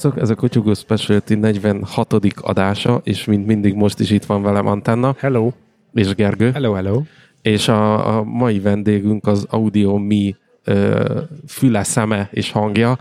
Sziasztok, 0.00 0.22
ez 0.22 0.30
a 0.30 0.34
Kotyugó 0.34 0.74
Specialty 0.74 1.34
46. 1.34 2.14
adása, 2.40 3.00
és 3.04 3.24
mint 3.24 3.46
mindig 3.46 3.74
most 3.74 3.98
is 3.98 4.10
itt 4.10 4.24
van 4.24 4.42
velem 4.42 4.66
Antenna. 4.66 5.14
Hello. 5.18 5.52
És 5.92 6.14
Gergő. 6.14 6.50
Hello, 6.50 6.72
hello. 6.72 7.02
És 7.42 7.68
a, 7.68 8.16
a 8.16 8.22
mai 8.22 8.60
vendégünk 8.60 9.26
az 9.26 9.46
Audio 9.50 9.98
Mi 9.98 10.36
ö, 10.64 11.20
füle, 11.48 11.82
szeme 11.82 12.28
és 12.32 12.50
hangja, 12.50 12.98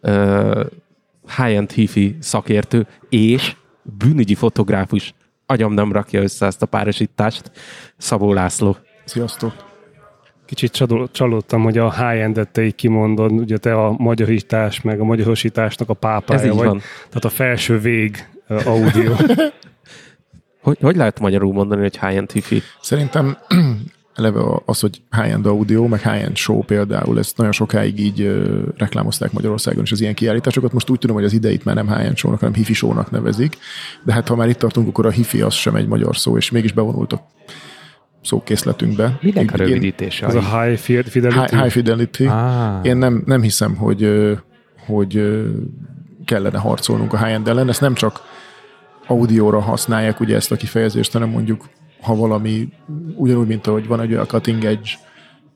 ö, 0.00 0.64
high-end 1.36 1.70
hifi 1.70 2.16
szakértő, 2.20 2.86
és 3.08 3.56
bűnügyi 3.82 4.34
fotográfus. 4.34 5.14
Agyam 5.46 5.72
nem 5.72 5.92
rakja 5.92 6.22
össze 6.22 6.46
ezt 6.46 6.62
a 6.62 6.66
párosítást. 6.66 7.50
Szabó 7.96 8.32
László. 8.32 8.76
Sziasztok. 9.04 9.67
Kicsit 10.48 10.84
csalódtam, 11.12 11.62
hogy 11.62 11.78
a 11.78 11.92
high-endet 11.92 12.48
te 12.48 12.64
így 12.64 12.74
kimondod, 12.74 13.32
ugye 13.32 13.56
te 13.56 13.74
a 13.74 13.94
magyarítás, 13.98 14.80
meg 14.80 15.00
a 15.00 15.04
magyarosításnak 15.04 15.88
a 15.88 15.94
pápája 15.94 16.40
Ez 16.40 16.46
így 16.46 16.54
vagy. 16.54 16.66
van. 16.66 16.78
Tehát 17.08 17.24
a 17.24 17.28
felső 17.28 17.78
vég 17.78 18.28
audio. 18.64 19.14
hogy, 20.62 20.78
hogy 20.80 20.96
lehet 20.96 21.20
magyarul 21.20 21.52
mondani, 21.52 21.80
hogy 21.80 21.98
high-end 21.98 22.30
hifi? 22.30 22.62
Szerintem 22.80 23.36
eleve 24.14 24.40
az, 24.64 24.80
hogy 24.80 25.02
high-end 25.10 25.46
audio, 25.46 25.86
meg 25.86 26.00
high-end 26.00 26.36
show 26.36 26.62
például, 26.62 27.18
ezt 27.18 27.36
nagyon 27.36 27.52
sokáig 27.52 27.98
így 27.98 28.20
uh, 28.20 28.62
reklámozták 28.76 29.32
Magyarországon 29.32 29.82
is 29.82 29.92
az 29.92 30.00
ilyen 30.00 30.14
kiállításokat. 30.14 30.72
Most 30.72 30.90
úgy 30.90 30.98
tudom, 30.98 31.16
hogy 31.16 31.24
az 31.24 31.32
ideit 31.32 31.64
már 31.64 31.74
nem 31.74 31.88
high-end 31.88 32.16
show-nak, 32.16 32.40
hanem 32.40 32.54
hifi 32.54 32.72
show-nak 32.72 33.10
nevezik. 33.10 33.58
De 34.04 34.12
hát 34.12 34.28
ha 34.28 34.36
már 34.36 34.48
itt 34.48 34.58
tartunk, 34.58 34.88
akkor 34.88 35.06
a 35.06 35.10
hifi 35.10 35.40
az 35.40 35.54
sem 35.54 35.74
egy 35.74 35.86
magyar 35.86 36.16
szó, 36.16 36.36
és 36.36 36.50
mégis 36.50 36.72
bevonult 36.72 37.12
a 37.12 37.26
szókészletünkbe. 38.28 39.18
Minek 39.20 39.52
a 39.52 39.56
rövidítése? 39.56 40.26
Ez 40.26 40.34
a 40.34 40.60
high 40.60 40.76
fidelity? 40.76 41.38
High, 41.38 41.50
high 41.50 41.70
fidelity. 41.70 42.26
Ah. 42.26 42.80
Én 42.82 42.96
nem, 42.96 43.22
nem 43.26 43.42
hiszem, 43.42 43.76
hogy, 43.76 44.10
hogy 44.86 45.42
kellene 46.24 46.58
harcolnunk 46.58 47.12
a 47.12 47.18
high-end 47.18 47.48
ellen. 47.48 47.68
Ezt 47.68 47.80
nem 47.80 47.94
csak 47.94 48.20
audióra 49.06 49.60
használják 49.60 50.20
ugye 50.20 50.36
ezt 50.36 50.52
a 50.52 50.56
kifejezést, 50.56 51.12
hanem 51.12 51.28
mondjuk 51.28 51.68
ha 52.00 52.14
valami, 52.14 52.68
ugyanúgy, 53.16 53.46
mint 53.46 53.66
ahogy 53.66 53.86
van 53.86 54.00
egy 54.00 54.12
olyan 54.12 54.26
cutting 54.26 54.64
edge, 54.64 54.90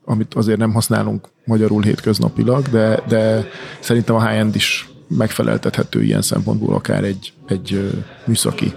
amit 0.05 0.33
azért 0.33 0.57
nem 0.57 0.73
használunk 0.73 1.29
magyarul 1.45 1.81
hétköznapilag, 1.81 2.67
de, 2.67 3.01
de 3.07 3.47
szerintem 3.79 4.15
a 4.15 4.27
high-end 4.27 4.55
is 4.55 4.89
megfeleltethető 5.07 6.03
ilyen 6.03 6.21
szempontból 6.21 6.73
akár 6.73 7.03
egy, 7.03 7.33
egy 7.47 7.91
műszaki 8.25 8.73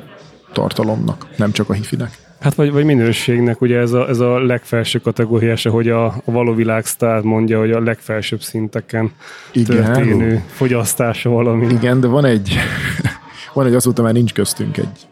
tartalomnak, 0.53 1.27
nem 1.37 1.53
csak 1.53 1.69
a 1.69 1.73
hifinek. 1.73 2.26
Hát 2.41 2.55
vagy, 2.55 2.73
vagy 2.73 2.85
minőségnek, 2.85 3.61
ugye 3.61 3.79
ez 3.79 3.93
a, 3.93 4.09
ez 4.09 4.19
a 4.21 4.39
legfelső 4.39 4.99
kategóriása, 4.99 5.71
hogy 5.71 5.89
a, 5.89 6.05
a 6.05 6.31
való 6.31 6.55
világsztár 6.55 7.23
mondja, 7.23 7.59
hogy 7.59 7.71
a 7.71 7.81
legfelsőbb 7.81 8.41
szinteken 8.41 9.13
Igen. 9.53 9.77
történő 9.77 10.43
fogyasztása 10.47 11.31
valami. 11.31 11.67
Igen, 11.67 12.01
de 12.01 12.07
van 12.07 12.25
egy, 12.25 12.57
van 13.55 13.67
egy 13.67 13.75
azóta 13.75 14.03
már 14.03 14.13
nincs 14.13 14.33
köztünk 14.33 14.77
egy 14.77 15.07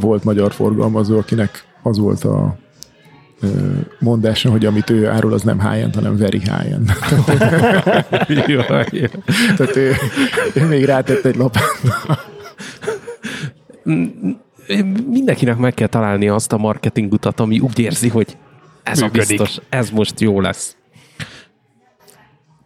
volt 0.00 0.24
magyar 0.24 0.52
forgalmazó, 0.52 1.18
akinek 1.18 1.64
az 1.82 1.98
volt 1.98 2.24
a 2.24 2.56
mondása, 3.98 4.50
hogy 4.50 4.66
amit 4.66 4.90
ő 4.90 5.08
árul, 5.08 5.32
az 5.32 5.42
nem 5.42 5.70
high 5.70 5.94
hanem 5.94 6.16
very 6.16 6.38
high-end. 6.38 6.90
Tehát 9.56 9.76
ő, 9.76 9.92
ő 10.54 10.66
még 10.66 10.84
rátett 10.84 11.24
egy 11.24 11.36
lapát 11.36 11.62
mindenkinek 15.08 15.56
meg 15.56 15.74
kell 15.74 15.86
találni 15.86 16.28
azt 16.28 16.52
a 16.52 16.56
marketing 16.56 17.12
utat, 17.12 17.40
ami 17.40 17.58
úgy 17.58 17.78
érzi, 17.78 18.08
hogy 18.08 18.36
ez 18.82 19.00
Működik. 19.00 19.22
a 19.22 19.26
biztos, 19.26 19.58
ez 19.68 19.90
most 19.90 20.20
jó 20.20 20.40
lesz. 20.40 20.76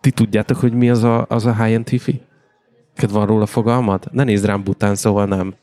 Ti 0.01 0.11
tudjátok, 0.11 0.57
hogy 0.57 0.73
mi 0.73 0.91
az 0.91 1.03
a, 1.05 1.27
az 1.29 1.47
a 1.47 1.65
high-end 1.65 1.89
hifi? 1.89 2.21
Neked 2.95 3.11
van 3.11 3.27
róla 3.27 3.47
fogalmad? 3.47 4.05
Ne 4.13 4.25
nézd 4.25 4.45
rám 4.45 4.63
bután, 4.63 4.95
szóval 4.95 5.27
nem. 5.27 5.55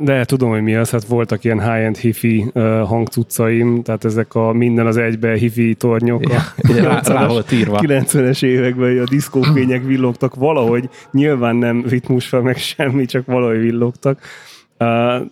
De 0.00 0.24
tudom, 0.24 0.50
hogy 0.50 0.62
mi 0.62 0.74
az, 0.74 0.90
hát 0.90 1.04
voltak 1.04 1.44
ilyen 1.44 1.60
high-end 1.60 1.96
hifi 1.96 2.50
uh, 2.54 2.86
hangcuccaim, 2.86 3.82
tehát 3.82 4.04
ezek 4.04 4.34
a 4.34 4.52
minden 4.52 4.86
az 4.86 4.96
egybe 4.96 5.36
hifi 5.36 5.74
tornyok. 5.74 6.28
Ja, 6.28 6.38
a 6.80 6.82
rá, 6.82 7.00
rá 7.04 7.26
volt 7.26 7.52
írva. 7.52 7.80
90-es 7.82 8.44
években 8.44 8.98
a 8.98 9.04
diszkófények 9.04 9.84
villogtak, 9.84 10.34
valahogy 10.34 10.88
nyilván 11.10 11.56
nem 11.56 11.84
ritmus 11.88 12.26
fel 12.26 12.40
meg 12.40 12.56
semmi, 12.56 13.04
csak 13.04 13.26
valahogy 13.26 13.60
villogtak. 13.60 14.20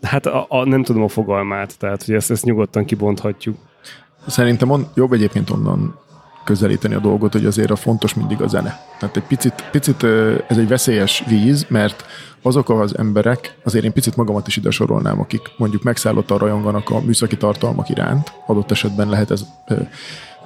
Hát 0.03 0.27
a, 0.27 0.47
a, 0.49 0.65
nem 0.65 0.83
tudom 0.83 1.03
a 1.03 1.09
fogalmát, 1.09 1.79
tehát 1.79 2.05
hogy 2.05 2.15
ezt, 2.15 2.31
ezt 2.31 2.45
nyugodtan 2.45 2.85
kibonthatjuk. 2.85 3.57
Szerintem 4.27 4.71
on, 4.71 4.87
jobb 4.95 5.13
egyébként 5.13 5.51
onnan 5.51 5.99
közelíteni 6.45 6.95
a 6.95 6.99
dolgot, 6.99 7.33
hogy 7.33 7.47
azért 7.47 7.71
a 7.71 7.77
fontos 7.77 8.15
mindig 8.15 8.43
a 8.43 8.47
zene. 8.47 8.81
Tehát 8.99 9.17
egy 9.17 9.23
picit, 9.23 9.65
picit 9.71 10.03
ez 10.49 10.59
egy 10.59 10.69
veszélyes 10.69 11.25
víz, 11.27 11.67
mert 11.69 12.05
azok 12.43 12.71
az 12.71 12.99
emberek, 12.99 13.59
azért 13.65 13.85
én 13.85 13.93
picit 13.93 14.17
magamat 14.17 14.47
is 14.47 14.57
ide 14.57 14.71
sorolnám, 14.71 15.21
akik 15.21 15.41
mondjuk 15.57 15.83
megszállottan 15.83 16.39
rajonganak 16.39 16.91
a 16.91 17.01
műszaki 17.01 17.37
tartalmak 17.37 17.89
iránt, 17.89 18.33
adott 18.47 18.71
esetben 18.71 19.09
lehet 19.09 19.31
ez 19.31 19.45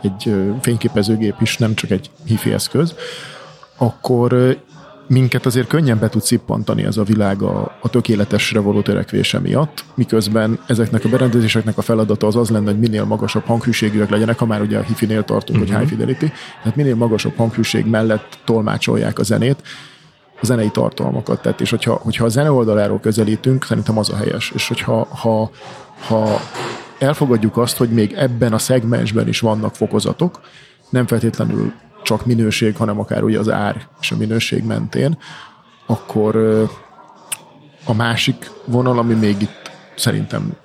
egy 0.02 0.34
fényképezőgép 0.60 1.34
is, 1.40 1.56
nem 1.56 1.74
csak 1.74 1.90
egy 1.90 2.10
hifi 2.24 2.52
eszköz, 2.52 2.94
akkor 3.76 4.56
minket 5.12 5.46
azért 5.46 5.66
könnyen 5.66 5.98
be 5.98 6.08
tud 6.08 6.22
szippantani 6.22 6.84
ez 6.84 6.96
a 6.96 7.02
világ 7.02 7.42
a, 7.42 7.78
a 7.80 7.88
tökéletesre 7.88 8.60
való 8.60 8.80
törekvése 8.80 9.38
miatt, 9.38 9.84
miközben 9.94 10.58
ezeknek 10.66 11.04
a 11.04 11.08
berendezéseknek 11.08 11.78
a 11.78 11.82
feladata 11.82 12.26
az 12.26 12.36
az 12.36 12.50
lenne, 12.50 12.70
hogy 12.70 12.78
minél 12.78 13.04
magasabb 13.04 13.44
hanghűségűek 13.44 14.10
legyenek, 14.10 14.38
ha 14.38 14.46
már 14.46 14.60
ugye 14.60 14.78
a 14.78 14.82
hifinél 14.82 15.24
tartunk, 15.24 15.60
uh-huh. 15.60 15.76
hogy 15.76 15.86
high 15.86 15.98
fidelity, 15.98 16.32
tehát 16.62 16.76
minél 16.76 16.94
magasabb 16.94 17.36
hanghűség 17.36 17.86
mellett 17.86 18.38
tolmácsolják 18.44 19.18
a 19.18 19.22
zenét, 19.22 19.62
a 20.40 20.46
zenei 20.46 20.70
tartalmakat. 20.70 21.42
Tehát, 21.42 21.60
és 21.60 21.70
hogyha, 21.70 21.94
hogyha 21.94 22.24
a 22.24 22.28
zene 22.28 22.52
oldaláról 22.52 23.00
közelítünk, 23.00 23.64
szerintem 23.64 23.98
az 23.98 24.10
a 24.10 24.16
helyes. 24.16 24.52
És 24.54 24.68
hogyha 24.68 25.06
ha, 25.10 25.50
ha 26.06 26.40
elfogadjuk 26.98 27.56
azt, 27.56 27.76
hogy 27.76 27.88
még 27.88 28.12
ebben 28.12 28.52
a 28.52 28.58
szegmensben 28.58 29.28
is 29.28 29.40
vannak 29.40 29.74
fokozatok, 29.74 30.40
nem 30.90 31.06
feltétlenül 31.06 31.72
csak 32.02 32.26
minőség, 32.26 32.76
hanem 32.76 32.98
akár 32.98 33.22
ugye 33.22 33.38
az 33.38 33.48
ár 33.50 33.86
és 34.00 34.10
a 34.10 34.16
minőség 34.16 34.64
mentén, 34.64 35.18
akkor 35.86 36.36
a 37.84 37.94
másik 37.94 38.50
vonal, 38.64 38.98
ami 38.98 39.14
még 39.14 39.40
itt 39.40 39.70
szerintem 39.96 40.56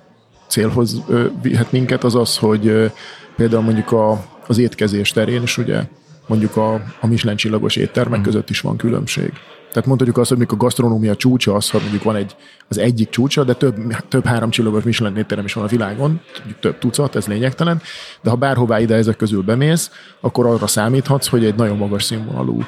célhoz 0.47 1.03
vihet 1.41 1.71
minket, 1.71 2.03
az 2.03 2.15
az, 2.15 2.37
hogy 2.37 2.91
például 3.35 3.63
mondjuk 3.63 3.91
a, 3.91 4.25
az 4.47 4.57
étkezés 4.57 5.11
terén 5.11 5.41
is 5.41 5.57
ugye 5.57 5.83
mondjuk 6.27 6.55
a, 6.55 6.73
a 6.99 7.07
Michelin 7.07 7.37
csillagos 7.37 7.75
éttermek 7.75 8.19
mm. 8.19 8.23
között 8.23 8.49
is 8.49 8.61
van 8.61 8.77
különbség. 8.77 9.31
Tehát 9.69 9.85
mondhatjuk 9.85 10.17
azt, 10.17 10.29
hogy 10.29 10.37
mikor 10.37 10.57
a 10.57 10.61
gasztronómia 10.61 11.15
csúcsa 11.15 11.53
az, 11.53 11.69
ha 11.69 11.79
mondjuk 11.79 12.03
van 12.03 12.15
egy, 12.15 12.35
az 12.67 12.77
egyik 12.77 13.09
csúcsa, 13.09 13.43
de 13.43 13.53
több, 13.53 13.75
több 14.07 14.25
három 14.25 14.49
csillagos 14.49 14.83
Michelin 14.83 15.17
étterem 15.17 15.45
is 15.45 15.53
van 15.53 15.63
a 15.63 15.67
világon, 15.67 16.21
több 16.59 16.77
tucat, 16.77 17.15
ez 17.15 17.27
lényegtelen, 17.27 17.81
de 18.21 18.29
ha 18.29 18.35
bárhová 18.35 18.79
ide 18.79 18.95
ezek 18.95 19.15
közül 19.15 19.41
bemész, 19.41 19.91
akkor 20.19 20.45
arra 20.45 20.67
számíthatsz, 20.67 21.27
hogy 21.27 21.45
egy 21.45 21.55
nagyon 21.55 21.77
magas 21.77 22.03
színvonalú 22.03 22.63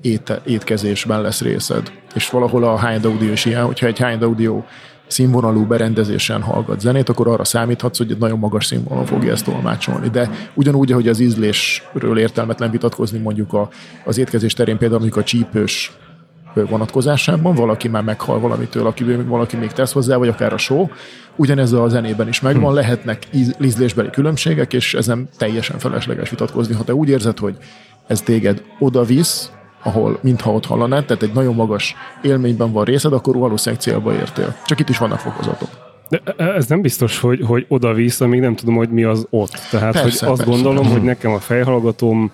éte, 0.00 0.42
étkezésben 0.46 1.20
lesz 1.20 1.40
részed. 1.40 1.92
És 2.14 2.30
valahol 2.30 2.64
a 2.64 2.80
high-end 2.80 3.04
audio 3.04 3.32
is 3.32 3.44
ilyen, 3.44 3.64
hogyha 3.64 3.86
egy 3.86 3.96
high-end 3.96 4.22
audio 4.22 4.62
színvonalú 5.10 5.66
berendezésen 5.66 6.42
hallgat 6.42 6.80
zenét, 6.80 7.08
akkor 7.08 7.28
arra 7.28 7.44
számíthatsz, 7.44 7.98
hogy 7.98 8.10
egy 8.10 8.18
nagyon 8.18 8.38
magas 8.38 8.66
színvonalon 8.66 9.06
fogja 9.06 9.32
ezt 9.32 9.44
tolmácsolni. 9.44 10.08
De 10.08 10.30
ugyanúgy, 10.54 10.92
ahogy 10.92 11.08
az 11.08 11.20
ízlésről 11.20 12.18
értelmetlen 12.18 12.70
vitatkozni 12.70 13.18
mondjuk 13.18 13.52
a, 13.52 13.68
az 14.04 14.18
étkezés 14.18 14.52
terén, 14.52 14.78
például 14.78 15.00
mondjuk 15.00 15.22
a 15.22 15.26
csípős 15.26 15.92
vonatkozásában, 16.54 17.54
valaki 17.54 17.88
már 17.88 18.02
meghal 18.02 18.40
valamitől, 18.40 18.86
aki, 18.86 19.04
valaki 19.04 19.56
még 19.56 19.72
tesz 19.72 19.92
hozzá, 19.92 20.16
vagy 20.16 20.28
akár 20.28 20.52
a 20.52 20.58
show. 20.58 20.88
Ugyanez 21.36 21.72
a 21.72 21.88
zenében 21.88 22.28
is 22.28 22.40
megvan, 22.40 22.64
hmm. 22.64 22.74
lehetnek 22.74 23.26
ízlésbeli 23.60 24.10
különbségek, 24.10 24.72
és 24.72 24.94
ezen 24.94 25.28
teljesen 25.38 25.78
felesleges 25.78 26.30
vitatkozni. 26.30 26.74
Ha 26.74 26.84
te 26.84 26.94
úgy 26.94 27.08
érzed, 27.08 27.38
hogy 27.38 27.56
ez 28.06 28.20
téged 28.20 28.62
oda 28.78 29.04
visz, 29.04 29.50
ahol 29.82 30.18
mintha 30.22 30.52
ott 30.52 30.66
hallanád, 30.66 31.04
tehát 31.04 31.22
egy 31.22 31.32
nagyon 31.32 31.54
magas 31.54 31.94
élményben 32.22 32.72
van 32.72 32.84
részed, 32.84 33.12
akkor 33.12 33.36
valószínűleg 33.36 33.84
célba 33.84 34.12
értél. 34.12 34.56
Csak 34.64 34.80
itt 34.80 34.88
is 34.88 34.98
vannak 34.98 35.18
fokozatok. 35.18 35.68
De 36.08 36.20
e, 36.36 36.44
ez 36.44 36.66
nem 36.66 36.80
biztos, 36.80 37.18
hogy, 37.18 37.40
hogy 37.46 37.66
oda-vissza, 37.68 38.26
még 38.26 38.40
nem 38.40 38.54
tudom, 38.54 38.74
hogy 38.74 38.88
mi 38.90 39.02
az 39.02 39.26
ott. 39.30 39.58
Tehát, 39.70 39.92
persze, 39.92 40.26
hogy 40.26 40.34
azt 40.34 40.44
persze. 40.44 40.62
gondolom, 40.62 40.90
hogy 40.90 41.02
nekem 41.02 41.32
a 41.32 41.38
fejhallgatóm 41.38 42.32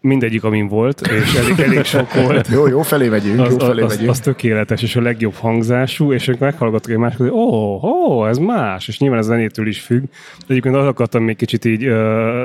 mindegyik, 0.00 0.44
amin 0.44 0.68
volt, 0.68 1.00
és 1.00 1.34
elég, 1.34 1.60
elég 1.60 1.84
sok 1.84 2.14
volt. 2.24 2.48
Jó, 2.48 2.66
jó 2.66 2.82
felé 2.82 3.08
megyünk, 3.08 3.40
Az, 3.40 3.50
jó 3.50 3.58
felé 3.58 3.82
az, 3.82 3.92
megyünk. 3.92 4.10
az, 4.10 4.20
tökéletes, 4.20 4.82
és 4.82 4.96
a 4.96 5.00
legjobb 5.00 5.34
hangzású, 5.34 6.12
és 6.12 6.28
akkor 6.28 6.40
meghallgatok 6.40 6.90
egy 6.90 6.96
másikat, 6.96 7.28
hogy 7.28 7.36
ó, 7.36 7.44
oh, 7.44 7.84
oh, 7.84 8.28
ez 8.28 8.38
más, 8.38 8.88
és 8.88 8.98
nyilván 8.98 9.18
ez 9.18 9.26
zenétől 9.26 9.66
is 9.66 9.80
függ. 9.80 10.02
Egyébként 10.48 10.74
azt 10.74 10.86
akartam 10.86 11.22
még 11.22 11.36
kicsit 11.36 11.64
így 11.64 11.86
uh, 11.86 11.94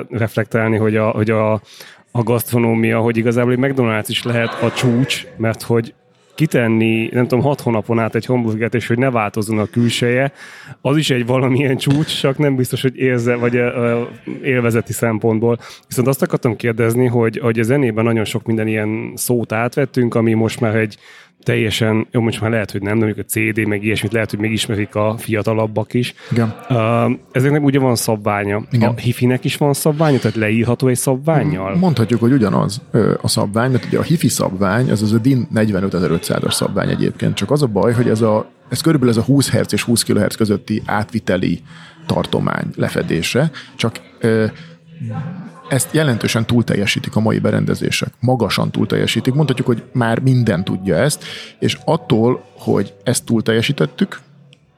reflektálni, 0.09 0.77
hogy 0.77 0.95
a, 0.95 1.09
hogy 1.09 1.29
a, 1.29 1.61
a 2.15 2.23
gasztronómia, 2.23 2.99
hogy 2.99 3.17
igazából 3.17 3.51
egy 3.51 3.59
McDonald's 3.61 4.05
is 4.07 4.23
lehet 4.23 4.61
a 4.61 4.71
csúcs, 4.71 5.27
mert 5.37 5.61
hogy 5.61 5.93
kitenni, 6.35 7.09
nem 7.11 7.27
tudom, 7.27 7.43
hat 7.43 7.61
hónapon 7.61 7.99
át 7.99 8.15
egy 8.15 8.25
hamburgert, 8.25 8.73
és 8.73 8.87
hogy 8.87 8.97
ne 8.97 9.11
változzon 9.11 9.59
a 9.59 9.65
külseje, 9.65 10.31
az 10.81 10.97
is 10.97 11.09
egy 11.09 11.25
valamilyen 11.25 11.77
csúcs, 11.77 12.19
csak 12.19 12.37
nem 12.37 12.55
biztos, 12.55 12.81
hogy 12.81 12.97
érze, 12.97 13.35
vagy 13.35 13.59
élvezeti 14.43 14.93
szempontból. 14.93 15.57
Viszont 15.87 16.07
azt 16.07 16.21
akartam 16.21 16.55
kérdezni, 16.55 17.05
hogy, 17.05 17.37
hogy 17.37 17.59
a 17.59 17.63
zenében 17.63 18.03
nagyon 18.03 18.25
sok 18.25 18.45
minden 18.45 18.67
ilyen 18.67 19.11
szót 19.15 19.51
átvettünk, 19.51 20.15
ami 20.15 20.33
most 20.33 20.59
már 20.59 20.75
egy 20.75 20.97
teljesen, 21.45 22.07
jó, 22.11 22.21
most 22.21 22.41
már 22.41 22.49
lehet, 22.49 22.71
hogy 22.71 22.81
nem, 22.81 22.99
de 22.99 23.05
mondjuk 23.05 23.25
a 23.27 23.29
CD, 23.29 23.67
meg 23.67 23.83
ilyesmit 23.83 24.11
lehet, 24.13 24.29
hogy 24.29 24.39
még 24.39 24.51
ismerik 24.51 24.95
a 24.95 25.15
fiatalabbak 25.17 25.93
is. 25.93 26.13
Igen. 26.31 26.55
Uh, 26.69 27.11
ezeknek 27.31 27.63
ugye 27.63 27.79
van 27.79 27.95
szabványa. 27.95 28.63
Igen. 28.71 28.89
A 28.89 28.93
hifinek 28.93 29.43
is 29.43 29.57
van 29.57 29.73
szabványa, 29.73 30.19
tehát 30.19 30.37
leírható 30.37 30.87
egy 30.87 30.97
szabványjal? 30.97 31.75
Mondhatjuk, 31.75 32.19
hogy 32.19 32.31
ugyanaz 32.31 32.81
a 33.21 33.27
szabvány, 33.27 33.71
mert 33.71 33.85
ugye 33.85 33.97
a 33.97 34.01
hifi 34.01 34.27
szabvány, 34.27 34.89
ez 34.89 35.01
az 35.01 35.13
a 35.13 35.17
DIN 35.17 35.47
45500-as 35.55 36.51
szabvány 36.51 36.89
egyébként, 36.89 37.35
csak 37.35 37.51
az 37.51 37.61
a 37.61 37.67
baj, 37.67 37.93
hogy 37.93 38.09
ez, 38.09 38.21
a, 38.21 38.49
ez 38.69 38.81
körülbelül 38.81 39.13
ez 39.13 39.19
a 39.19 39.23
20 39.23 39.49
Hz 39.51 39.73
és 39.73 39.83
20 39.83 40.03
kHz 40.03 40.35
közötti 40.35 40.81
átviteli 40.85 41.61
tartomány 42.05 42.65
lefedése, 42.75 43.51
csak 43.75 43.99
ö, 44.19 44.45
ezt 45.69 45.93
jelentősen 45.93 46.45
túlteljesítik 46.45 47.15
a 47.15 47.19
mai 47.19 47.39
berendezések. 47.39 48.13
Magasan 48.19 48.71
túlteljesítik. 48.71 49.33
Mondhatjuk, 49.33 49.67
hogy 49.67 49.83
már 49.93 50.19
minden 50.19 50.63
tudja 50.63 50.95
ezt, 50.95 51.23
és 51.59 51.77
attól, 51.85 52.45
hogy 52.57 52.93
ezt 53.03 53.25
túlteljesítettük, 53.25 54.19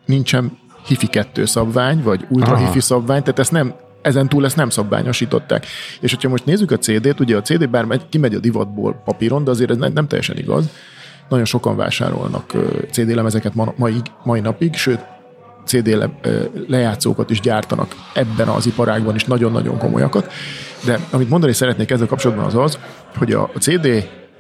nincsen 0.06 0.58
hifi 0.86 1.08
2 1.08 1.46
szabvány, 1.46 2.04
vagy 2.04 2.26
ultra 2.30 2.54
Aha. 2.54 2.66
hifi 2.66 2.80
szabvány, 2.80 3.22
tehát 3.22 3.40
ezt 3.40 3.52
nem, 3.52 3.74
ezen 4.02 4.30
túl 4.30 4.46
ezt 4.46 4.56
nem 4.56 4.70
szabványosították. 4.70 5.66
És 6.00 6.12
hogyha 6.14 6.30
most 6.30 6.46
nézzük 6.46 6.72
a 6.72 6.78
CD-t, 6.78 7.20
ugye 7.20 7.38
a 7.38 7.42
CD 7.42 7.70
bár 7.70 7.86
megy, 7.86 8.10
kimegy 8.10 8.34
a 8.34 8.40
divatból 8.40 9.02
papíron, 9.06 9.44
de 9.44 9.52
azért 9.52 9.70
ez 9.70 9.78
nem, 9.78 9.94
nem 9.94 10.08
teljesen 10.08 10.38
igaz. 10.38 10.70
Nagyon 11.30 11.46
sokan 11.46 11.76
vásárolnak 11.76 12.54
CD 12.92 13.10
lemezeket 13.16 13.56
ma, 13.56 13.74
mai, 13.76 14.02
mai 14.24 14.40
napig, 14.40 14.76
sőt, 14.76 15.00
CD 15.68 15.88
le, 15.88 16.10
ö, 16.22 16.44
lejátszókat 16.68 17.30
is 17.30 17.40
gyártanak 17.40 17.96
ebben 18.14 18.48
az 18.48 18.66
iparágban 18.66 19.16
is 19.16 19.26
nagyon-nagyon 19.26 19.78
komolyakat. 19.78 20.32
De 20.88 21.00
amit 21.10 21.30
mondani 21.30 21.54
szeretnék 21.54 21.92
ezzel 21.92 22.08
kapcsolatban 22.08 22.46
az 22.46 22.56
az, 22.56 22.80
hogy 23.18 23.32
a, 23.32 23.50
CD 23.60 23.86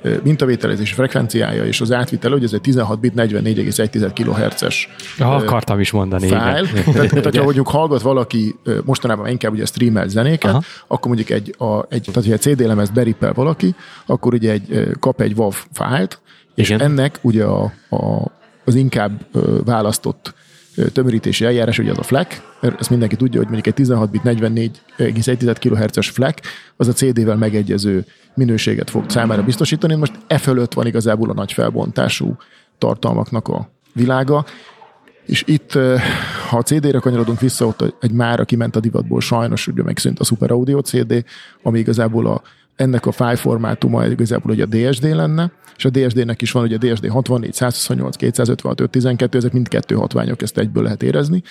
ö, 0.01 0.15
mintavételezési 0.23 0.94
frekvenciája 0.94 1.65
és 1.65 1.81
az 1.81 1.91
átvitel, 1.91 2.31
hogy 2.31 2.44
ez 2.44 2.53
egy 2.53 2.61
16 2.61 2.99
bit 2.99 3.13
44,1 3.15 4.11
kHz-es 4.13 4.89
akartam 5.19 5.79
is 5.79 5.91
mondani, 5.91 6.25
igen. 6.25 6.39
Tehát, 6.94 7.09
tehát 7.09 7.35
ha 7.35 7.44
mondjuk 7.44 7.67
hallgat 7.67 8.01
valaki 8.01 8.55
mostanában 8.85 9.27
inkább 9.27 9.51
ugye 9.51 9.65
streamel 9.65 10.07
zenéket, 10.07 10.51
Aha. 10.51 10.61
Akkor 10.88 11.07
mondjuk 11.07 11.29
egy, 11.29 11.55
a, 11.57 11.85
egy 11.89 12.01
tehát, 12.01 12.23
hogy 12.23 12.31
egy 12.31 12.41
CD 12.41 12.59
lemezt 12.65 12.93
berippel 12.93 13.33
valaki, 13.33 13.75
akkor 14.05 14.33
ugye 14.33 14.51
egy, 14.51 14.91
kap 15.00 15.21
egy 15.21 15.33
WAV 15.35 15.55
fájlt, 15.71 16.21
és 16.55 16.69
Igen. 16.69 16.81
ennek 16.81 17.19
ugye 17.21 17.43
a, 17.43 17.63
a, 17.89 18.31
az 18.65 18.75
inkább 18.75 19.25
választott 19.65 20.33
tömörítési 20.94 21.45
eljárás, 21.45 21.79
ugye 21.79 21.91
az 21.91 21.97
a 21.97 22.03
FLAC, 22.03 22.41
mert 22.62 22.79
ezt 22.79 22.89
mindenki 22.89 23.15
tudja, 23.15 23.39
hogy 23.39 23.50
mondjuk 23.50 23.68
egy 23.68 23.74
16 23.74 24.12
bit 24.12 24.21
44,1 24.24 25.56
kHz-es 25.59 26.09
FLAC, 26.09 26.39
az 26.75 26.88
a 26.88 26.94
CD-vel 26.94 27.35
megegyező 27.35 28.06
minőséget 28.35 28.89
fog 28.89 29.09
számára 29.09 29.44
biztosítani. 29.44 29.95
Most 29.95 30.13
e 30.27 30.38
fölött 30.38 30.74
van 30.74 30.88
igazából 30.88 31.29
a 31.29 31.33
nagy 31.33 31.53
felbontású 31.53 32.38
tartalmaknak 32.77 33.47
a 33.47 33.69
világa, 33.94 34.45
és 35.25 35.44
itt, 35.45 35.75
eh, 35.75 36.01
ha 36.50 36.57
a 36.57 36.62
CD-re 36.62 37.00
kanyarodunk 37.00 37.39
vissza, 37.39 37.65
ott 37.65 37.95
egy 38.00 38.12
már, 38.12 38.39
aki 38.39 38.56
ment 38.56 38.75
a 38.75 38.79
divatból, 38.79 39.21
sajnos 39.21 39.68
ugye 39.68 39.83
megszűnt 39.83 40.19
a 40.19 40.24
Super 40.24 40.51
Audio 40.51 40.79
CD, 40.79 41.25
ami 41.63 41.79
igazából 41.79 42.27
a, 42.27 42.41
ennek 42.77 43.06
a 43.06 43.12
file 43.12 43.35
formátuma 43.35 44.06
igazából 44.06 44.51
ugye 44.51 44.63
a 44.63 44.89
DSD 44.89 45.03
lenne, 45.03 45.51
és 45.77 45.85
a 45.85 45.89
DSD-nek 45.89 46.41
is 46.41 46.51
van 46.51 46.63
ugye 46.63 46.75
a 46.75 46.94
DSD 46.94 47.07
64, 47.07 47.53
128, 47.53 48.15
256, 48.15 48.79
512, 48.79 49.38
ezek 49.38 49.51
mind 49.51 49.68
kettő 49.68 49.95
hatványok, 49.95 50.41
ezt 50.41 50.57
egyből 50.57 50.83
lehet 50.83 51.03
érezni, 51.03 51.44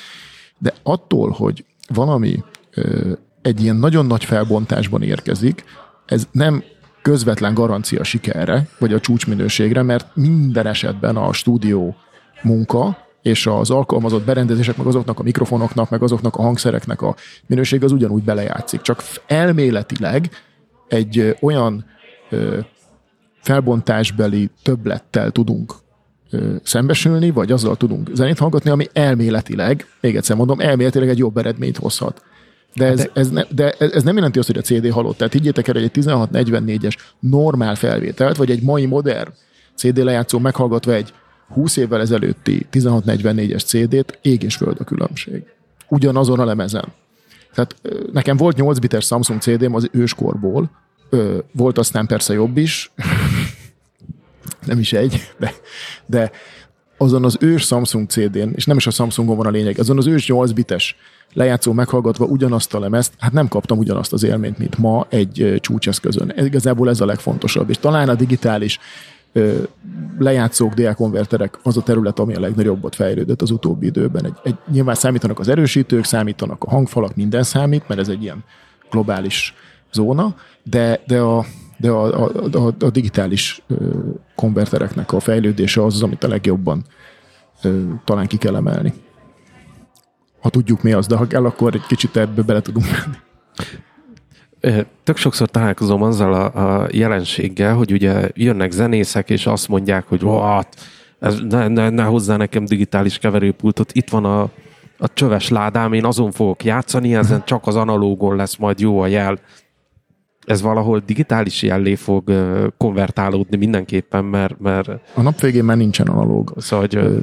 de 0.58 0.74
attól, 0.82 1.30
hogy 1.30 1.64
valami 1.88 2.44
ö, 2.74 3.12
egy 3.42 3.62
ilyen 3.62 3.76
nagyon 3.76 4.06
nagy 4.06 4.24
felbontásban 4.24 5.02
érkezik, 5.02 5.64
ez 6.06 6.28
nem 6.32 6.62
közvetlen 7.02 7.54
garancia 7.54 8.04
sikerre, 8.04 8.68
vagy 8.78 8.92
a 8.92 9.00
csúcsminőségre, 9.00 9.82
mert 9.82 10.06
minden 10.14 10.66
esetben 10.66 11.16
a 11.16 11.32
stúdió 11.32 11.96
munka, 12.42 13.04
és 13.22 13.46
az 13.46 13.70
alkalmazott 13.70 14.24
berendezések, 14.24 14.76
meg 14.76 14.86
azoknak 14.86 15.18
a 15.18 15.22
mikrofonoknak, 15.22 15.90
meg 15.90 16.02
azoknak 16.02 16.36
a 16.36 16.42
hangszereknek 16.42 17.02
a 17.02 17.14
minőség 17.46 17.84
az 17.84 17.92
ugyanúgy 17.92 18.22
belejátszik. 18.22 18.80
Csak 18.80 19.02
elméletileg 19.26 20.30
egy 20.88 21.36
olyan 21.40 21.84
ö, 22.30 22.58
felbontásbeli 23.40 24.50
többlettel 24.62 25.30
tudunk 25.30 25.74
ö, 26.30 26.54
szembesülni, 26.62 27.30
vagy 27.30 27.52
azzal 27.52 27.76
tudunk 27.76 28.10
zenét 28.14 28.38
hallgatni, 28.38 28.70
ami 28.70 28.86
elméletileg, 28.92 29.86
még 30.00 30.16
egyszer 30.16 30.36
mondom, 30.36 30.60
elméletileg 30.60 31.08
egy 31.08 31.18
jobb 31.18 31.36
eredményt 31.36 31.76
hozhat. 31.76 32.22
De 32.74 32.86
ez, 32.86 33.08
ez, 33.12 33.30
ne, 33.30 33.42
de 33.54 33.70
ez 33.70 34.02
nem 34.02 34.14
jelenti 34.14 34.38
azt, 34.38 34.46
hogy 34.46 34.58
a 34.58 34.60
CD 34.60 34.90
halott. 34.90 35.16
Tehát 35.16 35.32
higgyétek 35.32 35.68
el, 35.68 35.74
hogy 35.74 35.82
egy 35.82 36.04
1644-es 36.04 36.96
normál 37.20 37.74
felvételt, 37.74 38.36
vagy 38.36 38.50
egy 38.50 38.62
mai 38.62 38.86
modern 38.86 39.32
CD 39.74 39.98
lejátszó 39.98 40.38
meghallgatva 40.38 40.92
egy 40.92 41.12
20 41.48 41.76
évvel 41.76 42.00
ezelőtti 42.00 42.66
1644-es 42.72 43.64
CD-t, 43.64 44.18
ég 44.22 44.42
és 44.42 44.56
föld 44.56 44.76
a 44.80 44.84
különbség. 44.84 45.42
Ugyanazon 45.88 46.40
a 46.40 46.44
lemezen. 46.44 46.84
Tehát 47.56 47.76
nekem 48.12 48.36
volt 48.36 48.56
8 48.56 48.78
bites 48.78 49.06
Samsung 49.06 49.40
CD-m 49.40 49.74
az 49.74 49.88
őskorból, 49.92 50.70
volt 51.52 51.78
aztán 51.78 52.06
persze 52.06 52.34
jobb 52.34 52.56
is, 52.56 52.92
nem 54.66 54.78
is 54.78 54.92
egy, 54.92 55.32
de, 55.38 55.52
de 56.06 56.30
azon 56.96 57.24
az 57.24 57.36
ős 57.40 57.62
Samsung 57.62 58.08
CD-n, 58.08 58.50
és 58.54 58.64
nem 58.66 58.76
is 58.76 58.86
a 58.86 58.90
Samsungon 58.90 59.36
van 59.36 59.46
a 59.46 59.50
lényeg, 59.50 59.78
azon 59.78 59.98
az 59.98 60.06
ős 60.06 60.28
8 60.28 60.50
bites 60.50 60.96
lejátszó 61.32 61.72
meghallgatva 61.72 62.24
ugyanazt 62.24 62.74
a 62.74 62.78
lemezt, 62.78 63.12
hát 63.18 63.32
nem 63.32 63.48
kaptam 63.48 63.78
ugyanazt 63.78 64.12
az 64.12 64.22
élményt, 64.22 64.58
mint 64.58 64.78
ma 64.78 65.06
egy 65.08 65.58
csúcseszközön. 65.60 66.32
Ez, 66.32 66.44
igazából 66.44 66.88
ez 66.88 67.00
a 67.00 67.06
legfontosabb. 67.06 67.70
És 67.70 67.78
talán 67.78 68.08
a 68.08 68.14
digitális 68.14 68.78
lejátszók, 70.18 70.74
DA 70.74 70.94
konverterek 70.94 71.58
az 71.62 71.76
a 71.76 71.82
terület, 71.82 72.18
ami 72.18 72.34
a 72.34 72.40
legnagyobbat 72.40 72.94
fejlődött 72.94 73.42
az 73.42 73.50
utóbbi 73.50 73.86
időben. 73.86 74.24
Egy, 74.24 74.36
egy, 74.42 74.56
nyilván 74.70 74.94
számítanak 74.94 75.38
az 75.38 75.48
erősítők, 75.48 76.04
számítanak 76.04 76.64
a 76.64 76.70
hangfalak, 76.70 77.16
minden 77.16 77.42
számít, 77.42 77.88
mert 77.88 78.00
ez 78.00 78.08
egy 78.08 78.22
ilyen 78.22 78.44
globális 78.90 79.54
zóna, 79.92 80.34
de, 80.62 81.00
de 81.06 81.20
a 81.20 81.44
de 81.78 81.90
a, 81.90 82.24
a, 82.24 82.30
a, 82.52 82.74
a 82.78 82.90
digitális 82.90 83.62
konvertereknek 84.34 85.12
a 85.12 85.20
fejlődése 85.20 85.84
az 85.84 85.94
az, 85.94 86.02
amit 86.02 86.24
a 86.24 86.28
legjobban 86.28 86.84
ö, 87.62 87.82
talán 88.04 88.26
ki 88.26 88.36
kell 88.36 88.56
emelni. 88.56 88.92
Ha 90.40 90.50
tudjuk 90.50 90.82
mi 90.82 90.92
az, 90.92 91.06
de 91.06 91.16
ha 91.16 91.26
kell, 91.26 91.44
akkor 91.44 91.74
egy 91.74 91.86
kicsit 91.86 92.16
ebbe 92.16 92.42
bele 92.42 92.60
tudunk 92.60 92.86
menni. 92.86 93.16
Tök 95.04 95.16
sokszor 95.16 95.48
találkozom 95.48 96.02
azzal 96.02 96.34
a, 96.34 96.80
a 96.82 96.88
jelenséggel, 96.92 97.74
hogy 97.74 97.92
ugye 97.92 98.28
jönnek 98.34 98.70
zenészek, 98.70 99.30
és 99.30 99.46
azt 99.46 99.68
mondják, 99.68 100.04
hogy 100.08 100.22
what, 100.22 100.68
ez 101.18 101.38
ne, 101.48 101.68
ne, 101.68 101.88
ne 101.90 102.02
hozzá 102.02 102.36
nekem 102.36 102.64
digitális 102.64 103.18
keverőpultot, 103.18 103.92
itt 103.92 104.08
van 104.10 104.24
a, 104.24 104.40
a 104.98 105.12
csöves 105.14 105.48
ládám, 105.48 105.92
én 105.92 106.04
azon 106.04 106.30
fogok 106.30 106.64
játszani, 106.64 107.14
ezen 107.14 107.42
csak 107.44 107.66
az 107.66 107.76
analógon 107.76 108.36
lesz 108.36 108.56
majd 108.56 108.80
jó 108.80 109.00
a 109.00 109.06
jel. 109.06 109.38
Ez 110.46 110.60
valahol 110.62 111.02
digitális 111.06 111.62
jellé 111.62 111.94
fog 111.94 112.32
konvertálódni 112.76 113.56
mindenképpen, 113.56 114.24
mert, 114.24 114.60
mert 114.60 114.88
A 115.14 115.22
nap 115.22 115.40
végén 115.40 115.64
már 115.64 115.76
nincsen 115.76 116.06
analóg. 116.06 116.52
szóval, 116.56 116.86
hogy 116.86 116.96
ö, 116.96 117.16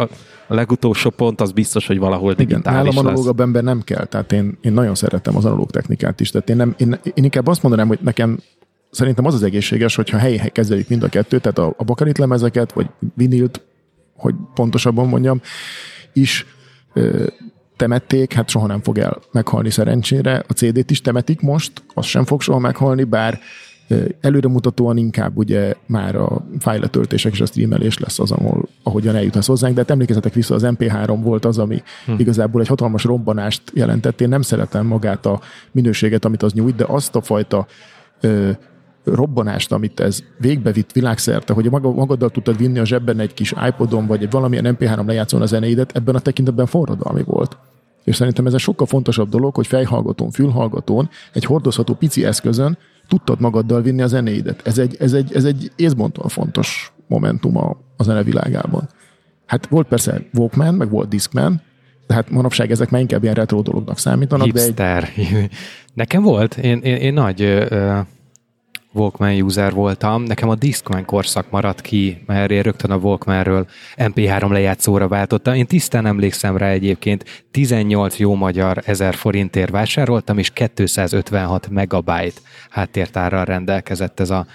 a, 0.00 0.08
a 0.46 0.54
legutolsó 0.54 1.10
pont 1.10 1.40
az 1.40 1.52
biztos, 1.52 1.86
hogy 1.86 1.98
valahol 1.98 2.32
Igen, 2.32 2.46
digitális 2.46 2.78
nálam 2.78 2.86
lesz. 2.86 3.14
analógabb 3.14 3.40
ember 3.40 3.62
nem 3.62 3.82
kell, 3.82 4.04
tehát 4.04 4.32
én, 4.32 4.58
én 4.60 4.72
nagyon 4.72 4.94
szeretem 4.94 5.36
az 5.36 5.44
analóg 5.44 5.70
technikát 5.70 6.20
is, 6.20 6.30
tehát 6.30 6.50
én, 6.50 6.56
nem, 6.56 6.74
én, 6.78 6.98
én 7.02 7.24
inkább 7.24 7.46
azt 7.46 7.62
mondanám, 7.62 7.88
hogy 7.88 7.98
nekem 8.02 8.38
szerintem 8.90 9.24
az 9.24 9.34
az 9.34 9.42
egészséges, 9.42 9.94
hogyha 9.94 10.18
helyi 10.18 10.40
kezeljük 10.52 10.88
mind 10.88 11.02
a 11.02 11.08
kettőt, 11.08 11.42
tehát 11.42 11.58
a, 11.58 11.74
a 11.76 11.84
bakarit 11.84 12.18
lemezeket, 12.18 12.72
vagy 12.72 12.86
vinilt, 13.14 13.60
hogy 14.16 14.34
pontosabban 14.54 15.08
mondjam, 15.08 15.40
is 16.12 16.46
ö, 16.92 17.26
temették, 17.76 18.32
hát 18.32 18.48
soha 18.48 18.66
nem 18.66 18.82
fog 18.82 18.98
el 18.98 19.18
meghalni 19.32 19.70
szerencsére. 19.70 20.44
A 20.48 20.52
CD-t 20.52 20.90
is 20.90 21.00
temetik 21.00 21.40
most, 21.40 21.72
az 21.94 22.04
sem 22.04 22.24
fog 22.24 22.40
soha 22.40 22.58
meghalni, 22.58 23.04
bár 23.04 23.40
előremutatóan 24.20 24.96
inkább 24.96 25.36
ugye 25.36 25.74
már 25.86 26.16
a 26.16 26.46
fájletöltések 26.58 27.32
és 27.32 27.40
a 27.40 27.46
streamelés 27.46 27.98
lesz 27.98 28.18
az, 28.18 28.30
ahol, 28.30 28.68
ahogyan 28.82 29.14
eljuthatsz 29.14 29.46
hozzánk, 29.46 29.74
de 29.74 29.80
hát 29.80 29.90
emlékezzetek 29.90 30.34
vissza, 30.34 30.54
az 30.54 30.66
MP3 30.66 31.18
volt 31.22 31.44
az, 31.44 31.58
ami 31.58 31.82
hm. 32.06 32.12
igazából 32.16 32.60
egy 32.60 32.68
hatalmas 32.68 33.04
robbanást 33.04 33.62
jelentett. 33.74 34.20
Én 34.20 34.28
nem 34.28 34.42
szeretem 34.42 34.86
magát 34.86 35.26
a 35.26 35.40
minőséget, 35.72 36.24
amit 36.24 36.42
az 36.42 36.52
nyújt, 36.52 36.76
de 36.76 36.84
azt 36.88 37.16
a 37.16 37.22
fajta 37.22 37.66
ö, 38.20 38.50
robbanást, 39.04 39.72
amit 39.72 40.00
ez 40.00 40.22
végbevitt 40.38 40.92
világszerte, 40.92 41.52
hogy 41.52 41.70
maga, 41.70 41.92
magaddal 41.92 42.30
tudtad 42.30 42.56
vinni 42.56 42.78
a 42.78 42.84
zsebben 42.84 43.20
egy 43.20 43.34
kis 43.34 43.54
iPodon, 43.68 44.06
vagy 44.06 44.22
egy 44.22 44.30
valamilyen 44.30 44.76
MP3 44.78 45.06
lejátszón 45.06 45.42
a 45.42 45.46
zeneidet, 45.46 45.96
ebben 45.96 46.14
a 46.14 46.20
tekintetben 46.20 46.66
forradalmi 46.66 47.22
volt. 47.22 47.56
És 48.04 48.16
szerintem 48.16 48.46
ez 48.46 48.54
egy 48.54 48.60
sokkal 48.60 48.86
fontosabb 48.86 49.28
dolog, 49.28 49.54
hogy 49.54 49.66
fejhallgatón, 49.66 50.30
fülhallgatón, 50.30 51.08
egy 51.32 51.44
hordozható 51.44 51.94
pici 51.94 52.24
eszközön 52.24 52.78
tudtad 53.08 53.40
magaddal 53.40 53.82
vinni 53.82 54.02
a 54.02 54.06
zenéidet. 54.06 54.66
Ez 54.66 54.78
egy, 54.78 54.96
ez 54.98 55.12
egy, 55.12 55.34
ez 55.34 55.44
egy 55.44 55.72
észbontóan 55.76 56.28
fontos 56.28 56.92
momentum 57.06 57.56
a, 57.56 57.76
a 57.96 58.02
zene 58.02 58.22
világában. 58.22 58.88
Hát 59.46 59.66
volt 59.66 59.86
persze 59.86 60.20
Walkman, 60.32 60.74
meg 60.74 60.90
volt 60.90 61.08
Discman, 61.08 61.62
de 62.06 62.14
hát 62.14 62.30
manapság 62.30 62.70
ezek 62.70 62.90
már 62.90 63.00
inkább 63.00 63.22
ilyen 63.22 63.34
retro 63.34 63.62
dolognak 63.62 63.98
számítanak. 63.98 64.46
Hipster. 64.46 65.02
De 65.02 65.22
egy... 65.22 65.50
Nekem 65.94 66.22
volt, 66.22 66.56
én, 66.56 66.78
én, 66.78 66.96
én 66.96 67.12
nagy 67.12 67.42
uh, 67.42 67.98
Walkman 68.94 69.40
user 69.40 69.72
voltam, 69.72 70.22
nekem 70.22 70.48
a 70.48 70.54
Discman 70.54 71.04
korszak 71.04 71.50
maradt 71.50 71.80
ki, 71.80 72.22
mert 72.26 72.50
én 72.50 72.62
rögtön 72.62 72.90
a 72.90 72.96
Walkmanről 72.96 73.66
MP3 73.96 74.50
lejátszóra 74.50 75.08
váltottam. 75.08 75.54
Én 75.54 75.66
tisztán 75.66 76.06
emlékszem 76.06 76.56
rá 76.56 76.68
egyébként, 76.68 77.44
18 77.50 78.18
jó 78.18 78.34
magyar 78.34 78.82
ezer 78.84 79.14
forintért 79.14 79.70
vásároltam, 79.70 80.38
és 80.38 80.50
256 80.50 81.68
megabyte 81.68 82.40
háttértárral 82.70 83.44
rendelkezett 83.44 84.20
ez, 84.20 84.30
a, 84.30 84.46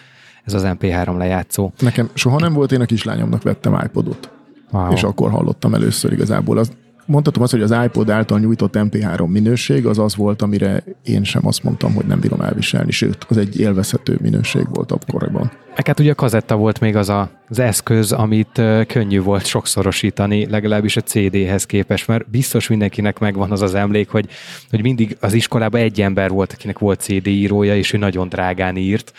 ez 0.43 0.53
az 0.53 0.63
MP3 0.65 1.17
lejátszó. 1.17 1.71
Nekem 1.79 2.09
soha 2.13 2.39
nem 2.39 2.53
volt, 2.53 2.71
én 2.71 2.81
a 2.81 2.85
kislányomnak 2.85 3.43
vettem 3.43 3.81
iPodot. 3.85 4.29
Wow. 4.71 4.91
És 4.91 5.03
akkor 5.03 5.31
hallottam 5.31 5.73
először 5.73 6.11
igazából. 6.11 6.57
Az 6.57 6.71
mondhatom 7.09 7.43
azt, 7.43 7.51
hogy 7.51 7.61
az 7.61 7.75
iPod 7.85 8.09
által 8.09 8.39
nyújtott 8.39 8.73
MP3 8.77 9.27
minőség 9.27 9.85
az 9.85 9.97
az 9.97 10.15
volt, 10.15 10.41
amire 10.41 10.83
én 11.03 11.23
sem 11.23 11.47
azt 11.47 11.63
mondtam, 11.63 11.93
hogy 11.93 12.05
nem 12.05 12.19
bírom 12.19 12.41
elviselni, 12.41 12.91
sőt, 12.91 13.25
az 13.29 13.37
egy 13.37 13.59
élvezhető 13.59 14.17
minőség 14.21 14.65
volt 14.73 14.91
akkoriban. 14.91 15.51
Meg 15.75 15.87
hát 15.87 15.99
ugye 15.99 16.11
a 16.11 16.15
kazetta 16.15 16.55
volt 16.55 16.79
még 16.79 16.95
az 16.95 17.09
a, 17.09 17.29
az 17.49 17.59
eszköz, 17.59 18.11
amit 18.11 18.61
könnyű 18.87 19.21
volt 19.21 19.45
sokszorosítani, 19.45 20.49
legalábbis 20.49 20.97
a 20.97 21.01
CD-hez 21.01 21.65
képest, 21.65 22.07
mert 22.07 22.29
biztos 22.29 22.67
mindenkinek 22.67 23.19
megvan 23.19 23.51
az 23.51 23.61
az 23.61 23.73
emlék, 23.73 24.09
hogy, 24.09 24.29
hogy 24.69 24.81
mindig 24.81 25.17
az 25.19 25.33
iskolában 25.33 25.81
egy 25.81 26.01
ember 26.01 26.29
volt, 26.29 26.53
akinek 26.53 26.79
volt 26.79 27.01
CD 27.01 27.27
írója, 27.27 27.75
és 27.75 27.93
ő 27.93 27.97
nagyon 27.97 28.29
drágán 28.29 28.75
írt, 28.75 29.13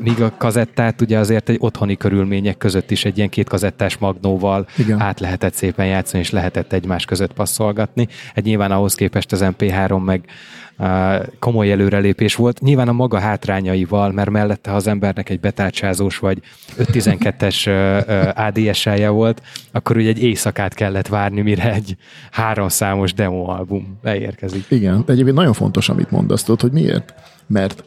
míg 0.00 0.22
a 0.22 0.32
kazettát 0.36 1.00
ugye 1.00 1.18
azért 1.18 1.48
egy 1.48 1.56
otthoni 1.60 1.96
körülmények 1.96 2.58
között 2.58 2.90
is 2.90 3.04
egy 3.04 3.16
ilyen 3.16 3.28
két 3.28 3.48
kazettás 3.48 3.98
magnóval 3.98 4.66
Igen. 4.78 5.00
át 5.00 5.20
lehetett 5.20 5.54
szépen 5.54 5.86
játszani, 5.86 6.22
és 6.22 6.30
lehetett 6.30 6.72
egymás 6.72 7.04
között 7.04 7.32
passzolgatni. 7.32 8.08
Egy 8.34 8.44
nyilván 8.44 8.70
ahhoz 8.70 8.94
képest 8.94 9.32
az 9.32 9.44
MP3 9.44 10.04
meg 10.04 10.24
komoly 11.38 11.70
előrelépés 11.70 12.34
volt. 12.34 12.60
Nyilván 12.60 12.88
a 12.88 12.92
maga 12.92 13.18
hátrányaival, 13.18 14.12
mert 14.12 14.30
mellette, 14.30 14.70
ha 14.70 14.76
az 14.76 14.86
embernek 14.86 15.28
egy 15.28 15.40
betárcsázós 15.40 16.18
vagy 16.18 16.42
512-es 16.78 17.68
ADS-elje 18.36 19.08
volt, 19.08 19.42
akkor 19.72 19.96
ugye 19.96 20.08
egy 20.08 20.22
éjszakát 20.22 20.74
kellett 20.74 21.06
várni, 21.06 21.40
mire 21.40 21.72
egy 21.72 21.96
háromszámos 22.30 23.14
demoalbum 23.14 23.98
beérkezik. 24.02 24.64
Igen, 24.68 25.02
de 25.06 25.12
egyébként 25.12 25.36
nagyon 25.36 25.52
fontos, 25.52 25.88
amit 25.88 26.10
mondasz, 26.10 26.42
tudod, 26.42 26.60
hogy 26.60 26.72
miért? 26.72 27.14
Mert 27.46 27.84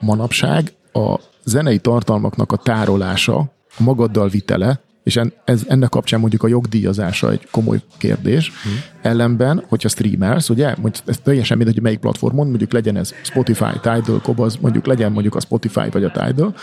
manapság 0.00 0.72
a 0.92 1.20
zenei 1.44 1.78
tartalmaknak 1.78 2.52
a 2.52 2.56
tárolása, 2.56 3.38
a 3.78 3.82
magaddal 3.82 4.28
vitele, 4.28 4.80
és 5.02 5.16
en, 5.16 5.32
ez, 5.44 5.62
ennek 5.68 5.88
kapcsán 5.88 6.20
mondjuk 6.20 6.42
a 6.42 6.48
jogdíjazása 6.48 7.30
egy 7.30 7.48
komoly 7.50 7.80
kérdés. 7.98 8.52
Hmm. 8.62 8.72
Ellenben, 9.02 9.64
hogyha 9.68 9.88
streamelsz, 9.88 10.48
ugye, 10.48 10.74
mondjuk 10.80 11.04
ez 11.08 11.18
teljesen 11.18 11.56
mindegy, 11.56 11.74
hogy 11.74 11.84
melyik 11.84 11.98
platformon, 11.98 12.48
mondjuk 12.48 12.72
legyen 12.72 12.96
ez 12.96 13.12
Spotify, 13.22 13.72
Tidal, 13.80 14.20
Kobaz, 14.22 14.56
mondjuk 14.56 14.86
legyen 14.86 15.12
mondjuk 15.12 15.34
a 15.34 15.40
Spotify 15.40 15.88
vagy 15.90 16.04
a 16.04 16.10
Tidal, 16.10 16.54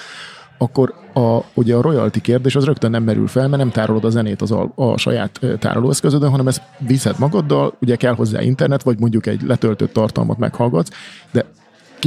akkor 0.57 0.93
a, 1.13 1.39
ugye 1.53 1.75
a 1.75 1.81
royalty 1.81 2.21
kérdés 2.21 2.55
az 2.55 2.63
rögtön 2.63 2.91
nem 2.91 3.03
merül 3.03 3.27
fel, 3.27 3.47
mert 3.47 3.61
nem 3.61 3.71
tárolod 3.71 4.05
a 4.05 4.09
zenét 4.09 4.41
az 4.41 4.51
a, 4.51 4.71
a 4.75 4.97
saját 4.97 5.39
tárolóeszközödön, 5.59 6.29
hanem 6.29 6.47
ezt 6.47 6.61
viszed 6.79 7.15
magaddal, 7.19 7.77
ugye 7.81 7.95
kell 7.95 8.13
hozzá 8.13 8.41
internet, 8.41 8.83
vagy 8.83 8.99
mondjuk 8.99 9.25
egy 9.25 9.41
letöltött 9.41 9.93
tartalmat 9.93 10.37
meghallgatsz, 10.37 10.89
de 11.31 11.45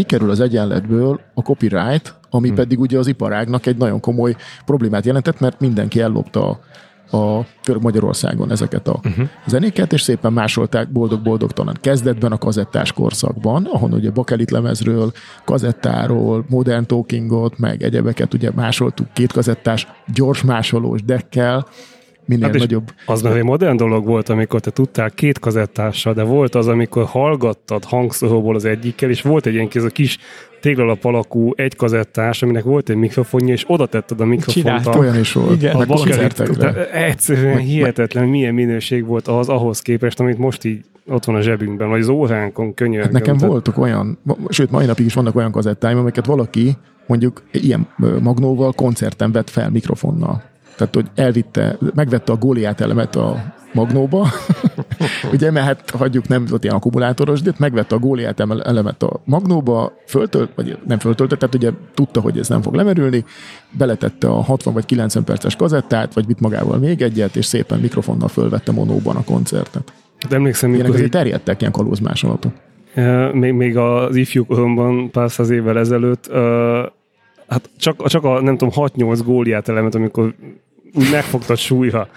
kikerül 0.01 0.31
az 0.31 0.41
egyenletből 0.41 1.21
a 1.35 1.41
copyright, 1.41 2.15
ami 2.31 2.47
hmm. 2.47 2.57
pedig 2.57 2.81
ugye 2.81 2.99
az 2.99 3.07
iparágnak 3.07 3.67
egy 3.67 3.77
nagyon 3.77 4.01
komoly 4.01 4.37
problémát 4.65 5.05
jelentett, 5.05 5.41
mert 5.41 5.61
mindenki 5.61 6.01
ellopta 6.01 6.61
a, 7.11 7.17
a 7.17 7.45
Magyarországon 7.81 8.51
ezeket 8.51 8.89
a 8.89 9.01
uh-huh. 9.05 9.29
zenéket, 9.47 9.93
és 9.93 10.03
szépen 10.03 10.33
másolták 10.33 10.93
boldog-boldogtalan 10.93 11.77
kezdetben 11.81 12.33
a 12.33 12.39
kazettás 12.39 12.93
korszakban, 12.93 13.65
ahol 13.65 13.93
ugye 13.93 14.11
bakelit 14.11 14.51
lemezről, 14.51 15.13
kazettáról, 15.45 16.45
modern 16.49 16.87
talkingot, 16.87 17.59
meg 17.59 17.83
egyebeket 17.83 18.35
ugye 18.35 18.51
másoltuk 18.55 19.13
két 19.13 19.33
kazettás, 19.33 19.89
gyors 20.15 20.43
másolós 20.43 21.03
dekkel, 21.03 21.67
minél 22.31 22.49
hát 22.49 22.59
nagyobb. 22.59 22.93
Az 23.07 23.23
meg 23.23 23.37
egy 23.37 23.43
modern 23.43 23.77
dolog 23.77 24.07
volt, 24.07 24.29
amikor 24.29 24.61
te 24.61 24.71
tudtál 24.71 25.11
két 25.11 25.39
kazettással, 25.39 26.13
de 26.13 26.23
volt 26.23 26.55
az, 26.55 26.67
amikor 26.67 27.05
hallgattad 27.05 27.85
hangszóróból 27.85 28.55
az 28.55 28.65
egyikkel, 28.65 29.11
és 29.11 29.23
volt 29.23 29.47
egy 29.47 29.55
ilyen 29.55 29.69
kis, 29.69 29.83
a 29.83 29.89
kis 29.89 30.19
téglalap 30.61 31.05
alakú 31.05 31.53
egy 31.57 31.77
kazettás, 31.77 32.43
aminek 32.43 32.63
volt 32.63 32.89
egy 32.89 32.97
mikrofonja, 32.97 33.53
és 33.53 33.65
oda 33.67 33.87
tetted 33.87 34.21
a 34.21 34.25
mikrofont. 34.25 34.67
Csinált, 34.67 34.87
a, 34.87 34.99
olyan 34.99 35.19
is 35.19 35.33
volt. 35.33 35.63
Igen, 35.63 35.77
a 35.77 35.87
koncertekre. 35.87 36.91
Egyszerűen 36.91 37.59
hihetetlen, 37.59 38.29
milyen 38.29 38.55
minőség 38.55 39.07
volt 39.07 39.29
az 39.29 39.49
ahhoz 39.49 39.81
képest, 39.81 40.21
amit 40.21 40.39
most 40.39 40.65
így 40.65 40.85
ott 41.07 41.25
van 41.25 41.35
a 41.35 41.41
zsebünkben, 41.41 41.89
vagy 41.89 42.01
az 42.01 42.09
óránkon 42.09 42.75
könyörgöm. 42.75 43.03
Hát 43.03 43.13
nekem 43.13 43.37
tehát... 43.37 43.51
voltak 43.51 43.79
olyan, 43.79 44.19
sőt, 44.49 44.71
mai 44.71 44.87
napig 44.87 45.07
is 45.07 45.15
vannak 45.15 45.37
olyan 45.37 45.53
kazettáim, 45.53 45.99
amiket 45.99 46.27
valaki 46.27 46.77
mondjuk 47.07 47.43
ilyen 47.51 47.89
magnóval 48.21 48.73
koncerten 48.73 49.33
vett 49.33 49.51
fel 49.51 49.71
mikrofonnal. 49.71 50.43
Tehát, 50.81 50.95
hogy 50.95 51.25
elvitte, 51.25 51.77
megvette 51.95 52.33
a 52.33 52.37
góliát 52.37 52.81
elemet 52.81 53.17
a 53.17 53.55
magnóba, 53.73 54.29
ugye, 55.33 55.51
mert 55.51 55.67
hát 55.67 55.91
hagyjuk, 55.91 56.29
nem 56.29 56.45
volt 56.49 56.65
ilyen 56.65 56.77
akkumulátoros, 56.77 57.43
de 57.43 57.53
megvette 57.59 57.95
a 57.95 57.99
góliát 57.99 58.41
elemet 58.41 59.03
a 59.03 59.21
magnóba, 59.25 59.93
föltölt, 60.07 60.51
vagy 60.55 60.79
nem 60.87 60.99
föltöltött, 60.99 61.39
tehát 61.39 61.55
ugye 61.55 61.71
tudta, 61.95 62.21
hogy 62.21 62.39
ez 62.39 62.49
nem 62.49 62.63
fog 62.63 62.75
lemerülni, 62.75 63.25
beletette 63.71 64.29
a 64.29 64.43
60 64.43 64.75
vagy 64.75 64.85
90 64.85 65.25
perces 65.25 65.57
kazettát, 65.57 66.15
vagy 66.15 66.27
vitt 66.27 66.41
magával 66.41 66.79
még 66.79 67.03
egyet, 67.03 67.37
és 67.37 67.45
szépen 67.45 67.81
mikrofonnal 67.81 68.29
fölvette 68.29 68.73
monóban 68.73 69.17
a 69.17 69.25
koncertet. 69.25 69.93
De 70.29 70.37
emlékszem, 70.37 70.75
Ilyenek 70.75 70.93
azért 70.93 71.11
terjedtek 71.11 71.61
ilyen 71.61 71.73
kalózmásolatok. 71.73 72.53
Még, 73.33 73.53
még 73.53 73.77
az 73.77 74.17
ifjú 74.17 74.47
koromban 74.47 75.11
pár 75.11 75.31
száz 75.31 75.51
évvel 75.51 75.79
ezelőtt, 75.79 76.29
uh, 76.31 76.37
hát 77.49 77.71
csak, 77.77 78.07
csak 78.07 78.25
a 78.25 78.41
nem 78.41 78.57
tudom, 78.57 78.89
6-8 78.97 79.21
góliát 79.25 79.69
elemet, 79.69 79.95
amikor 79.95 80.35
úgy 80.95 81.11
megfogtad 81.13 81.57
súlyra. 81.57 82.09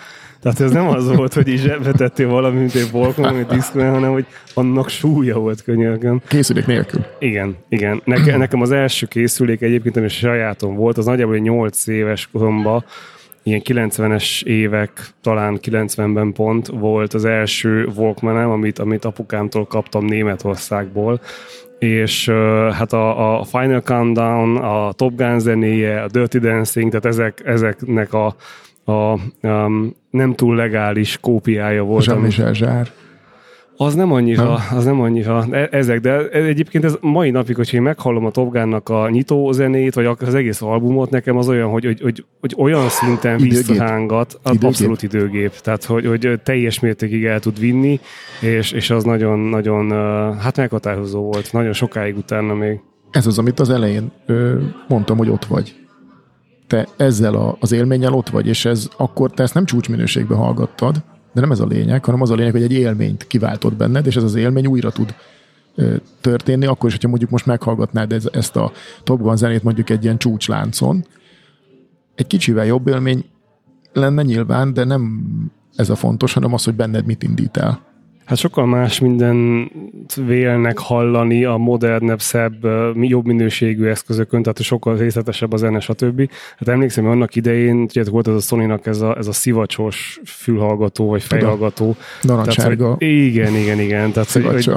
Tehát 0.41 0.59
ez 0.59 0.71
nem 0.71 0.87
az 0.87 1.15
volt, 1.15 1.33
hogy 1.33 1.47
is 1.47 1.61
zsebbe 1.61 2.25
valami, 2.25 2.59
mint 2.59 2.75
egy 2.75 2.91
Volkman, 2.91 3.33
vagy 3.33 3.45
Discman, 3.45 3.91
hanem 3.91 4.11
hogy 4.11 4.25
annak 4.53 4.89
súlya 4.89 5.37
volt 5.37 5.63
könyörgöm. 5.63 6.21
Készülék 6.27 6.65
nélkül. 6.65 7.05
Igen, 7.19 7.55
igen. 7.69 8.01
Neke, 8.05 8.37
nekem 8.37 8.61
az 8.61 8.71
első 8.71 9.05
készülék 9.05 9.61
egyébként, 9.61 9.97
ami 9.97 10.07
sajátom 10.07 10.75
volt, 10.75 10.97
az 10.97 11.05
nagyjából 11.05 11.37
8 11.37 11.87
éves 11.87 12.29
koromban, 12.31 12.85
ilyen 13.43 13.61
90-es 13.63 14.43
évek, 14.43 14.91
talán 15.21 15.59
90-ben 15.61 16.31
pont 16.33 16.67
volt 16.67 17.13
az 17.13 17.25
első 17.25 17.89
walkman 17.95 18.37
amit, 18.37 18.79
amit 18.79 19.05
apukámtól 19.05 19.65
kaptam 19.65 20.05
Németországból, 20.05 21.21
és 21.87 22.29
hát 22.71 22.93
a, 22.93 23.39
a 23.39 23.43
Final 23.43 23.81
Countdown, 23.81 24.57
a 24.57 24.91
Top 24.91 25.15
Gun 25.15 25.39
zenéje, 25.39 26.01
a 26.01 26.07
Dirty 26.07 26.39
Dancing, 26.39 26.89
tehát 26.89 27.05
ezek, 27.05 27.41
ezeknek 27.45 28.13
a, 28.13 28.35
a 28.85 29.17
um, 29.41 29.95
nem 30.09 30.33
túl 30.35 30.55
legális 30.55 31.17
kópiája 31.21 31.83
volt. 31.83 32.05
Jean-Michel 32.05 32.53
Zsár. 32.53 32.91
Az 33.83 33.95
nem 33.95 34.11
annyira, 34.11 34.43
nem? 34.43 34.77
az 34.77 34.85
nem 34.85 35.01
annyira 35.01 35.45
e, 35.51 35.67
ezek, 35.71 35.99
de 35.99 36.29
egyébként 36.29 36.83
ez 36.83 36.97
mai 37.01 37.29
napig, 37.29 37.55
hogyha 37.55 37.77
én 37.77 37.83
meghallom 37.83 38.25
a 38.25 38.31
Top 38.31 38.51
Gun-nak 38.51 38.89
a 38.89 39.09
nyitó 39.09 39.51
zenét, 39.51 39.93
vagy 39.93 40.05
az 40.19 40.35
egész 40.35 40.61
albumot, 40.61 41.09
nekem 41.09 41.37
az 41.37 41.49
olyan, 41.49 41.69
hogy, 41.69 41.85
hogy, 41.85 42.01
hogy, 42.01 42.25
hogy 42.39 42.55
olyan 42.57 42.89
szinten 42.89 43.37
visszahángat, 43.37 44.39
időgép. 44.43 44.63
abszolút 44.63 45.03
időgép, 45.03 45.51
tehát 45.51 45.83
hogy, 45.83 46.05
hogy 46.05 46.39
teljes 46.43 46.79
mértékig 46.79 47.25
el 47.25 47.39
tud 47.39 47.59
vinni, 47.59 47.99
és, 48.41 48.71
és 48.71 48.89
az 48.89 49.03
nagyon, 49.03 49.39
nagyon, 49.39 49.91
hát 50.37 50.57
meghatározó 50.57 51.21
volt, 51.21 51.53
nagyon 51.53 51.73
sokáig 51.73 52.17
utána 52.17 52.53
még. 52.53 52.79
Ez 53.11 53.27
az, 53.27 53.37
amit 53.37 53.59
az 53.59 53.69
elején 53.69 54.11
ö, 54.25 54.59
mondtam, 54.87 55.17
hogy 55.17 55.29
ott 55.29 55.45
vagy. 55.45 55.75
Te 56.67 56.87
ezzel 56.97 57.35
a, 57.35 57.57
az 57.59 57.71
élménnyel 57.71 58.13
ott 58.13 58.29
vagy, 58.29 58.47
és 58.47 58.65
ez 58.65 58.87
akkor 58.97 59.31
te 59.31 59.43
ezt 59.43 59.53
nem 59.53 59.65
csúcsminőségben 59.65 60.37
hallgattad, 60.37 61.03
de 61.33 61.41
nem 61.41 61.51
ez 61.51 61.59
a 61.59 61.65
lényeg, 61.65 62.05
hanem 62.05 62.21
az 62.21 62.29
a 62.29 62.35
lényeg, 62.35 62.51
hogy 62.51 62.63
egy 62.63 62.71
élményt 62.71 63.27
kiváltott 63.27 63.75
benned, 63.75 64.05
és 64.05 64.15
ez 64.15 64.23
az 64.23 64.35
élmény 64.35 64.67
újra 64.67 64.91
tud 64.91 65.15
történni, 66.21 66.65
akkor 66.65 66.85
is, 66.85 66.93
hogyha 66.93 67.09
mondjuk 67.09 67.29
most 67.29 67.45
meghallgatnád 67.45 68.11
ez, 68.11 68.29
ezt 68.31 68.55
a 68.55 68.71
Top 69.03 69.21
Gun 69.21 69.37
zenét 69.37 69.63
mondjuk 69.63 69.89
egy 69.89 70.03
ilyen 70.03 70.17
csúcsláncon, 70.17 71.05
egy 72.15 72.27
kicsivel 72.27 72.65
jobb 72.65 72.87
élmény 72.87 73.25
lenne 73.93 74.21
nyilván, 74.21 74.73
de 74.73 74.83
nem 74.83 75.23
ez 75.75 75.89
a 75.89 75.95
fontos, 75.95 76.33
hanem 76.33 76.53
az, 76.53 76.63
hogy 76.63 76.75
benned 76.75 77.05
mit 77.05 77.23
indít 77.23 77.57
el. 77.57 77.92
Hát 78.25 78.37
sokkal 78.37 78.65
más 78.65 78.99
minden 78.99 79.69
vélnek 80.15 80.77
hallani 80.77 81.45
a 81.45 81.57
modernebb, 81.57 82.21
szebb, 82.21 82.67
jobb 82.95 83.25
minőségű 83.25 83.85
eszközökön, 83.85 84.43
tehát 84.43 84.61
sokkal 84.61 84.97
részletesebb 84.97 85.53
a 85.53 85.57
zene, 85.57 85.79
stb. 85.79 86.29
Hát 86.57 86.67
emlékszem, 86.67 87.03
hogy 87.03 87.13
annak 87.13 87.35
idején, 87.35 87.87
tudjátok, 87.87 88.13
volt 88.13 88.27
ez 88.27 88.33
a 88.33 88.39
sony 88.39 88.79
ez 88.83 89.01
a, 89.01 89.17
ez 89.17 89.27
a 89.27 89.31
szivacsos 89.31 90.19
fülhallgató, 90.25 91.07
vagy 91.09 91.23
fejhallgató. 91.23 91.95
Narancssárga 92.21 92.95
igen, 92.99 93.55
igen, 93.55 93.79
igen. 93.79 94.11
Tehát, 94.11 94.31
hogy. 94.31 94.69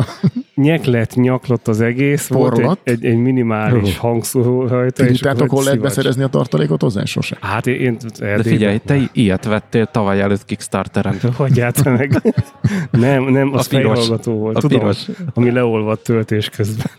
Nyeklet, 0.56 1.14
nyaklott 1.14 1.68
az 1.68 1.80
egész, 1.80 2.28
volt 2.28 2.52
Porlat. 2.52 2.78
egy, 2.82 2.92
egy, 2.92 3.04
egy 3.04 3.16
minimális 3.18 3.98
hangszóró 3.98 4.66
rajta. 4.66 5.06
Tudtátok, 5.06 5.50
hol 5.50 5.64
lehet 5.64 5.80
beszerezni 5.80 6.22
a 6.22 6.26
tartalékot 6.28 6.80
hozzá? 6.80 7.04
Sose. 7.04 7.36
Hát 7.40 7.66
én, 7.66 7.80
én 7.80 7.98
De 8.18 8.42
figyelj, 8.42 8.78
te 8.78 8.98
ilyet 9.12 9.44
vettél 9.44 9.86
tavaly 9.86 10.20
előtt 10.20 10.44
Kickstarteren. 10.44 11.18
Hagyját 11.36 11.84
meg. 11.84 12.22
nem, 12.90 13.24
nem, 13.24 13.54
az 13.54 13.66
A 13.66 13.68
piros. 13.68 13.98
fejhallgató 13.98 14.32
volt. 14.32 14.56
A 14.56 14.60
tudom, 14.60 14.78
piros. 14.78 15.06
ami 15.34 15.50
leolvadt 15.50 16.02
töltés 16.02 16.48
közben. 16.48 16.90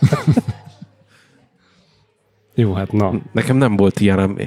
Jó, 2.54 2.72
hát 2.72 2.92
na. 2.92 3.12
Nekem 3.32 3.56
nem 3.56 3.76
volt 3.76 4.00
ilyenem. 4.00 4.38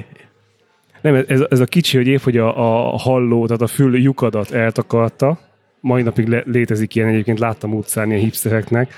Nem, 1.02 1.24
ez, 1.28 1.40
ez 1.50 1.60
a 1.60 1.64
kicsi, 1.64 1.96
hogy 1.96 2.06
épp, 2.06 2.20
hogy 2.20 2.36
a, 2.36 2.92
a 2.92 2.96
halló, 2.96 3.46
tehát 3.46 3.62
a 3.62 3.66
fül 3.66 3.98
lyukadat 3.98 4.50
eltakarta, 4.50 5.38
mai 5.80 6.02
napig 6.02 6.28
le, 6.28 6.42
létezik 6.46 6.94
ilyen, 6.94 7.08
egyébként 7.08 7.38
láttam 7.38 7.74
utcán 7.74 8.08
ilyen 8.08 8.20
hipstereknek, 8.20 8.92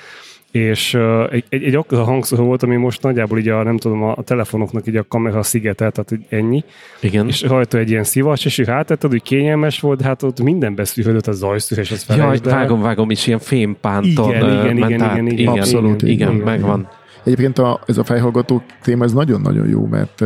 és 0.50 0.94
uh, 0.94 1.32
egy, 1.32 1.44
egy, 1.48 1.62
egy 1.62 1.74
akkora 1.74 2.04
hangszóró 2.04 2.44
volt, 2.44 2.62
ami 2.62 2.76
most 2.76 3.02
nagyjából 3.02 3.38
így 3.38 3.48
a, 3.48 3.62
nem 3.62 3.76
tudom, 3.76 4.02
a, 4.02 4.14
a 4.16 4.22
telefonoknak 4.22 4.86
így 4.86 4.96
a 4.96 5.04
kamera 5.08 5.42
szigetel, 5.42 5.90
tehát 5.90 6.08
hogy 6.08 6.20
ennyi, 6.28 6.64
Igen. 7.00 7.26
és 7.26 7.42
rajta 7.42 7.78
egy 7.78 7.90
ilyen 7.90 8.04
szivacs, 8.04 8.44
és 8.44 8.60
hátetted, 8.60 9.10
hogy 9.10 9.22
kényelmes 9.22 9.80
volt, 9.80 10.00
hát 10.00 10.22
ott 10.22 10.40
minden 10.40 10.74
beszűrődött, 10.74 11.26
a 11.26 11.32
zajszűrés, 11.32 11.90
az 11.90 12.04
Jaj, 12.08 12.18
felejtsd 12.18 12.46
el. 12.46 12.54
vágom, 12.54 12.80
vágom, 12.80 13.10
és 13.10 13.26
ilyen 13.26 13.38
fémpánton 13.38 14.28
Igen, 14.28 14.50
igen, 14.50 14.76
ment 14.76 14.90
igen, 14.90 15.02
át. 15.02 15.16
igen, 15.16 15.26
igen, 15.26 15.48
Abszolút, 15.48 16.02
igen, 16.02 16.14
igen, 16.14 16.32
igen, 16.32 16.44
megvan. 16.44 16.88
Egyébként 17.24 17.58
a, 17.58 17.80
ez 17.86 17.98
a 17.98 18.04
fejhallgató 18.04 18.62
téma, 18.82 19.04
ez 19.04 19.12
nagyon-nagyon 19.12 19.68
jó, 19.68 19.86
mert 19.86 20.24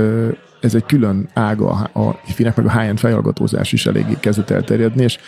ez 0.65 0.75
egy 0.75 0.85
külön 0.87 1.29
ága 1.35 1.71
a, 1.93 2.21
hifinek, 2.25 2.57
meg 2.57 2.67
a 2.67 2.71
high-end 2.79 2.99
fejhallgatózás 2.99 3.73
is 3.73 3.87
eléggé 3.87 4.17
kezdett 4.21 4.51
elterjedni, 4.51 5.03
és 5.03 5.19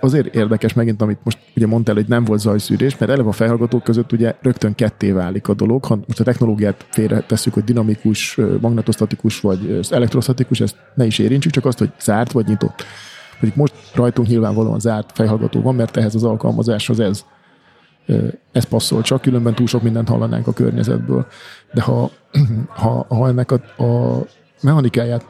azért 0.00 0.34
érdekes 0.34 0.72
megint, 0.72 1.02
amit 1.02 1.18
most 1.22 1.38
ugye 1.56 1.66
mondtál, 1.66 1.94
hogy 1.94 2.08
nem 2.08 2.24
volt 2.24 2.40
zajszűrés, 2.40 2.98
mert 2.98 3.12
eleve 3.12 3.28
a 3.28 3.32
fejhallgatók 3.32 3.82
között 3.82 4.12
ugye 4.12 4.34
rögtön 4.42 4.74
ketté 4.74 5.10
válik 5.10 5.48
a 5.48 5.54
dolog. 5.54 5.84
Ha 5.84 5.96
most 6.06 6.20
a 6.20 6.24
technológiát 6.24 6.86
félre 6.90 7.20
tesszük, 7.20 7.54
hogy 7.54 7.64
dinamikus, 7.64 8.38
magnetostatikus 8.60 9.40
vagy 9.40 9.80
elektrostatikus, 9.90 10.60
ezt 10.60 10.76
ne 10.94 11.04
is 11.06 11.18
érintsük, 11.18 11.52
csak 11.52 11.64
azt, 11.64 11.78
hogy 11.78 11.90
zárt 12.00 12.32
vagy 12.32 12.46
nyitott. 12.46 12.84
Mondjuk 13.32 13.54
most 13.54 13.74
rajtunk 13.94 14.28
nyilvánvalóan 14.28 14.80
zárt 14.80 15.10
fejhallgató 15.14 15.60
van, 15.60 15.74
mert 15.74 15.96
ehhez 15.96 16.14
az 16.14 16.24
alkalmazáshoz 16.24 17.00
ez 17.00 17.24
ez 18.52 18.64
passzol 18.64 19.02
csak, 19.02 19.20
különben 19.20 19.54
túl 19.54 19.66
sok 19.66 19.82
mindent 19.82 20.08
hallanánk 20.08 20.46
a 20.46 20.52
környezetből. 20.52 21.26
De 21.72 21.80
ha, 21.80 22.10
ha, 22.68 23.06
ha 23.08 23.28
ennek 23.28 23.50
a, 23.50 23.82
a 23.82 24.22
mechanikáját 24.62 25.24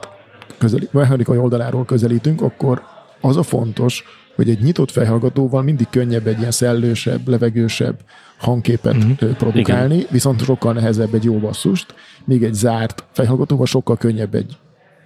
közeli, 0.58 0.88
mechanikai 0.92 1.38
oldaláról 1.38 1.84
közelítünk, 1.84 2.40
akkor 2.42 2.82
az 3.20 3.36
a 3.36 3.42
fontos, 3.42 4.04
hogy 4.36 4.50
egy 4.50 4.62
nyitott 4.62 4.90
fejhallgatóval 4.90 5.62
mindig 5.62 5.86
könnyebb 5.90 6.26
egy 6.26 6.38
ilyen 6.38 6.50
szellősebb, 6.50 7.28
levegősebb 7.28 8.00
hangképet 8.38 8.96
uh-huh. 8.96 9.36
produkálni, 9.36 9.94
Igen. 9.94 10.08
viszont 10.10 10.44
sokkal 10.44 10.72
nehezebb 10.72 11.14
egy 11.14 11.24
jó 11.24 11.38
basszust, 11.38 11.94
míg 12.24 12.42
egy 12.42 12.54
zárt 12.54 13.04
fejhallgatóval 13.12 13.66
sokkal 13.66 13.96
könnyebb 13.96 14.34
egy 14.34 14.56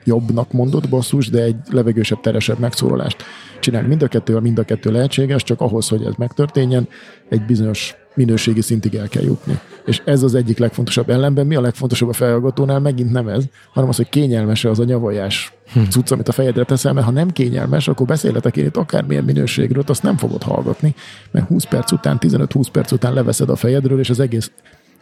jobbnak 0.04 0.52
mondott 0.52 0.88
basszus, 0.88 1.30
de 1.30 1.42
egy 1.42 1.56
levegősebb, 1.70 2.20
teresebb 2.20 2.58
megszólalást 2.58 3.22
csinálni. 3.60 3.88
Mind 3.88 4.02
a 4.02 4.08
kettő, 4.08 4.38
mind 4.38 4.58
a 4.58 4.64
kettő 4.64 4.90
lehetséges, 4.90 5.42
csak 5.42 5.60
ahhoz, 5.60 5.88
hogy 5.88 6.04
ez 6.04 6.14
megtörténjen, 6.16 6.88
egy 7.28 7.44
bizonyos 7.44 7.94
minőségi 8.14 8.61
szintig 8.61 8.94
el 8.94 9.09
kell 9.09 9.23
jutni. 9.23 9.59
És 9.87 10.02
ez 10.04 10.23
az 10.23 10.35
egyik 10.35 10.59
legfontosabb 10.59 11.11
ellenben. 11.11 11.47
Mi 11.47 11.54
a 11.54 11.61
legfontosabb 11.61 12.09
a 12.09 12.12
felhallgatónál? 12.12 12.80
Megint 12.80 13.12
nem 13.12 13.28
ez, 13.28 13.44
hanem 13.73 13.88
az, 13.88 13.97
hogy 13.97 14.09
kényelmes 14.09 14.64
az 14.64 14.78
a 14.78 14.85
nyavajás 14.85 15.52
cucc, 15.90 16.11
amit 16.11 16.28
a 16.28 16.33
fejedre 16.33 16.64
teszel, 16.64 16.92
mert 16.92 17.07
ha 17.07 17.12
nem 17.12 17.31
kényelmes, 17.31 17.88
akkor 17.88 18.07
beszélhetek 18.07 18.57
én 18.57 18.64
itt 18.64 18.77
akármilyen 18.77 19.24
minőségről, 19.24 19.85
azt 19.87 20.03
nem 20.03 20.16
fogod 20.16 20.42
hallgatni, 20.42 20.94
mert 21.31 21.46
20 21.46 21.64
perc 21.64 21.92
után, 21.92 22.18
15-20 22.20 22.66
perc 22.72 22.92
után 22.92 23.12
leveszed 23.12 23.48
a 23.48 23.57
fejedről, 23.57 23.98
és 23.98 24.11
az 24.11 24.20
egész 24.20 24.50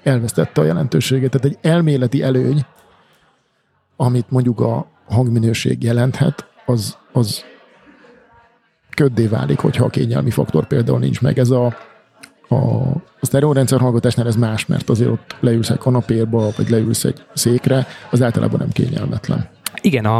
elvesztette 0.02 0.60
a 0.60 0.64
jelentőségét. 0.64 1.30
Tehát 1.30 1.46
egy 1.46 1.70
elméleti 1.70 2.22
előny, 2.22 2.66
amit 3.96 4.30
mondjuk 4.30 4.60
a 4.60 4.86
hangminőség 5.08 5.82
jelenthet, 5.82 6.46
az, 6.66 6.96
az 7.12 7.44
köddé 8.96 9.26
válik, 9.26 9.58
hogyha 9.58 9.84
a 9.84 9.88
kényelmi 9.88 10.30
faktor 10.30 10.66
például 10.66 10.98
nincs 10.98 11.20
meg. 11.20 11.38
Ez 11.38 11.50
a, 11.50 11.76
a, 12.52 12.90
a 13.20 13.26
sztereórendszer 13.26 13.80
hallgatásnál 13.80 14.26
ez 14.26 14.36
más, 14.36 14.66
mert 14.66 14.90
azért 14.90 15.10
ott 15.10 15.36
leülsz 15.40 15.70
egy 15.70 15.78
kanapérba, 15.78 16.50
vagy 16.56 16.68
leülsz 16.68 17.04
egy 17.04 17.22
székre, 17.34 17.86
az 18.10 18.22
általában 18.22 18.58
nem 18.58 18.70
kényelmetlen. 18.70 19.48
Igen, 19.80 20.04
a, 20.04 20.18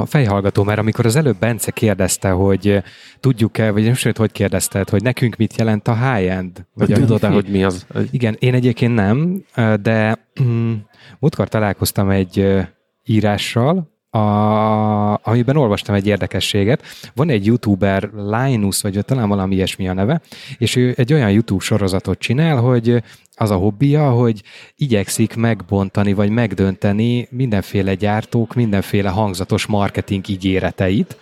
a 0.00 0.06
fejhallgató, 0.06 0.62
mert 0.62 0.78
amikor 0.78 1.06
az 1.06 1.16
előbb 1.16 1.36
Bence 1.38 1.70
kérdezte, 1.70 2.30
hogy 2.30 2.82
tudjuk-e, 3.20 3.70
vagy 3.70 3.84
nem 3.84 3.94
sőt, 3.94 4.16
hogy 4.16 4.32
kérdezted, 4.32 4.88
hogy 4.88 5.02
nekünk 5.02 5.36
mit 5.36 5.56
jelent 5.56 5.88
a 5.88 5.94
high-end? 5.94 6.66
Vagy 6.74 6.92
a 6.92 6.96
Tudod-e, 6.98 7.28
hifi? 7.28 7.40
hogy 7.40 7.50
mi 7.52 7.64
az? 7.64 7.86
Igen, 8.10 8.36
én 8.38 8.54
egyébként 8.54 8.94
nem, 8.94 9.44
de 9.82 10.18
mm, 10.42 10.72
múltkor 11.18 11.48
találkoztam 11.48 12.10
egy 12.10 12.66
írással, 13.04 13.97
a, 14.10 15.28
amiben 15.28 15.56
olvastam 15.56 15.94
egy 15.94 16.06
érdekességet. 16.06 16.82
Van 17.14 17.28
egy 17.30 17.46
youtuber, 17.46 18.10
Linus, 18.14 18.82
vagy 18.82 19.04
talán 19.04 19.28
valami 19.28 19.54
ilyesmi 19.54 19.88
a 19.88 19.92
neve, 19.92 20.20
és 20.58 20.76
ő 20.76 20.94
egy 20.96 21.12
olyan 21.12 21.30
YouTube 21.30 21.64
sorozatot 21.64 22.18
csinál, 22.18 22.56
hogy 22.56 23.02
az 23.34 23.50
a 23.50 23.56
hobbija, 23.56 24.10
hogy 24.10 24.42
igyekszik 24.76 25.36
megbontani, 25.36 26.12
vagy 26.12 26.30
megdönteni 26.30 27.28
mindenféle 27.30 27.94
gyártók, 27.94 28.54
mindenféle 28.54 29.08
hangzatos 29.08 29.66
marketing 29.66 30.28
ígéreteit. 30.28 31.16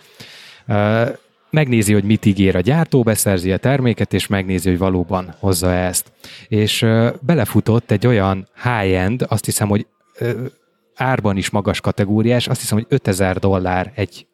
Megnézi, 1.49 1.93
hogy 1.93 2.03
mit 2.03 2.25
ígér 2.25 2.55
a 2.55 2.59
gyártó, 2.59 3.03
beszerzi 3.03 3.51
a 3.51 3.57
terméket, 3.57 4.13
és 4.13 4.27
megnézi, 4.27 4.69
hogy 4.69 4.77
valóban 4.77 5.35
hozza 5.39 5.73
ezt. 5.73 6.11
És 6.47 6.85
belefutott 7.21 7.91
egy 7.91 8.07
olyan 8.07 8.47
high-end, 8.63 9.25
azt 9.27 9.45
hiszem, 9.45 9.67
hogy 9.67 9.85
árban 10.97 11.37
is 11.37 11.49
magas 11.49 11.81
kategóriás, 11.81 12.47
azt 12.47 12.59
hiszem, 12.59 12.77
hogy 12.77 12.87
5000 12.89 13.37
dollár 13.37 13.91
egy, 13.95 14.27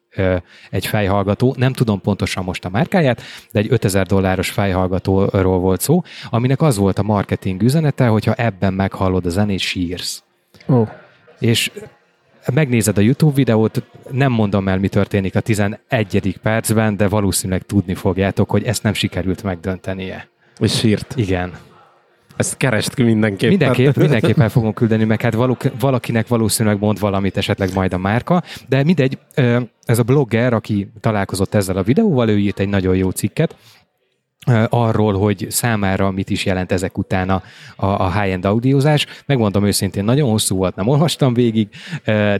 egy 0.70 0.86
fejhallgató, 0.86 1.54
nem 1.58 1.72
tudom 1.72 2.00
pontosan 2.00 2.44
most 2.44 2.64
a 2.64 2.68
márkáját, 2.68 3.22
de 3.52 3.58
egy 3.58 3.72
5000 3.72 4.06
dolláros 4.06 4.50
fejhallgatóról 4.50 5.58
volt 5.58 5.80
szó, 5.80 6.02
aminek 6.30 6.62
az 6.62 6.76
volt 6.76 6.98
a 6.98 7.02
marketing 7.02 7.62
üzenete, 7.62 8.06
hogyha 8.06 8.34
ebben 8.34 8.74
meghallod 8.74 9.26
a 9.26 9.30
zenét, 9.30 9.58
sírsz. 9.58 10.22
Oh. 10.66 10.88
És 11.38 11.70
megnézed 12.52 12.98
a 12.98 13.00
YouTube 13.00 13.34
videót, 13.34 13.82
nem 14.10 14.32
mondom 14.32 14.68
el, 14.68 14.78
mi 14.78 14.88
történik 14.88 15.36
a 15.36 15.40
11. 15.40 16.38
percben, 16.42 16.96
de 16.96 17.08
valószínűleg 17.08 17.62
tudni 17.62 17.94
fogjátok, 17.94 18.50
hogy 18.50 18.64
ezt 18.64 18.82
nem 18.82 18.94
sikerült 18.94 19.42
megdöntenie. 19.42 20.28
És 20.58 20.78
sírt. 20.78 21.14
Igen. 21.16 21.52
Ezt 22.36 22.56
kerest 22.56 22.96
mindenképpen. 22.96 23.48
Mindenképp, 23.48 23.96
mindenképpen 23.96 24.48
fogom 24.48 24.72
küldeni, 24.72 25.04
meg 25.04 25.20
hát 25.20 25.34
valuk, 25.34 25.62
valakinek 25.80 26.28
valószínűleg 26.28 26.78
mond 26.78 26.98
valamit 26.98 27.36
esetleg 27.36 27.70
majd 27.74 27.92
a 27.92 27.98
márka, 27.98 28.42
de 28.68 28.84
mindegy, 28.84 29.18
ez 29.84 29.98
a 29.98 30.02
blogger, 30.02 30.52
aki 30.52 30.90
találkozott 31.00 31.54
ezzel 31.54 31.76
a 31.76 31.82
videóval, 31.82 32.28
ő 32.28 32.38
írt 32.38 32.58
egy 32.58 32.68
nagyon 32.68 32.96
jó 32.96 33.10
cikket, 33.10 33.56
arról, 34.68 35.18
hogy 35.18 35.46
számára 35.48 36.10
mit 36.10 36.30
is 36.30 36.44
jelent 36.44 36.72
ezek 36.72 36.98
után 36.98 37.30
a, 37.30 37.42
a, 37.76 38.20
high-end 38.20 38.44
audiózás. 38.44 39.06
Megmondom 39.26 39.66
őszintén, 39.66 40.04
nagyon 40.04 40.30
hosszú 40.30 40.56
volt, 40.56 40.76
nem 40.76 40.88
olvastam 40.88 41.34
végig, 41.34 41.68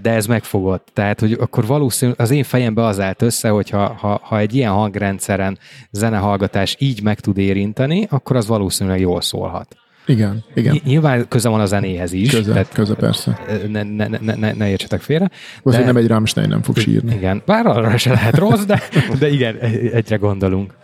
de 0.02 0.11
ez 0.11 0.26
megfogott. 0.26 0.88
Tehát, 0.92 1.20
hogy 1.20 1.33
akkor 1.33 1.66
valószínűleg 1.66 2.20
az 2.20 2.30
én 2.30 2.42
fejembe 2.42 2.85
az 2.85 3.00
állt 3.00 3.22
össze, 3.22 3.48
hogy 3.48 3.70
ha, 3.70 3.92
ha, 3.92 4.20
ha 4.22 4.38
egy 4.38 4.54
ilyen 4.54 4.72
hangrendszeren 4.72 5.59
zenehallgatás 5.90 6.76
így 6.78 7.02
meg 7.02 7.20
tud 7.20 7.38
érinteni, 7.38 8.07
akkor 8.11 8.37
az 8.37 8.46
valószínűleg 8.46 9.00
jól 9.00 9.20
szólhat. 9.20 9.76
Igen, 10.06 10.44
igen. 10.54 10.74
Ny- 10.74 10.84
Nyilván 10.84 11.28
köze 11.28 11.48
van 11.48 11.60
a 11.60 11.66
zenéhez 11.66 12.12
is. 12.12 12.30
Köze, 12.30 12.52
tehát 12.52 12.72
köze 12.72 12.94
persze. 12.94 13.38
ne, 13.68 13.82
ne, 13.82 14.06
ne, 14.06 14.34
ne, 14.34 14.52
ne 14.52 14.68
értsetek 14.68 15.00
félre. 15.00 15.30
Azért 15.62 15.84
nem 15.84 15.96
egy 15.96 16.06
Rammstein 16.06 16.48
nem 16.48 16.62
fog 16.62 16.76
sírni. 16.76 17.14
Igen, 17.14 17.42
bár 17.46 17.66
arra 17.66 17.96
se 17.96 18.10
lehet 18.12 18.36
rossz, 18.38 18.64
de, 18.64 18.82
de 19.18 19.28
igen, 19.28 19.56
egyre 19.92 20.16
gondolunk. 20.16 20.74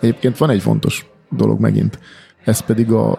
Egyébként 0.00 0.36
van 0.36 0.50
egy 0.50 0.60
fontos 0.62 1.06
dolog 1.30 1.60
megint, 1.60 1.98
ez 2.44 2.60
pedig 2.60 2.90
a, 2.92 3.10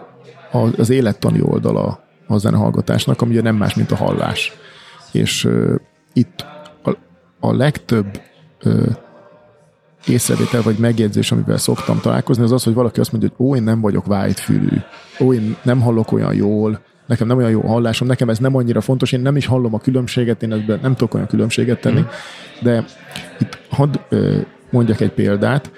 a, 0.52 0.58
az 0.76 0.90
élettani 0.90 1.40
oldala 1.42 2.04
a 2.26 2.36
zenehallgatásnak, 2.38 3.22
ami 3.22 3.30
ugye 3.32 3.42
nem 3.42 3.56
más, 3.56 3.74
mint 3.74 3.90
a 3.90 3.96
hallás. 3.96 4.52
És 5.12 5.44
uh, 5.44 5.74
itt 6.12 6.44
a, 6.82 6.90
a 7.40 7.54
legtöbb 7.54 8.20
uh, 8.64 8.86
észrevétel 10.06 10.62
vagy 10.62 10.78
megjegyzés, 10.78 11.32
amivel 11.32 11.56
szoktam 11.56 12.00
találkozni, 12.00 12.42
az 12.42 12.52
az, 12.52 12.64
hogy 12.64 12.74
valaki 12.74 13.00
azt 13.00 13.12
mondja, 13.12 13.30
hogy 13.36 13.46
ó, 13.46 13.56
én 13.56 13.62
nem 13.62 13.80
vagyok 13.80 14.06
vájtfülű, 14.06 14.76
ó, 15.20 15.32
én 15.32 15.56
nem 15.62 15.80
hallok 15.80 16.12
olyan 16.12 16.34
jól, 16.34 16.80
nekem 17.06 17.26
nem 17.26 17.36
olyan 17.36 17.50
jó 17.50 17.60
hallásom, 17.60 18.08
nekem 18.08 18.28
ez 18.28 18.38
nem 18.38 18.56
annyira 18.56 18.80
fontos, 18.80 19.12
én 19.12 19.20
nem 19.20 19.36
is 19.36 19.46
hallom 19.46 19.74
a 19.74 19.78
különbséget, 19.78 20.42
én 20.42 20.52
ebben 20.52 20.78
nem 20.82 20.94
tudok 20.94 21.14
olyan 21.14 21.26
különbséget 21.26 21.80
tenni, 21.80 22.04
de 22.62 22.84
itt 23.38 23.58
hadd 23.68 23.96
mondjak 24.70 25.00
egy 25.00 25.12
példát, 25.12 25.70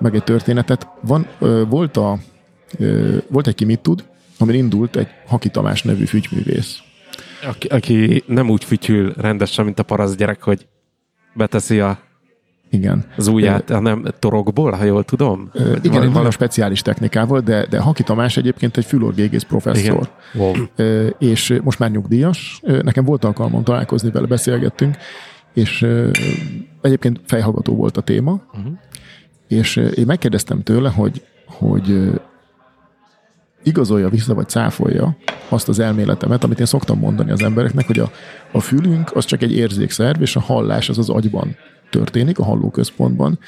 meg 0.00 0.14
egy 0.14 0.24
történetet. 0.24 0.88
Van, 1.00 1.26
volt, 1.68 1.96
a, 1.96 2.18
volt 3.28 3.46
egy 3.46 3.54
ki 3.54 3.64
mit 3.64 3.80
tud, 3.80 4.04
amin 4.38 4.54
indult 4.54 4.96
egy 4.96 5.08
Haki 5.26 5.48
Tamás 5.48 5.82
nevű 5.82 6.04
fügyművész. 6.04 6.78
Aki, 7.46 7.66
aki 7.66 8.24
nem 8.26 8.50
úgy 8.50 8.64
fütyül 8.64 9.12
rendesen, 9.16 9.64
mint 9.64 9.78
a 9.78 9.82
parasz 9.82 10.14
gyerek, 10.14 10.42
hogy 10.42 10.66
beteszi 11.34 11.80
a, 11.80 11.98
Igen. 12.74 13.04
az 13.16 13.26
ujját, 13.26 13.70
hanem 13.70 14.04
torokból, 14.18 14.72
ha 14.72 14.84
jól 14.84 15.04
tudom. 15.04 15.50
Vagy 15.52 15.84
igen, 15.84 15.96
egy 15.96 16.02
val- 16.02 16.12
nagyon 16.12 16.30
speciális 16.30 16.82
technikával, 16.82 17.40
de, 17.40 17.66
de 17.66 17.78
Haki 17.78 18.02
Tamás 18.02 18.36
egyébként 18.36 18.76
egy 18.76 18.84
fülorgégész 18.84 19.42
professzor. 19.42 20.08
Wow. 20.34 20.52
Ö, 20.76 21.06
és 21.18 21.60
most 21.62 21.78
már 21.78 21.90
nyugdíjas. 21.90 22.60
Nekem 22.82 23.04
volt 23.04 23.24
alkalmam 23.24 23.64
találkozni 23.64 24.10
vele, 24.10 24.26
beszélgettünk, 24.26 24.96
és 25.52 25.86
egyébként 26.80 27.20
fejhallgató 27.26 27.74
volt 27.74 27.96
a 27.96 28.00
téma, 28.00 28.40
uh-huh. 28.52 28.72
és 29.48 29.76
én 29.76 30.06
megkérdeztem 30.06 30.62
tőle, 30.62 30.90
hogy, 30.90 31.22
hogy 31.46 32.10
igazolja 33.62 34.08
vissza, 34.08 34.34
vagy 34.34 34.48
cáfolja 34.48 35.16
azt 35.48 35.68
az 35.68 35.78
elméletemet, 35.78 36.44
amit 36.44 36.60
én 36.60 36.66
szoktam 36.66 36.98
mondani 36.98 37.30
az 37.30 37.42
embereknek, 37.42 37.86
hogy 37.86 37.98
a, 37.98 38.10
a 38.52 38.60
fülünk 38.60 39.16
az 39.16 39.24
csak 39.24 39.42
egy 39.42 39.52
érzékszerv, 39.56 40.20
és 40.20 40.36
a 40.36 40.40
hallás 40.40 40.88
az 40.88 40.98
az 40.98 41.08
agyban 41.08 41.56
történik, 41.94 42.38
a 42.38 42.44
hallóközpontban, 42.44 43.38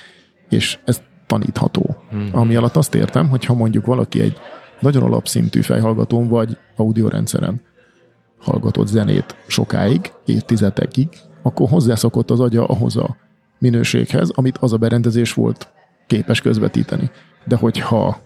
és 0.48 0.78
ez 0.84 1.02
tanítható. 1.26 1.96
Hmm. 2.10 2.28
Ami 2.32 2.56
alatt 2.56 2.76
azt 2.76 2.94
értem, 2.94 3.28
hogy 3.28 3.44
ha 3.44 3.54
mondjuk 3.54 3.86
valaki 3.86 4.20
egy 4.20 4.36
nagyon 4.80 5.02
alapszintű 5.02 5.60
fejhallgatón 5.60 6.28
vagy 6.28 6.58
audiorendszeren 6.76 7.60
hallgatott 8.38 8.86
zenét 8.86 9.36
sokáig, 9.46 10.12
évtizedekig, 10.24 11.08
akkor 11.42 11.68
hozzászokott 11.68 12.30
az 12.30 12.40
agya 12.40 12.64
ahhoz 12.66 12.96
a 12.96 13.16
minőséghez, 13.58 14.30
amit 14.30 14.58
az 14.58 14.72
a 14.72 14.76
berendezés 14.76 15.34
volt 15.34 15.68
képes 16.06 16.40
közvetíteni. 16.40 17.10
De 17.44 17.56
hogyha 17.56 18.20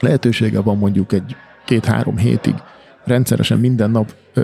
lehetősége 0.00 0.60
van 0.60 0.78
mondjuk 0.78 1.12
egy 1.12 1.36
két-három 1.64 2.16
hétig 2.16 2.54
rendszeresen 3.04 3.58
minden 3.58 3.90
nap 3.90 4.14
ö, 4.34 4.42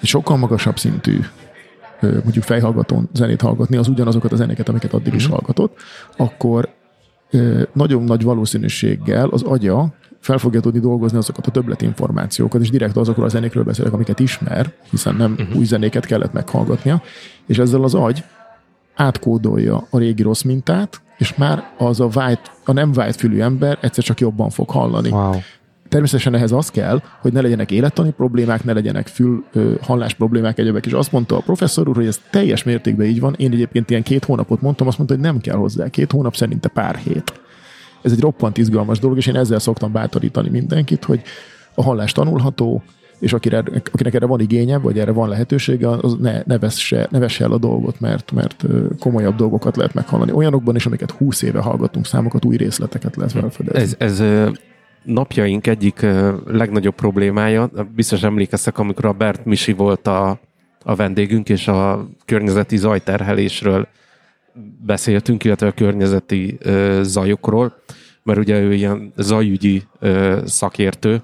egy 0.00 0.08
sokkal 0.08 0.36
magasabb 0.36 0.78
szintű 0.78 1.18
mondjuk 2.00 2.44
fejhallgatón 2.44 3.08
zenét 3.12 3.40
hallgatni, 3.40 3.76
az 3.76 3.88
ugyanazokat 3.88 4.32
a 4.32 4.36
zenéket, 4.36 4.68
amiket 4.68 4.92
addig 4.92 5.14
is 5.14 5.26
hallgatott, 5.26 5.76
akkor 6.16 6.68
nagyon 7.72 8.02
nagy 8.02 8.22
valószínűséggel 8.22 9.28
az 9.28 9.42
agya 9.42 9.94
fel 10.20 10.38
fogja 10.38 10.60
tudni 10.60 10.80
dolgozni 10.80 11.18
azokat 11.18 11.46
a 11.46 11.50
többletinformációkat, 11.50 12.60
és 12.60 12.70
direkt 12.70 12.96
azokról 12.96 13.24
a 13.24 13.28
zenékről 13.28 13.64
beszélek, 13.64 13.92
amiket 13.92 14.20
ismer, 14.20 14.72
hiszen 14.90 15.14
nem 15.14 15.32
uh-huh. 15.32 15.56
új 15.56 15.64
zenéket 15.64 16.06
kellett 16.06 16.32
meghallgatnia, 16.32 17.02
és 17.46 17.58
ezzel 17.58 17.82
az 17.82 17.94
agy 17.94 18.24
átkódolja 18.94 19.86
a 19.90 19.98
régi 19.98 20.22
rossz 20.22 20.42
mintát, 20.42 21.00
és 21.18 21.34
már 21.34 21.72
az 21.78 22.00
a, 22.00 22.04
white, 22.04 22.50
a 22.64 22.72
nem 22.72 22.88
white 22.88 23.12
fülű 23.12 23.40
ember 23.40 23.78
egyszer 23.80 24.04
csak 24.04 24.20
jobban 24.20 24.50
fog 24.50 24.70
hallani. 24.70 25.10
Wow. 25.10 25.34
Természetesen 25.88 26.34
ehhez 26.34 26.52
az 26.52 26.70
kell, 26.70 27.02
hogy 27.20 27.32
ne 27.32 27.40
legyenek 27.40 27.70
élettani 27.70 28.10
problémák, 28.10 28.64
ne 28.64 28.72
legyenek 28.72 29.06
fül 29.06 29.44
ö, 29.52 29.74
hallás 29.80 30.14
problémák 30.14 30.58
egyebek, 30.58 30.86
és 30.86 30.92
azt 30.92 31.12
mondta 31.12 31.36
a 31.36 31.40
professzor 31.40 31.88
úr, 31.88 31.96
hogy 31.96 32.06
ez 32.06 32.20
teljes 32.30 32.62
mértékben 32.62 33.06
így 33.06 33.20
van. 33.20 33.34
Én 33.38 33.52
egyébként 33.52 33.90
ilyen 33.90 34.02
két 34.02 34.24
hónapot 34.24 34.60
mondtam, 34.60 34.86
azt 34.86 34.98
mondta, 34.98 35.14
hogy 35.14 35.24
nem 35.24 35.40
kell 35.40 35.56
hozzá. 35.56 35.88
Két 35.88 36.12
hónap 36.12 36.36
szerinte 36.36 36.68
pár 36.68 36.96
hét. 36.96 37.32
Ez 38.02 38.12
egy 38.12 38.20
roppant 38.20 38.58
izgalmas 38.58 38.98
dolog, 38.98 39.16
és 39.16 39.26
én 39.26 39.36
ezzel 39.36 39.58
szoktam 39.58 39.92
bátorítani 39.92 40.48
mindenkit, 40.48 41.04
hogy 41.04 41.22
a 41.74 41.82
hallás 41.82 42.12
tanulható, 42.12 42.82
és 43.18 43.32
akire, 43.32 43.58
akinek 43.92 44.14
erre 44.14 44.26
van 44.26 44.40
igénye, 44.40 44.78
vagy 44.78 44.98
erre 44.98 45.10
van 45.10 45.28
lehetősége, 45.28 45.88
az 45.88 46.16
ne, 46.20 46.42
ne, 46.46 46.58
vesse, 46.58 47.08
ne 47.10 47.18
vesse 47.18 47.44
el 47.44 47.52
a 47.52 47.58
dolgot, 47.58 48.00
mert, 48.00 48.32
mert 48.32 48.64
komolyabb 48.98 49.36
dolgokat 49.36 49.76
lehet 49.76 49.94
meghallani. 49.94 50.32
Olyanokban 50.32 50.76
is, 50.76 50.86
amiket 50.86 51.10
20 51.10 51.42
éve 51.42 51.60
hallgatunk 51.60 52.06
számokat, 52.06 52.44
új 52.44 52.56
részleteket 52.56 53.16
lehet 53.16 53.32
felfedezni. 53.32 53.80
Ez, 53.80 53.94
ez 53.98 54.48
napjaink 55.06 55.66
egyik 55.66 56.06
legnagyobb 56.46 56.94
problémája. 56.94 57.70
Biztos 57.94 58.22
emlékeztek, 58.22 58.78
amikor 58.78 59.04
a 59.04 59.12
Bert 59.12 59.44
Misi 59.44 59.72
volt 59.72 60.06
a, 60.06 60.40
a 60.82 60.94
vendégünk, 60.94 61.48
és 61.48 61.68
a 61.68 62.08
környezeti 62.24 62.76
zajterhelésről 62.76 63.88
beszéltünk, 64.84 65.44
illetve 65.44 65.66
a 65.66 65.72
környezeti 65.72 66.58
zajokról, 67.00 67.82
mert 68.22 68.38
ugye 68.38 68.60
ő 68.60 68.74
ilyen 68.74 69.12
zajügyi 69.16 69.82
szakértő. 70.44 71.22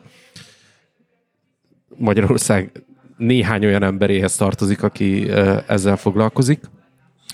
Magyarország 1.96 2.84
néhány 3.16 3.64
olyan 3.64 3.82
emberéhez 3.82 4.36
tartozik, 4.36 4.82
aki 4.82 5.30
ezzel 5.66 5.96
foglalkozik, 5.96 6.60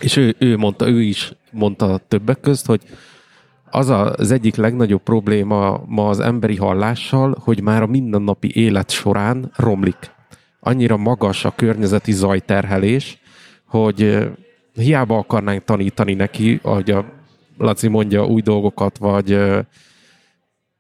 és 0.00 0.16
ő, 0.16 0.34
ő 0.38 0.56
mondta, 0.56 0.88
ő 0.88 1.02
is 1.02 1.32
mondta 1.50 2.00
többek 2.08 2.40
közt, 2.40 2.66
hogy 2.66 2.82
az 3.70 3.88
az 3.88 4.30
egyik 4.30 4.56
legnagyobb 4.56 5.02
probléma 5.02 5.82
ma 5.86 6.08
az 6.08 6.20
emberi 6.20 6.56
hallással, 6.56 7.36
hogy 7.44 7.62
már 7.62 7.82
a 7.82 7.86
mindennapi 7.86 8.50
élet 8.54 8.90
során 8.90 9.50
romlik. 9.56 10.10
Annyira 10.60 10.96
magas 10.96 11.44
a 11.44 11.54
környezeti 11.56 12.12
zajterhelés, 12.12 13.18
hogy 13.66 14.28
hiába 14.74 15.18
akarnánk 15.18 15.64
tanítani 15.64 16.14
neki, 16.14 16.60
ahogy 16.62 16.90
a 16.90 17.04
Laci 17.58 17.88
mondja, 17.88 18.26
új 18.26 18.40
dolgokat, 18.40 18.98
vagy, 18.98 19.38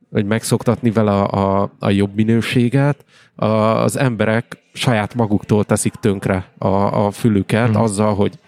vagy 0.08 0.26
megszoktatni 0.26 0.90
vele 0.90 1.10
a, 1.10 1.62
a, 1.62 1.72
a 1.78 1.90
jobb 1.90 2.14
minőséget, 2.14 3.04
az 3.36 3.96
emberek 3.96 4.62
saját 4.72 5.14
maguktól 5.14 5.64
teszik 5.64 5.94
tönkre 5.94 6.52
a, 6.58 6.66
a 7.06 7.10
fülüket 7.10 7.68
hmm. 7.68 7.80
azzal, 7.80 8.14
hogy 8.14 8.38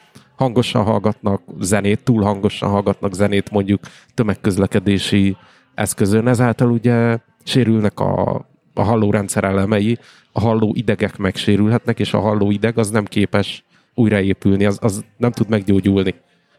hangosan 0.40 0.84
hallgatnak 0.84 1.42
zenét, 1.58 2.04
túl 2.04 2.22
hangosan 2.22 2.70
hallgatnak 2.70 3.14
zenét 3.14 3.50
mondjuk 3.50 3.80
tömegközlekedési 4.14 5.36
eszközön, 5.74 6.28
ezáltal 6.28 6.70
ugye 6.70 7.18
sérülnek 7.44 8.00
a, 8.00 8.46
a 8.74 8.82
hallórendszer 8.82 9.44
elemei, 9.44 9.98
a 10.32 10.40
halló 10.40 10.72
idegek 10.76 11.16
megsérülhetnek, 11.16 11.98
és 11.98 12.14
a 12.14 12.20
halló 12.20 12.50
ideg 12.50 12.78
az 12.78 12.90
nem 12.90 13.04
képes 13.04 13.64
újraépülni, 13.94 14.64
az, 14.64 14.78
az 14.80 15.04
nem 15.16 15.32
tud 15.32 15.48
meggyógyulni. 15.48 16.14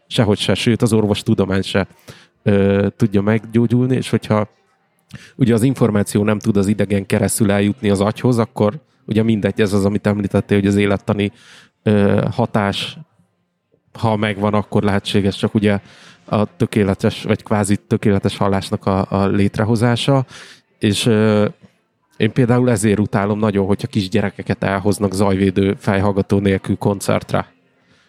Sehogy 0.06 0.38
se, 0.38 0.54
sőt 0.54 0.82
az 0.82 0.92
orvos 0.92 1.22
tudomány 1.22 1.62
se 1.62 1.86
ö, 2.42 2.86
tudja 2.96 3.20
meggyógyulni, 3.22 3.96
és 3.96 4.10
hogyha 4.10 4.48
ugye 5.36 5.54
az 5.54 5.62
információ 5.62 6.24
nem 6.24 6.38
tud 6.38 6.56
az 6.56 6.66
idegen 6.66 7.06
keresztül 7.06 7.50
eljutni 7.50 7.90
az 7.90 8.00
agyhoz, 8.00 8.38
akkor 8.38 8.80
ugye 9.06 9.22
mindegy, 9.22 9.60
ez 9.60 9.72
az, 9.72 9.84
amit 9.84 10.06
említettél, 10.06 10.58
hogy 10.58 10.68
az 10.68 10.76
élettani 10.76 11.32
ö, 11.82 12.24
hatás, 12.30 12.98
ha 13.92 14.16
megvan, 14.16 14.54
akkor 14.54 14.82
lehetséges 14.82 15.36
csak 15.36 15.54
ugye 15.54 15.80
a 16.24 16.56
tökéletes, 16.56 17.22
vagy 17.22 17.42
kvázi 17.42 17.76
tökéletes 17.76 18.36
hallásnak 18.36 18.86
a, 18.86 19.06
a 19.08 19.26
létrehozása, 19.26 20.26
és 20.78 21.06
ö, 21.06 21.46
én 22.16 22.32
például 22.32 22.70
ezért 22.70 22.98
utálom 22.98 23.38
nagyon, 23.38 23.66
hogyha 23.66 23.86
kisgyerekeket 23.86 24.62
elhoznak 24.62 25.12
zajvédő 25.12 25.74
fejhallgató 25.78 26.38
nélkül 26.38 26.76
koncertre. 26.76 27.52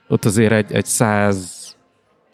Ott 0.07 0.25
azért 0.25 0.51
egy, 0.51 0.71
egy 0.71 0.85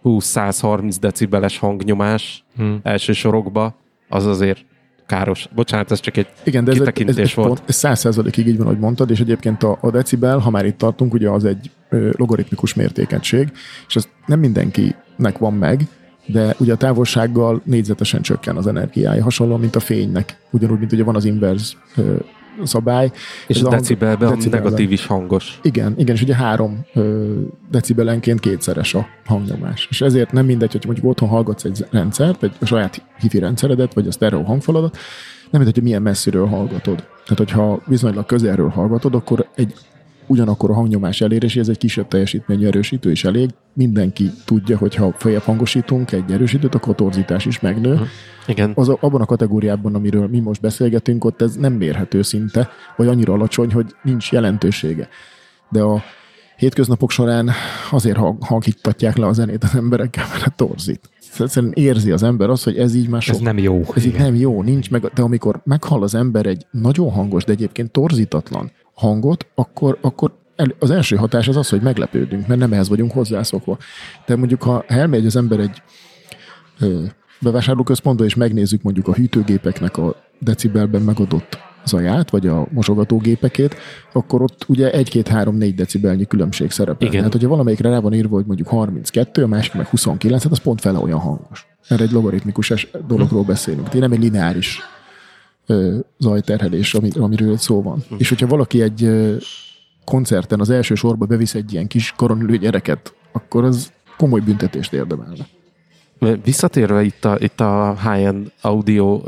120-130 0.04 0.96
decibeles 1.00 1.58
hangnyomás 1.58 2.44
hmm. 2.56 2.80
első 2.84 3.14
sorokba, 3.14 3.76
az 4.10 4.26
azért 4.26 4.66
káros. 5.10 5.48
Bocsánat, 5.56 5.92
ez 5.92 6.00
csak 6.00 6.18
egy 6.18 6.28
Igen, 6.44 6.64
de 6.64 6.72
ez, 6.72 6.78
egy- 6.78 6.88
ez, 6.88 6.94
kitekintés 6.94 7.30
ez, 7.38 7.44
volt. 7.46 7.62
száz 7.68 8.00
százalékig 8.00 8.48
így 8.48 8.58
van, 8.58 8.66
ahogy 8.66 8.80
mondtad, 8.80 9.10
és 9.12 9.20
egyébként 9.20 9.64
a, 9.64 9.78
a 9.82 9.92
decibel, 9.92 10.38
ha 10.38 10.50
már 10.50 10.66
itt 10.66 10.78
tartunk, 10.78 11.14
ugye 11.14 11.30
az 11.30 11.46
egy 11.46 11.72
ö, 11.90 12.10
logaritmikus 12.18 12.74
mértékenység, 12.74 13.52
és 13.88 13.96
ez 13.96 14.08
nem 14.26 14.40
mindenkinek 14.40 15.38
van 15.38 15.54
meg, 15.54 15.88
de 16.26 16.56
ugye 16.60 16.74
a 16.74 16.78
távolsággal 16.78 17.62
négyzetesen 17.64 18.22
csökken 18.22 18.58
az 18.58 18.68
energiája, 18.68 19.24
hasonló, 19.24 19.58
mint 19.58 19.76
a 19.76 19.80
fénynek. 19.80 20.38
Ugyanúgy, 20.52 20.80
mint 20.80 20.92
ugye 20.92 21.04
van 21.04 21.16
az 21.16 21.26
inverz 21.26 21.76
szabály. 22.66 23.12
És 23.48 23.62
a 23.62 23.70
decibelben 23.70 24.30
decibelben. 24.30 24.72
negatív 24.72 24.92
is 24.92 25.06
hangos. 25.06 25.60
Igen, 25.62 25.94
igen, 25.98 26.16
és 26.16 26.22
ugye 26.22 26.36
három 26.36 26.86
ö, 26.94 27.34
decibelenként 27.72 28.40
kétszeres 28.40 28.94
a 28.94 29.08
hangnyomás. 29.26 29.88
És 29.90 30.02
ezért 30.02 30.32
nem 30.32 30.46
mindegy, 30.46 30.72
hogy 30.72 30.86
mondjuk 30.86 31.06
otthon 31.06 31.30
hallgatsz 31.30 31.64
egy 31.64 31.86
rendszert, 31.92 32.44
egy 32.44 32.56
a 32.60 32.66
saját 32.66 33.06
hifi 33.20 33.40
rendszeredet, 33.40 33.94
vagy 33.94 34.08
a 34.08 34.12
stereo 34.12 34.44
hangfaladat, 34.44 34.98
nem 35.50 35.62
mindegy, 35.62 35.74
hogy 35.74 35.84
milyen 35.84 36.02
messziről 36.02 36.46
hallgatod. 36.48 36.98
Tehát, 36.98 37.38
hogyha 37.38 37.82
viszonylag 37.86 38.26
közelről 38.26 38.70
hallgatod, 38.70 39.16
akkor 39.16 39.48
egy 39.56 39.74
ugyanakkor 40.30 40.70
a 40.70 40.74
hangnyomás 40.74 41.22
eléréséhez 41.22 41.70
egy 41.70 41.78
kisebb 41.78 42.08
teljesítményű 42.08 42.66
erősítő 42.66 43.12
is 43.12 43.24
elég. 43.24 43.50
Mindenki 43.74 44.32
tudja, 44.46 44.78
hogy 44.78 44.96
ha 44.96 45.14
feljebb 45.18 45.42
hangosítunk 45.42 46.12
egy 46.12 46.32
erősítőt, 46.32 46.76
akkor 46.76 46.94
a 46.94 46.96
torzítás 46.96 47.46
is 47.46 47.60
megnő. 47.60 48.00
Igen. 48.48 48.72
Az 48.76 48.90
abban 48.90 49.22
a 49.22 49.26
kategóriában, 49.26 49.96
amiről 49.96 50.28
mi 50.28 50.40
most 50.40 50.62
beszélgetünk, 50.62 51.26
ott 51.26 51.42
ez 51.42 51.56
nem 51.56 51.74
mérhető 51.74 52.22
szinte, 52.22 52.70
vagy 52.96 53.08
annyira 53.08 53.34
alacsony, 53.34 53.74
hogy 53.74 53.96
nincs 54.04 54.32
jelentősége. 54.32 55.08
De 55.70 55.82
a 55.82 56.04
hétköznapok 56.58 57.12
során 57.12 57.52
azért 57.92 58.18
hang- 58.18 58.44
hangítatják 58.44 59.18
le 59.18 59.26
a 59.26 59.34
zenét 59.34 59.64
az 59.64 59.76
emberekkel, 59.76 60.26
mert 60.32 60.46
a 60.46 60.50
torzít. 60.56 61.10
Egyszerűen 61.40 61.72
érzi 61.76 62.12
az 62.12 62.24
ember 62.24 62.50
azt, 62.50 62.64
hogy 62.64 62.78
ez 62.78 62.96
így 62.96 63.10
már 63.10 63.22
sok. 63.22 63.36
Ez 63.36 63.42
nem 63.42 63.58
jó. 63.58 63.82
Ez 63.96 64.06
így 64.06 64.18
nem 64.18 64.36
jó, 64.36 64.62
nincs 64.62 64.90
meg, 64.90 65.02
de 65.02 65.22
amikor 65.22 65.62
meghall 65.64 66.02
az 66.02 66.16
ember 66.16 66.46
egy 66.46 66.66
nagyon 66.72 67.12
hangos, 67.12 67.44
de 67.44 67.52
egyébként 67.52 67.92
torzítatlan 67.92 68.72
hangot, 69.00 69.46
akkor, 69.56 69.98
akkor 70.02 70.32
el, 70.56 70.76
az 70.80 70.92
első 70.92 71.16
hatás 71.16 71.48
az 71.48 71.58
az, 71.58 71.70
hogy 71.70 71.82
meglepődünk, 71.82 72.48
mert 72.48 72.60
nem 72.60 72.74
ehhez 72.74 72.90
vagyunk 72.90 73.12
hozzászokva. 73.12 73.78
De 74.26 74.36
mondjuk, 74.36 74.64
ha 74.64 74.84
elmegy 74.88 75.26
az 75.26 75.36
ember 75.36 75.60
egy 75.60 75.82
ö, 76.80 77.04
bevásárlóközpontba, 77.42 78.24
és 78.24 78.36
megnézzük 78.36 78.82
mondjuk 78.82 79.08
a 79.08 79.14
hűtőgépeknek 79.14 79.98
a 79.98 80.16
decibelben 80.40 81.02
megadott 81.02 81.58
zaját, 81.86 82.30
vagy 82.30 82.48
a 82.48 82.68
mosogatógépekét, 82.72 83.76
akkor 84.14 84.42
ott 84.42 84.66
ugye 84.68 84.92
1-2-3-4 84.94 85.74
decibelnyi 85.76 86.26
különbség 86.26 86.72
szerepel. 86.72 87.08
Igen. 87.08 87.24
Hát, 87.24 87.32
hogyha 87.32 87.48
valamelyikre 87.48 87.90
rá 87.90 88.00
van 88.00 88.14
írva, 88.14 88.36
hogy 88.36 88.46
mondjuk 88.46 88.68
32, 88.68 89.44
a 89.44 89.48
másik 89.48 89.74
meg 89.74 89.86
29, 89.86 90.44
hát 90.44 90.52
az 90.52 90.60
pont 90.60 90.82
fele 90.82 91.00
olyan 91.00 91.20
hangos. 91.20 91.68
Erre 91.88 92.04
egy 92.04 92.12
logaritmikus 92.12 92.88
dologról 93.08 93.44
beszélünk. 93.44 93.84
Tehát 93.84 94.00
nem 94.00 94.12
egy 94.12 94.24
lineáris 94.24 94.80
zajterhelés, 96.18 96.94
ami, 96.94 97.10
amiről 97.16 97.58
szó 97.58 97.82
van. 97.82 98.04
És 98.18 98.30
hogyha 98.30 98.48
valaki 98.48 98.82
egy 98.82 99.10
koncerten 100.04 100.60
az 100.60 100.70
első 100.70 100.96
sorba 100.96 101.26
bevisz 101.26 101.56
egy 101.56 101.74
ilyen 101.74 101.88
kis 101.88 102.14
koronülő 102.18 102.58
gyereket, 102.58 103.14
akkor 103.32 103.64
az 103.64 103.92
komoly 104.18 104.40
büntetést 104.40 104.94
érdemelne. 104.94 105.48
Visszatérve 106.44 107.04
itt 107.04 107.26
a, 107.26 107.38
itt 107.40 107.60
a 107.60 107.96
high-end 108.02 108.52
audio 108.62 109.22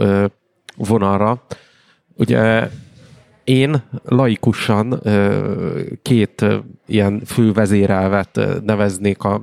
vonalra, 0.76 1.44
ugye 2.16 2.70
én 3.44 3.84
laikusan 4.04 5.02
két 6.02 6.46
ilyen 6.88 7.22
fő 7.26 7.52
vezérelvet 7.52 8.38
ö, 8.38 8.58
neveznék 8.64 9.24
a, 9.24 9.42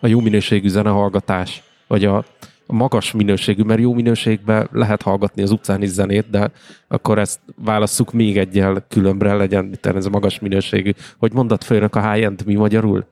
a 0.00 0.06
jó 0.06 0.20
minőségű 0.20 0.68
zenehallgatás, 0.68 1.62
vagy 1.86 2.04
a 2.04 2.24
magas 2.72 3.12
minőségű, 3.12 3.62
mert 3.62 3.80
jó 3.80 3.94
minőségben 3.94 4.68
lehet 4.72 5.02
hallgatni 5.02 5.42
az 5.42 5.50
utcán 5.50 5.82
is 5.82 5.88
zenét, 5.88 6.30
de 6.30 6.50
akkor 6.88 7.18
ezt 7.18 7.40
válasszuk 7.64 8.12
még 8.12 8.38
egyel 8.38 8.84
különbre, 8.88 9.34
legyen 9.34 9.70
itt 9.72 9.86
ez 9.86 10.06
a 10.06 10.10
magas 10.10 10.38
minőségű. 10.38 10.90
Hogy 11.18 11.32
mondat 11.32 11.64
főnök 11.64 11.94
a 11.96 12.12
high-end 12.12 12.42
mi 12.46 12.54
magyarul? 12.54 13.06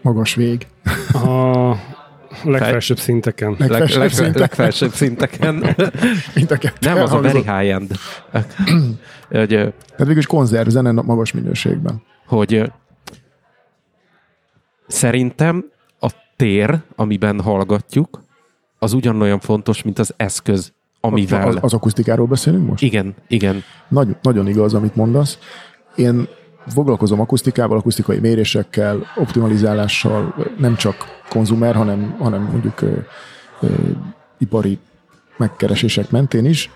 Magas 0.00 0.34
vég. 0.34 0.66
A 1.12 1.76
legfelsőbb 2.44 2.98
szinteken. 2.98 3.54
Leg, 3.58 3.70
Legfelsőbb 3.70 4.00
leg, 4.00 4.10
szinten. 4.10 4.40
legfelsőbb 4.40 4.92
szinteken. 4.92 5.54
Mind 6.34 6.50
a 6.50 6.56
kettő 6.56 6.88
Nem, 6.88 7.02
az 7.02 7.12
a 7.12 7.20
very 7.20 7.38
high-end. 7.38 7.90
hogy, 9.28 9.48
Tehát 9.48 9.74
végülis 9.96 10.26
konzerv 10.26 10.68
zene 10.68 10.90
magas 10.92 11.32
minőségben. 11.32 12.02
hogy 12.26 12.72
szerintem 14.86 15.64
a 16.00 16.10
tér, 16.36 16.78
amiben 16.96 17.40
hallgatjuk, 17.40 18.21
az 18.82 18.92
ugyanolyan 18.92 19.40
fontos, 19.40 19.82
mint 19.82 19.98
az 19.98 20.14
eszköz, 20.16 20.72
amivel... 21.00 21.48
Az, 21.48 21.56
az 21.60 21.72
akusztikáról 21.72 22.26
beszélünk 22.26 22.68
most? 22.68 22.82
Igen, 22.82 23.14
igen. 23.28 23.62
Nagy, 23.88 24.16
nagyon 24.22 24.48
igaz, 24.48 24.74
amit 24.74 24.96
mondasz. 24.96 25.38
Én 25.96 26.28
foglalkozom 26.66 27.20
akusztikával, 27.20 27.76
akusztikai 27.76 28.18
mérésekkel, 28.18 29.06
optimalizálással, 29.16 30.34
nem 30.58 30.76
csak 30.76 30.96
konzumer, 31.28 31.74
hanem, 31.74 32.16
hanem 32.18 32.42
mondjuk 32.42 32.80
ö, 32.80 32.92
ö, 33.60 33.66
ipari 34.38 34.78
megkeresések 35.36 36.10
mentén 36.10 36.44
is. 36.44 36.70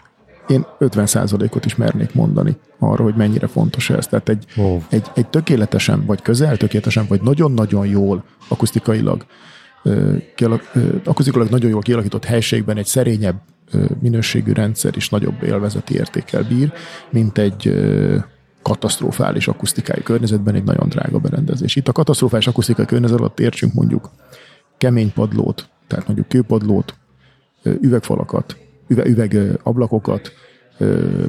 Én 0.48 0.66
50%-ot 0.80 1.64
is 1.64 1.76
mernék 1.76 2.14
mondani 2.14 2.56
arra, 2.78 3.02
hogy 3.02 3.14
mennyire 3.14 3.46
fontos 3.46 3.90
ez. 3.90 4.06
Tehát 4.06 4.28
egy, 4.28 4.44
Ó. 4.58 4.82
egy, 4.88 5.06
egy 5.14 5.26
tökéletesen, 5.26 6.04
vagy 6.06 6.22
közel 6.22 6.56
tökéletesen, 6.56 7.04
vagy 7.08 7.22
nagyon-nagyon 7.22 7.86
jól 7.86 8.24
akusztikailag 8.48 9.24
kialak, 10.34 10.70
ö, 10.74 10.88
akusztikailag 11.04 11.50
nagyon 11.50 11.70
jól 11.70 11.80
kialakított 11.80 12.24
helységben 12.24 12.76
egy 12.76 12.86
szerényebb 12.86 13.40
minőségű 14.00 14.52
rendszer 14.52 14.96
is 14.96 15.08
nagyobb 15.08 15.42
élvezeti 15.42 15.94
értékkel 15.94 16.42
bír, 16.42 16.72
mint 17.10 17.38
egy 17.38 17.74
katasztrofális 18.62 19.48
akusztikai 19.48 20.02
környezetben 20.02 20.54
egy 20.54 20.64
nagyon 20.64 20.88
drága 20.88 21.18
berendezés. 21.18 21.76
Itt 21.76 21.88
a 21.88 21.92
katasztrofális 21.92 22.46
akusztikai 22.46 22.84
környezet 22.84 23.18
alatt 23.18 23.40
értsünk 23.40 23.72
mondjuk 23.72 24.10
kemény 24.78 25.12
padlót, 25.12 25.68
tehát 25.86 26.06
mondjuk 26.06 26.28
kőpadlót, 26.28 26.94
üvegfalakat, 27.80 28.56
üve, 28.88 29.06
üveg 29.06 29.32
ö, 29.32 29.52
ablakokat, 29.62 30.32
ö, 30.32 30.55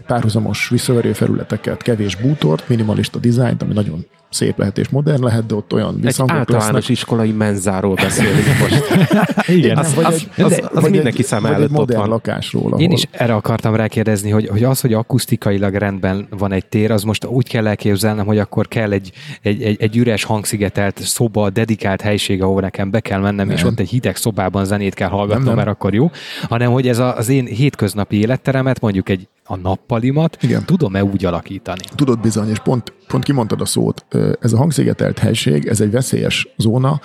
párhuzamos 0.07 0.69
visszaverő 0.69 1.13
felületeket, 1.13 1.81
kevés 1.81 2.15
bútort, 2.15 2.69
minimalista 2.69 3.19
dizájnt, 3.19 3.61
ami 3.61 3.73
nagyon 3.73 4.05
szép 4.29 4.57
lehet 4.57 4.77
és 4.77 4.89
modern 4.89 5.23
lehet, 5.23 5.45
de 5.45 5.55
ott 5.55 5.73
olyan 5.73 5.95
Egy 5.95 6.01
visszhangok 6.01 6.35
általános 6.37 6.65
lesznek. 6.73 6.89
iskolai 6.89 7.31
menzáról 7.31 7.93
beszélünk 7.93 8.45
most. 8.59 8.83
Igen. 9.57 9.77
Az, 9.77 9.93
vagy 9.95 10.05
az, 10.05 10.13
egy- 10.35 10.43
az, 10.43 10.51
de- 10.51 10.69
az 10.73 10.81
vagy 10.81 10.91
mindenki 10.91 11.19
egy, 11.19 11.25
szem 11.25 11.41
vagy 11.41 11.51
egy 11.51 11.57
előtt 11.57 11.69
ott 11.71 11.77
modern 11.77 11.99
van. 11.99 12.09
lakásról, 12.09 12.65
ahol 12.65 12.79
Én 12.79 12.91
is 12.91 13.07
erre 13.11 13.33
akartam 13.33 13.75
rákérdezni, 13.75 14.29
hogy, 14.29 14.47
hogy 14.47 14.63
az, 14.63 14.81
hogy 14.81 14.93
akusztikailag 14.93 15.73
rendben 15.73 16.27
van 16.29 16.51
egy 16.51 16.65
tér, 16.65 16.91
az 16.91 17.03
most 17.03 17.25
úgy 17.25 17.47
kell 17.49 17.67
elképzelnem, 17.67 18.25
hogy 18.25 18.37
akkor 18.39 18.67
kell 18.67 18.91
egy, 18.91 19.11
egy, 19.41 19.61
egy, 19.61 19.77
egy 19.81 19.97
üres 19.97 20.23
hangszigetelt 20.23 20.99
szoba, 21.03 21.49
dedikált 21.49 22.01
helység, 22.01 22.41
ahol 22.41 22.61
nekem 22.61 22.89
be 22.91 22.99
kell 22.99 23.19
mennem, 23.19 23.49
és 23.49 23.61
Nem. 23.61 23.71
ott 23.71 23.79
egy 23.79 23.89
hideg 23.89 24.15
szobában 24.15 24.65
zenét 24.65 24.93
kell 24.93 25.09
hallgatnom, 25.09 25.37
Nem, 25.45 25.55
nem. 25.55 25.55
mert 25.55 25.75
akkor 25.75 25.93
jó, 25.93 26.11
hanem 26.49 26.71
hogy 26.71 26.87
ez 26.87 26.97
a, 26.99 27.17
az 27.17 27.29
én 27.29 27.45
hétköznapi 27.45 28.19
életteremet, 28.19 28.79
mondjuk 28.81 29.09
egy 29.09 29.27
a 29.47 29.55
nappalimat, 29.55 30.37
Igen. 30.41 30.65
tudom-e 30.65 31.03
úgy 31.03 31.25
alakítani? 31.25 31.81
Tudod 31.95 32.19
bizony, 32.19 32.49
és 32.49 32.59
pont, 32.59 32.93
pont 33.07 33.23
kimondtad 33.23 33.61
a 33.61 33.65
szót, 33.65 34.05
ez 34.39 34.53
a 34.53 34.57
hangszigetelt 34.57 35.19
helység, 35.19 35.67
ez 35.67 35.81
egy 35.81 35.91
veszélyes 35.91 36.47
zóna, 36.57 37.01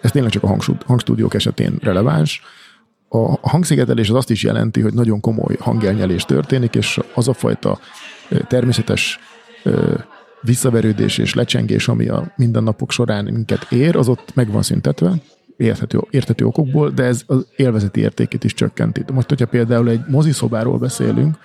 ez 0.00 0.10
tényleg 0.10 0.30
csak 0.30 0.42
a 0.42 0.56
hangstúdiók 0.86 1.34
esetén 1.34 1.78
releváns. 1.82 2.42
A 3.08 3.48
hangszigetelés 3.48 4.08
az 4.08 4.16
azt 4.16 4.30
is 4.30 4.42
jelenti, 4.42 4.80
hogy 4.80 4.94
nagyon 4.94 5.20
komoly 5.20 5.56
hangelnyelés 5.58 6.24
történik, 6.24 6.74
és 6.74 6.98
az 7.14 7.28
a 7.28 7.32
fajta 7.32 7.78
természetes 8.48 9.18
visszaverődés 10.40 11.18
és 11.18 11.34
lecsengés, 11.34 11.88
ami 11.88 12.08
a 12.08 12.32
mindennapok 12.36 12.90
során 12.90 13.24
minket 13.24 13.72
ér, 13.72 13.96
az 13.96 14.08
ott 14.08 14.34
meg 14.34 14.50
van 14.50 14.62
szüntetve, 14.62 15.12
érthető, 15.60 16.00
érthető 16.10 16.44
okokból, 16.44 16.90
de 16.90 17.02
ez 17.04 17.22
az 17.26 17.46
élvezeti 17.56 18.00
értékét 18.00 18.44
is 18.44 18.54
csökkenti. 18.54 19.04
Most, 19.12 19.28
hogyha 19.28 19.46
például 19.46 19.88
egy 19.88 20.00
moziszobáról 20.08 20.78
beszélünk, 20.78 21.36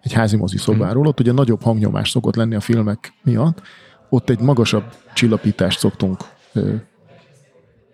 egy 0.00 0.12
házi 0.12 0.36
moziszobáról, 0.36 1.06
ott 1.06 1.20
ugye 1.20 1.32
nagyobb 1.32 1.62
hangnyomás 1.62 2.10
szokott 2.10 2.36
lenni 2.36 2.54
a 2.54 2.60
filmek 2.60 3.12
miatt, 3.22 3.62
ott 4.08 4.30
egy 4.30 4.40
magasabb 4.40 4.84
csillapítást 5.14 5.78
szoktunk 5.78 6.20
ö, 6.52 6.74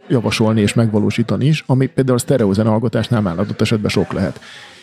javasolni 0.08 0.60
és 0.60 0.74
megvalósítani 0.74 1.46
is, 1.46 1.64
ami 1.66 1.86
például 1.86 2.16
a 2.16 2.20
sztereozene 2.20 2.68
hallgatásnál 2.68 3.20
már 3.20 3.38
adott 3.38 3.60
esetben 3.60 3.90
sok 3.90 4.12
lehet. 4.12 4.40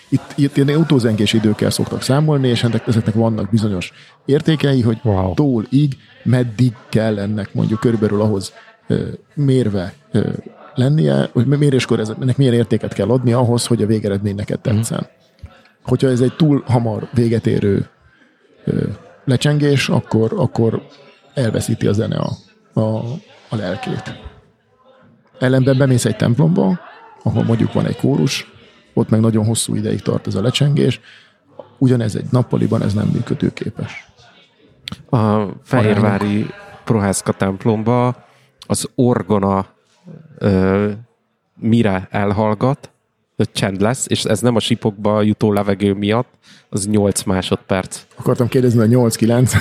Itt, 0.09 0.33
itt 0.35 0.57
ilyen 0.57 0.79
utózengés 0.79 1.33
időkkel 1.33 1.69
szoktak 1.69 2.01
számolni, 2.01 2.47
és 2.47 2.63
ennek, 2.63 2.87
ezeknek 2.87 3.13
vannak 3.13 3.49
bizonyos 3.49 3.91
értékei, 4.25 4.81
hogy 4.81 4.99
Wow. 5.03 5.33
tól 5.33 5.65
így 5.69 5.97
meddig 6.23 6.73
kell 6.89 7.19
ennek 7.19 7.53
mondjuk 7.53 7.79
körülbelül 7.79 8.21
ahhoz 8.21 8.53
ö, 8.87 9.07
mérve 9.33 9.93
ö, 10.11 10.29
lennie, 10.75 11.29
hogy 11.33 11.45
méréskor 11.45 11.99
ez- 11.99 12.13
ennek 12.21 12.37
milyen 12.37 12.53
értéket 12.53 12.93
kell 12.93 13.09
adni 13.09 13.33
ahhoz, 13.33 13.65
hogy 13.65 13.81
a 13.81 13.85
végeredmény 13.85 14.35
neked 14.35 14.59
tetszen. 14.59 14.99
Mm. 15.01 15.47
Hogyha 15.83 16.07
ez 16.07 16.21
egy 16.21 16.35
túl 16.35 16.63
hamar 16.67 17.07
véget 17.13 17.47
érő 17.47 17.89
ö, 18.65 18.83
lecsengés, 19.25 19.89
akkor, 19.89 20.33
akkor 20.35 20.81
elveszíti 21.33 21.87
a 21.87 21.93
zene 21.93 22.17
a, 22.17 22.29
a, 22.79 22.97
a 23.49 23.55
lelkét. 23.55 24.19
Ellenben 25.39 25.77
bemész 25.77 26.05
egy 26.05 26.15
templomba, 26.15 26.79
ahol 27.23 27.43
mondjuk 27.43 27.73
van 27.73 27.85
egy 27.85 27.97
kórus, 27.97 28.51
ott 28.93 29.09
meg 29.09 29.19
nagyon 29.19 29.45
hosszú 29.45 29.75
ideig 29.75 30.01
tart 30.01 30.27
ez 30.27 30.35
a 30.35 30.41
lecsengés, 30.41 30.99
ugyanez 31.77 32.15
egy 32.15 32.25
nappaliban 32.31 32.81
ez 32.81 32.93
nem 32.93 33.07
működőképes. 33.13 34.07
A 35.09 35.45
Fehérvári 35.63 36.45
Prohászka 36.83 37.31
templomba 37.31 38.25
az 38.67 38.89
orgona 38.95 39.65
ö, 40.37 40.89
mire 41.59 42.07
elhallgat, 42.11 42.89
hogy 43.35 43.51
csend 43.51 43.81
lesz, 43.81 44.05
és 44.09 44.23
ez 44.23 44.39
nem 44.39 44.55
a 44.55 44.59
sipokba 44.59 45.21
jutó 45.21 45.53
levegő 45.53 45.93
miatt, 45.93 46.33
az 46.69 46.87
8 46.87 47.23
másodperc. 47.23 48.01
Akartam 48.15 48.47
kérdezni, 48.47 48.95
a 48.95 48.99
8-9, 49.09 49.51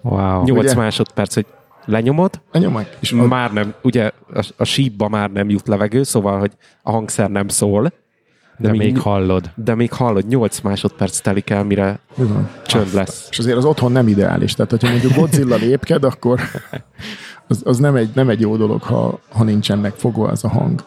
Wow. 0.00 0.44
8 0.44 0.64
Ugye? 0.64 0.74
másodperc, 0.74 1.34
hogy 1.34 1.46
lenyomod, 1.84 2.40
lenyom 2.52 2.86
és 3.00 3.12
a, 3.12 3.16
már 3.26 3.52
nem, 3.52 3.74
ugye 3.82 4.10
a, 4.34 4.46
a 4.56 4.64
sípba 4.64 5.08
már 5.08 5.30
nem 5.30 5.50
jut 5.50 5.68
levegő, 5.68 6.02
szóval, 6.02 6.38
hogy 6.38 6.52
a 6.82 6.90
hangszer 6.90 7.30
nem 7.30 7.48
szól, 7.48 7.92
De 8.58 8.70
még 8.72 8.98
hallod. 8.98 9.50
de 9.54 9.74
még 9.74 9.92
hallod, 9.92 10.26
8 10.26 10.60
másodperc 10.60 11.20
telik 11.20 11.50
el, 11.50 11.64
mire 11.64 11.98
Bizony. 12.16 12.48
csönd 12.66 12.94
lesz. 12.94 13.26
És 13.30 13.38
azért 13.38 13.56
az 13.56 13.64
otthon 13.64 13.92
nem 13.92 14.08
ideális. 14.08 14.54
Tehát, 14.54 14.70
hogyha 14.70 14.90
mondjuk 14.90 15.14
Godzilla 15.14 15.56
lépked, 15.56 16.04
akkor 16.04 16.40
az, 17.48 17.62
az 17.64 17.78
nem, 17.78 17.96
egy, 17.96 18.10
nem 18.14 18.28
egy 18.28 18.40
jó 18.40 18.56
dolog, 18.56 18.82
ha, 18.82 19.18
ha 19.28 19.44
nincsenek 19.44 19.94
fogva 19.94 20.30
ez 20.30 20.44
a 20.44 20.48
hang. 20.48 20.84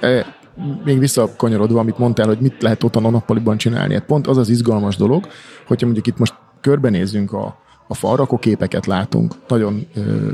E, 0.00 0.36
még 0.84 0.98
visszakanyarodva, 0.98 1.80
amit 1.80 1.98
mondtál, 1.98 2.26
hogy 2.26 2.38
mit 2.40 2.62
lehet 2.62 2.84
otthon 2.84 3.04
a 3.04 3.10
nappaliban 3.10 3.56
csinálni. 3.56 3.94
Hát 3.94 4.04
pont 4.04 4.26
az 4.26 4.36
az 4.36 4.48
izgalmas 4.48 4.96
dolog, 4.96 5.26
hogyha 5.66 5.84
mondjuk 5.84 6.06
itt 6.06 6.18
most 6.18 6.34
körbenézzünk 6.60 7.32
a, 7.32 7.58
a 7.86 7.94
falra, 7.94 8.22
akkor 8.22 8.38
képeket 8.38 8.86
látunk, 8.86 9.34
nagyon 9.48 9.86
ö, 9.94 10.32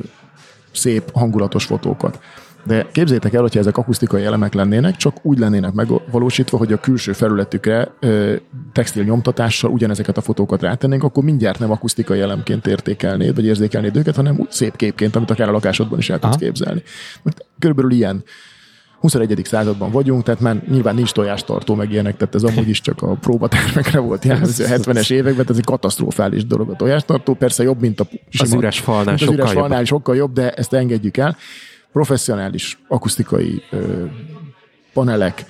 szép, 0.72 1.10
hangulatos 1.12 1.64
fotókat. 1.64 2.20
De 2.64 2.86
képzeljétek 2.92 3.32
el, 3.32 3.40
hogyha 3.40 3.58
ezek 3.58 3.76
akusztikai 3.76 4.24
elemek 4.24 4.54
lennének, 4.54 4.96
csak 4.96 5.16
úgy 5.22 5.38
lennének 5.38 5.72
megvalósítva, 5.72 6.56
hogy 6.56 6.72
a 6.72 6.76
külső 6.80 7.12
felületükre 7.12 7.94
ö, 8.00 8.34
textil 8.72 9.04
nyomtatással 9.04 9.70
ugyanezeket 9.70 10.16
a 10.16 10.20
fotókat 10.20 10.62
rátennénk, 10.62 11.02
akkor 11.02 11.24
mindjárt 11.24 11.58
nem 11.58 11.70
akusztikai 11.70 12.20
elemként 12.20 12.66
értékelnéd, 12.66 13.34
vagy 13.34 13.44
érzékelnéd 13.44 13.96
őket, 13.96 14.16
hanem 14.16 14.38
úgy 14.38 14.50
szép 14.50 14.76
képként, 14.76 15.16
amit 15.16 15.30
akár 15.30 15.48
a 15.48 15.52
lakásodban 15.52 15.98
is 15.98 16.10
el 16.10 16.18
tudsz 16.18 16.34
Aha. 16.34 16.44
képzelni. 16.44 16.82
Mert 17.22 17.44
körülbelül 17.58 17.90
ilyen 17.90 18.24
21. 19.00 19.40
században 19.44 19.90
vagyunk, 19.90 20.22
tehát 20.22 20.40
már 20.40 20.62
nyilván 20.68 20.94
nincs 20.94 21.12
tojástartó 21.12 21.74
meg 21.74 21.92
ilyenek, 21.92 22.16
tehát 22.16 22.34
ez 22.34 22.42
amúgy 22.42 22.68
is 22.68 22.80
csak 22.80 23.02
a 23.02 23.14
próbatermekre 23.14 23.98
volt 23.98 24.24
jellemző 24.24 24.64
a 24.64 24.68
70-es 24.68 25.10
években, 25.10 25.46
ez 25.48 25.56
egy 25.56 25.64
katasztrofális 25.64 26.46
dolog 26.46 26.70
a 26.70 26.76
tojástartó, 26.76 27.34
persze 27.34 27.62
jobb, 27.62 27.80
mint 27.80 28.00
a 28.00 28.06
Az 28.38 28.52
üres 28.54 28.80
falnál 28.80 29.04
mint 29.04 29.20
az 29.20 29.20
sokkal 29.20 29.34
üres 29.34 29.52
jobb. 29.52 29.58
falnál 29.58 29.84
sokkal 29.84 30.16
jobb, 30.16 30.32
de 30.32 30.50
ezt 30.50 30.72
engedjük 30.72 31.16
el. 31.16 31.36
Professzionális 31.92 32.78
akusztikai 32.88 33.62
ö, 33.70 34.04
panelek, 34.92 35.44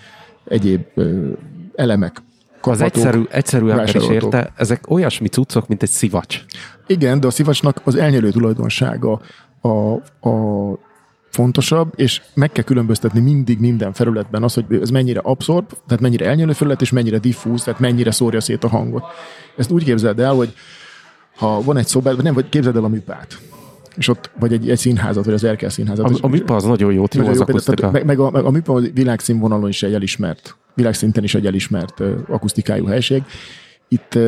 egyéb 0.44 0.82
ö, 0.94 1.32
elemek, 1.74 2.16
Az 2.16 2.60
kaphatók, 2.60 2.96
egyszerű, 2.96 3.22
egyszerű 3.30 3.68
ember 3.68 3.96
is 3.96 4.08
érte, 4.08 4.52
ezek 4.56 4.90
olyasmi 4.90 5.28
cuccok, 5.28 5.68
mint 5.68 5.82
egy 5.82 5.88
szivacs. 5.88 6.44
Igen, 6.86 7.20
de 7.20 7.26
a 7.26 7.30
szivacsnak 7.30 7.80
az 7.84 7.94
elnyelő 7.94 8.30
tulajdonsága 8.30 9.20
a, 9.60 9.92
a 10.28 10.78
fontosabb, 11.30 11.92
és 11.96 12.22
meg 12.34 12.52
kell 12.52 12.64
különböztetni 12.64 13.20
mindig 13.20 13.60
minden 13.60 13.92
felületben 13.92 14.42
az, 14.42 14.54
hogy 14.54 14.64
ez 14.80 14.90
mennyire 14.90 15.20
abszorb, 15.20 15.72
tehát 15.86 16.00
mennyire 16.00 16.26
elnyelő 16.26 16.52
felület, 16.52 16.80
és 16.80 16.90
mennyire 16.90 17.18
diffúz, 17.18 17.62
tehát 17.62 17.80
mennyire 17.80 18.10
szórja 18.10 18.40
szét 18.40 18.64
a 18.64 18.68
hangot. 18.68 19.04
Ezt 19.56 19.70
úgy 19.70 19.84
képzeld 19.84 20.18
el, 20.18 20.34
hogy 20.34 20.54
ha 21.36 21.62
van 21.62 21.76
egy 21.76 21.86
szobád, 21.86 22.14
vagy 22.14 22.24
nem, 22.24 22.34
vagy 22.34 22.48
képzeld 22.48 22.76
el 22.76 22.84
a 22.84 22.88
műpát, 22.88 23.38
és 23.96 24.08
ott, 24.08 24.30
vagy 24.38 24.52
egy, 24.52 24.70
egy 24.70 24.78
színházat, 24.78 25.24
vagy 25.24 25.34
az 25.34 25.44
Erkel 25.44 25.68
színházat. 25.68 26.10
A, 26.10 26.18
a 26.20 26.28
műpa 26.28 26.56
az 26.56 26.64
nagyon 26.64 26.92
jót, 26.92 27.14
jó 27.14 27.20
nagyon 27.20 27.40
az 27.40 27.46
jó 27.48 27.54
akusztika. 27.54 27.90
Meg, 27.90 28.04
meg, 28.04 28.18
a, 28.18 28.30
meg 28.30 28.44
a 28.44 28.50
műpa 28.50 28.72
az 28.72 28.90
világszínvonalon 28.94 29.68
is 29.68 29.82
egy 29.82 29.94
elismert, 29.94 30.56
világszinten 30.74 31.24
is 31.24 31.34
egy 31.34 31.46
elismert 31.46 32.00
ö, 32.00 32.12
akusztikájú 32.28 32.84
helység. 32.84 33.22
Itt 33.88 34.18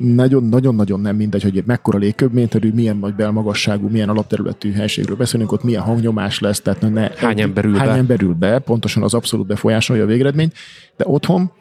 nagyon-nagyon-nagyon 0.00 1.00
nem 1.00 1.16
mindegy, 1.16 1.42
hogy 1.42 1.62
mekkora 1.66 1.98
légköbményterű, 1.98 2.72
milyen 2.72 2.96
nagy 2.96 3.14
belmagasságú, 3.14 3.88
milyen 3.88 4.08
alapterületű 4.08 4.72
helységről 4.72 5.16
beszélünk, 5.16 5.52
ott 5.52 5.62
milyen 5.62 5.82
hangnyomás 5.82 6.40
lesz, 6.40 6.60
tehát 6.60 6.90
ne, 6.90 7.10
Hány 7.16 7.40
ember 7.40 7.64
ül 7.64 7.76
hány 7.76 7.88
be? 7.88 7.94
ember 7.94 8.22
ül 8.22 8.34
be, 8.34 8.58
pontosan 8.58 9.02
az 9.02 9.14
abszolút 9.14 9.46
befolyásolja 9.46 10.02
a 10.02 10.06
végeredményt, 10.06 10.54
de 10.96 11.04
otthon 11.06 11.52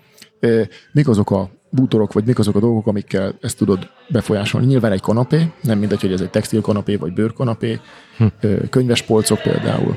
mik 0.92 1.08
azok 1.08 1.32
a 1.32 1.50
bútorok, 1.72 2.14
vagy 2.14 2.26
mik 2.26 2.40
azok 2.40 2.56
a 2.56 2.60
dolgok, 2.60 2.88
amikkel 2.88 3.34
ezt 3.42 3.58
tudod 3.58 3.90
befolyásolni. 4.10 4.68
Nyilván 4.68 4.92
egy 4.92 5.02
kanapé, 5.02 5.52
nem 5.62 5.80
mindegy, 5.80 6.02
hogy 6.02 6.14
ez 6.14 6.22
egy 6.22 6.30
textil 6.30 6.62
kanapé, 6.62 6.96
vagy 6.96 7.14
bőrkanapé, 7.14 7.80
hm. 8.18 8.26
könyvespolcok 8.70 9.42
például, 9.42 9.96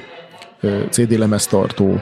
ö, 0.61 0.83
CD 0.91 1.19
lemeztartó, 1.19 2.01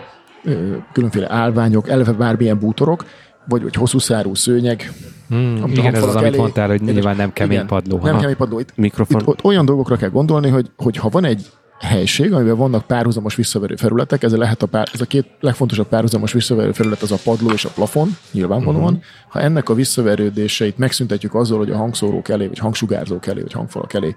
különféle 0.92 1.32
állványok, 1.32 1.88
eleve 1.88 2.12
bármilyen 2.12 2.58
bútorok, 2.58 3.04
vagy 3.48 3.62
hogy 3.62 3.74
hosszú 3.74 3.98
szárú 3.98 4.34
szőnyeg. 4.34 4.92
Hmm, 5.28 5.62
igen, 5.66 5.94
ez 5.94 6.02
az, 6.02 6.14
amit 6.14 6.26
elé- 6.26 6.36
mondtál, 6.36 6.68
hogy 6.68 6.80
nyilván 6.80 7.16
nem 7.16 7.32
kemény 7.32 7.52
Igen, 7.52 7.66
padló. 7.66 7.96
Nem 7.96 8.12
Aha. 8.12 8.20
kemény 8.20 8.36
padló. 8.36 8.58
Itt, 8.58 8.72
Mikrofon. 8.76 9.20
itt 9.20 9.26
ott 9.26 9.44
olyan 9.44 9.64
dolgokra 9.64 9.96
kell 9.96 10.08
gondolni, 10.08 10.48
hogy, 10.48 10.70
hogy 10.76 10.96
ha 10.96 11.08
van 11.08 11.24
egy 11.24 11.46
helység, 11.82 12.32
amiben 12.32 12.56
vannak 12.56 12.86
párhuzamos 12.86 13.34
visszaverő 13.34 13.76
felületek, 13.76 14.22
ez, 14.22 14.36
lehet 14.36 14.62
a 14.62 14.66
pár, 14.66 14.88
ez 14.92 15.00
a 15.00 15.04
két 15.04 15.26
legfontosabb 15.40 15.86
párhuzamos 15.86 16.32
visszaverő 16.32 16.72
felület 16.72 17.02
az 17.02 17.12
a 17.12 17.18
padló 17.24 17.50
és 17.50 17.64
a 17.64 17.68
plafon, 17.68 18.16
nyilvánvalóan. 18.30 18.92
Uh-huh. 18.92 19.02
Ha 19.28 19.40
ennek 19.40 19.68
a 19.68 19.74
visszaverődéseit 19.74 20.78
megszüntetjük 20.78 21.34
azzal, 21.34 21.58
hogy 21.58 21.70
a 21.70 21.76
hangszórók 21.76 22.28
elé, 22.28 22.46
vagy 22.46 22.58
hangsugárzók 22.58 23.26
elé, 23.26 23.40
vagy 23.40 23.52
hangfalak 23.52 23.94
elé 23.94 24.14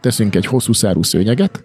teszünk 0.00 0.34
egy 0.34 0.46
hosszú 0.46 0.72
szárú 0.72 1.02
szőnyeget, 1.02 1.64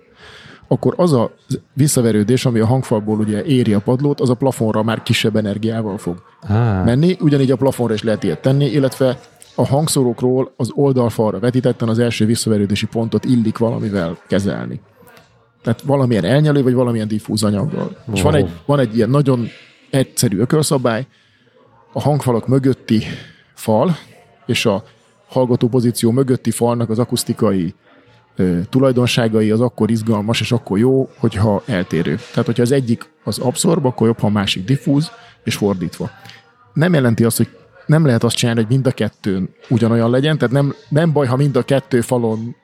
akkor 0.68 0.94
az 0.98 1.14
a 1.14 1.34
visszaverődés, 1.74 2.46
ami 2.46 2.60
a 2.60 2.66
hangfalból 2.66 3.18
ugye 3.18 3.44
éri 3.44 3.74
a 3.74 3.80
padlót, 3.80 4.20
az 4.22 4.30
a 4.30 4.34
plafonra 4.34 4.84
már 4.84 5.04
kisebb 5.04 5.36
energiával 5.36 5.98
fog 5.98 6.22
Ah, 6.48 6.86
menni, 6.86 7.18
ugyanígy 7.20 7.52
a 7.52 7.56
plafonra 7.56 7.94
is 7.94 8.04
lehet 8.04 8.24
ilyet 8.24 8.42
tenni, 8.42 8.66
illetve 8.66 9.20
a 9.56 9.66
hangszórókról 9.68 10.54
az 10.58 10.72
oldalfalra 10.74 11.40
vetítetten 11.40 11.90
az 11.90 12.00
első 12.00 12.26
visszaverődési 12.26 12.86
pontot 12.86 13.26
illik 13.26 13.58
valamivel 13.58 14.18
kezelni. 14.28 14.82
Tehát 15.64 15.82
valamilyen 15.82 16.24
elnyelő, 16.24 16.64
vagy 16.64 16.74
valamilyen 16.74 17.08
diffúz 17.08 17.44
anyaggal. 17.44 17.98
És 18.14 18.22
van 18.22 18.36
egy, 18.36 18.50
van 18.66 18.80
egy 18.80 18.96
ilyen 18.96 19.10
nagyon 19.10 19.48
egyszerű 19.90 20.40
ökölszabály, 20.40 21.08
a 21.94 22.02
hangfalak 22.02 22.48
mögötti 22.48 23.04
fal 23.54 23.98
és 24.46 24.66
a 24.66 24.84
hallgató 25.28 25.68
pozíció 25.68 26.12
mögötti 26.12 26.52
falnak 26.52 26.90
az 26.90 27.00
akusztikai 27.00 27.74
ö, 28.36 28.60
tulajdonságai 28.70 29.52
az 29.52 29.62
akkor 29.62 29.92
izgalmas 29.92 30.42
és 30.42 30.52
akkor 30.52 30.78
jó, 30.78 31.10
hogyha 31.18 31.64
eltérő. 31.66 32.16
Tehát, 32.32 32.46
hogyha 32.46 32.62
az 32.62 32.72
egyik 32.72 33.10
az 33.24 33.40
abszorb, 33.40 33.86
akkor 33.86 34.08
jobb, 34.08 34.20
ha 34.20 34.28
a 34.28 34.30
másik 34.30 34.66
diffúz, 34.66 35.12
és 35.44 35.56
fordítva. 35.56 36.10
Nem 36.74 36.94
jelenti 36.94 37.24
azt, 37.24 37.38
hogy 37.38 37.48
nem 37.86 38.06
lehet 38.06 38.24
azt 38.24 38.36
csinálni, 38.36 38.62
hogy 38.62 38.70
mind 38.70 38.88
a 38.88 38.92
kettőn 38.92 39.50
ugyanolyan 39.70 40.10
legyen, 40.10 40.38
tehát 40.38 40.54
nem, 40.54 40.74
nem 40.90 41.12
baj, 41.12 41.28
ha 41.28 41.36
mind 41.36 41.56
a 41.56 41.64
kettő 41.64 42.02
falon 42.02 42.56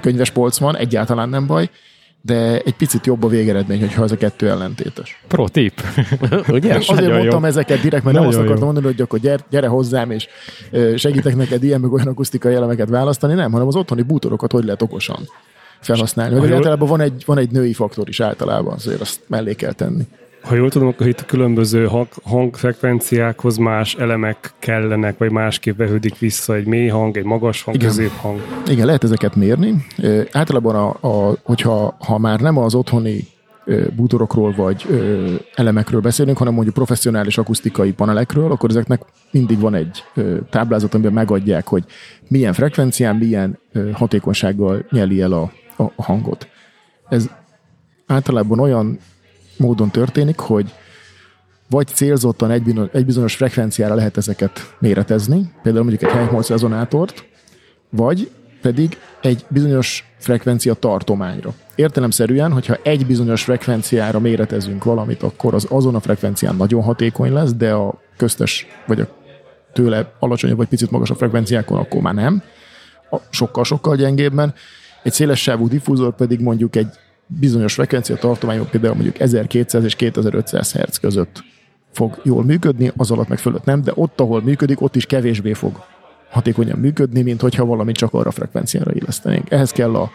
könyves 0.00 0.30
polc 0.30 0.58
van, 0.58 0.76
egyáltalán 0.76 1.28
nem 1.28 1.46
baj, 1.46 1.70
de 2.24 2.60
egy 2.64 2.74
picit 2.74 3.06
jobb 3.06 3.24
a 3.24 3.28
végeredmény, 3.28 3.80
hogyha 3.80 4.02
ez 4.04 4.12
a 4.12 4.16
kettő 4.16 4.48
ellentétes. 4.48 5.22
pro 5.28 5.48
tip. 5.48 5.80
Ugye? 6.48 6.74
Azért 6.74 7.00
Nagyon 7.00 7.16
mondtam 7.16 7.40
jó. 7.40 7.46
ezeket 7.46 7.80
direkt, 7.80 8.04
mert 8.04 8.16
nem 8.16 8.26
azt 8.26 8.36
akartam 8.36 8.58
jó. 8.58 8.64
mondani, 8.64 8.86
hogy 8.86 9.00
akkor 9.00 9.18
gyere, 9.18 9.44
gyere 9.50 9.66
hozzám, 9.66 10.10
és 10.10 10.28
segítek 10.96 11.36
neked 11.36 11.62
ilyen 11.62 11.80
meg 11.80 11.92
olyan 11.92 12.06
akusztikai 12.06 12.54
elemeket 12.54 12.88
választani, 12.88 13.34
nem, 13.34 13.52
hanem 13.52 13.66
az 13.66 13.76
otthoni 13.76 14.02
bútorokat 14.02 14.52
hogy 14.52 14.64
lehet 14.64 14.82
okosan 14.82 15.28
felhasználni. 15.80 16.34
Jól- 16.34 16.54
általában 16.54 16.88
van 16.88 17.00
egy, 17.00 17.22
van 17.26 17.38
egy 17.38 17.50
női 17.50 17.72
faktor 17.72 18.08
is 18.08 18.20
általában, 18.20 18.74
azért 18.74 19.00
azt 19.00 19.20
mellé 19.26 19.54
kell 19.54 19.72
tenni. 19.72 20.06
Ha 20.42 20.54
jól 20.54 20.70
tudom, 20.70 20.88
akkor 20.88 21.06
itt 21.06 21.20
a 21.20 21.24
különböző 21.24 21.86
hang, 21.86 22.08
hangfrekvenciákhoz 22.22 23.56
más 23.56 23.94
elemek 23.94 24.54
kellenek, 24.58 25.18
vagy 25.18 25.30
másképp 25.30 25.76
vehődik 25.76 26.18
vissza 26.18 26.54
egy 26.54 26.66
mély 26.66 26.88
hang, 26.88 27.16
egy 27.16 27.24
magas 27.24 27.62
hang, 27.62 27.76
Igen. 27.76 27.88
középhang. 27.88 28.40
Igen, 28.66 28.86
lehet 28.86 29.04
ezeket 29.04 29.34
mérni. 29.34 29.74
Ö, 29.98 30.22
általában, 30.32 30.74
a, 30.74 31.08
a, 31.28 31.36
hogyha 31.42 31.96
ha 31.98 32.18
már 32.18 32.40
nem 32.40 32.58
az 32.58 32.74
otthoni 32.74 33.26
ö, 33.64 33.86
bútorokról 33.96 34.54
vagy 34.56 34.86
ö, 34.90 35.34
elemekről 35.54 36.00
beszélünk, 36.00 36.38
hanem 36.38 36.54
mondjuk 36.54 36.74
professzionális 36.74 37.38
akusztikai 37.38 37.92
panelekről, 37.92 38.50
akkor 38.52 38.70
ezeknek 38.70 39.02
mindig 39.30 39.60
van 39.60 39.74
egy 39.74 40.04
ö, 40.14 40.36
táblázat, 40.50 40.94
amiben 40.94 41.12
megadják, 41.12 41.66
hogy 41.66 41.84
milyen 42.28 42.52
frekvencián, 42.52 43.16
milyen 43.16 43.58
ö, 43.72 43.90
hatékonysággal 43.90 44.86
nyeli 44.90 45.20
el 45.20 45.32
a, 45.32 45.52
a, 45.76 45.82
a 45.82 46.02
hangot. 46.02 46.48
Ez 47.08 47.30
általában 48.06 48.60
olyan 48.60 48.98
módon 49.62 49.90
történik, 49.90 50.38
hogy 50.38 50.72
vagy 51.70 51.86
célzottan 51.86 52.50
egy 52.92 53.04
bizonyos, 53.06 53.34
frekvenciára 53.34 53.94
lehet 53.94 54.16
ezeket 54.16 54.74
méretezni, 54.78 55.52
például 55.62 55.84
mondjuk 55.84 56.10
egy 56.10 56.16
Helmholtz 56.16 56.48
rezonátort, 56.48 57.24
vagy 57.90 58.30
pedig 58.62 58.98
egy 59.20 59.44
bizonyos 59.48 60.12
frekvencia 60.18 60.74
tartományra. 60.74 61.54
Értelemszerűen, 61.74 62.52
hogyha 62.52 62.76
egy 62.82 63.06
bizonyos 63.06 63.42
frekvenciára 63.42 64.18
méretezünk 64.18 64.84
valamit, 64.84 65.22
akkor 65.22 65.54
az 65.54 65.66
azon 65.70 65.94
a 65.94 66.00
frekvencián 66.00 66.56
nagyon 66.56 66.82
hatékony 66.82 67.32
lesz, 67.32 67.52
de 67.52 67.72
a 67.72 68.00
köztes 68.16 68.66
vagy 68.86 69.00
a 69.00 69.08
tőle 69.72 70.12
alacsonyabb 70.18 70.56
vagy 70.56 70.68
picit 70.68 70.90
magasabb 70.90 71.16
frekvenciákon 71.16 71.78
akkor 71.78 72.00
már 72.00 72.14
nem. 72.14 72.42
Sokkal-sokkal 73.30 73.96
gyengébben. 73.96 74.54
Egy 75.02 75.12
széles 75.12 75.42
sávú 75.42 75.68
diffúzor 75.68 76.14
pedig 76.14 76.40
mondjuk 76.40 76.76
egy 76.76 76.88
bizonyos 77.40 77.74
frekvencia 77.74 78.16
tartományok, 78.16 78.70
például 78.70 78.94
mondjuk 78.94 79.20
1200 79.20 79.84
és 79.84 79.96
2500 79.96 80.72
Hz 80.72 80.98
között 80.98 81.44
fog 81.92 82.20
jól 82.24 82.44
működni, 82.44 82.92
az 82.96 83.10
alatt 83.10 83.28
meg 83.28 83.38
fölött 83.38 83.64
nem, 83.64 83.82
de 83.82 83.92
ott, 83.94 84.20
ahol 84.20 84.42
működik, 84.42 84.80
ott 84.80 84.96
is 84.96 85.06
kevésbé 85.06 85.52
fog 85.52 85.84
hatékonyan 86.30 86.78
működni, 86.78 87.22
mint 87.22 87.40
hogyha 87.40 87.64
valamit 87.64 87.96
csak 87.96 88.14
arra 88.14 88.30
frekvenciára 88.30 88.92
illesztenénk. 88.92 89.50
Ehhez 89.50 89.70
kell 89.70 89.94
a, 89.94 90.10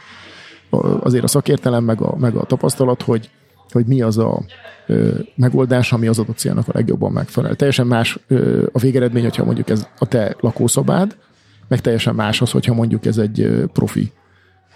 azért 1.00 1.24
a 1.24 1.28
szakértelem, 1.28 1.84
meg 1.84 2.02
a, 2.02 2.16
meg 2.18 2.36
a 2.36 2.44
tapasztalat, 2.44 3.02
hogy, 3.02 3.30
hogy 3.72 3.86
mi 3.86 4.02
az 4.02 4.18
a 4.18 4.44
ö, 4.88 5.10
megoldás, 5.36 5.94
ami 5.94 6.08
az 6.08 6.20
adott 6.20 6.38
célnak 6.38 6.68
a 6.68 6.72
legjobban 6.74 7.12
megfelel. 7.12 7.56
Teljesen 7.56 7.88
más 7.88 8.20
ö, 8.28 8.66
a 8.72 8.80
végeredmény, 8.80 9.24
hogyha 9.24 9.46
mondjuk 9.46 9.70
ez 9.70 9.88
a 10.00 10.06
te 10.06 10.36
lakószobád, 10.40 11.18
meg 11.68 11.82
teljesen 11.82 12.16
más 12.16 12.42
az, 12.42 12.52
hogyha 12.52 12.74
mondjuk 12.74 13.06
ez 13.06 13.18
egy 13.18 13.64
profi 13.74 14.12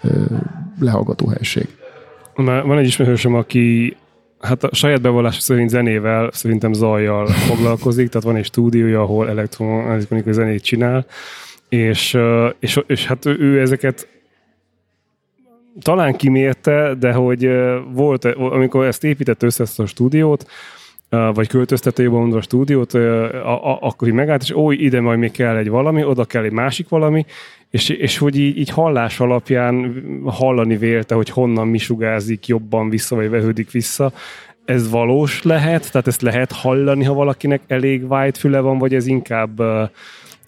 ö, 0.02 0.08
lehallgató 0.78 1.26
helység. 1.26 1.68
Már 2.34 2.64
van 2.66 2.78
egy 2.78 2.86
ismerősöm, 2.86 3.34
aki 3.34 3.96
hát 4.40 4.64
a 4.64 4.74
saját 4.74 5.00
bevallás 5.00 5.38
szerint 5.38 5.70
zenével, 5.70 6.30
szerintem 6.32 6.72
zajjal 6.72 7.26
foglalkozik, 7.26 8.08
tehát 8.08 8.26
van 8.26 8.36
egy 8.36 8.44
stúdiója, 8.44 9.00
ahol 9.00 9.28
elektron- 9.28 9.86
elektronikai 9.86 10.32
zenét 10.32 10.62
csinál, 10.62 11.06
és, 11.68 12.18
és, 12.58 12.80
és 12.86 13.06
hát 13.06 13.26
ő, 13.26 13.60
ezeket 13.60 14.08
talán 15.80 16.16
kimérte, 16.16 16.94
de 16.94 17.12
hogy 17.12 17.50
volt, 17.92 18.24
amikor 18.24 18.86
ezt 18.86 19.04
építette 19.04 19.46
össze 19.46 19.62
ezt 19.62 19.80
a 19.80 19.86
stúdiót, 19.86 20.46
vagy 21.34 21.48
költöztetőjében 21.48 22.18
mondva 22.18 22.38
a 22.38 22.42
stúdiót, 22.42 22.94
ö, 22.94 23.24
a, 23.36 23.70
a, 23.72 23.78
akkor 23.80 24.08
így 24.08 24.14
megállt, 24.14 24.42
és 24.42 24.50
ó, 24.50 24.70
ide 24.70 25.00
majd 25.00 25.18
még 25.18 25.30
kell 25.30 25.56
egy 25.56 25.68
valami, 25.68 26.04
oda 26.04 26.24
kell 26.24 26.44
egy 26.44 26.52
másik 26.52 26.88
valami, 26.88 27.26
és, 27.70 27.88
és 27.88 28.18
hogy 28.18 28.38
így, 28.38 28.58
így 28.58 28.68
hallás 28.68 29.20
alapján 29.20 30.02
hallani 30.24 30.76
vélte, 30.76 31.14
hogy 31.14 31.28
honnan 31.28 31.68
mi 31.68 31.78
sugárzik 31.78 32.46
jobban 32.46 32.88
vissza, 32.88 33.16
vagy 33.16 33.30
vehődik 33.30 33.70
vissza. 33.70 34.12
Ez 34.64 34.90
valós 34.90 35.42
lehet? 35.42 35.92
Tehát 35.92 36.06
ezt 36.06 36.22
lehet 36.22 36.52
hallani, 36.52 37.04
ha 37.04 37.14
valakinek 37.14 37.60
elég 37.66 38.10
white 38.10 38.38
füle 38.38 38.60
van, 38.60 38.78
vagy 38.78 38.94
ez 38.94 39.06
inkább 39.06 39.60
uh, 39.60 39.88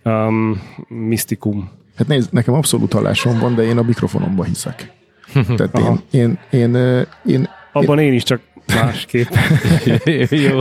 um, 0.04 0.62
misztikum? 0.88 1.70
Hát 1.96 2.08
nézd, 2.08 2.32
nekem 2.32 2.54
abszolút 2.54 2.92
hallásom 2.92 3.38
van, 3.38 3.54
de 3.54 3.62
én 3.62 3.78
a 3.78 3.82
mikrofonomba 3.82 4.44
hiszek. 4.44 4.92
Tehát 5.56 5.78
én, 5.78 6.00
én, 6.10 6.38
én, 6.50 6.74
ö, 6.74 7.02
én, 7.26 7.48
Abban 7.72 7.98
én 7.98 8.12
is 8.12 8.22
csak 8.22 8.40
másképp. 8.66 9.28
Jó. 10.48 10.58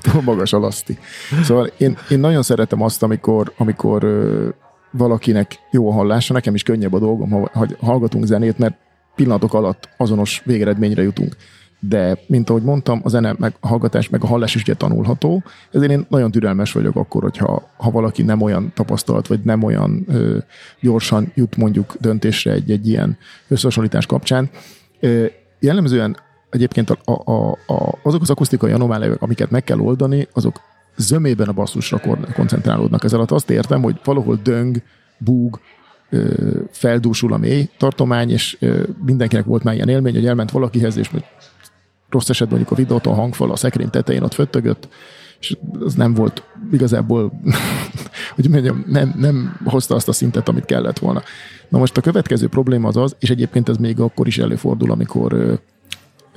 túl 0.00 0.22
magas 0.22 0.52
a 0.52 0.58
laszti. 0.58 0.98
Szóval 1.42 1.70
én, 1.76 1.96
én 2.10 2.18
nagyon 2.18 2.42
szeretem 2.42 2.82
azt, 2.82 3.02
amikor, 3.02 3.52
amikor 3.56 4.04
ö, 4.04 4.48
valakinek 4.90 5.58
jó 5.70 5.90
a 5.90 5.92
hallása, 5.92 6.32
nekem 6.32 6.54
is 6.54 6.62
könnyebb 6.62 6.92
a 6.92 6.98
dolgom, 6.98 7.30
ha, 7.30 7.50
ha 7.52 7.66
hallgatunk 7.80 8.24
zenét, 8.24 8.58
mert 8.58 8.74
pillanatok 9.14 9.54
alatt 9.54 9.88
azonos 9.96 10.42
végeredményre 10.44 11.02
jutunk. 11.02 11.36
De, 11.80 12.18
mint 12.26 12.50
ahogy 12.50 12.62
mondtam, 12.62 13.00
a 13.04 13.08
zene, 13.08 13.34
meg 13.38 13.52
a 13.60 13.68
hallgatás, 13.68 14.08
meg 14.08 14.22
a 14.22 14.26
hallás 14.26 14.54
is 14.54 14.62
ugye 14.62 14.74
tanulható, 14.74 15.42
ezért 15.72 15.90
én 15.90 16.06
nagyon 16.08 16.30
türelmes 16.30 16.72
vagyok 16.72 16.96
akkor, 16.96 17.22
hogyha 17.22 17.70
ha 17.76 17.90
valaki 17.90 18.22
nem 18.22 18.40
olyan 18.40 18.72
tapasztalt, 18.74 19.26
vagy 19.26 19.40
nem 19.42 19.62
olyan 19.62 20.04
ö, 20.08 20.38
gyorsan 20.80 21.32
jut 21.34 21.56
mondjuk 21.56 21.94
döntésre 22.00 22.52
egy, 22.52 22.70
egy 22.70 22.88
ilyen 22.88 23.18
összehasonlítás 23.48 24.06
kapcsán. 24.06 24.50
Ö, 25.00 25.26
jellemzően 25.60 26.16
egyébként 26.50 26.90
a, 26.90 26.98
a, 27.04 27.32
a, 27.32 27.58
a, 27.66 27.98
azok 28.02 28.22
az 28.22 28.30
akusztikai 28.30 28.72
anomáliák, 28.72 29.22
amiket 29.22 29.50
meg 29.50 29.64
kell 29.64 29.78
oldani, 29.78 30.28
azok 30.32 30.60
zömében 30.96 31.48
a 31.48 31.52
basszusra 31.52 31.98
kon- 31.98 32.32
koncentrálódnak. 32.32 33.04
Ez 33.04 33.12
alatt 33.12 33.30
azt 33.30 33.50
értem, 33.50 33.82
hogy 33.82 34.00
valahol 34.04 34.40
döng, 34.42 34.82
búg, 35.18 35.60
feldúsul 36.70 37.32
a 37.32 37.36
mély 37.36 37.68
tartomány, 37.78 38.30
és 38.30 38.58
mindenkinek 39.04 39.44
volt 39.44 39.62
már 39.62 39.74
ilyen 39.74 39.88
élmény, 39.88 40.14
hogy 40.14 40.26
elment 40.26 40.50
valakihez, 40.50 40.96
és 40.96 41.10
rossz 42.08 42.28
esetben 42.28 42.58
mondjuk 42.58 42.78
a 42.78 42.82
videóton 42.82 43.14
hangfal 43.14 43.50
a 43.50 43.56
szekrény 43.56 43.90
tetején 43.90 44.22
ott 44.22 44.34
föttögött, 44.34 44.88
és 45.40 45.56
az 45.80 45.94
nem 45.94 46.14
volt 46.14 46.42
igazából, 46.72 47.40
hogy 48.34 48.48
mondjam, 48.48 48.84
nem, 48.86 49.14
nem 49.18 49.60
hozta 49.64 49.94
azt 49.94 50.08
a 50.08 50.12
szintet, 50.12 50.48
amit 50.48 50.64
kellett 50.64 50.98
volna. 50.98 51.22
Na 51.68 51.78
most 51.78 51.96
a 51.96 52.00
következő 52.00 52.48
probléma 52.48 52.88
az 52.88 52.96
az, 52.96 53.16
és 53.18 53.30
egyébként 53.30 53.68
ez 53.68 53.76
még 53.76 54.00
akkor 54.00 54.26
is 54.26 54.38
előfordul, 54.38 54.90
amikor 54.90 55.60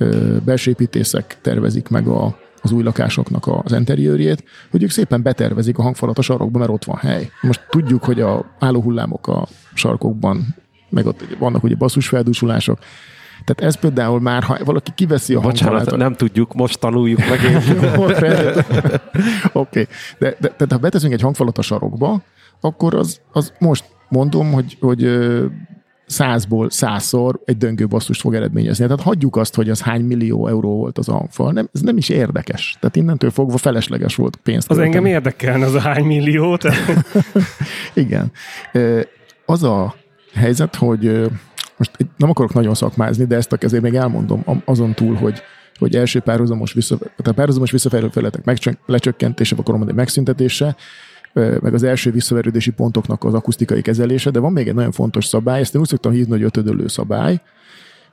ö, 0.02 0.14
ö, 0.14 0.36
belső 0.44 0.70
építészek 0.70 1.38
tervezik 1.40 1.88
meg 1.88 2.06
a, 2.06 2.38
az 2.62 2.72
új 2.72 2.82
lakásoknak 2.82 3.46
az 3.64 3.72
interiőrjét, 3.72 4.44
hogy 4.70 4.82
ők 4.82 4.90
szépen 4.90 5.22
betervezik 5.22 5.78
a 5.78 5.82
hangfalat 5.82 6.18
a 6.18 6.22
sarokba, 6.22 6.58
mert 6.58 6.70
ott 6.70 6.84
van 6.84 6.96
hely. 6.96 7.30
Most 7.40 7.66
tudjuk, 7.70 8.04
hogy 8.04 8.20
a 8.20 8.54
állóhullámok 8.58 9.28
a 9.28 9.46
sarkokban, 9.74 10.54
meg 10.90 11.06
ott 11.06 11.24
vannak 11.38 11.62
ugye 11.62 11.74
basszusfeldúsulások, 11.74 12.78
tehát 13.44 13.74
ez 13.74 13.80
például 13.80 14.20
már, 14.20 14.42
ha 14.42 14.58
valaki 14.64 14.90
kiveszi 14.94 15.34
a 15.34 15.40
Bocsánat, 15.40 15.74
hangfalát... 15.74 16.00
nem 16.00 16.14
tudjuk, 16.14 16.54
most 16.54 16.80
tanuljuk 16.80 17.18
meg. 17.18 17.42
Én. 17.42 17.60
Oké, 19.62 19.86
de, 20.18 20.36
de, 20.40 20.48
tehát 20.48 20.72
ha 20.72 20.78
beteszünk 20.78 21.12
egy 21.12 21.20
hangfalat 21.20 21.58
a 21.58 21.62
sarokba, 21.62 22.22
akkor 22.60 22.94
az, 22.94 23.20
az 23.32 23.52
most 23.58 23.84
mondom, 24.08 24.52
hogy, 24.52 24.76
hogy 24.80 25.02
százból 26.06 26.70
százszor 26.70 27.40
egy 27.44 27.56
döngő 27.56 27.86
basszust 27.86 28.20
fog 28.20 28.34
eredményezni. 28.34 28.84
Tehát 28.84 29.00
hagyjuk 29.00 29.36
azt, 29.36 29.54
hogy 29.54 29.70
az 29.70 29.82
hány 29.82 30.00
millió 30.00 30.48
euró 30.48 30.76
volt 30.76 30.98
az 30.98 31.08
a 31.08 31.12
hangfal. 31.12 31.52
Nem, 31.52 31.68
ez 31.72 31.80
nem 31.80 31.96
is 31.96 32.08
érdekes. 32.08 32.76
Tehát 32.80 32.96
innentől 32.96 33.30
fogva 33.30 33.56
felesleges 33.56 34.14
volt 34.14 34.36
pénzt. 34.36 34.70
Az 34.70 34.78
engem 34.78 35.04
érdekelne 35.04 35.66
az 35.66 35.74
a 35.74 35.80
hány 35.80 36.04
millió. 36.04 36.56
Tehát 36.56 37.04
Igen. 37.94 38.32
Az 39.46 39.62
a 39.62 39.94
helyzet, 40.34 40.74
hogy 40.74 41.30
most 41.76 41.90
nem 42.16 42.30
akarok 42.30 42.54
nagyon 42.54 42.74
szakmázni, 42.74 43.24
de 43.24 43.36
ezt 43.36 43.52
a 43.52 43.56
kezé 43.56 43.78
még 43.78 43.94
elmondom 43.94 44.44
azon 44.64 44.94
túl, 44.94 45.14
hogy 45.14 45.42
hogy 45.78 45.96
első 45.96 46.20
párhuzamos, 46.20 46.72
vissza, 46.72 46.96
tehát 46.98 47.34
párhuzamos 47.34 47.74
megcsön- 48.44 48.78
lecsökkentése, 48.86 49.54
vagy 49.54 49.64
akkor 49.64 49.76
mondani 49.78 49.96
megszüntetése, 49.98 50.76
meg 51.32 51.74
az 51.74 51.82
első 51.82 52.10
visszaverődési 52.10 52.70
pontoknak 52.70 53.24
az 53.24 53.34
akusztikai 53.34 53.82
kezelése, 53.82 54.30
de 54.30 54.38
van 54.38 54.52
még 54.52 54.68
egy 54.68 54.74
nagyon 54.74 54.92
fontos 54.92 55.26
szabály, 55.26 55.60
ezt 55.60 55.74
én 55.74 55.80
úgy 55.80 55.88
szoktam 55.88 56.12
hívni, 56.12 56.30
hogy 56.30 56.42
ötödölő 56.42 56.88
szabály. 56.88 57.40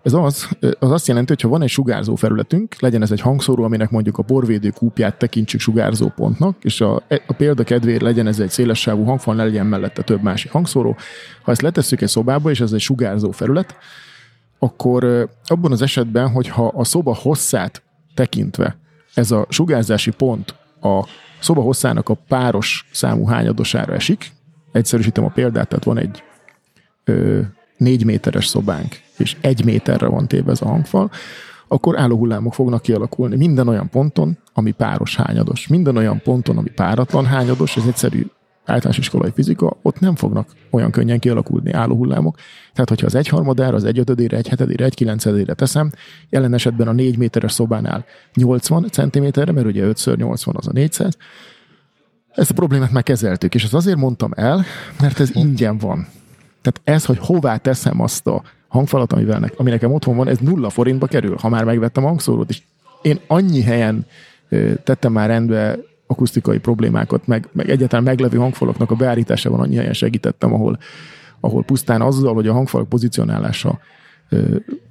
Ez 0.03 0.13
az, 0.13 0.49
az 0.79 0.91
azt 0.91 1.07
jelenti, 1.07 1.33
hogy 1.33 1.41
ha 1.41 1.49
van 1.49 1.61
egy 1.61 1.69
sugárzó 1.69 2.15
felületünk, 2.15 2.75
legyen 2.79 3.01
ez 3.01 3.11
egy 3.11 3.21
hangszóró, 3.21 3.63
aminek 3.63 3.89
mondjuk 3.89 4.17
a 4.17 4.21
borvédő 4.23 4.69
kúpját 4.69 5.17
tekintsük 5.17 5.59
sugárzó 5.59 6.07
pontnak, 6.15 6.55
és 6.61 6.81
a, 6.81 6.95
a 7.27 7.33
példa 7.37 7.63
kedvéért 7.63 8.01
legyen 8.01 8.27
ez 8.27 8.39
egy 8.39 8.49
szélessávú 8.49 9.03
hangfal, 9.03 9.35
ne 9.35 9.43
legyen 9.43 9.65
mellette 9.65 10.01
több 10.01 10.21
másik 10.21 10.51
hangszóró. 10.51 10.97
Ha 11.41 11.51
ezt 11.51 11.61
letesszük 11.61 12.01
egy 12.01 12.07
szobába, 12.07 12.49
és 12.49 12.61
ez 12.61 12.71
egy 12.71 12.79
sugárzó 12.79 13.31
felület, 13.31 13.75
akkor 14.59 15.29
abban 15.45 15.71
az 15.71 15.81
esetben, 15.81 16.29
hogyha 16.29 16.67
a 16.67 16.83
szoba 16.83 17.15
hosszát 17.15 17.81
tekintve 18.13 18.77
ez 19.13 19.31
a 19.31 19.45
sugárzási 19.49 20.11
pont 20.11 20.55
a 20.81 21.07
szoba 21.39 21.61
hosszának 21.61 22.09
a 22.09 22.17
páros 22.27 22.87
számú 22.91 23.25
hányadosára 23.25 23.93
esik, 23.93 24.31
egyszerűsítem 24.71 25.23
a 25.23 25.29
példát, 25.29 25.67
tehát 25.67 25.83
van 25.83 25.97
egy 25.97 26.23
ö, 27.03 27.41
négy 27.77 28.05
méteres 28.05 28.45
szobánk, 28.45 28.99
és 29.17 29.37
egy 29.41 29.65
méterre 29.65 30.07
van 30.07 30.27
téve 30.27 30.51
ez 30.51 30.61
a 30.61 30.67
hangfal, 30.67 31.11
akkor 31.67 31.99
állóhullámok 31.99 32.53
fognak 32.53 32.81
kialakulni 32.81 33.35
minden 33.35 33.67
olyan 33.67 33.89
ponton, 33.89 34.37
ami 34.53 34.71
páros 34.71 35.15
hányados. 35.15 35.67
Minden 35.67 35.97
olyan 35.97 36.21
ponton, 36.21 36.57
ami 36.57 36.69
páratlan 36.69 37.25
hányados, 37.25 37.77
ez 37.77 37.85
egyszerű 37.85 38.25
általános 38.69 38.97
iskolai 38.97 39.31
fizika, 39.33 39.77
ott 39.81 39.99
nem 39.99 40.15
fognak 40.15 40.47
olyan 40.69 40.91
könnyen 40.91 41.19
kialakulni 41.19 41.71
állóhullámok. 41.71 42.37
Tehát, 42.73 42.89
hogyha 42.89 43.05
az 43.05 43.15
egyharmadára, 43.15 43.75
az 43.75 43.83
egyötödére, 43.83 44.37
egy 44.37 44.47
hetedére, 44.47 44.85
egy 44.85 44.95
kilencedére 44.95 45.53
teszem, 45.53 45.91
jelen 46.29 46.53
esetben 46.53 46.87
a 46.87 46.91
4 46.91 47.17
méteres 47.17 47.51
szobánál 47.51 48.05
80 48.33 48.89
cm-re, 48.91 49.51
mert 49.51 49.65
ugye 49.65 49.83
5x80 49.85 50.53
az 50.53 50.67
a 50.67 50.71
400, 50.71 51.17
ezt 52.31 52.51
a 52.51 52.53
problémát 52.53 52.91
már 52.91 53.03
kezeltük, 53.03 53.55
és 53.55 53.63
ezt 53.63 53.73
azért 53.73 53.97
mondtam 53.97 54.31
el, 54.35 54.63
mert 55.01 55.19
ez 55.19 55.29
ingyen 55.33 55.77
van. 55.77 56.07
Tehát 56.61 56.81
ez, 56.83 57.05
hogy 57.05 57.17
hová 57.19 57.57
teszem 57.57 58.01
azt 58.01 58.27
a 58.27 58.43
hangfalat, 58.67 59.13
amivel 59.13 59.39
ne, 59.39 59.47
ami 59.57 59.69
nekem 59.69 59.93
otthon 59.93 60.15
van, 60.15 60.27
ez 60.27 60.37
nulla 60.37 60.69
forintba 60.69 61.07
kerül, 61.07 61.35
ha 61.41 61.49
már 61.49 61.63
megvettem 61.63 62.03
a 62.03 62.07
hangszórót. 62.07 62.49
És 62.49 62.61
én 63.01 63.19
annyi 63.27 63.61
helyen 63.61 64.05
tettem 64.83 65.11
már 65.11 65.29
rendbe 65.29 65.77
akusztikai 66.11 66.57
problémákat, 66.57 67.27
meg, 67.27 67.49
meg 67.51 67.69
egyáltalán 67.69 68.03
meglevő 68.03 68.37
hangfalaknak 68.37 68.91
a 68.91 68.95
beállításában 68.95 69.59
annyi 69.59 69.75
helyen 69.75 69.93
segítettem, 69.93 70.53
ahol, 70.53 70.77
ahol 71.39 71.63
pusztán 71.63 72.01
azzal, 72.01 72.33
hogy 72.33 72.47
a 72.47 72.53
hangfalak 72.53 72.89
pozicionálása 72.89 73.79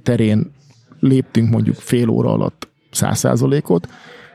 terén 0.03 0.53
léptünk 1.01 1.51
mondjuk 1.51 1.77
fél 1.77 2.09
óra 2.09 2.33
alatt 2.33 2.69
száz 2.91 3.19
százalékot, 3.19 3.89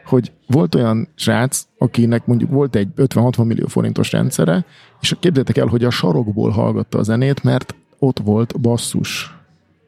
hogy 0.05 0.31
volt 0.47 0.75
olyan 0.75 1.07
srác, 1.15 1.63
akinek 1.77 2.25
mondjuk 2.25 2.49
volt 2.49 2.75
egy 2.75 2.87
50-60 2.97 3.45
millió 3.45 3.67
forintos 3.67 4.11
rendszere, 4.11 4.65
és 5.01 5.15
képzeljétek 5.19 5.57
el, 5.57 5.67
hogy 5.67 5.83
a 5.83 5.89
sarokból 5.89 6.49
hallgatta 6.49 6.97
a 6.97 7.03
zenét, 7.03 7.43
mert 7.43 7.75
ott 7.99 8.19
volt 8.19 8.59
basszus. 8.59 9.25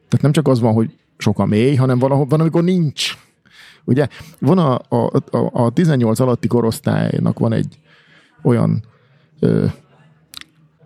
Tehát 0.08 0.22
nem 0.22 0.32
csak 0.32 0.48
az 0.48 0.60
van, 0.60 0.72
hogy 0.72 0.90
sok 1.18 1.38
a 1.38 1.44
mély, 1.44 1.74
hanem 1.74 1.98
valahol 1.98 2.26
van, 2.26 2.40
amikor 2.40 2.62
nincs. 2.62 3.16
Ugye 3.86 4.08
van 4.38 4.58
a, 4.58 4.74
a, 4.88 5.16
a, 5.30 5.50
a 5.52 5.70
18 5.70 6.20
alatti 6.20 6.46
korosztálynak 6.46 7.38
van 7.38 7.52
egy 7.52 7.78
olyan 8.42 8.84
ö, 9.40 9.64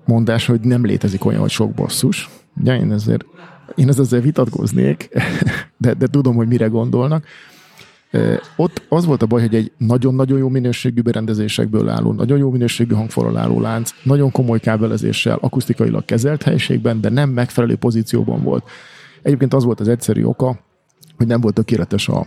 mondás, 0.04 0.46
hogy 0.46 0.60
nem 0.60 0.84
létezik 0.84 1.24
olyan, 1.24 1.40
hogy 1.40 1.50
sok 1.50 1.70
basszus. 1.70 2.28
Ugye 2.56 2.76
én 2.76 2.92
ezért, 2.92 3.24
én 3.74 3.88
ezzel 3.88 4.20
vitatkoznék, 4.20 5.08
de, 5.76 5.94
de 5.94 6.06
tudom, 6.06 6.34
hogy 6.34 6.48
mire 6.48 6.66
gondolnak. 6.66 7.24
Ott 8.56 8.82
az 8.88 9.04
volt 9.04 9.22
a 9.22 9.26
baj, 9.26 9.40
hogy 9.40 9.54
egy 9.54 9.72
nagyon-nagyon 9.76 10.38
jó 10.38 10.48
minőségű 10.48 11.00
berendezésekből 11.00 11.88
álló, 11.88 12.12
nagyon 12.12 12.38
jó 12.38 12.50
minőségű 12.50 12.94
hangfalal 12.94 13.36
álló 13.36 13.60
lánc, 13.60 13.90
nagyon 14.02 14.30
komoly 14.30 14.60
kábelezéssel, 14.60 15.38
akusztikailag 15.40 16.04
kezelt 16.04 16.42
helyiségben, 16.42 17.00
de 17.00 17.08
nem 17.08 17.30
megfelelő 17.30 17.76
pozícióban 17.76 18.42
volt. 18.42 18.64
Egyébként 19.22 19.54
az 19.54 19.64
volt 19.64 19.80
az 19.80 19.88
egyszerű 19.88 20.24
oka, 20.24 20.58
hogy 21.16 21.26
nem 21.26 21.40
volt 21.40 21.54
tökéletes 21.54 22.08
a 22.08 22.26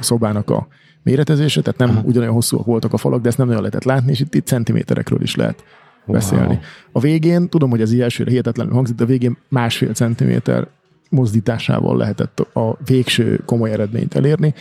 szobának 0.00 0.50
a 0.50 0.66
méretezése, 1.02 1.60
tehát 1.60 1.78
nem 1.78 1.90
Aha. 1.90 2.00
ugyanolyan 2.04 2.34
hosszúak 2.34 2.66
voltak 2.66 2.92
a 2.92 2.96
falak, 2.96 3.20
de 3.20 3.28
ezt 3.28 3.38
nem 3.38 3.46
nagyon 3.46 3.62
lehetett 3.62 3.84
látni, 3.84 4.10
és 4.10 4.20
itt, 4.20 4.34
itt 4.34 4.46
centiméterekről 4.46 5.22
is 5.22 5.34
lehet 5.34 5.64
wow. 6.06 6.16
beszélni. 6.16 6.58
A 6.92 7.00
végén, 7.00 7.48
tudom, 7.48 7.70
hogy 7.70 7.80
ez 7.80 7.92
így 7.92 8.00
elsőre 8.00 8.30
hihetetlenül 8.30 8.72
hangzik, 8.72 8.96
de 8.96 9.04
a 9.04 9.06
végén 9.06 9.36
másfél 9.48 9.92
centiméter 9.92 10.66
mozdításával 11.10 11.96
lehetett 11.96 12.40
a 12.40 12.76
végső 12.84 13.42
komoly 13.44 13.70
eredményt 13.70 14.14
elérni, 14.14 14.54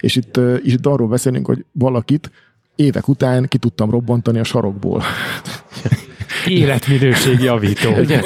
és 0.00 0.16
itt, 0.16 0.36
és 0.36 0.72
itt 0.72 0.86
arról 0.86 1.08
beszélünk, 1.08 1.46
hogy 1.46 1.64
valakit 1.72 2.30
évek 2.76 3.08
után 3.08 3.48
ki 3.48 3.58
tudtam 3.58 3.90
robbantani 3.90 4.38
a 4.38 4.44
sarokból. 4.44 5.02
Életminőség 6.46 7.40
javító. 7.40 7.90
Ugye? 8.02 8.22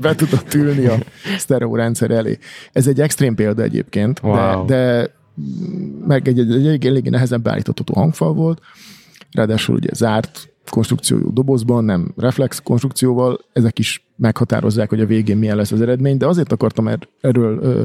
Be 0.00 0.14
tudott 0.14 0.54
ülni 0.54 0.86
a 0.86 0.98
sztereó 1.38 1.74
rendszer 1.74 2.10
elé. 2.10 2.38
Ez 2.72 2.86
egy 2.86 3.00
extrém 3.00 3.34
példa 3.34 3.62
egyébként, 3.62 4.20
Wow. 4.22 4.64
de, 4.64 4.74
de 4.76 5.10
meg 6.06 6.28
egy, 6.28 6.38
egy, 6.38 6.52
egy, 6.52 6.66
egy 6.66 6.86
eléggé 6.86 7.08
nehezen 7.08 7.42
beállítható 7.42 7.94
hangfal 7.94 8.32
volt, 8.32 8.60
ráadásul 9.30 9.74
ugye 9.74 9.90
zárt 9.92 10.50
konstrukciójú 10.70 11.32
dobozban, 11.32 11.84
nem 11.84 12.12
reflex 12.16 12.60
konstrukcióval, 12.62 13.38
ezek 13.52 13.78
is 13.78 14.04
meghatározzák, 14.16 14.88
hogy 14.88 15.00
a 15.00 15.06
végén 15.06 15.36
milyen 15.36 15.56
lesz 15.56 15.72
az 15.72 15.80
eredmény, 15.80 16.16
de 16.16 16.26
azért 16.26 16.52
akartam 16.52 16.88
er, 16.88 17.08
erről 17.20 17.58
ö, 17.62 17.82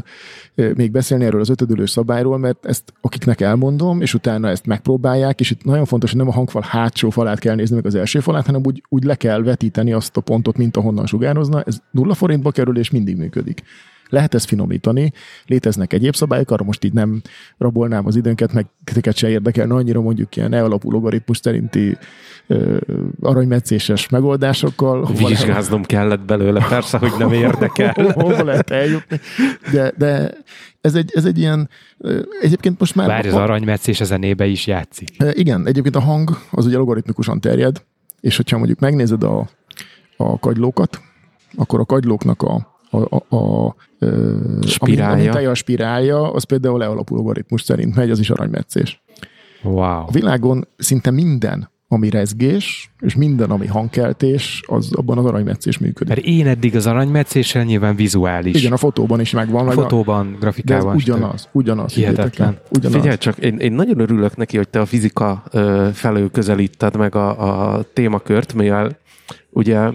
ö, 0.55 0.71
még 0.75 0.91
beszélni, 0.91 1.25
erről 1.25 1.41
az 1.41 1.49
ötödülő 1.49 1.85
szabályról, 1.85 2.37
mert 2.37 2.65
ezt 2.65 2.93
akiknek 3.01 3.41
elmondom, 3.41 4.01
és 4.01 4.13
utána 4.13 4.49
ezt 4.49 4.65
megpróbálják, 4.65 5.39
és 5.39 5.51
itt 5.51 5.63
nagyon 5.63 5.85
fontos, 5.85 6.09
hogy 6.09 6.19
nem 6.19 6.27
a 6.27 6.33
hangfal 6.33 6.63
hátsó 6.67 7.09
falát 7.09 7.39
kell 7.39 7.55
nézni, 7.55 7.75
meg 7.75 7.85
az 7.85 7.95
első 7.95 8.19
falát, 8.19 8.45
hanem 8.45 8.61
úgy, 8.65 8.83
úgy 8.89 9.03
le 9.03 9.15
kell 9.15 9.41
vetíteni 9.43 9.93
azt 9.93 10.17
a 10.17 10.21
pontot, 10.21 10.57
mint 10.57 10.77
ahonnan 10.77 11.05
sugározna. 11.05 11.61
Ez 11.61 11.77
nulla 11.91 12.13
forintba 12.13 12.51
kerül, 12.51 12.77
és 12.77 12.89
mindig 12.89 13.17
működik. 13.17 13.63
Lehet 14.15 14.33
ezt 14.33 14.47
finomítani, 14.47 15.13
léteznek 15.45 15.93
egyéb 15.93 16.15
szabályok, 16.15 16.51
arra 16.51 16.63
most 16.63 16.83
így 16.83 16.93
nem 16.93 17.21
rabolnám 17.57 18.05
az 18.05 18.15
időnket, 18.15 18.53
meg 18.53 18.65
titeket 18.83 19.15
se 19.15 19.29
érdekel, 19.29 19.71
annyira 19.71 20.01
mondjuk 20.01 20.35
ilyen 20.35 20.53
alapú 20.53 20.91
logaritmus 20.91 21.37
szerinti 21.37 21.97
ö, 22.47 22.77
aranymetszéses 23.21 24.09
megoldásokkal. 24.09 25.05
Vizsgáznom 25.17 25.83
kellett 25.83 26.25
belőle, 26.25 26.65
persze, 26.69 26.97
hogy 26.97 27.11
nem 27.17 27.33
érdekel. 27.33 27.93
hova 28.13 28.43
lehet 28.43 28.69
eljutni. 28.69 29.19
De, 29.71 29.93
de 29.97 30.31
ez 30.81 30.95
egy, 30.95 31.11
ez 31.13 31.25
egy 31.25 31.37
ilyen, 31.37 31.69
egyébként 32.41 32.79
most 32.79 32.95
már... 32.95 33.07
Várj, 33.07 33.27
az 33.27 33.33
aranymetszés 33.33 34.01
a 34.01 34.05
zenébe 34.05 34.45
is 34.45 34.67
játszik. 34.67 35.09
Igen, 35.31 35.67
egyébként 35.67 35.95
a 35.95 35.99
hang 36.01 36.37
az 36.51 36.65
ugye 36.65 36.77
logaritmikusan 36.77 37.39
terjed, 37.39 37.83
és 38.19 38.35
hogyha 38.35 38.57
mondjuk 38.57 38.79
megnézed 38.79 39.23
a, 39.23 39.49
a 40.17 40.39
kagylókat, 40.39 41.01
akkor 41.55 41.79
a 41.79 41.85
kagylóknak 41.85 42.41
a, 42.41 42.74
a, 43.03 43.35
a, 43.35 43.35
a 43.35 43.75
Spirálja. 44.61 45.11
A 45.11 45.15
mintája, 45.15 45.49
a 45.49 45.53
spirálja, 45.53 46.31
az 46.31 46.43
például 46.43 46.83
E 46.83 46.89
alapú 46.89 47.15
logaritmus 47.15 47.61
szerint 47.61 47.95
megy, 47.95 48.09
az 48.09 48.19
is 48.19 48.29
aranymetszés. 48.29 49.03
Wow. 49.63 49.79
A 49.81 50.09
világon 50.11 50.67
szinte 50.77 51.11
minden, 51.11 51.69
ami 51.87 52.09
rezgés, 52.09 52.91
és 52.99 53.15
minden, 53.15 53.49
ami 53.49 53.67
hangkeltés, 53.67 54.63
az 54.67 54.93
abban 54.93 55.17
az 55.17 55.25
aranymetszés 55.25 55.77
működik. 55.77 56.15
Mert 56.15 56.27
én 56.27 56.47
eddig 56.47 56.75
az 56.75 56.87
aranymetszéssel 56.87 57.63
nyilván 57.63 57.95
vizuális. 57.95 58.55
Igen, 58.59 58.71
a 58.71 58.77
fotóban 58.77 59.19
is 59.19 59.31
megvan. 59.31 59.67
a 59.67 59.71
fotóban, 59.71 60.27
de 60.27 60.33
ez 60.33 60.39
grafikában. 60.39 60.95
ugyanaz, 60.95 61.49
ugyanaz. 61.51 61.93
Hihetetlen. 61.93 62.59
Ugyanaz. 62.69 62.99
Figyelj 62.99 63.17
csak, 63.17 63.37
én, 63.37 63.57
én 63.57 63.71
nagyon 63.71 63.99
örülök 63.99 64.35
neki, 64.35 64.57
hogy 64.57 64.69
te 64.69 64.79
a 64.79 64.85
fizika 64.85 65.43
ö, 65.51 65.89
felől 65.93 66.31
közelíted 66.31 66.95
meg 66.97 67.15
a, 67.15 67.75
a 67.77 67.83
témakört, 67.93 68.53
mivel 68.53 68.97
ugye 69.49 69.89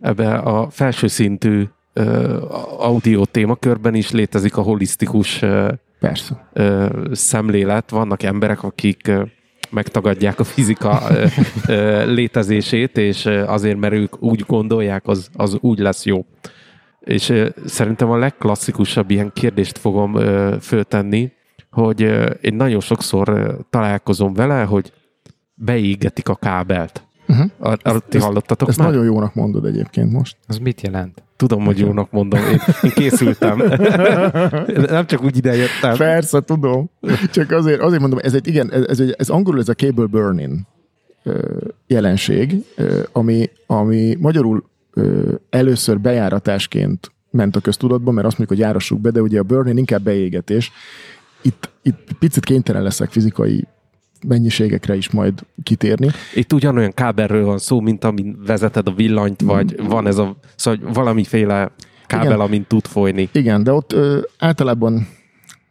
ebbe 0.00 0.34
a 0.34 0.70
felső 0.70 1.06
szintű 1.06 1.64
audio 2.78 3.24
témakörben 3.24 3.94
is 3.94 4.10
létezik 4.10 4.56
a 4.56 4.62
holisztikus 4.62 5.42
Persze. 6.00 6.50
szemlélet. 7.12 7.90
Vannak 7.90 8.22
emberek, 8.22 8.62
akik 8.62 9.12
megtagadják 9.70 10.40
a 10.40 10.44
fizika 10.44 11.02
létezését, 12.06 12.98
és 12.98 13.26
azért, 13.26 13.78
mert 13.78 13.94
ők 13.94 14.22
úgy 14.22 14.44
gondolják, 14.46 15.06
az, 15.06 15.28
az 15.34 15.56
úgy 15.60 15.78
lesz 15.78 16.04
jó. 16.04 16.26
És 17.00 17.32
szerintem 17.64 18.10
a 18.10 18.16
legklasszikusabb 18.16 19.10
ilyen 19.10 19.30
kérdést 19.32 19.78
fogom 19.78 20.16
föltenni, 20.60 21.32
hogy 21.70 22.00
én 22.40 22.54
nagyon 22.54 22.80
sokszor 22.80 23.56
találkozom 23.70 24.34
vele, 24.34 24.62
hogy 24.62 24.92
beégetik 25.54 26.28
a 26.28 26.34
kábelt. 26.34 27.03
Uh-huh. 27.28 27.50
Ar- 27.58 27.86
Arra 27.86 27.98
ti 27.98 28.18
hallottatok 28.18 28.68
Ezt 28.68 28.78
már? 28.78 28.88
nagyon 28.88 29.04
jónak 29.04 29.34
mondod 29.34 29.64
egyébként 29.64 30.12
most. 30.12 30.36
Az 30.46 30.58
mit 30.58 30.80
jelent? 30.80 31.22
Tudom, 31.36 31.64
hogy 31.64 31.78
jónak 31.78 32.10
mondom. 32.10 32.40
Én, 32.40 32.60
én 32.82 32.90
készültem. 32.90 33.58
Nem 34.88 35.06
csak 35.06 35.22
úgy 35.22 35.36
idejöttem. 35.36 35.96
Persze, 35.96 36.40
tudom. 36.40 36.90
Csak 37.30 37.50
azért, 37.50 37.80
azért 37.80 38.00
mondom, 38.00 38.18
ez 38.22 38.34
egy, 38.34 38.46
igen, 38.46 38.72
ez, 38.72 39.00
ez, 39.00 39.14
ez 39.16 39.28
angolul 39.28 39.60
ez 39.60 39.68
a 39.68 39.74
cable 39.74 40.06
burning 40.06 40.58
jelenség, 41.86 42.64
ami, 43.12 43.50
ami 43.66 44.16
magyarul 44.20 44.64
először 45.50 46.00
bejáratásként 46.00 47.12
ment 47.30 47.56
a 47.56 47.60
köztudatba, 47.60 48.10
mert 48.10 48.26
azt 48.26 48.38
mondjuk, 48.38 48.58
hogy 48.58 48.68
járassuk 48.68 49.00
be, 49.00 49.10
de 49.10 49.20
ugye 49.20 49.38
a 49.38 49.42
burning 49.42 49.78
inkább 49.78 50.02
beégetés. 50.02 50.72
Itt, 51.42 51.70
itt 51.82 52.08
picit 52.18 52.44
kénytelen 52.44 52.82
leszek 52.82 53.10
fizikai 53.10 53.66
mennyiségekre 54.26 54.96
is 54.96 55.10
majd 55.10 55.40
kitérni. 55.62 56.08
Itt 56.34 56.52
ugyanolyan 56.52 56.92
kábelről 56.92 57.44
van 57.44 57.58
szó, 57.58 57.80
mint 57.80 58.04
amin 58.04 58.38
vezeted 58.46 58.88
a 58.88 58.92
villanyt, 58.92 59.40
vagy 59.40 59.86
van 59.86 60.06
ez 60.06 60.18
a, 60.18 60.36
szóval 60.56 60.92
valamiféle 60.92 61.70
kábel, 62.06 62.26
Igen. 62.26 62.40
amin 62.40 62.64
tud 62.68 62.86
folyni. 62.86 63.28
Igen, 63.32 63.62
de 63.62 63.72
ott 63.72 63.92
ö, 63.92 64.20
általában 64.38 65.06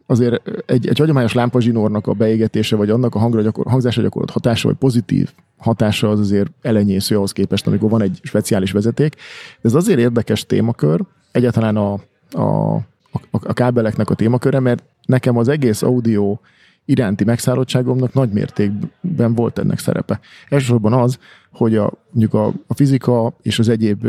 azért 0.06 0.50
egy, 0.66 0.88
egy 0.88 0.98
hagyományos 0.98 1.34
lámpazsinórnak 1.34 2.08
a 2.08 2.14
beégetése, 2.14 2.76
vagy 2.76 2.90
annak 2.90 3.16
a 3.16 3.20
hangra 3.20 3.42
gyakor, 3.42 3.66
hangzásra 3.66 4.02
gyakorolt 4.02 4.32
hatása, 4.32 4.68
vagy 4.68 4.78
pozitív 4.78 5.30
hatása 5.58 6.10
az 6.10 6.20
azért 6.20 6.52
elenyésző 6.62 7.16
ahhoz 7.16 7.32
képest, 7.32 7.68
amikor 7.68 7.90
van 7.90 8.02
egy 8.02 8.20
speciális 8.24 8.72
vezeték. 8.72 9.16
Ez 9.62 9.74
azért 9.74 10.00
érdekes 10.00 10.46
témakör, 10.46 11.02
egyáltalán 11.32 11.76
a, 11.76 11.94
a, 12.32 12.76
a, 12.76 13.20
a 13.32 13.54
kábeleknek 13.54 14.10
a 14.10 14.16
témaköre, 14.16 14.60
mert 14.60 14.84
nekem 15.06 15.38
az 15.38 15.48
egész 15.48 15.82
audio 15.82 16.38
iránti 16.86 17.24
megszállottságomnak 17.24 18.14
nagy 18.14 18.30
mértékben 18.30 19.36
volt 19.36 19.60
ennek 19.60 19.80
szerepe. 19.80 20.20
Elsősorban 20.50 20.94
az, 20.94 21.20
hogy 21.52 21.76
a, 21.76 21.92
mondjuk 22.10 22.34
a, 22.34 22.46
a 22.68 22.74
fizika 22.74 23.34
és 23.42 23.60
az 23.60 23.70
egyéb 23.70 24.08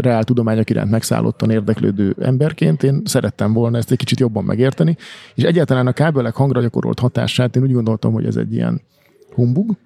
reál 0.00 0.24
tudományok 0.24 0.70
iránt 0.70 0.90
megszállottan 0.90 1.50
érdeklődő 1.50 2.16
emberként 2.20 2.82
én 2.82 3.02
szerettem 3.04 3.52
volna 3.52 3.76
ezt 3.76 3.90
egy 3.90 3.98
kicsit 3.98 4.20
jobban 4.20 4.44
megérteni, 4.44 4.96
és 5.34 5.42
egyáltalán 5.42 5.86
a 5.86 5.92
kábelek 5.92 6.34
hangra 6.34 6.60
gyakorolt 6.60 6.98
hatását 6.98 7.56
én 7.56 7.62
úgy 7.62 7.72
gondoltam, 7.72 8.12
hogy 8.12 8.26
ez 8.26 8.36
egy 8.36 8.52
ilyen 8.52 8.80
humbug, 9.34 9.76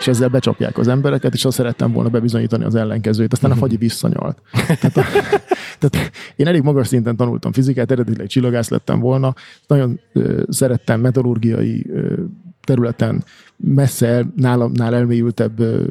és 0.00 0.06
ezzel 0.06 0.28
becsapják 0.28 0.78
az 0.78 0.88
embereket, 0.88 1.34
és 1.34 1.44
azt 1.44 1.56
szerettem 1.56 1.92
volna 1.92 2.08
bebizonyítani 2.08 2.64
az 2.64 2.74
ellenkezőjét. 2.74 3.32
Aztán 3.32 3.50
a 3.50 3.54
fagyi 3.54 3.76
visszanyalt. 3.76 4.42
Tehát, 4.66 4.96
a, 4.96 5.02
tehát 5.80 6.10
én 6.36 6.46
elég 6.46 6.62
magas 6.62 6.88
szinten 6.88 7.16
tanultam 7.16 7.52
fizikát, 7.52 7.90
eredetileg 7.90 8.26
csillagász 8.26 8.68
lettem 8.68 9.00
volna, 9.00 9.34
nagyon 9.66 10.00
ö, 10.12 10.42
szerettem 10.48 11.00
metallurgiai 11.00 11.86
ö, 11.90 12.22
területen 12.64 13.24
messze 13.56 14.26
nálam, 14.36 14.72
nál 14.72 14.94
elmélyültebb 14.94 15.60
ö, 15.60 15.84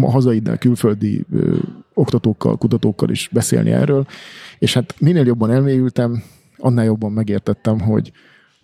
hazai, 0.00 0.42
külföldi 0.58 1.24
ö, 1.32 1.56
oktatókkal, 1.94 2.56
kutatókkal 2.56 3.10
is 3.10 3.28
beszélni 3.32 3.70
erről, 3.70 4.06
és 4.58 4.74
hát 4.74 4.94
minél 5.00 5.26
jobban 5.26 5.50
elmélyültem, 5.50 6.22
annál 6.58 6.84
jobban 6.84 7.12
megértettem, 7.12 7.80
hogy 7.80 8.12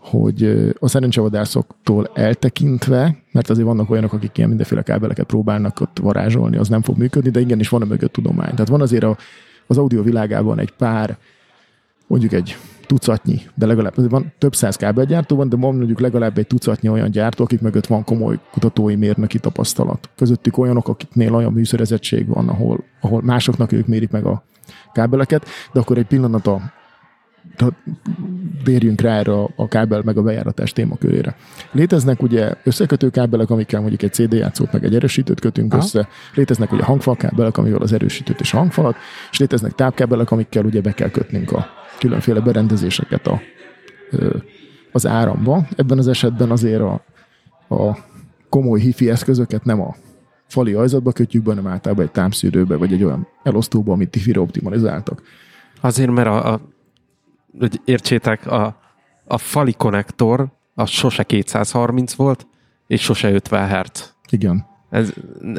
hogy 0.00 0.72
a 0.78 0.88
szerencsevadászoktól 0.88 2.10
eltekintve, 2.14 3.16
mert 3.32 3.50
azért 3.50 3.66
vannak 3.66 3.90
olyanok, 3.90 4.12
akik 4.12 4.36
ilyen 4.36 4.48
mindenféle 4.48 4.82
kábeleket 4.82 5.26
próbálnak 5.26 5.80
ott 5.80 5.98
varázsolni, 5.98 6.56
az 6.56 6.68
nem 6.68 6.82
fog 6.82 6.98
működni, 6.98 7.30
de 7.30 7.40
igenis 7.40 7.68
van 7.68 7.82
a 7.82 7.84
mögött 7.84 8.12
tudomány. 8.12 8.50
Tehát 8.50 8.68
van 8.68 8.80
azért 8.80 9.04
a, 9.04 9.16
az 9.66 9.78
audio 9.78 10.02
világában 10.02 10.58
egy 10.58 10.70
pár, 10.70 11.18
mondjuk 12.06 12.32
egy 12.32 12.56
tucatnyi, 12.86 13.40
de 13.54 13.66
legalább 13.66 14.10
van 14.10 14.32
több 14.38 14.54
száz 14.54 14.76
kábelgyártó 14.76 15.36
van, 15.36 15.48
de 15.48 15.56
van 15.56 15.76
mondjuk 15.76 16.00
legalább 16.00 16.38
egy 16.38 16.46
tucatnyi 16.46 16.88
olyan 16.88 17.10
gyártó, 17.10 17.44
akik 17.44 17.60
mögött 17.60 17.86
van 17.86 18.04
komoly 18.04 18.38
kutatói 18.52 18.96
mérnöki 18.96 19.38
tapasztalat. 19.38 20.10
Közöttük 20.16 20.58
olyanok, 20.58 20.88
akiknél 20.88 21.34
olyan 21.34 21.52
műszerezettség 21.52 22.26
van, 22.26 22.48
ahol, 22.48 22.84
ahol 23.00 23.22
másoknak 23.22 23.72
ők 23.72 23.86
mérik 23.86 24.10
meg 24.10 24.24
a 24.24 24.42
kábeleket, 24.92 25.46
de 25.72 25.80
akkor 25.80 25.98
egy 25.98 26.06
pillanat 26.06 26.46
a 26.46 26.72
tehát 27.56 27.74
térjünk 28.64 29.00
rá 29.00 29.18
erre 29.18 29.32
a, 29.56 29.68
kábel 29.68 30.02
meg 30.04 30.16
a 30.16 30.22
bejáratás 30.22 30.72
témakörére. 30.72 31.36
Léteznek 31.72 32.22
ugye 32.22 32.54
összekötő 32.64 33.10
kábelek, 33.10 33.50
amikkel 33.50 33.80
mondjuk 33.80 34.02
egy 34.02 34.12
CD 34.12 34.32
játszót 34.32 34.72
meg 34.72 34.84
egy 34.84 34.94
erősítőt 34.94 35.40
kötünk 35.40 35.72
Aha. 35.72 35.82
össze, 35.82 36.08
léteznek 36.34 36.72
ugye 36.72 36.82
hangfal 36.82 37.16
kábelek, 37.16 37.58
amivel 37.58 37.80
az 37.80 37.92
erősítőt 37.92 38.40
és 38.40 38.50
hangfalat, 38.50 38.96
és 39.30 39.38
léteznek 39.38 39.72
tápkábelek, 39.72 40.30
amikkel 40.30 40.64
ugye 40.64 40.80
be 40.80 40.92
kell 40.92 41.10
kötnünk 41.10 41.52
a 41.52 41.66
különféle 41.98 42.40
berendezéseket 42.40 43.26
a, 43.26 43.40
az 44.92 45.06
áramba. 45.06 45.66
Ebben 45.76 45.98
az 45.98 46.08
esetben 46.08 46.50
azért 46.50 46.80
a, 46.80 47.04
a 47.68 47.98
komoly 48.48 48.80
hifi 48.80 49.10
eszközöket 49.10 49.64
nem 49.64 49.80
a 49.80 49.94
fali 50.46 50.72
ajzatba 50.72 51.12
kötjük 51.12 51.42
be, 51.42 51.54
hanem 51.54 51.72
általában 51.72 52.04
egy 52.04 52.10
támszűrőbe, 52.10 52.76
vagy 52.76 52.92
egy 52.92 53.04
olyan 53.04 53.26
elosztóba, 53.42 53.92
amit 53.92 54.10
tifire 54.10 54.40
optimalizáltak. 54.40 55.22
Azért, 55.80 56.10
mert 56.10 56.28
a, 56.28 56.52
a 56.52 56.60
hogy 57.58 57.80
értsétek, 57.84 58.46
a, 58.46 58.76
a 59.24 59.38
fali 59.38 59.72
konnektor 59.72 60.48
az 60.74 60.88
sose 60.88 61.22
230 61.22 62.14
volt, 62.14 62.46
és 62.86 63.02
sose 63.02 63.32
50 63.32 63.68
Hz. 63.68 64.14
Igen. 64.30 64.68
Ez, 64.90 65.12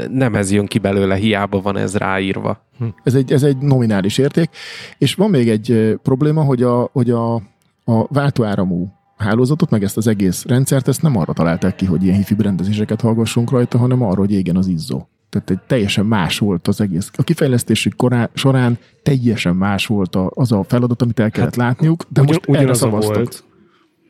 nem 0.10 0.36
ez 0.36 0.52
jön 0.52 0.66
ki 0.66 0.80
belőle, 0.80 1.16
hiába 1.16 1.62
van 1.62 1.78
ez 1.78 1.96
ráírva. 1.96 2.66
Ez 3.04 3.16
egy, 3.16 3.32
ez 3.32 3.44
egy 3.44 3.58
nominális 3.58 4.18
érték, 4.18 4.50
és 4.98 5.16
van 5.16 5.30
még 5.30 5.50
egy 5.50 5.98
probléma, 6.04 6.44
hogy 6.44 6.64
a, 6.64 6.90
hogy 6.92 7.10
a, 7.10 7.36
a 7.84 8.08
váltóáramú 8.08 8.92
hálózatot, 9.18 9.70
meg 9.70 9.84
ezt 9.84 9.98
az 9.98 10.08
egész 10.08 10.46
rendszert, 10.46 10.88
ezt 10.88 11.02
nem 11.02 11.18
arra 11.18 11.34
találták 11.34 11.76
ki, 11.76 11.86
hogy 11.86 12.04
ilyen 12.04 12.16
hifi 12.16 12.36
berendezéseket 12.36 13.02
hallgassunk 13.02 13.52
rajta, 13.52 13.78
hanem 13.78 14.02
arra, 14.02 14.20
hogy 14.20 14.32
égen 14.32 14.56
az 14.56 14.68
izzó. 14.68 15.08
Tehát 15.32 15.50
egy 15.50 15.60
teljesen 15.68 16.06
más 16.06 16.40
volt 16.40 16.68
az 16.68 16.82
egész. 16.82 17.12
A 17.16 17.24
kifejlesztésük 17.24 17.96
korá, 17.96 18.30
során 18.34 18.78
teljesen 19.04 19.56
más 19.56 19.86
volt 19.86 20.16
a, 20.16 20.32
az 20.34 20.52
a 20.52 20.64
feladat, 20.64 21.02
amit 21.02 21.20
el 21.20 21.32
kellett 21.32 21.56
látniuk, 21.56 22.04
de 22.10 22.22
Ugyan, 22.22 22.26
most 22.26 22.50
erre 22.50 22.58
ugyanaz 22.58 22.82
a 22.82 22.86
szavaztak. 22.86 23.16
volt. 23.16 23.44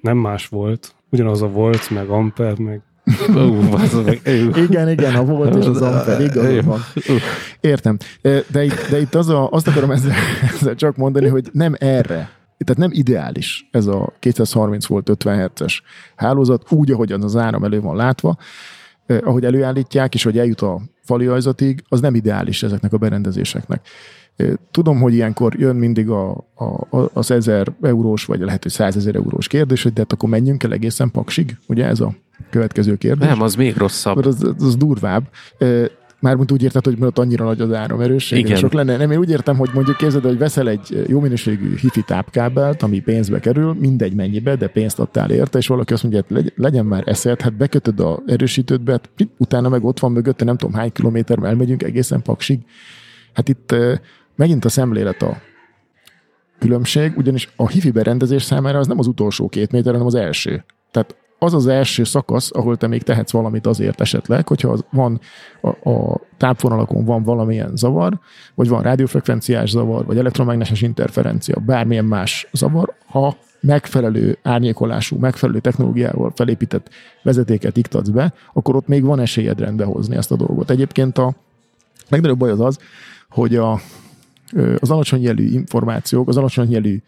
Nem 0.01 0.17
más 0.17 0.47
volt. 0.47 0.95
Ugyanaz 1.09 1.41
a 1.41 1.47
volt, 1.47 1.89
meg 1.89 2.09
Amper, 2.09 2.57
meg 2.57 2.81
bazd 3.71 4.05
meg. 4.05 4.21
Igen, 4.55 4.89
igen, 4.89 5.15
a 5.15 5.25
volt 5.25 5.55
és 5.55 5.65
az 5.65 5.81
amper, 5.91 6.63
van. 6.63 6.79
Értem. 7.59 7.97
De 8.51 8.63
itt, 8.63 8.87
de 8.89 8.99
itt 8.99 9.15
az 9.15 9.29
a, 9.29 9.49
azt 9.49 9.67
akarom 9.67 9.91
ezzel, 9.91 10.13
ezzel 10.53 10.75
csak 10.75 10.95
mondani, 10.95 11.27
hogy 11.27 11.49
nem 11.51 11.73
erre, 11.77 12.29
tehát 12.57 12.77
nem 12.77 12.89
ideális 12.93 13.67
ez 13.71 13.85
a 13.85 14.13
230 14.19 14.85
volt 14.85 15.09
50 15.09 15.49
Hz-es 15.49 15.83
hálózat, 16.15 16.71
úgy, 16.71 16.91
ahogyan 16.91 17.23
az 17.23 17.35
áram 17.35 17.63
elő 17.63 17.81
van 17.81 17.95
látva, 17.95 18.37
eh, 19.05 19.17
ahogy 19.23 19.45
előállítják, 19.45 20.13
és 20.13 20.23
hogy 20.23 20.37
eljut 20.37 20.61
a 20.61 20.81
fali 21.03 21.27
ajzatig, 21.27 21.83
az 21.89 22.01
nem 22.01 22.15
ideális 22.15 22.63
ezeknek 22.63 22.93
a 22.93 22.97
berendezéseknek. 22.97 23.87
Tudom, 24.71 24.99
hogy 24.99 25.13
ilyenkor 25.13 25.55
jön 25.59 25.75
mindig 25.75 26.09
a, 26.09 26.29
a, 26.55 27.09
az 27.13 27.31
1000 27.31 27.73
eurós, 27.81 28.25
vagy 28.25 28.39
lehet, 28.39 28.63
hogy 28.63 28.71
100 28.71 28.95
ezer 28.95 29.15
eurós 29.15 29.47
kérdés, 29.47 29.83
hogy 29.83 29.93
de 29.93 30.01
hát 30.01 30.13
akkor 30.13 30.29
menjünk 30.29 30.63
el 30.63 30.73
egészen 30.73 31.11
paksig? 31.11 31.57
Ugye 31.67 31.85
ez 31.85 31.99
a 31.99 32.13
következő 32.49 32.97
kérdés? 32.97 33.27
Nem, 33.27 33.41
az 33.41 33.55
még 33.55 33.77
rosszabb. 33.77 34.17
Az, 34.17 34.43
az, 34.43 34.63
az 34.63 34.75
durvább. 34.75 35.23
Mármint 36.21 36.51
úgy 36.51 36.63
érted, 36.63 36.85
hogy 36.85 36.97
ott 36.99 37.17
annyira 37.17 37.45
nagy 37.45 37.61
az 37.61 37.73
áramerősség. 37.73 38.39
Igen. 38.39 38.55
Sok 38.55 38.73
lenne. 38.73 38.97
Nem, 38.97 39.11
én 39.11 39.17
úgy 39.17 39.29
értem, 39.29 39.57
hogy 39.57 39.69
mondjuk 39.73 39.97
képzeld, 39.97 40.23
hogy 40.23 40.37
veszel 40.37 40.69
egy 40.69 41.03
jó 41.07 41.19
minőségű 41.19 41.75
hifi 41.75 42.01
tápkábelt, 42.01 42.83
ami 42.83 42.99
pénzbe 42.99 43.39
kerül, 43.39 43.73
mindegy 43.73 44.13
mennyibe, 44.13 44.55
de 44.55 44.67
pénzt 44.67 44.99
adtál 44.99 45.31
érte, 45.31 45.57
és 45.57 45.67
valaki 45.67 45.93
azt 45.93 46.03
mondja, 46.03 46.23
hogy 46.27 46.53
legyen 46.55 46.85
már 46.85 47.03
eszed, 47.05 47.41
hát 47.41 47.53
bekötöd 47.53 47.99
a 47.99 48.19
erősítődbe, 48.25 48.91
hát 48.91 49.09
utána 49.37 49.69
meg 49.69 49.83
ott 49.83 49.99
van 49.99 50.11
mögötte, 50.11 50.45
nem 50.45 50.57
tudom 50.57 50.75
hány 50.75 50.91
kilométer, 50.91 51.43
elmegyünk 51.43 51.83
egészen 51.83 52.21
paksig. 52.21 52.59
Hát 53.33 53.49
itt 53.49 53.75
megint 54.35 54.65
a 54.65 54.69
szemlélet 54.69 55.21
a 55.21 55.37
különbség, 56.59 57.13
ugyanis 57.17 57.49
a 57.55 57.67
hifi 57.67 57.91
berendezés 57.91 58.43
számára 58.43 58.79
az 58.79 58.87
nem 58.87 58.99
az 58.99 59.07
utolsó 59.07 59.49
két 59.49 59.71
méter, 59.71 59.91
hanem 59.91 60.07
az 60.07 60.15
első. 60.15 60.63
Tehát 60.91 61.15
az 61.43 61.53
az 61.53 61.67
első 61.67 62.03
szakasz, 62.03 62.51
ahol 62.53 62.77
te 62.77 62.87
még 62.87 63.03
tehetsz 63.03 63.31
valamit 63.31 63.67
azért 63.67 64.01
esetleg, 64.01 64.47
hogyha 64.47 64.69
az 64.69 64.83
van 64.89 65.19
a, 65.61 65.89
a 65.89 66.19
tápvonalakon 66.37 67.05
van 67.05 67.23
valamilyen 67.23 67.71
zavar, 67.75 68.19
vagy 68.55 68.67
van 68.67 68.81
rádiófrekvenciás 68.81 69.69
zavar, 69.69 70.05
vagy 70.05 70.17
elektromágneses 70.17 70.81
interferencia, 70.81 71.59
bármilyen 71.59 72.05
más 72.05 72.47
zavar, 72.51 72.93
ha 73.05 73.35
megfelelő 73.59 74.37
árnyékolású, 74.41 75.17
megfelelő 75.17 75.59
technológiával 75.59 76.31
felépített 76.35 76.89
vezetéket 77.23 77.77
iktatsz 77.77 78.09
be, 78.09 78.33
akkor 78.53 78.75
ott 78.75 78.87
még 78.87 79.03
van 79.03 79.19
esélyed 79.19 79.59
rendbe 79.59 79.83
hozni 79.83 80.15
ezt 80.15 80.31
a 80.31 80.35
dolgot. 80.35 80.69
Egyébként 80.69 81.17
a 81.17 81.33
legnagyobb 82.09 82.39
baj 82.39 82.51
az 82.51 82.59
az, 82.59 82.79
hogy 83.29 83.55
a, 83.55 83.81
az 84.79 84.89
alacsony 84.89 85.21
jelű 85.21 85.49
információk, 85.49 86.27
az 86.27 86.37
alacsony 86.37 86.71
jelű 86.71 87.01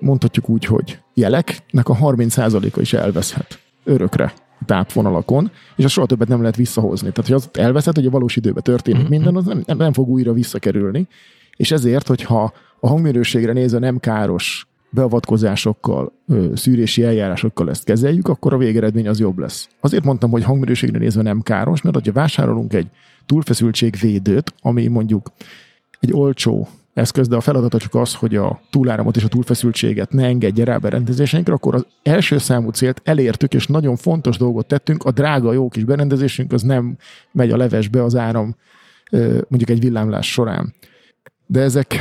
mondhatjuk 0.00 0.48
úgy, 0.48 0.64
hogy 0.64 0.98
jeleknek 1.14 1.88
a 1.88 1.96
30%-a 1.96 2.80
is 2.80 2.92
elveszhet 2.92 3.58
örökre 3.84 4.32
tápvonalakon, 4.66 5.50
és 5.76 5.84
azt 5.84 5.92
soha 5.92 6.06
többet 6.06 6.28
nem 6.28 6.40
lehet 6.40 6.56
visszahozni. 6.56 7.10
Tehát, 7.10 7.30
hogy 7.30 7.36
az 7.36 7.48
elveszett, 7.52 7.94
hogy 7.94 8.06
a 8.06 8.10
valós 8.10 8.36
időben 8.36 8.62
történik 8.62 9.00
mm-hmm. 9.00 9.10
minden, 9.10 9.36
az 9.36 9.44
nem, 9.44 9.62
nem, 9.66 9.76
nem 9.76 9.92
fog 9.92 10.08
újra 10.08 10.32
visszakerülni. 10.32 11.08
És 11.56 11.70
ezért, 11.70 12.06
hogyha 12.06 12.52
a 12.80 12.88
hangminőségre 12.88 13.52
nézve 13.52 13.78
nem 13.78 13.98
káros 13.98 14.66
beavatkozásokkal, 14.90 16.12
szűrési 16.54 17.02
eljárásokkal 17.02 17.70
ezt 17.70 17.84
kezeljük, 17.84 18.28
akkor 18.28 18.52
a 18.52 18.58
végeredmény 18.58 19.08
az 19.08 19.20
jobb 19.20 19.38
lesz. 19.38 19.68
Azért 19.80 20.04
mondtam, 20.04 20.30
hogy 20.30 20.44
hangminőségre 20.44 20.98
nézve 20.98 21.22
nem 21.22 21.40
káros, 21.40 21.82
mert 21.82 22.06
ha 22.06 22.12
vásárolunk 22.12 22.72
egy 22.72 22.86
túlfeszültségvédőt, 23.26 24.54
ami 24.60 24.86
mondjuk 24.86 25.32
egy 26.00 26.12
olcsó 26.12 26.68
eszköz, 26.96 27.28
de 27.28 27.36
a 27.36 27.40
feladata 27.40 27.78
csak 27.78 27.94
az, 27.94 28.14
hogy 28.14 28.36
a 28.36 28.60
túláramot 28.70 29.16
és 29.16 29.24
a 29.24 29.28
túlfeszültséget 29.28 30.12
ne 30.12 30.24
engedje 30.24 30.64
rá 30.64 30.76
berendezéseinkre, 30.76 31.52
akkor 31.52 31.74
az 31.74 31.86
első 32.02 32.38
számú 32.38 32.70
célt 32.70 33.00
elértük, 33.04 33.54
és 33.54 33.66
nagyon 33.66 33.96
fontos 33.96 34.36
dolgot 34.36 34.66
tettünk, 34.66 35.04
a 35.04 35.10
drága 35.10 35.52
jó 35.52 35.68
kis 35.68 35.84
berendezésünk 35.84 36.52
az 36.52 36.62
nem 36.62 36.96
megy 37.32 37.50
a 37.50 37.56
levesbe 37.56 38.04
az 38.04 38.16
áram 38.16 38.56
mondjuk 39.48 39.70
egy 39.70 39.80
villámlás 39.80 40.32
során. 40.32 40.74
De 41.46 41.60
ezek 41.60 41.96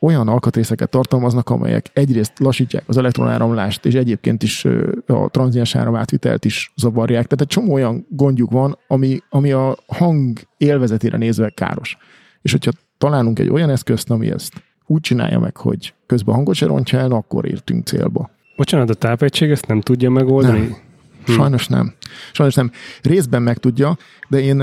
olyan 0.00 0.28
alkatrészeket 0.28 0.90
tartalmaznak, 0.90 1.50
amelyek 1.50 1.90
egyrészt 1.92 2.38
lassítják 2.38 2.84
az 2.86 2.96
elektronáramlást, 2.96 3.86
és 3.86 3.94
egyébként 3.94 4.42
is 4.42 4.64
a 5.06 5.28
tranziens 5.30 5.74
áram 5.74 5.96
átvitelt 5.96 6.44
is 6.44 6.72
zavarják. 6.76 7.26
Tehát 7.26 7.40
egy 7.40 7.46
csomó 7.46 7.72
olyan 7.72 8.06
gondjuk 8.10 8.50
van, 8.50 8.78
ami, 8.86 9.20
ami 9.28 9.52
a 9.52 9.76
hang 9.86 10.38
élvezetére 10.56 11.16
nézve 11.16 11.50
káros. 11.50 11.96
És 12.42 12.52
hogyha 12.52 12.70
találunk 12.98 13.38
egy 13.38 13.48
olyan 13.48 13.70
eszközt, 13.70 14.10
ami 14.10 14.30
ezt 14.30 14.52
úgy 14.86 15.00
csinálja 15.00 15.38
meg, 15.38 15.56
hogy 15.56 15.94
közben 16.06 16.34
hangot 16.34 16.54
se 16.54 16.66
rontja 16.66 16.98
el, 16.98 17.10
akkor 17.10 17.46
értünk 17.46 17.86
célba. 17.86 18.30
Bocsánat, 18.56 18.90
a 18.90 18.94
tápegység 18.94 19.50
ezt 19.50 19.66
nem 19.66 19.80
tudja 19.80 20.10
megoldani? 20.10 20.58
Nem. 20.58 20.76
Hm. 21.24 21.32
Sajnos 21.32 21.66
nem. 21.66 21.94
Sajnos 22.32 22.54
nem. 22.54 22.70
Részben 23.02 23.42
meg 23.42 23.58
tudja, 23.58 23.96
de 24.28 24.40
én 24.40 24.56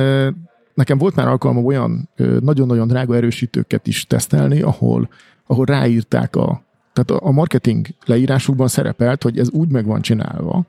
nekem 0.73 0.97
volt 0.97 1.15
már 1.15 1.27
alkalmam 1.27 1.65
olyan 1.65 2.09
nagyon-nagyon 2.39 2.87
drága 2.87 3.15
erősítőket 3.15 3.87
is 3.87 4.07
tesztelni, 4.07 4.61
ahol, 4.61 5.09
ahol 5.47 5.65
ráírták 5.65 6.35
a, 6.35 6.63
tehát 6.93 7.23
a 7.23 7.31
marketing 7.31 7.87
leírásukban 8.05 8.67
szerepelt, 8.67 9.23
hogy 9.23 9.39
ez 9.39 9.49
úgy 9.49 9.69
meg 9.69 9.85
van 9.85 10.01
csinálva, 10.01 10.65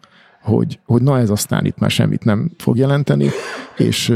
hogy, 0.47 0.79
hogy 0.85 1.03
na 1.03 1.19
ez 1.19 1.31
aztán 1.31 1.65
itt 1.65 1.79
már 1.79 1.91
semmit 1.91 2.25
nem 2.25 2.51
fog 2.59 2.77
jelenteni, 2.77 3.29
és, 3.77 4.15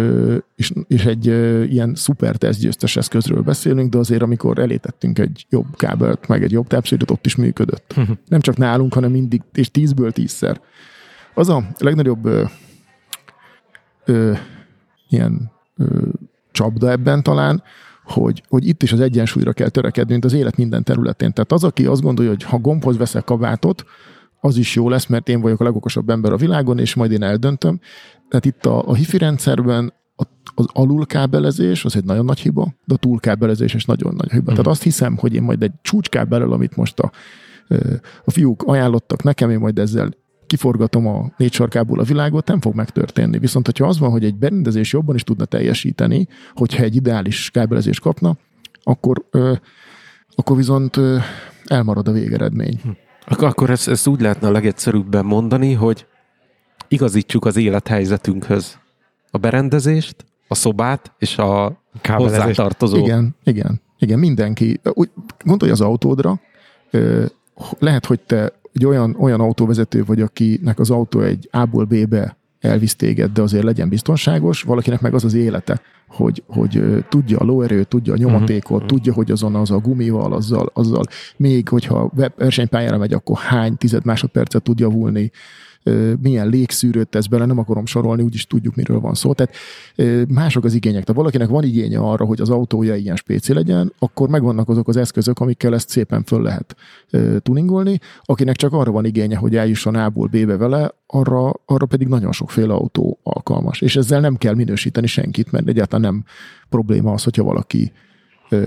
és, 0.57 0.73
és 0.89 1.05
egy 1.05 1.27
ilyen 1.73 1.95
szuper 1.95 2.37
tesztgyőztes 2.37 2.97
eszközről 2.97 3.43
beszélünk, 3.43 3.91
de 3.91 3.99
azért 3.99 4.23
amikor 4.23 4.59
elétettünk 4.59 5.19
egy 5.19 5.47
jobb 5.49 5.77
kábelt, 5.77 6.29
meg 6.29 6.43
egy 6.43 6.53
jobb 6.53 6.67
tápszűrőt, 6.67 7.11
ott 7.11 7.27
is 7.27 7.37
működött. 7.37 7.95
Uh-huh. 7.97 8.17
Nem 8.27 8.41
csak 8.41 8.57
nálunk, 8.57 8.95
hanem 8.95 9.11
mindig, 9.11 9.43
és 9.53 9.71
tízből 9.71 10.13
tízszer. 10.13 10.61
Az 11.35 11.49
a 11.49 11.63
legnagyobb 11.79 12.25
ö, 12.25 12.45
ö, 14.05 14.33
ilyen 15.09 15.51
ö, 15.77 16.07
csapda 16.53 16.91
ebben 16.91 17.23
talán, 17.23 17.63
hogy, 18.05 18.43
hogy 18.49 18.67
itt 18.67 18.83
is 18.83 18.93
az 18.93 19.01
egyensúlyra 19.01 19.53
kell 19.53 19.69
törekedni, 19.69 20.13
mint 20.13 20.25
az 20.25 20.33
élet 20.33 20.57
minden 20.57 20.85
területén. 20.85 21.33
Tehát 21.33 21.53
az, 21.53 21.65
aki 21.65 21.87
azt 21.87 22.03
gondolja, 22.03 22.31
hogy 22.31 22.43
ha 22.43 22.59
gombhoz 22.59 22.97
veszek 22.97 23.25
kabátot, 23.25 23.85
az 24.41 24.57
is 24.57 24.75
jó 24.75 24.89
lesz, 24.89 25.07
mert 25.07 25.29
én 25.29 25.41
vagyok 25.41 25.61
a 25.61 25.65
legokosabb 25.65 26.11
ember 26.11 26.33
a 26.33 26.37
világon, 26.37 26.79
és 26.79 26.95
majd 26.95 27.13
én 27.13 27.23
eldöntöm. 27.23 27.81
Tehát 28.29 28.45
itt 28.45 28.67
a, 28.67 28.89
a 28.89 28.95
hifi 28.95 29.19
rendszerben 29.19 29.93
az 30.55 30.67
alulkábelezés 30.73 31.85
az 31.85 31.97
egy 31.97 32.05
nagyon 32.05 32.25
nagy 32.25 32.41
hiba, 32.41 32.75
de 32.85 32.95
a 32.95 32.97
túlkábelezés 32.97 33.75
is 33.75 33.85
nagyon 33.85 34.15
nagy 34.15 34.31
hiba. 34.31 34.51
Mm. 34.51 34.55
Tehát 34.55 34.67
azt 34.67 34.83
hiszem, 34.83 35.17
hogy 35.17 35.35
én 35.35 35.43
majd 35.43 35.63
egy 35.63 35.73
csúcskábellel, 35.83 36.53
amit 36.53 36.77
most 36.77 37.01
a, 37.01 37.11
a 38.25 38.31
fiúk 38.31 38.63
ajánlottak 38.63 39.23
nekem, 39.23 39.51
én 39.51 39.59
majd 39.59 39.79
ezzel 39.79 40.11
kiforgatom 40.47 41.07
a 41.07 41.33
négy 41.37 41.53
sarkából 41.53 42.01
a 42.01 42.03
világot, 42.03 42.47
nem 42.47 42.61
fog 42.61 42.75
megtörténni. 42.75 43.39
Viszont, 43.39 43.67
hogyha 43.67 43.87
az 43.87 43.99
van, 43.99 44.11
hogy 44.11 44.25
egy 44.25 44.37
berendezés 44.37 44.93
jobban 44.93 45.15
is 45.15 45.23
tudna 45.23 45.45
teljesíteni, 45.45 46.29
hogyha 46.55 46.83
egy 46.83 46.97
ideális 46.97 47.51
kábelezést 47.51 48.01
kapna, 48.01 48.37
akkor, 48.83 49.25
ö, 49.31 49.53
akkor 50.35 50.57
viszont 50.57 50.97
ö, 50.97 51.17
elmarad 51.65 52.09
a 52.09 52.13
végeredmény. 52.13 52.81
Hm. 52.83 52.91
Akkor 53.27 53.71
ezt, 53.71 53.89
ezt 53.89 54.07
úgy 54.07 54.21
lehetne 54.21 54.49
a 54.49 54.51
legegyszerűbben 54.51 55.25
mondani, 55.25 55.73
hogy 55.73 56.07
igazítsuk 56.89 57.45
az 57.45 57.57
élethelyzetünkhöz 57.57 58.79
a 59.31 59.39
berendezést, 59.39 60.25
a 60.49 60.55
szobát 60.55 61.13
és 61.19 61.39
a 61.39 61.81
hozzátartozó. 62.03 62.97
Igen, 62.97 63.37
igen, 63.45 63.81
igen, 63.99 64.19
mindenki. 64.19 64.81
Úgy, 64.93 65.11
gondolj 65.45 65.73
az 65.73 65.81
autódra, 65.81 66.41
lehet, 67.79 68.07
hogy 68.07 68.21
te 68.21 68.53
egy 68.73 68.87
olyan, 68.87 69.17
olyan 69.19 69.41
autóvezető 69.41 70.05
vagy, 70.05 70.21
akinek 70.21 70.79
az 70.79 70.91
autó 70.91 71.21
egy 71.21 71.49
A-ból 71.53 71.85
B-be 71.85 72.37
elvisz 72.61 72.95
téged, 72.95 73.33
de 73.33 73.43
azért 73.43 73.65
legyen 73.65 73.89
biztonságos, 73.89 74.63
valakinek 74.63 75.01
meg 75.01 75.15
az 75.15 75.25
az 75.25 75.35
élete, 75.35 75.81
hogy, 76.09 76.43
hogy 76.47 77.05
tudja 77.09 77.39
a 77.39 77.45
lóerőt, 77.45 77.89
tudja 77.89 78.13
a 78.13 78.17
nyomatékot, 78.17 78.83
uh-huh. 78.83 78.89
tudja, 78.89 79.13
hogy 79.13 79.31
azon 79.31 79.55
az 79.55 79.71
a 79.71 79.79
gumival, 79.79 80.33
azzal, 80.33 80.71
azzal. 80.75 81.05
Még, 81.37 81.69
hogyha 81.69 82.11
versenypályára 82.37 82.99
megy, 82.99 83.13
akkor 83.13 83.39
hány 83.39 83.77
tized 83.77 84.05
másodpercet 84.05 84.63
tud 84.63 84.79
javulni, 84.79 85.31
milyen 86.23 86.49
légszűrőt 86.49 87.09
tesz 87.09 87.27
bele, 87.27 87.45
nem 87.45 87.59
akarom 87.59 87.87
sorolni, 87.87 88.23
úgyis 88.23 88.47
tudjuk, 88.47 88.75
miről 88.75 89.01
van 89.01 89.15
szó. 89.15 89.33
Tehát 89.33 89.55
mások 90.29 90.65
az 90.65 90.75
igények. 90.75 91.05
Tehát 91.05 91.21
valakinek 91.21 91.49
van 91.49 91.65
igénye 91.65 91.99
arra, 91.99 92.25
hogy 92.25 92.41
az 92.41 92.51
autója 92.51 92.95
ilyen 92.95 93.17
spéci 93.17 93.53
legyen, 93.53 93.93
akkor 93.99 94.29
megvannak 94.29 94.69
azok 94.69 94.89
az 94.89 94.97
eszközök, 94.97 95.39
amikkel 95.39 95.75
ezt 95.75 95.89
szépen 95.89 96.23
föl 96.25 96.43
lehet 96.43 96.77
tuningolni. 97.43 97.99
Akinek 98.25 98.57
csak 98.57 98.73
arra 98.73 98.91
van 98.91 99.05
igénye, 99.05 99.37
hogy 99.37 99.57
eljusson 99.57 99.95
A-ból 99.95 100.27
B-be 100.27 100.57
vele, 100.57 100.95
arra, 101.07 101.53
arra 101.65 101.87
pedig 101.87 102.09
nagyon 102.09 102.33
sokféle 102.33 102.73
autó 102.73 103.19
alkalmas. 103.23 103.81
És 103.81 103.97
ezzel 103.97 104.21
nem 104.21 104.37
kell 104.37 104.55
minősíteni 104.55 105.07
senkit, 105.07 105.53
mert 105.53 105.69
egyáltalán 105.69 106.13
nem 106.13 106.25
probléma 106.69 107.13
az, 107.13 107.25
hogyha 107.25 107.43
valaki 107.43 107.93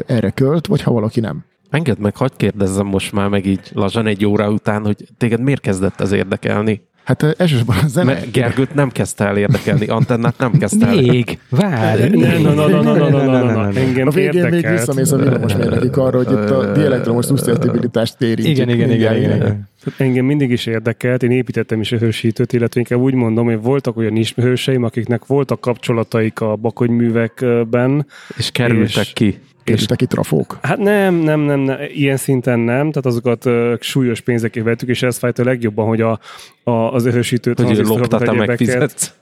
erre 0.06 0.30
költ, 0.30 0.68
vagy 0.68 0.82
ha 0.82 0.92
valaki 0.92 1.20
nem. 1.20 1.44
Engedd 1.70 2.00
meg, 2.00 2.16
hagyd 2.16 2.36
kérdezzem 2.36 2.86
most 2.86 3.12
már 3.12 3.30
meg 3.30 3.46
így 3.46 3.72
lazsan 3.74 4.08
egy 4.08 4.26
óra 4.26 4.52
után, 4.52 4.86
hogy 4.86 5.08
téged 5.18 5.42
miért 5.42 5.62
kezdett 5.62 6.02
ez 6.02 6.12
érdekelni? 6.12 6.82
Hát 7.04 7.24
elsősorban 7.38 7.78
a 7.84 7.88
zene. 7.88 8.14
Mert 8.14 8.32
Gergőt 8.32 8.74
nem 8.74 8.90
kezdte 8.90 9.26
el 9.26 9.38
érdekelni, 9.38 9.88
antennát 9.88 10.38
nem 10.38 10.52
kezdte 10.52 10.88
el. 10.88 10.96
Még, 10.96 11.40
várj. 11.50 12.18
Na, 12.18 12.40
na, 12.40 12.54
na, 12.54 12.82
na, 12.82 13.10
na, 13.10 13.10
na, 13.10 13.44
na, 13.44 13.68
A 14.08 14.12
végén 14.12 14.48
még 14.50 14.68
visszamész 14.68 15.12
a 15.12 15.18
villamos 15.18 15.56
mérnökig 15.56 15.98
arra, 15.98 16.18
hogy 16.18 16.32
itt 16.32 16.50
a 16.50 16.72
dielektromos 16.72 17.26
szusztetibilitást 17.26 18.22
érintjük. 18.22 18.48
Igen, 18.48 18.70
igen, 18.70 18.92
igen, 18.92 19.16
igen. 19.16 19.72
Engem 19.98 20.26
mindig 20.26 20.52
is 20.52 20.66
érdekelt, 20.66 21.24
én 21.24 21.32
építettem 21.32 21.80
is 21.80 21.92
a 21.92 21.98
hősítőt, 21.98 22.54
illetve 22.54 22.80
inkább 22.80 23.00
úgy 23.00 23.14
mondom, 23.14 23.46
hogy 23.46 23.62
voltak 23.62 23.98
olyan 23.98 24.16
is 24.16 24.34
hőseim, 24.34 24.84
akiknek 24.84 25.26
voltak 25.26 25.60
kapcsolataik 25.60 26.40
a 26.40 26.56
bakony 26.56 26.92
művekben. 26.92 28.06
És 28.38 28.52
kerültek 28.52 29.06
és, 29.06 29.14
ki. 29.14 29.40
Kerültek 29.64 29.98
ki 29.98 30.06
trafók? 30.06 30.58
Hát 30.62 30.78
nem, 30.78 31.16
nem, 31.16 31.40
nem, 31.40 31.60
nem, 31.60 31.78
ilyen 31.94 32.18
szinten 32.18 32.60
nem, 32.60 32.78
tehát 32.78 33.06
azokat 33.06 33.46
uh, 33.46 33.74
súlyos 33.80 34.22
pénzekért 34.22 34.66
vettük, 34.66 34.90
és 34.90 35.04
ez 35.04 35.18
fájt 35.18 35.40
a 35.40 35.44
legjobban, 35.44 35.88
hogy 35.88 36.02
a, 36.02 36.20
a, 36.64 36.72
az 36.72 37.06
erősítőt, 37.06 37.60
hogy 37.60 37.78
loptál, 37.78 38.20
te 38.20 38.32
megfizetsz. 38.32 39.14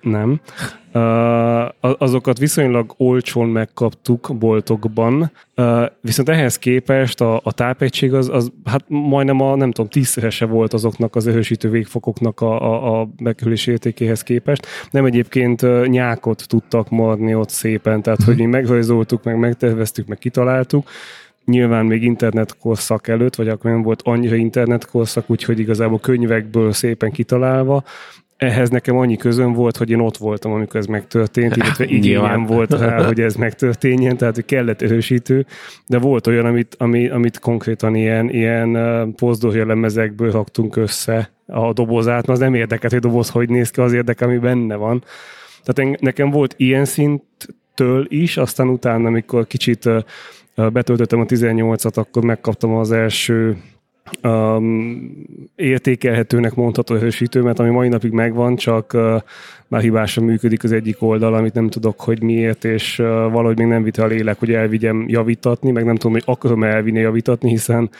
Nem. 0.00 0.40
Azokat 1.80 2.38
viszonylag 2.38 2.94
olcsón 2.96 3.48
megkaptuk 3.48 4.36
boltokban, 4.38 5.30
viszont 6.00 6.28
ehhez 6.28 6.58
képest 6.58 7.20
a, 7.20 7.40
a 7.44 7.52
tápegység 7.52 8.14
az, 8.14 8.28
az 8.28 8.52
hát 8.64 8.84
majdnem 8.88 9.40
a 9.40 9.56
nem 9.56 9.70
tudom, 9.70 9.90
tízszerese 9.90 10.46
volt 10.46 10.72
azoknak 10.72 11.16
az 11.16 11.26
erősítő 11.26 11.70
végfokoknak 11.70 12.40
a, 12.40 12.62
a, 12.62 13.00
a 13.00 13.08
megkölési 13.22 13.70
értékéhez 13.70 14.22
képest. 14.22 14.66
Nem 14.90 15.04
egyébként 15.04 15.86
nyákot 15.88 16.44
tudtak 16.48 16.90
marni 16.90 17.34
ott 17.34 17.48
szépen, 17.48 18.02
tehát 18.02 18.22
hogy 18.22 18.36
mi 18.36 18.46
megrajzoltuk, 18.46 19.24
meg 19.24 19.38
megterveztük, 19.38 20.06
meg 20.06 20.18
kitaláltuk, 20.18 20.88
nyilván 21.44 21.86
még 21.86 22.02
internetkorszak 22.02 23.08
előtt, 23.08 23.34
vagy 23.34 23.48
akkor 23.48 23.70
nem 23.70 23.82
volt 23.82 24.02
annyira 24.02 24.34
internetkorszak, 24.34 25.30
úgyhogy 25.30 25.58
igazából 25.58 25.98
könyvekből 25.98 26.72
szépen 26.72 27.10
kitalálva, 27.10 27.84
ehhez 28.36 28.70
nekem 28.70 28.96
annyi 28.96 29.16
közön 29.16 29.52
volt, 29.52 29.76
hogy 29.76 29.90
én 29.90 30.00
ott 30.00 30.16
voltam, 30.16 30.52
amikor 30.52 30.80
ez 30.80 30.86
megtörtént, 30.86 31.56
illetve 31.62 31.84
igényem 31.84 32.46
volt 32.46 32.70
rá, 32.70 33.02
hogy 33.06 33.20
ez 33.20 33.34
megtörténjen, 33.34 34.16
tehát 34.16 34.34
hogy 34.34 34.44
kellett 34.44 34.82
erősítő, 34.82 35.46
de 35.86 35.98
volt 35.98 36.26
olyan, 36.26 36.44
amit, 36.44 36.74
ami, 36.78 37.08
amit 37.08 37.38
konkrétan 37.38 37.94
ilyen, 37.94 38.30
ilyen 38.30 39.14
pozdorja 39.14 39.66
lemezekből 39.66 40.30
raktunk 40.30 40.76
össze 40.76 41.30
a 41.46 41.72
dobozát, 41.72 42.28
az 42.28 42.38
nem 42.38 42.54
érdekelt, 42.54 42.92
hogy 42.92 43.02
doboz 43.02 43.30
hogy 43.30 43.48
néz 43.48 43.70
ki, 43.70 43.80
az 43.80 43.92
érdekel, 43.92 44.28
ami 44.28 44.38
benne 44.38 44.74
van. 44.74 45.04
Tehát 45.64 46.00
nekem 46.00 46.30
volt 46.30 46.54
ilyen 46.56 46.84
szinttől 46.84 48.06
is, 48.08 48.36
aztán 48.36 48.68
utána, 48.68 49.06
amikor 49.06 49.46
kicsit 49.46 49.88
betöltöttem 50.54 51.20
a 51.20 51.24
18-at, 51.24 51.94
akkor 51.94 52.24
megkaptam 52.24 52.74
az 52.74 52.92
első 52.92 53.56
um, 54.22 55.24
értékelhetőnek 55.56 56.54
mondható 56.54 56.94
erősítőmet, 56.94 57.58
ami 57.58 57.70
mai 57.70 57.88
napig 57.88 58.12
megvan, 58.12 58.56
csak 58.56 58.92
uh, 58.94 59.22
már 59.68 59.82
hibásan 59.82 60.24
működik 60.24 60.64
az 60.64 60.72
egyik 60.72 61.02
oldal, 61.02 61.34
amit 61.34 61.54
nem 61.54 61.68
tudok, 61.68 62.00
hogy 62.00 62.22
miért, 62.22 62.64
és 62.64 62.98
uh, 62.98 63.06
valahogy 63.06 63.58
még 63.58 63.66
nem 63.66 63.82
vitte 63.82 64.02
a 64.02 64.06
lélek, 64.06 64.38
hogy 64.38 64.52
elvigyem 64.52 65.04
javítatni, 65.08 65.70
meg 65.70 65.84
nem 65.84 65.96
tudom, 65.96 66.12
hogy 66.12 66.22
akarom 66.26 66.62
elvinni 66.62 67.00
javítatni, 67.00 67.50
hiszen 67.50 67.90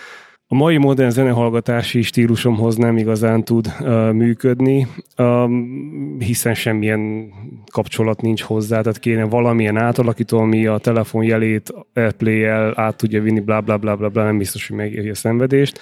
a 0.48 0.54
mai 0.54 0.76
modern 0.76 1.10
zenehallgatási 1.10 2.02
stílusomhoz 2.02 2.76
nem 2.76 2.96
igazán 2.96 3.44
tud 3.44 3.72
uh, 3.80 4.12
működni, 4.12 4.86
um, 5.18 6.16
hiszen 6.18 6.54
semmilyen 6.54 7.32
kapcsolat 7.72 8.20
nincs 8.20 8.42
hozzá, 8.42 8.80
tehát 8.80 8.98
kéne 8.98 9.24
valamilyen 9.24 9.76
átalakító, 9.76 10.38
ami 10.38 10.66
a 10.66 10.78
telefon 10.78 11.24
jelét 11.24 11.74
Airplay-el 11.94 12.72
át 12.76 12.96
tudja 12.96 13.22
vinni, 13.22 13.40
bla 13.40 13.60
bla 13.60 13.76
bla 13.76 13.96
bla, 13.96 14.08
bla 14.08 14.24
nem 14.24 14.38
biztos, 14.38 14.68
hogy 14.68 14.76
megéri 14.76 15.08
a 15.08 15.14
szenvedést. 15.14 15.80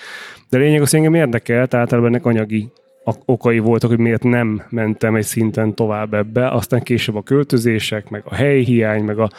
De 0.48 0.58
lényeg 0.58 0.80
az, 0.80 0.94
engem 0.94 1.14
érdekelt, 1.14 1.74
általában 1.74 2.10
ennek 2.10 2.26
anyagi 2.26 2.70
okai 3.24 3.58
voltak, 3.58 3.90
hogy 3.90 3.98
miért 3.98 4.22
nem 4.22 4.62
mentem 4.68 5.14
egy 5.14 5.24
szinten 5.24 5.74
tovább 5.74 6.14
ebbe, 6.14 6.48
aztán 6.48 6.82
később 6.82 7.16
a 7.16 7.22
költözések, 7.22 8.10
meg 8.10 8.22
a 8.24 8.34
helyhiány, 8.34 9.02
meg 9.02 9.18
a 9.18 9.30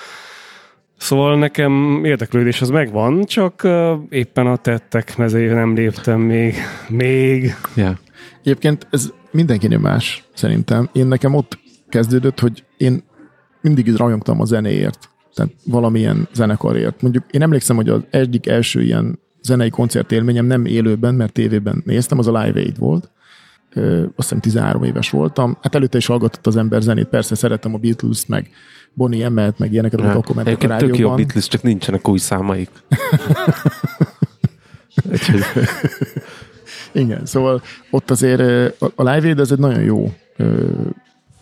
Szóval 0.97 1.37
nekem 1.37 2.01
érdeklődés 2.03 2.61
az 2.61 2.69
megvan, 2.69 3.23
csak 3.23 3.67
éppen 4.09 4.47
a 4.47 4.55
tettek 4.55 5.17
mezére 5.17 5.53
nem 5.53 5.75
léptem 5.75 6.19
még. 6.19 6.55
Még. 6.89 7.55
Yeah. 7.75 7.95
Egyébként 8.41 8.87
ez 8.89 9.11
mindenkinél 9.31 9.79
más, 9.79 10.23
szerintem. 10.33 10.89
Én 10.93 11.07
nekem 11.07 11.33
ott 11.33 11.59
kezdődött, 11.89 12.39
hogy 12.39 12.63
én 12.77 13.03
mindig 13.61 13.87
is 13.87 13.95
rajongtam 13.95 14.41
a 14.41 14.45
zenéért, 14.45 15.09
tehát 15.33 15.51
valamilyen 15.65 16.27
zenekarért. 16.33 17.01
Mondjuk 17.01 17.23
én 17.31 17.41
emlékszem, 17.41 17.75
hogy 17.75 17.89
az 17.89 18.01
egyik 18.09 18.47
első 18.47 18.81
ilyen 18.81 19.19
zenei 19.41 19.69
koncertélményem 19.69 20.45
nem 20.45 20.65
élőben, 20.65 21.15
mert 21.15 21.33
tévében 21.33 21.81
néztem, 21.85 22.19
az 22.19 22.27
a 22.27 22.41
Live 22.41 22.59
Aid 22.59 22.77
volt. 22.77 23.11
Ö, 23.73 23.99
azt 24.01 24.13
hiszem 24.15 24.39
13 24.39 24.83
éves 24.83 25.09
voltam. 25.09 25.57
Hát 25.61 25.75
előtte 25.75 25.97
is 25.97 26.05
hallgatott 26.05 26.47
az 26.47 26.55
ember 26.55 26.81
zenét, 26.81 27.07
persze 27.07 27.35
szeretem 27.35 27.73
a 27.73 27.77
Beatles-t, 27.77 28.27
meg 28.27 28.49
Bonnie 28.95 29.25
Emmett, 29.25 29.57
meg 29.57 29.71
ilyeneket, 29.71 29.99
ja. 29.99 30.11
akkor 30.11 30.35
mentek 30.35 30.63
a 30.63 30.67
rádióban. 30.67 30.95
tök 30.95 30.99
jó 30.99 31.15
Beatles, 31.15 31.47
csak 31.47 31.61
nincsenek 31.61 32.07
új 32.07 32.17
számaik. 32.17 32.69
Igen, 36.91 37.25
szóval 37.25 37.61
ott 37.91 38.11
azért 38.11 38.41
a 38.79 39.03
Live 39.03 39.27
Aid 39.27 39.39
ez 39.39 39.51
egy 39.51 39.59
nagyon 39.59 39.81
jó 39.81 40.13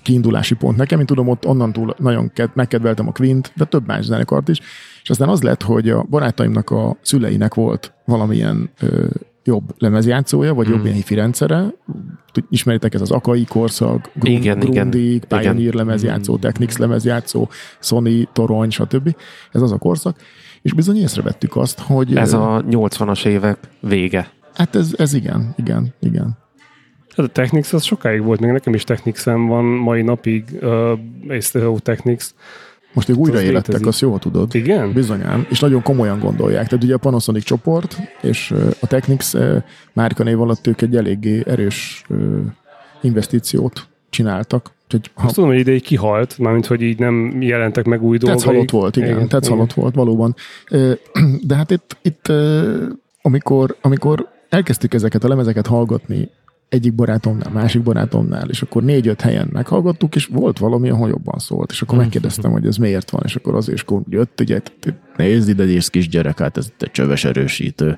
kiindulási 0.04 0.56
pont 0.56 0.78
nekem. 0.78 0.99
Én 0.99 1.06
tudom, 1.06 1.28
ott 1.28 1.45
onnantól 1.45 1.95
nagyon 1.97 2.32
megkedveltem 2.54 3.08
a 3.08 3.12
Quint, 3.12 3.51
de 3.56 3.66
több 3.66 3.88
más 3.88 4.06
zenekart 4.06 4.47
is. 4.49 4.60
És 5.04 5.10
aztán 5.10 5.30
az 5.30 5.41
lett, 5.41 5.62
hogy 5.62 5.89
a 5.89 6.04
barátaimnak 6.10 6.70
a 6.70 6.97
szüleinek 7.01 7.54
volt 7.54 7.93
valamilyen 8.06 8.70
jobb 9.44 9.74
lemezjátszója, 9.78 10.54
vagy 10.54 10.68
mm. 10.68 10.72
jobb 10.72 10.84
ilyen 10.84 10.96
hifi 10.96 11.16
rendszere. 11.16 11.74
Ismeritek 12.50 12.94
ez 12.94 13.02
az 13.02 13.12
Akai 13.12 13.46
korszak, 13.46 14.10
Grund, 14.14 14.38
igen, 14.38 14.60
Grundig, 14.60 15.02
igen, 15.02 15.28
Pioneer 15.28 15.60
igen. 15.60 15.76
lemezjátszó, 15.76 16.38
Technics 16.38 16.78
lemezjátszó, 16.78 17.50
Sony, 17.80 18.28
Torony, 18.34 18.70
stb. 18.70 19.16
Ez 19.52 19.62
az 19.62 19.72
a 19.72 19.78
korszak. 19.78 20.18
És 20.62 20.74
bizony 20.74 20.98
észrevettük 20.98 21.56
azt, 21.56 21.80
hogy... 21.80 22.16
Ez 22.16 22.34
a 22.34 22.64
80-as 22.70 23.26
évek 23.26 23.58
vége. 23.80 24.32
Hát 24.54 24.76
ez, 24.76 24.94
ez 24.98 25.14
igen, 25.14 25.54
igen, 25.58 25.94
igen. 26.00 26.38
Hát 27.16 27.26
a 27.26 27.30
Technics 27.30 27.74
az 27.74 27.84
sokáig 27.84 28.22
volt, 28.22 28.39
még 28.39 28.52
nekem 28.52 28.74
is 28.74 28.84
Technicsem 28.84 29.48
van 29.48 29.64
mai 29.64 30.02
napig, 30.02 30.44
uh, 30.62 31.39
Stereo 31.39 31.80
Technics, 31.80 32.26
most 32.94 33.10
ők 33.10 33.18
újra 33.18 33.41
élettek, 33.41 33.86
azt 33.86 34.00
jól 34.00 34.20
tudod. 34.20 34.56
Igen? 34.56 34.94
Bizonyán, 34.94 35.46
és 35.50 35.60
nagyon 35.60 35.82
komolyan 35.82 36.20
gondolják. 36.20 36.68
Tehát 36.68 36.84
ugye 36.84 36.94
a 36.94 36.98
Panasonic 36.98 37.44
csoport 37.44 37.98
és 38.22 38.54
a 38.80 38.88
Technics 38.88 39.32
márkanév 39.94 40.41
alatt 40.41 40.68
ők 40.68 40.82
egy 40.82 40.96
eléggé 40.96 41.44
erős 41.48 42.06
investíciót 43.02 43.88
csináltak. 44.10 44.72
Úgyhogy, 44.84 45.12
ha... 45.14 45.26
Azt 45.26 45.36
tudom, 45.36 45.50
hogy 45.50 45.60
ideig 45.60 45.82
kihalt, 45.82 46.38
mármint, 46.38 46.66
hogy 46.66 46.82
így 46.82 47.00
nem 47.00 47.41
jelentek 47.41 47.86
meg 47.86 48.04
új 48.04 48.18
dolgok. 48.18 48.44
halott 48.44 48.70
volt, 48.70 48.96
igen, 48.96 49.10
igen 49.10 49.41
halott 49.48 49.74
volt, 49.74 49.96
valóban. 49.96 50.36
De 51.41 51.56
hát 51.56 51.72
itt, 51.72 51.98
itt 52.02 52.32
amikor, 53.22 53.76
amikor 53.82 54.30
elkezdtük 54.50 54.94
ezeket 54.94 55.24
a 55.24 55.28
lemezeket 55.28 55.68
hallgatni 55.68 56.30
egyik 56.74 56.94
barátomnál, 56.94 57.52
másik 57.52 57.82
barátomnál, 57.82 58.50
és 58.50 58.62
akkor 58.62 58.84
négy-öt 58.84 59.22
helyen 59.22 59.50
meghallgattuk, 59.52 60.16
és 60.16 60.26
volt 60.26 60.58
valami, 60.58 60.90
ahol 60.90 61.10
jobban 61.10 61.40
szólt, 61.40 61.72
és 61.72 61.82
akkor 61.82 61.98
megkérdeztem, 61.98 62.52
hogy 62.52 62.66
ez 62.66 62.78
miért 62.78 63.10
van, 63.10 63.22
és 63.26 63.36
akkor 63.36 63.56
azért, 63.56 63.78
és 63.78 63.84
akkor 63.84 64.02
jött, 64.10 64.42
ugye, 64.42 64.62
nézd 65.18 65.50
ide, 65.50 65.64
egy 65.64 65.90
kisgyerek, 65.90 66.40
hát 66.40 66.58
ez 66.58 66.68
egy 66.80 66.92
csöves 66.92 67.26
erősítő 67.26 67.98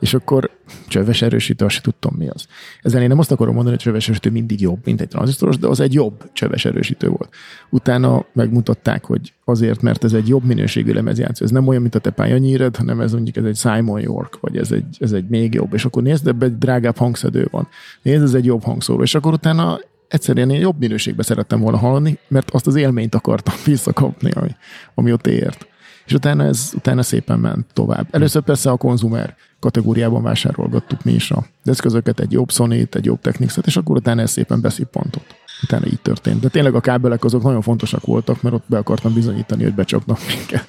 és 0.00 0.14
akkor 0.14 0.50
csöves 0.88 1.22
erősítő, 1.22 1.64
azt 1.64 1.82
tudtam 1.82 2.14
mi 2.18 2.28
az. 2.28 2.46
Ezzel 2.82 3.02
én 3.02 3.08
nem 3.08 3.18
azt 3.18 3.32
akarom 3.32 3.54
mondani, 3.54 3.74
hogy 3.74 3.84
csöves 3.84 4.04
erősítő 4.04 4.30
mindig 4.30 4.60
jobb, 4.60 4.78
mint 4.84 5.00
egy 5.00 5.08
tranzisztoros, 5.08 5.58
de 5.58 5.66
az 5.66 5.80
egy 5.80 5.92
jobb 5.92 6.30
csöves 6.32 6.64
erősítő 6.64 7.08
volt. 7.08 7.34
Utána 7.70 8.24
megmutatták, 8.32 9.04
hogy 9.04 9.32
azért, 9.44 9.82
mert 9.82 10.04
ez 10.04 10.12
egy 10.12 10.28
jobb 10.28 10.44
minőségű 10.44 10.92
lemezjátszó. 10.92 11.44
Ez 11.44 11.50
nem 11.50 11.66
olyan, 11.66 11.82
mint 11.82 11.94
a 11.94 11.98
te 11.98 12.10
pályanyíred, 12.10 12.76
hanem 12.76 13.00
ez 13.00 13.12
mondjuk 13.12 13.36
ez 13.36 13.44
egy 13.44 13.56
Simon 13.56 14.00
York, 14.00 14.40
vagy 14.40 14.56
ez 14.56 14.72
egy, 14.72 14.96
ez 14.98 15.12
egy 15.12 15.28
még 15.28 15.54
jobb. 15.54 15.74
És 15.74 15.84
akkor 15.84 16.02
nézd, 16.02 16.26
ebbe 16.26 16.46
egy 16.46 16.58
drágább 16.58 16.96
hangszedő 16.96 17.48
van. 17.50 17.68
Nézd, 18.02 18.22
ez 18.22 18.34
egy 18.34 18.44
jobb 18.44 18.62
hangszóró. 18.62 19.02
És 19.02 19.14
akkor 19.14 19.32
utána 19.32 19.78
egyszerűen 20.08 20.50
én 20.50 20.60
jobb 20.60 20.78
minőségbe 20.78 21.22
szerettem 21.22 21.60
volna 21.60 21.78
hallani, 21.78 22.18
mert 22.28 22.50
azt 22.50 22.66
az 22.66 22.74
élményt 22.74 23.14
akartam 23.14 23.54
visszakapni, 23.64 24.30
ami, 24.30 24.50
ami 24.94 25.12
ott 25.12 25.26
ért. 25.26 25.66
És 26.06 26.12
utána 26.12 26.44
ez 26.44 26.72
utána 26.74 27.02
szépen 27.02 27.38
ment 27.38 27.66
tovább. 27.72 28.06
Először 28.10 28.42
persze 28.42 28.70
a 28.70 28.76
konzumer 28.76 29.36
kategóriában 29.64 30.22
vásárolgattuk 30.22 31.04
mi 31.04 31.12
is 31.12 31.30
a 31.30 31.44
eszközöket, 31.64 32.20
egy 32.20 32.32
jobb 32.32 32.50
sony 32.50 32.72
egy 32.72 33.04
jobb 33.04 33.20
Technics-et, 33.20 33.66
és 33.66 33.76
akkor 33.76 33.96
utána 33.96 34.20
ez 34.20 34.30
szépen 34.30 34.60
beszippantott. 34.60 35.34
Utána 35.62 35.86
így 35.86 36.00
történt. 36.02 36.40
De 36.40 36.48
tényleg 36.48 36.74
a 36.74 36.80
kábelek 36.80 37.24
azok 37.24 37.42
nagyon 37.42 37.60
fontosak 37.60 38.06
voltak, 38.06 38.42
mert 38.42 38.54
ott 38.54 38.64
be 38.66 38.78
akartam 38.78 39.14
bizonyítani, 39.14 39.62
hogy 39.62 39.74
becsapnak 39.74 40.18
minket. 40.28 40.68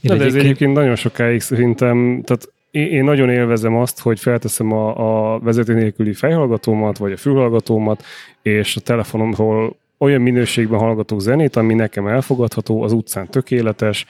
De, 0.00 0.16
de 0.16 0.24
ez 0.24 0.34
egyébként 0.34 0.72
nagyon 0.72 0.94
sokáig 0.94 1.40
szerintem, 1.40 2.22
tehát 2.24 2.52
én 2.70 3.04
nagyon 3.04 3.30
élvezem 3.30 3.76
azt, 3.76 4.00
hogy 4.00 4.20
felteszem 4.20 4.72
a, 4.72 5.34
a 5.34 5.38
vezető 5.38 5.74
nélküli 5.74 6.12
fejhallgatómat, 6.12 6.98
vagy 6.98 7.12
a 7.12 7.16
fülhallgatómat, 7.16 8.04
és 8.42 8.76
a 8.76 8.80
telefonomról 8.80 9.76
olyan 9.98 10.20
minőségben 10.20 10.78
hallgatok 10.78 11.20
zenét, 11.20 11.56
ami 11.56 11.74
nekem 11.74 12.06
elfogadható, 12.06 12.82
az 12.82 12.92
utcán 12.92 13.28
tökéletes, 13.28 14.06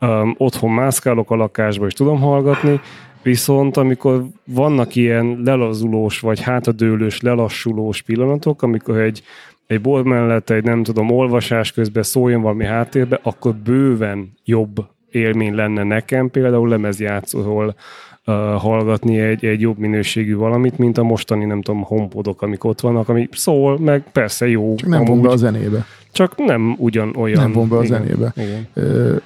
um, 0.00 0.34
otthon 0.38 0.70
mászkálok 0.70 1.30
a 1.30 1.36
lakásba, 1.36 1.86
és 1.86 1.92
tudom 1.92 2.20
hallgatni, 2.20 2.80
viszont 3.22 3.76
amikor 3.76 4.24
vannak 4.44 4.94
ilyen 4.94 5.40
lelazulós, 5.44 6.20
vagy 6.20 6.40
hátadőlős, 6.40 7.20
lelassulós 7.20 8.02
pillanatok, 8.02 8.62
amikor 8.62 8.98
egy, 8.98 9.22
egy 9.66 9.80
bolt 9.80 10.04
mellett 10.04 10.50
egy 10.50 10.64
nem 10.64 10.82
tudom, 10.82 11.10
olvasás 11.10 11.72
közben 11.72 12.02
szóljon 12.02 12.42
valami 12.42 12.64
háttérbe, 12.64 13.20
akkor 13.22 13.54
bőven 13.54 14.32
jobb 14.44 14.86
élmény 15.10 15.54
lenne 15.54 15.82
nekem, 15.82 16.30
például 16.30 16.68
lemezjátszóról 16.68 17.66
uh, 17.66 18.34
hallgatni 18.34 19.20
egy, 19.20 19.44
egy 19.44 19.60
jobb 19.60 19.78
minőségű 19.78 20.36
valamit, 20.36 20.78
mint 20.78 20.98
a 20.98 21.02
mostani, 21.02 21.44
nem 21.44 21.62
tudom, 21.62 21.82
homepodok, 21.82 22.42
amik 22.42 22.64
ott 22.64 22.80
vannak, 22.80 23.08
ami 23.08 23.28
szól, 23.32 23.78
meg 23.78 24.02
persze 24.12 24.48
jó. 24.48 24.74
Csak 24.74 24.88
nem 24.88 25.04
von 25.04 25.22
be 25.22 25.28
a 25.28 25.36
zenébe. 25.36 25.86
Csak 26.12 26.36
nem 26.36 26.74
ugyan 26.78 27.16
olyan. 27.16 27.42
Nem 27.42 27.52
von 27.52 27.68
be 27.68 27.76
a 27.76 27.82
igen, 27.82 27.98
zenébe. 27.98 28.32
Igen. 28.36 28.66
Ö, 28.74 29.16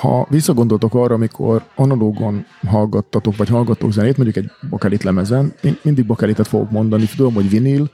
ha 0.00 0.26
visszagondoltok 0.30 0.94
arra, 0.94 1.14
amikor 1.14 1.62
analógon 1.74 2.44
hallgattatok, 2.66 3.36
vagy 3.36 3.48
hallgattok 3.48 3.92
zenét, 3.92 4.16
mondjuk 4.16 4.44
egy 4.44 4.50
bakelit 4.70 5.02
lemezen, 5.02 5.52
én 5.62 5.76
mindig 5.82 6.06
bakelitet 6.06 6.46
fogok 6.46 6.70
mondani, 6.70 7.04
tudom, 7.16 7.34
hogy 7.34 7.50
vinil, 7.50 7.90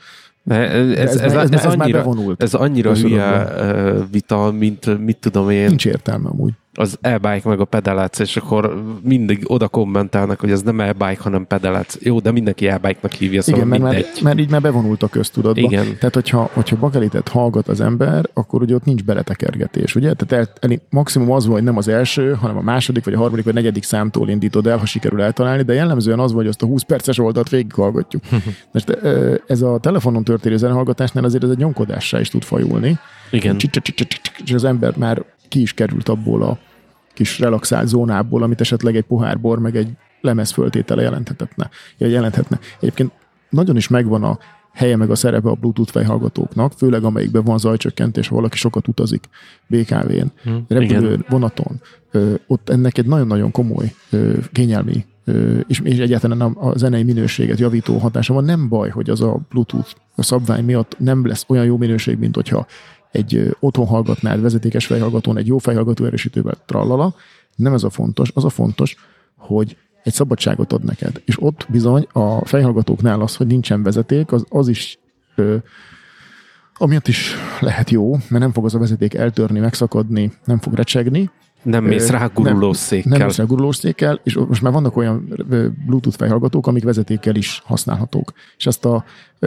Ez, 0.47 0.59
ez, 0.59 1.16
ez 1.16 1.20
ez, 1.20 1.34
ez- 1.34 1.51
ez 1.53 1.64
már 1.64 1.80
annyira, 1.80 1.99
bevonult. 1.99 2.43
ez 2.43 2.55
annyira 2.55 2.95
hülye 2.95 3.49
vita, 4.11 4.53
mint 4.59 4.99
mit 5.05 5.16
tudom 5.18 5.51
én, 5.51 5.66
Nincs 5.68 5.86
értelme 5.86 6.28
amúgy. 6.28 6.53
Az 6.74 6.98
e-bike 7.00 7.48
meg 7.48 7.60
a 7.60 7.64
pedelec, 7.64 8.18
és 8.18 8.36
akkor 8.36 8.84
mindig 9.02 9.42
oda 9.46 9.68
kommentálnak, 9.68 10.40
hogy 10.40 10.50
ez 10.50 10.62
nem 10.62 10.80
e-bike, 10.80 11.22
hanem 11.22 11.46
pedelec. 11.46 11.96
Jó, 12.00 12.20
de 12.20 12.30
mindenki 12.30 12.68
e-bike-nak 12.68 13.12
hívja, 13.12 13.42
szóval 13.42 13.60
Igen, 13.60 13.68
mert, 13.68 13.82
mindegy. 13.82 14.10
mert, 14.12 14.20
mert 14.20 14.38
így 14.38 14.50
már 14.50 14.60
bevonult 14.60 15.02
a 15.02 15.08
köztudatba. 15.08 15.60
Igen. 15.60 15.96
Tehát, 15.98 16.14
hogyha, 16.14 16.50
hogyha 16.52 16.76
bagelitet 16.76 17.28
hallgat 17.28 17.68
az 17.68 17.80
ember, 17.80 18.28
akkor 18.34 18.62
ugye 18.62 18.74
ott 18.74 18.84
nincs 18.84 19.04
beletekergetés, 19.04 19.94
ugye? 19.94 20.12
Tehát 20.14 20.48
el, 20.60 20.70
el, 20.70 20.78
maximum 20.90 21.30
az 21.30 21.44
volt, 21.44 21.56
hogy 21.56 21.66
nem 21.66 21.76
az 21.76 21.88
első, 21.88 22.34
hanem 22.34 22.56
a 22.56 22.62
második, 22.62 23.04
vagy 23.04 23.14
a 23.14 23.18
harmadik, 23.18 23.44
vagy 23.44 23.54
negyedik 23.54 23.82
számtól 23.82 24.28
indítod 24.28 24.66
el, 24.66 24.78
ha 24.78 24.86
sikerül 24.86 25.22
eltalálni, 25.22 25.62
de 25.62 25.72
jellemzően 25.72 26.18
az, 26.18 26.32
hogy 26.32 26.46
azt 26.46 26.62
a 26.62 26.66
20 26.66 26.82
perces 26.82 27.18
oldalt 27.18 27.48
végighallgatjuk. 27.48 28.22
Most 28.72 28.90
ez 29.46 29.62
a 29.62 29.78
telefonon 29.78 30.24
történő 30.24 30.56
zenehallgatásnál 30.56 31.24
azért 31.24 31.44
ez 31.44 31.50
egy 31.50 31.58
nyomkodássá 31.58 32.20
is 32.20 32.28
tud 32.28 32.42
fajulni. 32.42 32.98
Igen. 33.30 33.56
És 34.44 34.52
az 34.52 34.64
ember 34.64 34.96
már 34.96 35.24
ki 35.51 35.61
is 35.61 35.74
került 35.74 36.09
abból 36.09 36.42
a 36.42 36.59
kis 37.14 37.38
relaxált 37.38 37.88
zónából, 37.88 38.42
amit 38.42 38.61
esetleg 38.61 38.96
egy 38.96 39.05
pohár 39.05 39.40
bor, 39.40 39.59
meg 39.59 39.76
egy 39.76 39.88
lemez 40.20 40.51
föltétele 40.51 41.03
jelenthetne. 41.03 41.70
jelenthetne. 41.98 42.59
Egyébként 42.80 43.12
nagyon 43.51 43.76
is 43.76 43.88
megvan 43.88 44.22
a 44.22 44.38
helye 44.72 44.96
meg 44.96 45.11
a 45.11 45.14
szerepe 45.14 45.48
a 45.48 45.55
Bluetooth 45.55 45.92
fejhallgatóknak, 45.92 46.72
főleg 46.76 47.05
amelyikben 47.05 47.44
van 47.44 47.59
zajcsökkentés, 47.59 48.28
ha 48.28 48.34
valaki 48.34 48.57
sokat 48.57 48.88
utazik 48.88 49.28
BKV-n, 49.66 50.32
igen. 50.44 50.64
repülőn, 50.68 51.24
vonaton. 51.28 51.80
Ö, 52.11 52.34
ott 52.46 52.68
ennek 52.68 52.98
egy 52.98 53.07
nagyon-nagyon 53.07 53.51
komoly 53.51 53.94
ö, 54.11 54.32
kényelmi 54.53 55.05
ö, 55.24 55.59
és, 55.66 55.80
és 55.84 55.98
egyáltalán 55.98 56.40
a, 56.40 56.68
a 56.68 56.78
zenei 56.78 57.03
minőséget 57.03 57.59
javító 57.59 57.98
hatása 57.98 58.34
van. 58.34 58.44
Nem 58.44 58.68
baj, 58.68 58.88
hogy 58.88 59.11
az 59.11 59.20
a 59.20 59.40
Bluetooth 59.48 59.94
a 60.14 60.22
szabvány 60.22 60.64
miatt 60.64 60.96
nem 60.98 61.26
lesz 61.26 61.44
olyan 61.48 61.64
jó 61.64 61.76
minőség, 61.76 62.18
mint 62.18 62.34
hogyha 62.34 62.66
egy 63.11 63.56
otthon 63.61 63.86
hallgatnád 63.86 64.40
vezetékes 64.40 64.86
fejhallgatón, 64.86 65.36
egy 65.36 65.46
jó 65.46 65.58
fejhallgató 65.58 66.04
erősítővel 66.04 66.54
trallala. 66.66 67.14
Nem 67.56 67.72
ez 67.72 67.82
a 67.82 67.90
fontos. 67.90 68.30
Az 68.34 68.44
a 68.44 68.48
fontos, 68.48 68.96
hogy 69.36 69.76
egy 70.02 70.12
szabadságot 70.12 70.72
ad 70.72 70.84
neked. 70.84 71.22
És 71.24 71.42
ott 71.42 71.66
bizony 71.68 72.06
a 72.12 72.46
fejhallgatóknál 72.46 73.20
az, 73.20 73.36
hogy 73.36 73.46
nincsen 73.46 73.82
vezeték, 73.82 74.32
az, 74.32 74.44
az 74.48 74.68
is 74.68 74.98
ö, 75.34 75.56
amiatt 76.74 77.08
is 77.08 77.34
lehet 77.61 77.90
jó, 77.90 78.11
mert 78.11 78.38
nem 78.38 78.52
fog 78.52 78.64
az 78.64 78.74
a 78.74 78.78
vezeték 78.78 79.14
eltörni, 79.14 79.58
megszakadni, 79.58 80.32
nem 80.44 80.58
fog 80.58 80.74
recsegni, 80.74 81.30
Nem 81.62 81.84
mész 81.84 82.08
rá 82.08 82.26
gurulós 82.34 82.76
székkel. 82.76 83.18
nem 83.18 83.26
leszel 83.26 83.46
gurulós 83.46 83.76
székkel, 83.76 84.20
és 84.22 84.34
most 84.48 84.62
már 84.62 84.72
vannak 84.72 84.96
olyan 84.96 85.34
Bluetooth 85.86 86.16
fejhallgatók, 86.16 86.66
amik 86.66 86.84
vezetékkel 86.84 87.34
is 87.34 87.62
használhatók. 87.64 88.32
És 88.56 88.66
ezt 88.66 88.84
a, 88.84 89.04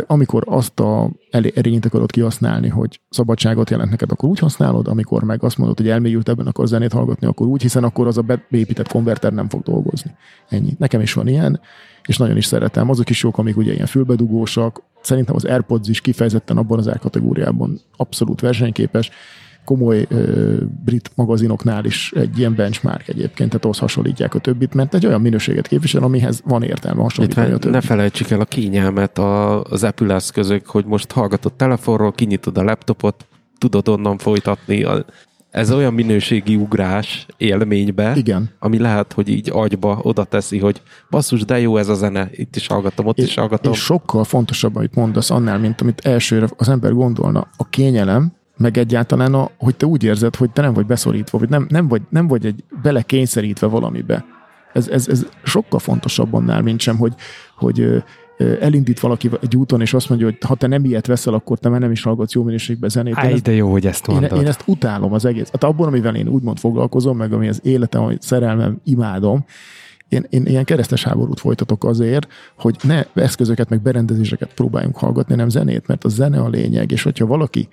amikor 0.07 0.43
azt 0.45 0.79
a 0.79 1.09
erényt 1.31 1.85
akarod 1.85 2.11
kihasználni, 2.11 2.67
hogy 2.67 2.99
szabadságot 3.09 3.69
jelent 3.69 3.89
neked, 3.89 4.11
akkor 4.11 4.29
úgy 4.29 4.39
használod, 4.39 4.87
amikor 4.87 5.23
meg 5.23 5.43
azt 5.43 5.57
mondod, 5.57 5.77
hogy 5.77 5.89
elmélyültebben 5.89 6.47
akar 6.47 6.67
zenét 6.67 6.93
hallgatni, 6.93 7.27
akkor 7.27 7.47
úgy, 7.47 7.61
hiszen 7.61 7.83
akkor 7.83 8.07
az 8.07 8.17
a 8.17 8.21
be- 8.21 8.45
beépített 8.49 8.87
konverter 8.87 9.33
nem 9.33 9.49
fog 9.49 9.61
dolgozni. 9.61 10.11
Ennyi. 10.49 10.75
Nekem 10.77 11.01
is 11.01 11.13
van 11.13 11.27
ilyen, 11.27 11.59
és 12.05 12.17
nagyon 12.17 12.37
is 12.37 12.45
szeretem. 12.45 12.89
Azok 12.89 13.09
is 13.09 13.23
jók, 13.23 13.37
amik 13.37 13.57
ugye 13.57 13.73
ilyen 13.73 13.85
fülbedugósak. 13.85 14.81
Szerintem 15.01 15.35
az 15.35 15.45
AirPods 15.45 15.89
is 15.89 16.01
kifejezetten 16.01 16.57
abban 16.57 16.79
az 16.79 16.87
árkategóriában 16.87 17.79
abszolút 17.95 18.41
versenyképes 18.41 19.11
komoly 19.65 20.05
ö, 20.09 20.55
brit 20.85 21.11
magazinoknál 21.15 21.85
is 21.85 22.11
egy 22.15 22.37
ilyen 22.39 22.55
benchmark 22.55 23.07
egyébként, 23.07 23.49
tehát 23.49 23.63
ahhoz 23.63 23.77
hasonlítják 23.77 24.35
a 24.35 24.39
többit, 24.39 24.73
mert 24.73 24.93
egy 24.93 25.05
olyan 25.05 25.21
minőséget 25.21 25.67
képvisel, 25.67 26.03
amihez 26.03 26.41
van 26.45 26.63
értelme 26.63 27.01
hasonlítani 27.01 27.51
a 27.51 27.53
Itt 27.55 27.59
többit. 27.59 27.75
ne 27.75 27.81
felejtsük 27.81 28.29
el 28.29 28.39
a 28.39 28.45
kényelmet 28.45 29.17
a, 29.17 29.61
az 29.63 29.83
Apple 29.83 30.13
eszközök, 30.13 30.65
hogy 30.67 30.85
most 30.85 31.11
hallgatod 31.11 31.53
telefonról, 31.53 32.11
kinyitod 32.11 32.57
a 32.57 32.63
laptopot, 32.63 33.25
tudod 33.57 33.87
onnan 33.87 34.17
folytatni. 34.17 34.83
A, 34.83 35.05
ez 35.49 35.71
olyan 35.71 35.93
minőségi 35.93 36.55
ugrás 36.55 37.25
élménybe, 37.37 38.13
Igen. 38.15 38.49
ami 38.59 38.79
lehet, 38.79 39.13
hogy 39.13 39.29
így 39.29 39.49
agyba 39.53 39.99
oda 40.01 40.23
teszi, 40.23 40.59
hogy 40.59 40.81
basszus, 41.09 41.45
de 41.45 41.59
jó 41.59 41.77
ez 41.77 41.89
a 41.89 41.93
zene, 41.93 42.29
itt 42.31 42.55
is 42.55 42.67
hallgatom, 42.67 43.05
ott 43.05 43.17
is 43.17 43.35
hallgatom. 43.35 43.71
És 43.71 43.79
sokkal 43.79 44.23
fontosabb, 44.23 44.75
amit 44.75 44.95
mondasz 44.95 45.29
annál, 45.29 45.59
mint 45.59 45.81
amit 45.81 45.99
elsőre 46.05 46.47
az 46.57 46.69
ember 46.69 46.93
gondolna, 46.93 47.47
a 47.57 47.69
kényelem, 47.69 48.33
meg 48.63 48.77
egyáltalán, 48.77 49.33
a, 49.33 49.49
hogy 49.57 49.75
te 49.75 49.85
úgy 49.85 50.03
érzed, 50.03 50.35
hogy 50.35 50.51
te 50.51 50.61
nem 50.61 50.73
vagy 50.73 50.85
beszorítva, 50.85 51.37
vagy 51.37 51.49
nem, 51.49 51.65
nem, 51.69 51.87
vagy, 51.87 52.01
nem 52.09 52.27
vagy 52.27 52.45
egy 52.45 52.63
belekényszerítve 52.81 53.67
valamibe. 53.67 54.25
Ez, 54.73 54.87
ez, 54.87 55.07
ez 55.07 55.25
sokkal 55.43 55.79
fontosabb 55.79 56.33
annál, 56.33 56.61
mint 56.61 56.79
sem, 56.79 56.97
hogy, 56.97 57.13
hogy 57.57 58.03
elindít 58.59 58.99
valaki 58.99 59.29
egy 59.41 59.55
úton, 59.55 59.81
és 59.81 59.93
azt 59.93 60.09
mondja, 60.09 60.27
hogy 60.27 60.37
ha 60.47 60.55
te 60.55 60.67
nem 60.67 60.85
ilyet 60.85 61.07
veszel, 61.07 61.33
akkor 61.33 61.59
te 61.59 61.69
már 61.69 61.79
nem 61.79 61.91
is 61.91 62.03
hallgatsz 62.03 62.33
jó 62.33 62.43
minőségben 62.43 62.89
zenét. 62.89 63.17
Én 63.23 63.29
ezt- 63.31 63.43
de 63.43 63.51
jó, 63.51 63.71
hogy 63.71 63.85
ezt 63.85 64.07
én, 64.07 64.15
mondod. 64.15 64.41
én 64.41 64.47
ezt 64.47 64.63
utálom 64.65 65.13
az 65.13 65.25
egész. 65.25 65.49
Hát 65.51 65.63
abban, 65.63 65.87
amivel 65.87 66.15
én 66.15 66.27
úgymond 66.27 66.59
foglalkozom, 66.59 67.17
meg 67.17 67.33
ami 67.33 67.47
az 67.47 67.59
életem, 67.63 68.03
amit 68.03 68.21
szerelmem, 68.21 68.79
imádom, 68.83 69.45
én, 70.09 70.25
én 70.29 70.45
ilyen 70.45 70.63
keresztes 70.63 71.03
háborút 71.03 71.39
folytatok 71.39 71.83
azért, 71.83 72.27
hogy 72.57 72.75
ne 72.83 73.03
eszközöket, 73.13 73.69
meg 73.69 73.81
berendezéseket 73.81 74.53
próbáljunk 74.53 74.97
hallgatni, 74.97 75.35
nem 75.35 75.49
zenét, 75.49 75.87
mert 75.87 76.03
a 76.03 76.09
zene 76.09 76.39
a 76.39 76.49
lényeg, 76.49 76.91
és 76.91 77.03
hogyha 77.03 77.25
valaki 77.25 77.67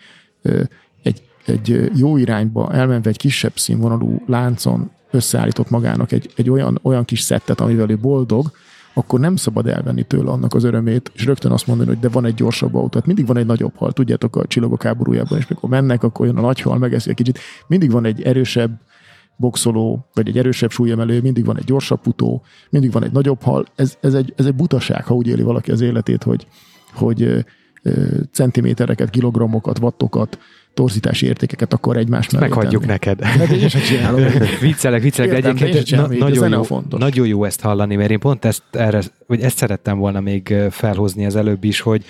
egy, 1.02 1.22
egy 1.46 1.90
jó 1.94 2.16
irányba 2.16 2.72
elmenve 2.72 3.08
egy 3.08 3.16
kisebb 3.16 3.56
színvonalú 3.56 4.22
láncon 4.26 4.90
összeállított 5.10 5.70
magának 5.70 6.12
egy, 6.12 6.32
egy 6.36 6.50
olyan, 6.50 6.78
olyan 6.82 7.04
kis 7.04 7.20
szettet, 7.20 7.60
amivel 7.60 7.90
ő 7.90 7.98
boldog, 7.98 8.50
akkor 8.94 9.20
nem 9.20 9.36
szabad 9.36 9.66
elvenni 9.66 10.02
tőle 10.02 10.30
annak 10.30 10.54
az 10.54 10.64
örömét, 10.64 11.10
és 11.14 11.24
rögtön 11.24 11.52
azt 11.52 11.66
mondani, 11.66 11.88
hogy 11.88 11.98
de 11.98 12.08
van 12.08 12.24
egy 12.24 12.34
gyorsabb 12.34 12.74
autó. 12.74 12.98
Hát 12.98 13.06
mindig 13.06 13.26
van 13.26 13.36
egy 13.36 13.46
nagyobb 13.46 13.76
hal, 13.76 13.92
tudjátok, 13.92 14.36
a 14.36 14.46
csillagok 14.46 14.82
háborújában, 14.82 15.38
és 15.38 15.46
mikor 15.46 15.68
mennek, 15.68 16.02
akkor 16.02 16.26
jön 16.26 16.36
a 16.36 16.40
nagy 16.40 16.60
hal, 16.60 16.78
megeszi 16.78 17.10
egy 17.10 17.16
kicsit. 17.16 17.38
Mindig 17.66 17.90
van 17.90 18.04
egy 18.04 18.22
erősebb 18.22 18.80
boxoló, 19.36 20.08
vagy 20.14 20.28
egy 20.28 20.38
erősebb 20.38 20.70
súlyemelő, 20.70 21.20
mindig 21.20 21.44
van 21.44 21.58
egy 21.58 21.64
gyorsabb 21.64 22.00
futó, 22.02 22.42
mindig 22.70 22.92
van 22.92 23.04
egy 23.04 23.12
nagyobb 23.12 23.42
hal. 23.42 23.66
Ez, 23.74 23.96
ez, 24.00 24.14
egy, 24.14 24.32
ez 24.36 24.46
egy 24.46 24.54
butaság, 24.54 25.04
ha 25.04 25.14
úgy 25.14 25.26
éli 25.26 25.42
valaki 25.42 25.70
az 25.70 25.80
életét, 25.80 26.22
hogy, 26.22 26.46
hogy 26.94 27.44
centimétereket, 28.32 29.10
kilogrammokat, 29.10 29.78
wattokat, 29.78 30.38
torzítási 30.74 31.26
értékeket 31.26 31.72
akar 31.72 31.96
egymás 31.96 32.30
mellé 32.30 32.46
Meghagyjuk 32.46 32.80
tenni. 32.80 32.92
neked. 32.92 33.22
Hát 33.22 33.48
én 33.48 33.68
sem 33.68 33.80
csinálom. 33.80 34.24
viccelek, 34.60 35.02
viccelek, 35.02 35.32
Értem, 35.32 35.54
de 35.54 35.64
én 35.64 35.66
egyébként 35.66 36.18
na, 36.18 36.26
nagyon, 36.26 36.50
jó, 36.50 36.62
fontos. 36.62 37.00
nagyon 37.00 37.26
jó 37.26 37.44
ezt 37.44 37.60
hallani, 37.60 37.96
mert 37.96 38.10
én 38.10 38.18
pont 38.18 38.44
ezt, 38.44 38.62
erre, 38.70 39.02
vagy 39.26 39.40
ezt 39.40 39.56
szerettem 39.56 39.98
volna 39.98 40.20
még 40.20 40.54
felhozni 40.70 41.26
az 41.26 41.36
előbb 41.36 41.64
is, 41.64 41.80
hogy 41.80 42.04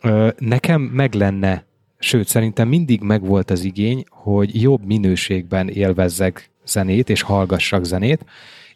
ö, 0.00 0.28
nekem 0.38 0.80
meg 0.80 1.14
lenne, 1.14 1.64
sőt, 1.98 2.28
szerintem 2.28 2.68
mindig 2.68 3.00
megvolt 3.00 3.50
az 3.50 3.64
igény, 3.64 4.04
hogy 4.08 4.62
jobb 4.62 4.84
minőségben 4.84 5.68
élvezzek 5.68 6.50
zenét, 6.66 7.10
és 7.10 7.22
hallgassak 7.22 7.84
zenét, 7.84 8.24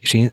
és 0.01 0.13
én 0.15 0.33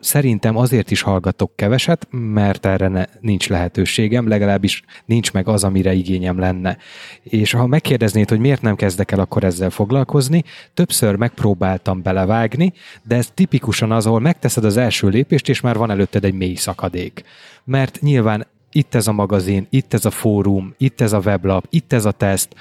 szerintem 0.00 0.56
azért 0.56 0.90
is 0.90 1.02
hallgatok 1.02 1.56
keveset, 1.56 2.08
mert 2.10 2.66
erre 2.66 2.88
ne, 2.88 3.04
nincs 3.20 3.48
lehetőségem, 3.48 4.28
legalábbis 4.28 4.82
nincs 5.04 5.32
meg 5.32 5.48
az, 5.48 5.64
amire 5.64 5.92
igényem 5.92 6.38
lenne. 6.38 6.76
És 7.22 7.52
ha 7.52 7.66
megkérdeznéd, 7.66 8.28
hogy 8.28 8.38
miért 8.38 8.62
nem 8.62 8.76
kezdek 8.76 9.10
el 9.10 9.20
akkor 9.20 9.44
ezzel 9.44 9.70
foglalkozni, 9.70 10.44
többször 10.74 11.14
megpróbáltam 11.14 12.02
belevágni, 12.02 12.72
de 13.02 13.16
ez 13.16 13.30
tipikusan 13.34 13.92
az, 13.92 14.06
ahol 14.06 14.20
megteszed 14.20 14.64
az 14.64 14.76
első 14.76 15.08
lépést, 15.08 15.48
és 15.48 15.60
már 15.60 15.76
van 15.76 15.90
előtted 15.90 16.24
egy 16.24 16.34
mély 16.34 16.54
szakadék. 16.54 17.24
Mert 17.64 18.00
nyilván 18.00 18.46
itt 18.72 18.94
ez 18.94 19.06
a 19.06 19.12
magazin, 19.12 19.66
itt 19.70 19.94
ez 19.94 20.04
a 20.04 20.10
fórum, 20.10 20.74
itt 20.78 21.00
ez 21.00 21.12
a 21.12 21.18
weblap, 21.18 21.66
itt 21.70 21.92
ez 21.92 22.04
a 22.04 22.10
teszt, 22.10 22.54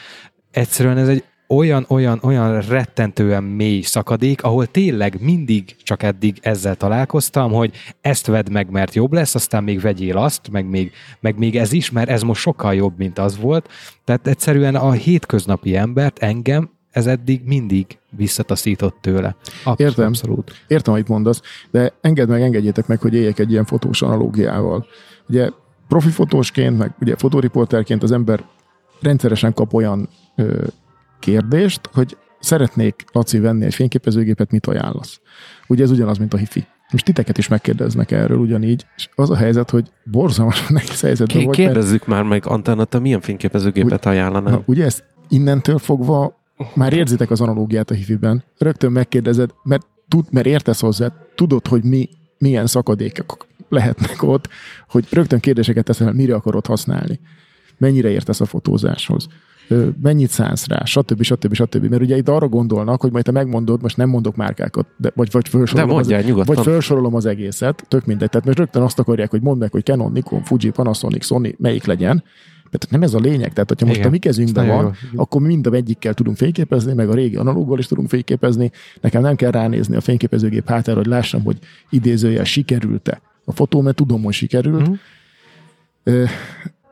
egyszerűen 0.51 0.97
ez 0.97 1.07
egy 1.07 1.23
olyan, 1.47 1.85
olyan, 1.89 2.19
olyan 2.23 2.61
rettentően 2.61 3.43
mély 3.43 3.81
szakadék, 3.81 4.43
ahol 4.43 4.65
tényleg 4.65 5.21
mindig 5.21 5.75
csak 5.83 6.03
eddig 6.03 6.37
ezzel 6.41 6.75
találkoztam, 6.75 7.51
hogy 7.51 7.73
ezt 8.01 8.27
vedd 8.27 8.51
meg, 8.51 8.69
mert 8.69 8.95
jobb 8.95 9.13
lesz, 9.13 9.35
aztán 9.35 9.63
még 9.63 9.79
vegyél 9.81 10.17
azt, 10.17 10.49
meg 10.51 10.69
még, 10.69 10.91
meg 11.19 11.37
még 11.37 11.57
ez 11.57 11.71
is, 11.71 11.91
mert 11.91 12.09
ez 12.09 12.21
most 12.21 12.41
sokkal 12.41 12.73
jobb, 12.75 12.97
mint 12.97 13.19
az 13.19 13.39
volt. 13.39 13.69
Tehát 14.03 14.27
egyszerűen 14.27 14.75
a 14.75 14.91
hétköznapi 14.91 15.75
embert, 15.75 16.19
engem, 16.19 16.69
ez 16.91 17.07
eddig 17.07 17.41
mindig 17.45 17.97
visszataszított 18.09 18.97
tőle. 19.01 19.35
Abszolút, 19.63 19.79
Értem. 19.79 20.07
Abszolút. 20.07 20.51
Értem, 20.67 20.93
amit 20.93 21.07
mondasz, 21.07 21.41
de 21.71 21.93
engedd 22.01 22.27
meg, 22.27 22.41
engedjétek 22.41 22.87
meg, 22.87 23.01
hogy 23.01 23.13
éljek 23.13 23.39
egy 23.39 23.51
ilyen 23.51 23.65
fotós 23.65 24.01
analógiával. 24.01 24.85
Ugye 25.29 25.49
profi 25.87 26.09
fotósként, 26.09 26.77
meg 26.77 26.95
ugye 26.99 27.15
fotóriporterként 27.15 28.03
az 28.03 28.11
ember 28.11 28.43
rendszeresen 29.01 29.53
kap 29.53 29.73
olyan 29.73 30.09
ö, 30.35 30.67
kérdést, 31.19 31.89
hogy 31.93 32.17
szeretnék, 32.39 33.05
Laci, 33.11 33.39
venni 33.39 33.65
egy 33.65 33.73
fényképezőgépet, 33.73 34.51
mit 34.51 34.65
ajánlasz? 34.65 35.19
Ugye 35.67 35.83
ez 35.83 35.91
ugyanaz, 35.91 36.17
mint 36.17 36.33
a 36.33 36.37
hifi. 36.37 36.65
Most 36.91 37.05
titeket 37.05 37.37
is 37.37 37.47
megkérdeznek 37.47 38.11
erről 38.11 38.37
ugyanígy, 38.37 38.85
és 38.95 39.09
az 39.15 39.29
a 39.29 39.35
helyzet, 39.35 39.69
hogy 39.69 39.91
borzalmas 40.03 40.67
nehéz 40.67 41.01
helyzetben 41.01 41.37
vagy, 41.37 41.45
mert 41.45 41.57
Kérdezzük 41.57 42.07
már 42.07 42.23
meg, 42.23 42.45
Antenna, 42.45 42.85
te 42.85 42.99
milyen 42.99 43.21
fényképezőgépet 43.21 44.05
ajánlanál? 44.05 44.53
Na, 44.53 44.63
ugye 44.65 44.85
ezt 44.85 45.03
innentől 45.29 45.77
fogva 45.77 46.37
már 46.73 46.93
érzitek 46.93 47.31
az 47.31 47.41
analógiát 47.41 47.91
a 47.91 47.93
hifiben. 47.93 48.43
Rögtön 48.57 48.91
megkérdezed, 48.91 49.49
mert, 49.63 49.85
tud, 50.07 50.25
mert 50.31 50.45
értesz 50.45 50.79
hozzá, 50.79 51.13
tudod, 51.35 51.67
hogy 51.67 51.83
mi, 51.83 52.09
milyen 52.37 52.67
szakadékok 52.67 53.47
lehetnek 53.69 54.23
ott, 54.23 54.49
hogy 54.89 55.07
rögtön 55.11 55.39
kérdéseket 55.39 55.85
teszel, 55.85 56.13
mire 56.13 56.35
akarod 56.35 56.65
használni. 56.65 57.19
mennyire 57.77 58.09
értesz 58.09 58.41
a 58.41 58.45
fotózáshoz, 58.45 59.27
mennyit 60.01 60.29
szánsz 60.29 60.67
rá, 60.67 60.83
stb. 60.83 61.21
stb. 61.21 61.53
stb. 61.53 61.85
Mert 61.85 62.01
ugye 62.01 62.17
itt 62.17 62.29
arra 62.29 62.47
gondolnak, 62.47 63.01
hogy 63.01 63.11
majd 63.11 63.23
te 63.25 63.31
megmondod, 63.31 63.81
most 63.81 63.97
nem 63.97 64.09
mondok 64.09 64.35
márkákat, 64.35 64.87
de, 64.97 65.11
vagy, 65.15 65.31
vagy, 65.31 65.47
felsorolom, 65.47 65.87
De 65.87 65.93
mondjál, 65.93 66.19
az, 66.19 66.25
nyugodtan. 66.25 66.55
vagy 66.55 66.63
felsorolom 66.63 67.15
az 67.15 67.25
egészet, 67.25 67.85
tök 67.87 68.05
mindegy. 68.05 68.29
Tehát 68.29 68.45
most 68.45 68.57
rögtön 68.57 68.81
azt 68.81 68.99
akarják, 68.99 69.29
hogy 69.29 69.41
mondd 69.41 69.59
meg, 69.59 69.71
hogy 69.71 69.83
Canon, 69.83 70.11
Nikon, 70.11 70.43
Fuji, 70.43 70.69
Panasonic, 70.69 71.25
Sony, 71.25 71.55
melyik 71.57 71.85
legyen. 71.85 72.23
Tehát 72.69 72.87
nem 72.89 73.01
ez 73.01 73.13
a 73.13 73.19
lényeg. 73.19 73.53
Tehát, 73.53 73.69
hogyha 73.69 73.85
most 73.85 73.97
Igen. 73.97 74.09
a 74.09 74.11
mi 74.11 74.17
kezünkben 74.17 74.67
van, 74.67 74.83
jó. 75.13 75.21
akkor 75.21 75.41
mi 75.41 75.47
mind 75.47 75.67
a 75.67 75.71
egyikkel 75.71 76.13
tudunk 76.13 76.37
fényképezni, 76.37 76.93
meg 76.93 77.09
a 77.09 77.13
régi 77.13 77.35
analóggal 77.35 77.79
is 77.79 77.87
tudunk 77.87 78.09
fényképezni. 78.09 78.71
Nekem 79.01 79.21
nem 79.21 79.35
kell 79.35 79.51
ránézni 79.51 79.95
a 79.95 80.01
fényképezőgép 80.01 80.67
hátára, 80.67 80.97
hogy 80.97 81.07
lássam, 81.07 81.43
hogy 81.43 81.57
idézőjel 81.89 82.43
sikerült-e 82.43 83.21
a 83.45 83.51
fotó, 83.51 83.81
mert 83.81 83.95
tudom, 83.95 84.23
hogy 84.23 84.33
sikerült. 84.33 84.87
Mhm. 84.87 84.93
Ö, 86.03 86.23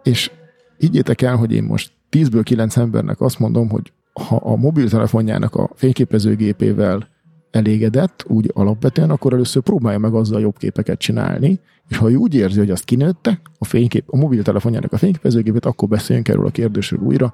és 0.03 0.31
higgyétek 0.77 1.21
el, 1.21 1.35
hogy 1.35 1.53
én 1.53 1.63
most 1.63 1.91
10-ből 2.11 2.41
9 2.43 2.77
embernek 2.77 3.21
azt 3.21 3.39
mondom, 3.39 3.69
hogy 3.69 3.91
ha 4.13 4.35
a 4.35 4.55
mobiltelefonjának 4.55 5.55
a 5.55 5.69
fényképezőgépével 5.75 7.07
elégedett, 7.51 8.23
úgy 8.27 8.51
alapvetően, 8.53 9.09
akkor 9.09 9.33
először 9.33 9.61
próbálja 9.61 9.99
meg 9.99 10.13
azzal 10.13 10.41
jobb 10.41 10.57
képeket 10.57 10.99
csinálni, 10.99 11.59
és 11.87 11.97
ha 11.97 12.11
ő 12.11 12.15
úgy 12.15 12.35
érzi, 12.35 12.59
hogy 12.59 12.71
azt 12.71 12.83
kinőtte, 12.83 13.41
a, 13.57 13.65
fénykép, 13.65 14.03
a 14.07 14.17
mobiltelefonjának 14.17 14.93
a 14.93 14.97
fényképezőgépét, 14.97 15.65
akkor 15.65 15.87
beszéljünk 15.87 16.27
erről 16.27 16.45
a 16.45 16.51
kérdésről 16.51 16.99
újra, 16.99 17.33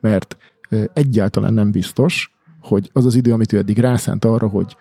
mert 0.00 0.36
egyáltalán 0.92 1.54
nem 1.54 1.70
biztos, 1.70 2.34
hogy 2.60 2.90
az 2.92 3.06
az 3.06 3.14
idő, 3.14 3.32
amit 3.32 3.52
ő 3.52 3.58
eddig 3.58 3.78
rászánt 3.78 4.24
arra, 4.24 4.48
hogy 4.48 4.76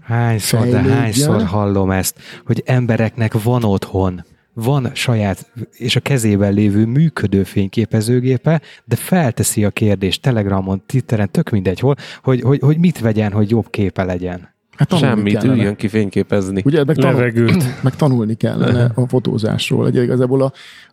Hányszor, 0.00 0.66
de 0.66 0.78
hányszor 0.78 1.42
hallom 1.42 1.90
ezt, 1.90 2.18
hogy 2.46 2.62
embereknek 2.66 3.42
van 3.42 3.64
otthon, 3.64 4.24
van 4.54 4.90
saját 4.94 5.50
és 5.72 5.96
a 5.96 6.00
kezében 6.00 6.52
lévő 6.52 6.86
működő 6.86 7.42
fényképezőgépe, 7.42 8.60
de 8.84 8.96
felteszi 8.96 9.64
a 9.64 9.70
kérdést 9.70 10.22
Telegramon, 10.22 10.82
Twitteren, 10.86 11.30
tök 11.30 11.50
mindegy 11.50 11.80
hol, 11.80 11.94
hogy, 12.22 12.40
hogy, 12.40 12.60
hogy 12.60 12.78
mit 12.78 13.00
vegyen, 13.00 13.32
hogy 13.32 13.50
jobb 13.50 13.70
képe 13.70 14.04
legyen. 14.04 14.48
hát 14.76 14.98
Semmit, 14.98 15.38
kellene. 15.38 15.58
üljön 15.58 15.76
ki 15.76 15.88
fényképezni. 15.88 16.62
Ugye, 16.64 16.84
meg, 16.84 16.96
tanul, 16.96 17.12
Levegőt. 17.12 17.64
meg 17.82 17.96
tanulni 17.96 18.34
kellene 18.34 18.90
a 18.94 19.08
fotózásról. 19.08 19.86
Ugye 19.86 20.02
igazából 20.02 20.42
a, 20.42 20.52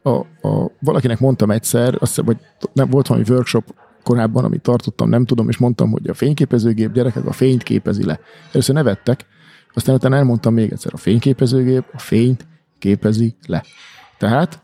a, 0.09 0.25
a, 0.47 0.71
valakinek 0.79 1.19
mondtam 1.19 1.51
egyszer, 1.51 1.87
azt 1.87 1.99
hiszem, 1.99 2.25
hogy 2.25 2.37
nem, 2.73 2.89
volt 2.89 3.07
valami 3.07 3.25
workshop 3.29 3.63
korábban, 4.03 4.43
amit 4.43 4.61
tartottam, 4.61 5.09
nem 5.09 5.25
tudom, 5.25 5.49
és 5.49 5.57
mondtam, 5.57 5.91
hogy 5.91 6.09
a 6.09 6.13
fényképezőgép 6.13 6.91
gyerekek 6.91 7.25
a 7.25 7.31
fényt 7.31 7.63
képezi 7.63 8.05
le. 8.05 8.19
Először 8.51 8.75
nevettek, 8.75 9.25
aztán 9.73 9.95
utána 9.95 10.15
elmondtam 10.15 10.53
még 10.53 10.71
egyszer, 10.71 10.91
a 10.93 10.97
fényképezőgép 10.97 11.83
a 11.93 11.99
fényt 11.99 12.47
képezi 12.79 13.35
le. 13.47 13.63
Tehát 14.17 14.61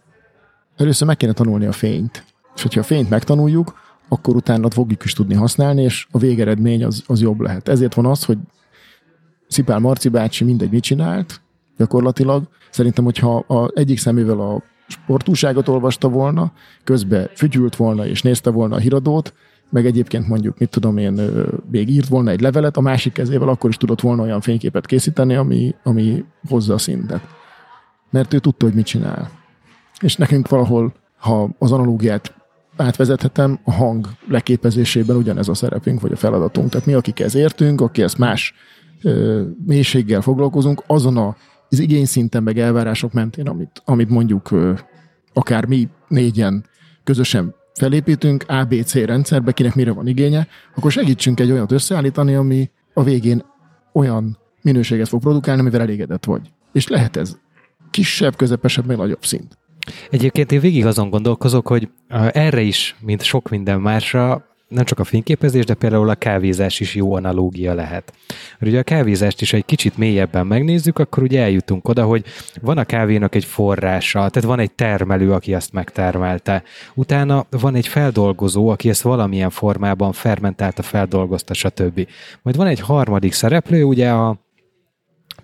először 0.76 1.07
meg 1.07 1.18
kéne 1.18 1.34
tanulni 1.34 1.66
a 1.66 1.72
fényt. 1.72 2.24
És 2.55 2.61
hogyha 2.61 2.80
a 2.80 2.84
fényt 2.84 3.09
megtanuljuk, 3.09 3.74
akkor 4.07 4.36
utána 4.36 4.70
fogjuk 4.70 5.03
is 5.03 5.13
tudni 5.13 5.34
használni, 5.34 5.82
és 5.82 6.07
a 6.11 6.18
végeredmény 6.18 6.84
az, 6.84 7.03
az 7.07 7.22
jobb 7.22 7.39
lehet. 7.39 7.68
Ezért 7.68 7.93
van 7.93 8.05
az, 8.05 8.24
hogy 8.24 8.38
Szipál 9.47 9.80
Marci 9.80 10.09
bácsi 10.09 10.43
mindegy 10.43 10.72
mit 10.72 10.84
csinált, 10.84 11.41
gyakorlatilag. 11.78 12.47
Szerintem, 12.70 13.03
hogyha 13.03 13.36
a 13.38 13.72
egyik 13.74 13.97
szemével 13.97 14.39
a 14.39 14.63
sportúságot 14.88 15.68
olvasta 15.68 16.09
volna, 16.09 16.51
közben 16.84 17.30
fütyült 17.36 17.76
volna 17.76 18.07
és 18.07 18.22
nézte 18.22 18.49
volna 18.49 18.76
a 18.76 18.80
híradót, 18.80 19.34
meg 19.70 19.86
egyébként 19.86 20.28
mondjuk, 20.28 20.57
mit 20.57 20.70
tudom 20.70 20.97
én, 20.97 21.22
még 21.72 21.89
írt 21.89 22.07
volna 22.07 22.32
egy 22.32 22.41
levelet, 22.41 22.78
a 22.78 22.82
másik 22.82 23.13
kezével 23.13 23.47
akkor 23.47 23.70
is 23.70 23.78
tudott 23.78 24.01
volna 24.01 24.22
olyan 24.22 24.41
fényképet 24.41 24.86
készíteni, 24.86 25.36
ami, 25.36 25.76
ami 25.84 26.26
hozza 26.49 26.74
a 26.74 26.78
szintet. 26.78 27.34
Mert 28.10 28.34
ő 28.34 28.39
tudta, 28.39 28.66
hogy 28.66 28.74
mit 28.74 28.86
csinál. 28.86 29.32
És 29.99 30.16
nekünk 30.16 30.49
valahol, 30.49 30.93
ha 31.18 31.49
az 31.60 31.72
analógiát 31.72 32.34
átvezethetem, 32.78 33.60
a 33.64 33.72
hang 33.72 34.08
leképezésében 34.28 35.16
ugyanez 35.16 35.47
a 35.47 35.53
szerepünk, 35.53 36.01
vagy 36.01 36.12
a 36.12 36.16
feladatunk. 36.16 36.70
Tehát 36.70 36.86
mi, 36.86 36.93
akik 36.93 37.20
ez 37.20 37.36
értünk, 37.36 37.82
aki 37.82 38.01
ezt 38.01 38.18
más 38.18 38.53
ö, 39.01 39.43
mélységgel 39.66 40.22
foglalkozunk, 40.22 40.84
azon 40.88 41.18
a, 41.18 41.36
az 41.70 41.80
igényszinten, 41.80 42.43
meg 42.43 42.60
elvárások 42.60 43.14
mentén, 43.14 43.47
amit, 43.47 43.82
amit 43.86 44.10
mondjuk 44.10 44.51
ö, 44.51 44.74
akár 45.34 45.66
mi 45.66 45.89
négyen 46.08 46.66
közösen 47.03 47.56
felépítünk 47.74 48.45
ABC 48.47 48.93
rendszerbe, 48.93 49.51
kinek 49.51 49.76
mire 49.76 49.91
van 49.91 50.08
igénye, 50.08 50.47
akkor 50.76 50.91
segítsünk 50.91 51.39
egy 51.39 51.51
olyat 51.51 51.72
összeállítani, 51.72 52.36
ami 52.36 52.70
a 52.93 53.03
végén 53.03 53.43
olyan 53.93 54.38
minőséget 54.62 55.08
fog 55.08 55.22
produkálni, 55.22 55.62
amivel 55.62 55.82
elégedett 55.82 56.26
vagy. 56.26 56.51
És 56.72 56.88
lehet 56.88 57.16
ez 57.16 57.38
kisebb, 57.96 58.36
közepesebb, 58.36 58.86
meg 58.86 58.98
nagyobb 58.98 59.26
szint. 59.26 59.58
Egyébként 60.10 60.52
én 60.52 60.60
végig 60.60 60.86
azon 60.86 61.10
gondolkozok, 61.10 61.68
hogy 61.68 61.89
erre 62.32 62.62
is, 62.62 62.96
mint 63.00 63.24
sok 63.24 63.50
minden 63.50 63.82
másra, 63.82 64.46
nem 64.68 64.86
csak 64.86 65.00
a 65.00 65.04
fényképezés, 65.04 65.66
de 65.66 65.74
például 65.74 66.10
a 66.10 66.16
kávézás 66.16 66.80
is 66.80 66.96
jó 66.96 67.14
analógia 67.16 67.74
lehet. 67.74 68.14
Mert 68.60 68.72
ugye 68.72 68.80
a 68.80 68.84
kávézást 68.84 69.41
is 69.41 69.54
egy 69.54 69.66
kicsit 69.66 69.98
mélyebben 69.98 70.48
megnézzük, 70.48 71.00
akkor 71.00 71.24
ugye 71.24 71.41
eljutunk 71.41 71.88
oda, 71.88 72.04
hogy 72.04 72.24
van 72.62 72.78
a 72.78 72.84
kávénak 72.84 73.36
egy 73.36 73.46
forrása, 73.46 74.30
tehát 74.30 74.41
van 74.43 74.60
egy 74.60 74.72
termelő, 74.72 75.32
aki 75.32 75.54
azt 75.54 75.74
megtermelte. 75.74 76.64
Utána 76.93 77.46
van 77.50 77.76
egy 77.76 77.88
feldolgozó, 77.88 78.70
aki 78.70 78.89
ezt 78.89 79.02
valamilyen 79.02 79.50
formában 79.50 80.12
fermentálta, 80.12 80.82
feldolgozta, 80.82 81.54
stb. 81.54 82.08
Majd 82.41 82.56
van 82.56 82.68
egy 82.68 82.80
harmadik 82.80 83.34
szereplő, 83.34 83.84
ugye 83.84 84.10
a 84.10 84.45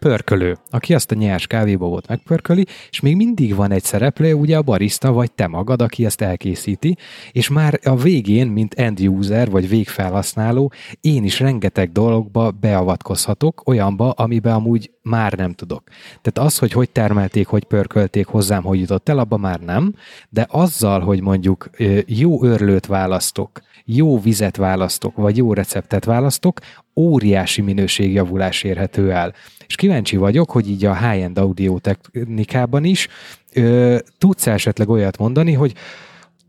pörkölő, 0.01 0.57
aki 0.69 0.93
azt 0.93 1.11
a 1.11 1.15
nyers 1.15 1.47
kávébobot 1.47 2.07
megpörköli, 2.07 2.65
és 2.89 2.99
még 2.99 3.15
mindig 3.15 3.55
van 3.55 3.71
egy 3.71 3.83
szereplő, 3.83 4.33
ugye 4.33 4.57
a 4.57 4.61
barista 4.61 5.11
vagy 5.11 5.31
te 5.31 5.47
magad, 5.47 5.81
aki 5.81 6.05
ezt 6.05 6.21
elkészíti, 6.21 6.97
és 7.31 7.49
már 7.49 7.79
a 7.83 7.95
végén, 7.95 8.47
mint 8.47 8.73
end 8.73 8.99
user 8.99 9.49
vagy 9.49 9.69
végfelhasználó, 9.69 10.71
én 11.01 11.23
is 11.23 11.39
rengeteg 11.39 11.91
dologba 11.91 12.51
beavatkozhatok, 12.51 13.67
olyanba, 13.67 14.09
amiben 14.09 14.53
amúgy 14.53 14.91
már 15.01 15.33
nem 15.33 15.53
tudok. 15.53 15.83
Tehát 16.21 16.49
az, 16.49 16.57
hogy 16.57 16.71
hogy 16.71 16.89
termelték, 16.89 17.47
hogy 17.47 17.63
pörkölték 17.63 18.27
hozzám, 18.27 18.63
hogy 18.63 18.79
jutott 18.79 19.09
el, 19.09 19.19
abba 19.19 19.37
már 19.37 19.59
nem, 19.59 19.95
de 20.29 20.47
azzal, 20.49 20.99
hogy 20.99 21.21
mondjuk 21.21 21.69
jó 22.05 22.43
örlőt 22.43 22.85
választok, 22.85 23.61
jó 23.95 24.19
vizet 24.19 24.57
választok, 24.57 25.15
vagy 25.15 25.37
jó 25.37 25.53
receptet 25.53 26.05
választok, 26.05 26.59
óriási 26.95 27.61
minőségjavulás 27.61 28.63
érhető 28.63 29.11
el. 29.11 29.33
És 29.67 29.75
kíváncsi 29.75 30.17
vagyok, 30.17 30.51
hogy 30.51 30.69
így 30.69 30.85
a 30.85 30.95
high-end 30.95 31.37
audio 31.37 31.79
technikában 31.79 32.83
is 32.83 33.07
ö, 33.53 33.97
tudsz 34.17 34.47
esetleg 34.47 34.89
olyat 34.89 35.17
mondani, 35.17 35.53
hogy 35.53 35.73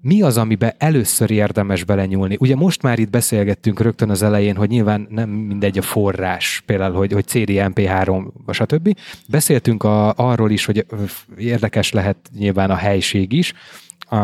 mi 0.01 0.23
az, 0.23 0.39
amiben 0.39 0.73
először 0.79 1.31
érdemes 1.31 1.85
belenyúlni? 1.85 2.37
Ugye 2.41 2.57
most 2.57 2.83
már 2.83 2.99
itt 2.99 3.11
beszélgettünk 3.11 3.81
rögtön 3.81 4.11
az 4.11 4.23
elején, 4.23 4.57
hogy 4.57 4.69
nyilván 4.69 5.07
nem 5.11 5.29
mindegy 5.29 5.79
a 5.79 5.83
forrás, 5.83 6.63
például, 6.67 6.95
hogy, 6.95 7.13
hogy 7.13 7.27
CD, 7.27 7.49
MP3, 7.51 8.25
stb. 8.51 8.97
Beszéltünk 9.29 9.85
a, 9.85 10.13
arról 10.17 10.51
is, 10.51 10.65
hogy 10.65 10.87
érdekes 11.37 11.93
lehet 11.93 12.17
nyilván 12.39 12.71
a 12.71 12.75
helység 12.75 13.33
is, 13.33 13.53
a, 13.99 14.17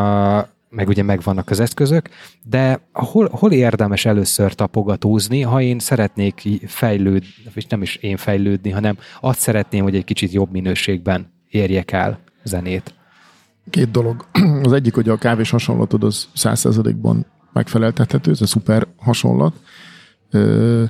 meg 0.70 0.88
ugye 0.88 1.02
megvannak 1.02 1.50
az 1.50 1.60
eszközök, 1.60 2.08
de 2.44 2.80
hol, 2.92 3.28
hol 3.32 3.52
érdemes 3.52 4.04
először 4.04 4.54
tapogatózni, 4.54 5.42
ha 5.42 5.60
én 5.60 5.78
szeretnék 5.78 6.62
fejlődni, 6.66 7.28
és 7.54 7.66
nem 7.66 7.82
is 7.82 7.96
én 7.96 8.16
fejlődni, 8.16 8.70
hanem 8.70 8.98
azt 9.20 9.40
szeretném, 9.40 9.82
hogy 9.82 9.94
egy 9.94 10.04
kicsit 10.04 10.32
jobb 10.32 10.50
minőségben 10.50 11.32
érjek 11.48 11.92
el 11.92 12.18
zenét. 12.42 12.94
Két 13.70 13.90
dolog. 13.90 14.26
Az 14.62 14.72
egyik, 14.72 14.94
hogy 14.94 15.08
a 15.08 15.16
kávés 15.16 15.50
hasonlatod 15.50 16.04
az 16.04 16.28
100%-ban 16.36 17.26
megfeleltethető, 17.52 18.30
ez 18.30 18.40
a 18.40 18.46
szuper 18.46 18.86
hasonlat. 18.96 19.54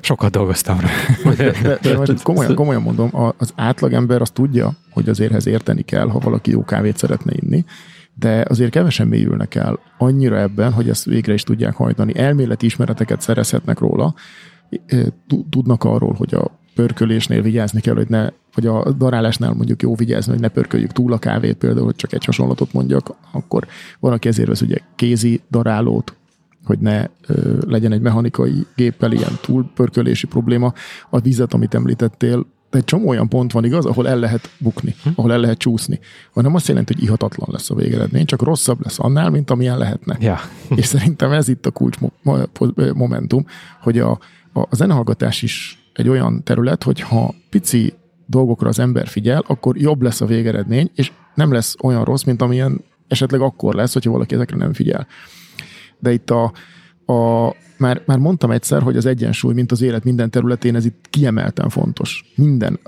Sokat 0.01 0.31
dolgoztam 0.31 0.81
rá. 0.81 0.89
De, 1.37 1.79
de 1.83 1.97
most 1.97 2.23
komolyan, 2.23 2.55
komolyan 2.55 2.83
mondom, 2.83 3.11
az 3.39 3.53
átlagember 3.57 4.21
azt 4.21 4.33
tudja, 4.33 4.73
hogy 4.91 5.09
azért 5.09 5.31
ehhez 5.31 5.47
érteni 5.47 5.83
kell, 5.83 6.09
ha 6.09 6.19
valaki 6.19 6.51
jó 6.51 6.65
kávét 6.65 6.97
szeretne 6.97 7.33
inni, 7.35 7.65
de 8.19 8.45
azért 8.49 8.71
kevesen 8.71 9.09
mélyülnek 9.09 9.55
el 9.55 9.79
annyira 9.99 10.39
ebben, 10.39 10.73
hogy 10.73 10.89
ezt 10.89 11.05
végre 11.05 11.33
is 11.33 11.43
tudják 11.43 11.75
hajtani. 11.75 12.19
Elméleti 12.19 12.67
ismereteket 12.67 13.21
szerezhetnek 13.21 13.79
róla, 13.79 14.15
Tud- 15.27 15.47
tudnak 15.51 15.85
arról, 15.85 16.15
hogy 16.15 16.35
a 16.35 16.51
pörkölésnél 16.75 17.43
vigyázni 17.43 17.81
kell, 17.81 17.95
hogy 17.95 18.09
ne, 18.09 18.29
vagy 18.55 18.67
a 18.67 18.93
darálásnál 18.93 19.53
mondjuk 19.53 19.83
jó 19.83 19.95
vigyázni, 19.95 20.33
hogy 20.33 20.41
ne 20.41 20.49
pörköljük 20.49 20.93
túl 20.93 21.13
a 21.13 21.19
kávét, 21.19 21.57
például, 21.57 21.85
hogy 21.85 21.97
csak 21.97 22.13
egy 22.13 22.25
hasonlatot 22.25 22.73
mondjak, 22.73 23.15
akkor 23.33 23.67
van, 24.01 24.13
aki 24.13 24.29
ezért 24.29 24.49
vesz 24.49 24.61
ugye 24.61 24.77
kézi 24.95 25.41
darálót, 25.51 26.15
hogy 26.65 26.79
ne 26.79 27.07
ö, 27.27 27.59
legyen 27.67 27.93
egy 27.93 28.01
mechanikai 28.01 28.67
géppel 28.77 29.13
ilyen 29.13 29.39
túlpörkölési 29.41 30.27
probléma. 30.27 30.73
A 31.11 31.21
vizet, 31.21 31.55
amit 31.55 31.75
említettél, 31.75 32.47
de 32.71 32.79
egy 32.79 32.85
csomó 32.85 33.09
olyan 33.09 33.29
pont 33.29 33.53
van, 33.53 33.65
igaz, 33.65 33.87
ahol 33.87 34.09
el 34.09 34.19
lehet 34.19 34.51
bukni, 34.59 34.95
ahol 35.15 35.33
el 35.33 35.39
lehet 35.39 35.59
csúszni. 35.59 35.99
Hanem 36.33 36.55
azt 36.55 36.69
jelenti, 36.69 36.95
hogy 36.95 37.03
ihatatlan 37.03 37.49
lesz 37.53 37.71
a 37.71 37.75
végeredmény, 37.75 38.25
csak 38.25 38.43
rosszabb 38.43 38.83
lesz 38.83 38.99
annál, 38.99 39.31
mint 39.31 39.51
amilyen 39.51 39.79
lehetne. 39.79 40.17
Ja. 40.21 40.39
És 40.75 40.87
szerintem 40.87 41.33
ez 41.33 41.49
itt 41.49 41.67
a 41.67 41.71
kulcs 41.71 41.99
mo- 41.99 42.13
mo- 42.23 42.95
momentum, 42.95 43.47
hogy 43.81 43.99
a, 43.99 44.11
a, 44.53 44.61
a 44.61 44.75
zenehallgatás 44.75 45.43
is 45.43 45.83
egy 45.93 46.09
olyan 46.09 46.43
terület, 46.45 46.83
hogy 46.83 47.01
ha 47.01 47.35
pici 47.51 47.95
dolgokra 48.27 48.69
az 48.69 48.79
ember 48.79 49.07
figyel, 49.07 49.45
akkor 49.47 49.77
jobb 49.77 50.03
lesz 50.03 50.21
a 50.21 50.27
végeredmény, 50.27 50.91
és 50.95 51.13
nem 51.35 51.53
lesz 51.53 51.75
olyan 51.83 52.05
rossz, 52.05 52.23
mint 52.23 52.43
amilyen 52.43 52.85
esetleg 53.09 53.41
akkor 53.41 53.75
lesz, 53.75 53.93
hogyha 53.93 54.11
valaki 54.11 54.35
ezekre 54.35 54.57
nem 54.57 54.73
figyel. 54.73 55.07
De 55.99 56.13
itt 56.13 56.31
a, 56.31 56.53
a 57.09 57.55
már, 57.79 58.03
már 58.07 58.19
mondtam 58.19 58.51
egyszer, 58.51 58.83
hogy 58.83 58.97
az 58.97 59.07
egyensúly, 59.07 59.55
mint 59.55 59.73
az 59.73 59.83
élet 59.83 60.05
minden 60.05 60.31
területén, 60.31 60.75
ez 60.75 60.85
itt 60.85 61.07
kiemelten 61.11 61.69
fontos. 61.69 62.33
Minden, 62.35 62.79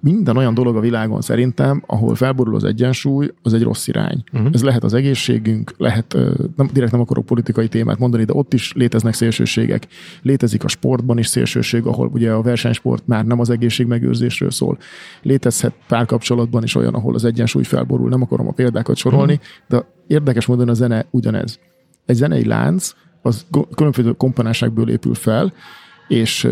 minden 0.00 0.36
olyan 0.36 0.54
dolog 0.54 0.76
a 0.76 0.80
világon 0.80 1.20
szerintem, 1.20 1.82
ahol 1.86 2.14
felborul 2.14 2.54
az 2.54 2.64
egyensúly, 2.64 3.30
az 3.42 3.54
egy 3.54 3.62
rossz 3.62 3.86
irány. 3.86 4.22
Uh-huh. 4.32 4.50
Ez 4.52 4.62
lehet 4.62 4.84
az 4.84 4.94
egészségünk, 4.94 5.74
lehet, 5.76 6.16
nem, 6.56 6.70
direkt 6.72 6.92
nem 6.92 7.00
akarok 7.00 7.26
politikai 7.26 7.68
témát 7.68 7.98
mondani, 7.98 8.24
de 8.24 8.32
ott 8.34 8.54
is 8.54 8.72
léteznek 8.72 9.14
szélsőségek. 9.14 9.86
Létezik 10.22 10.64
a 10.64 10.68
sportban 10.68 11.18
is 11.18 11.26
szélsőség, 11.26 11.84
ahol 11.86 12.10
ugye 12.12 12.32
a 12.32 12.42
versenysport 12.42 13.06
már 13.06 13.24
nem 13.24 13.40
az 13.40 13.50
egészségmegőrzésről 13.50 14.50
szól. 14.50 14.78
Létezhet 15.22 15.74
párkapcsolatban 15.88 16.62
is 16.62 16.74
olyan, 16.74 16.94
ahol 16.94 17.14
az 17.14 17.24
egyensúly 17.24 17.64
felborul. 17.64 18.08
Nem 18.08 18.22
akarom 18.22 18.48
a 18.48 18.52
példákat 18.52 18.96
sorolni, 18.96 19.32
uh-huh. 19.32 19.46
de 19.68 19.86
érdekes 20.06 20.46
módon 20.46 20.68
a 20.68 20.74
zene 20.74 21.06
ugyanez. 21.10 21.58
Egy 22.06 22.16
zenei 22.16 22.44
lánc, 22.44 22.94
az 23.22 23.46
különböző 23.74 24.12
komponensekből 24.12 24.90
épül 24.90 25.14
fel, 25.14 25.52
és 26.08 26.48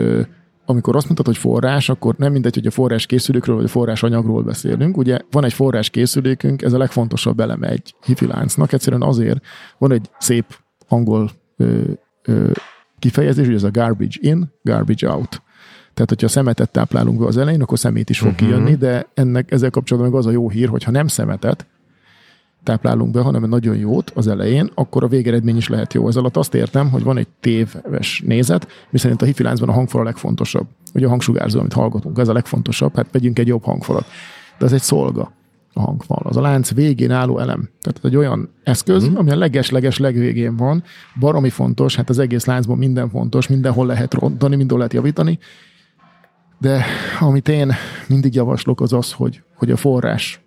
amikor 0.70 0.96
azt 0.96 1.04
mondtad, 1.04 1.26
hogy 1.26 1.36
forrás, 1.36 1.88
akkor 1.88 2.14
nem 2.18 2.32
mindegy, 2.32 2.54
hogy 2.54 2.66
a 2.66 2.70
forrás 2.70 3.06
készülékről 3.06 3.56
vagy 3.56 3.64
a 3.64 3.68
forrás 3.68 4.02
anyagról 4.02 4.42
beszélünk. 4.42 4.96
Ugye 4.96 5.18
van 5.30 5.44
egy 5.44 5.52
forrás 5.52 5.90
készülékünk, 5.90 6.62
ez 6.62 6.72
a 6.72 6.78
legfontosabb 6.78 7.40
eleme 7.40 7.68
egy 7.68 7.94
hifi 8.04 8.26
láncnak. 8.26 8.72
Egyszerűen 8.72 9.02
azért 9.02 9.44
van 9.78 9.92
egy 9.92 10.10
szép 10.18 10.44
angol 10.88 11.30
ö, 11.56 11.80
ö, 12.24 12.50
kifejezés, 12.98 13.46
hogy 13.46 13.54
ez 13.54 13.62
a 13.62 13.70
garbage 13.70 14.16
in, 14.20 14.52
garbage 14.62 15.08
out. 15.08 15.42
Tehát, 15.94 16.08
hogyha 16.08 16.28
szemetet 16.28 16.70
táplálunk 16.70 17.18
be 17.18 17.26
az 17.26 17.36
elején, 17.36 17.62
akkor 17.62 17.78
szemét 17.78 18.10
is 18.10 18.18
fog 18.18 18.30
uh-huh. 18.30 18.48
kijönni, 18.48 18.74
de 18.74 19.06
ennek 19.14 19.50
ezzel 19.50 19.70
kapcsolatban 19.70 20.12
meg 20.12 20.20
az 20.20 20.26
a 20.26 20.30
jó 20.30 20.50
hír, 20.50 20.68
hogy 20.68 20.84
ha 20.84 20.90
nem 20.90 21.06
szemetet, 21.06 21.66
táplálunk 22.68 23.10
be, 23.10 23.20
hanem 23.20 23.42
egy 23.42 23.48
nagyon 23.48 23.76
jót 23.76 24.10
az 24.14 24.26
elején, 24.26 24.70
akkor 24.74 25.04
a 25.04 25.08
végeredmény 25.08 25.56
is 25.56 25.68
lehet 25.68 25.94
jó. 25.94 26.08
Ez 26.08 26.16
alatt 26.16 26.36
azt 26.36 26.54
értem, 26.54 26.90
hogy 26.90 27.02
van 27.02 27.16
egy 27.16 27.28
téves 27.40 28.22
nézet, 28.26 28.68
miszerint 28.90 29.22
a 29.22 29.24
hifi 29.24 29.42
láncban 29.42 29.68
a 29.68 29.72
hangfal 29.72 30.00
a 30.00 30.04
legfontosabb. 30.04 30.66
Ugye 30.94 31.06
a 31.06 31.08
hangsugárzó, 31.08 31.58
amit 31.58 31.72
hallgatunk, 31.72 32.18
ez 32.18 32.28
a 32.28 32.32
legfontosabb, 32.32 32.96
hát 32.96 33.06
vegyünk 33.12 33.38
egy 33.38 33.46
jobb 33.46 33.64
hangfalat. 33.64 34.06
De 34.58 34.64
ez 34.64 34.72
egy 34.72 34.82
szolga 34.82 35.32
a 35.72 35.80
hangfal. 35.80 36.20
Az 36.22 36.36
a 36.36 36.40
lánc 36.40 36.74
végén 36.74 37.10
álló 37.10 37.38
elem. 37.38 37.68
Tehát 37.80 38.00
egy 38.02 38.16
olyan 38.16 38.48
eszköz, 38.62 39.08
mm. 39.08 39.16
ami 39.16 39.30
a 39.30 39.36
leges-leges 39.36 39.98
legvégén 39.98 40.56
van, 40.56 40.82
baromi 41.20 41.50
fontos, 41.50 41.96
hát 41.96 42.08
az 42.08 42.18
egész 42.18 42.44
láncban 42.44 42.78
minden 42.78 43.08
fontos, 43.08 43.48
mindenhol 43.48 43.86
lehet 43.86 44.14
rontani, 44.14 44.56
mindenhol 44.56 44.78
lehet 44.78 44.92
javítani, 44.92 45.38
de 46.60 46.84
amit 47.20 47.48
én 47.48 47.72
mindig 48.08 48.34
javaslok 48.34 48.80
az 48.80 48.92
az, 48.92 49.12
hogy, 49.12 49.42
hogy 49.54 49.70
a 49.70 49.76
forrás 49.76 50.40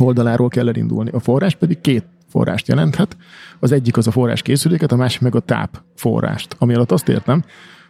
oldaláról 0.00 0.48
kell 0.48 0.68
elindulni. 0.68 1.10
A 1.10 1.18
forrás 1.18 1.54
pedig 1.54 1.80
két 1.80 2.04
forrást 2.28 2.68
jelenthet. 2.68 3.16
Az 3.60 3.72
egyik 3.72 3.96
az 3.96 4.06
a 4.06 4.10
forrás 4.10 4.42
készüléket, 4.42 4.92
a 4.92 4.96
másik 4.96 5.20
meg 5.20 5.34
a 5.34 5.40
táp 5.40 5.82
forrást. 5.94 6.56
Ami 6.58 6.74
alatt 6.74 6.92
azt 6.92 7.08
értem, 7.08 7.44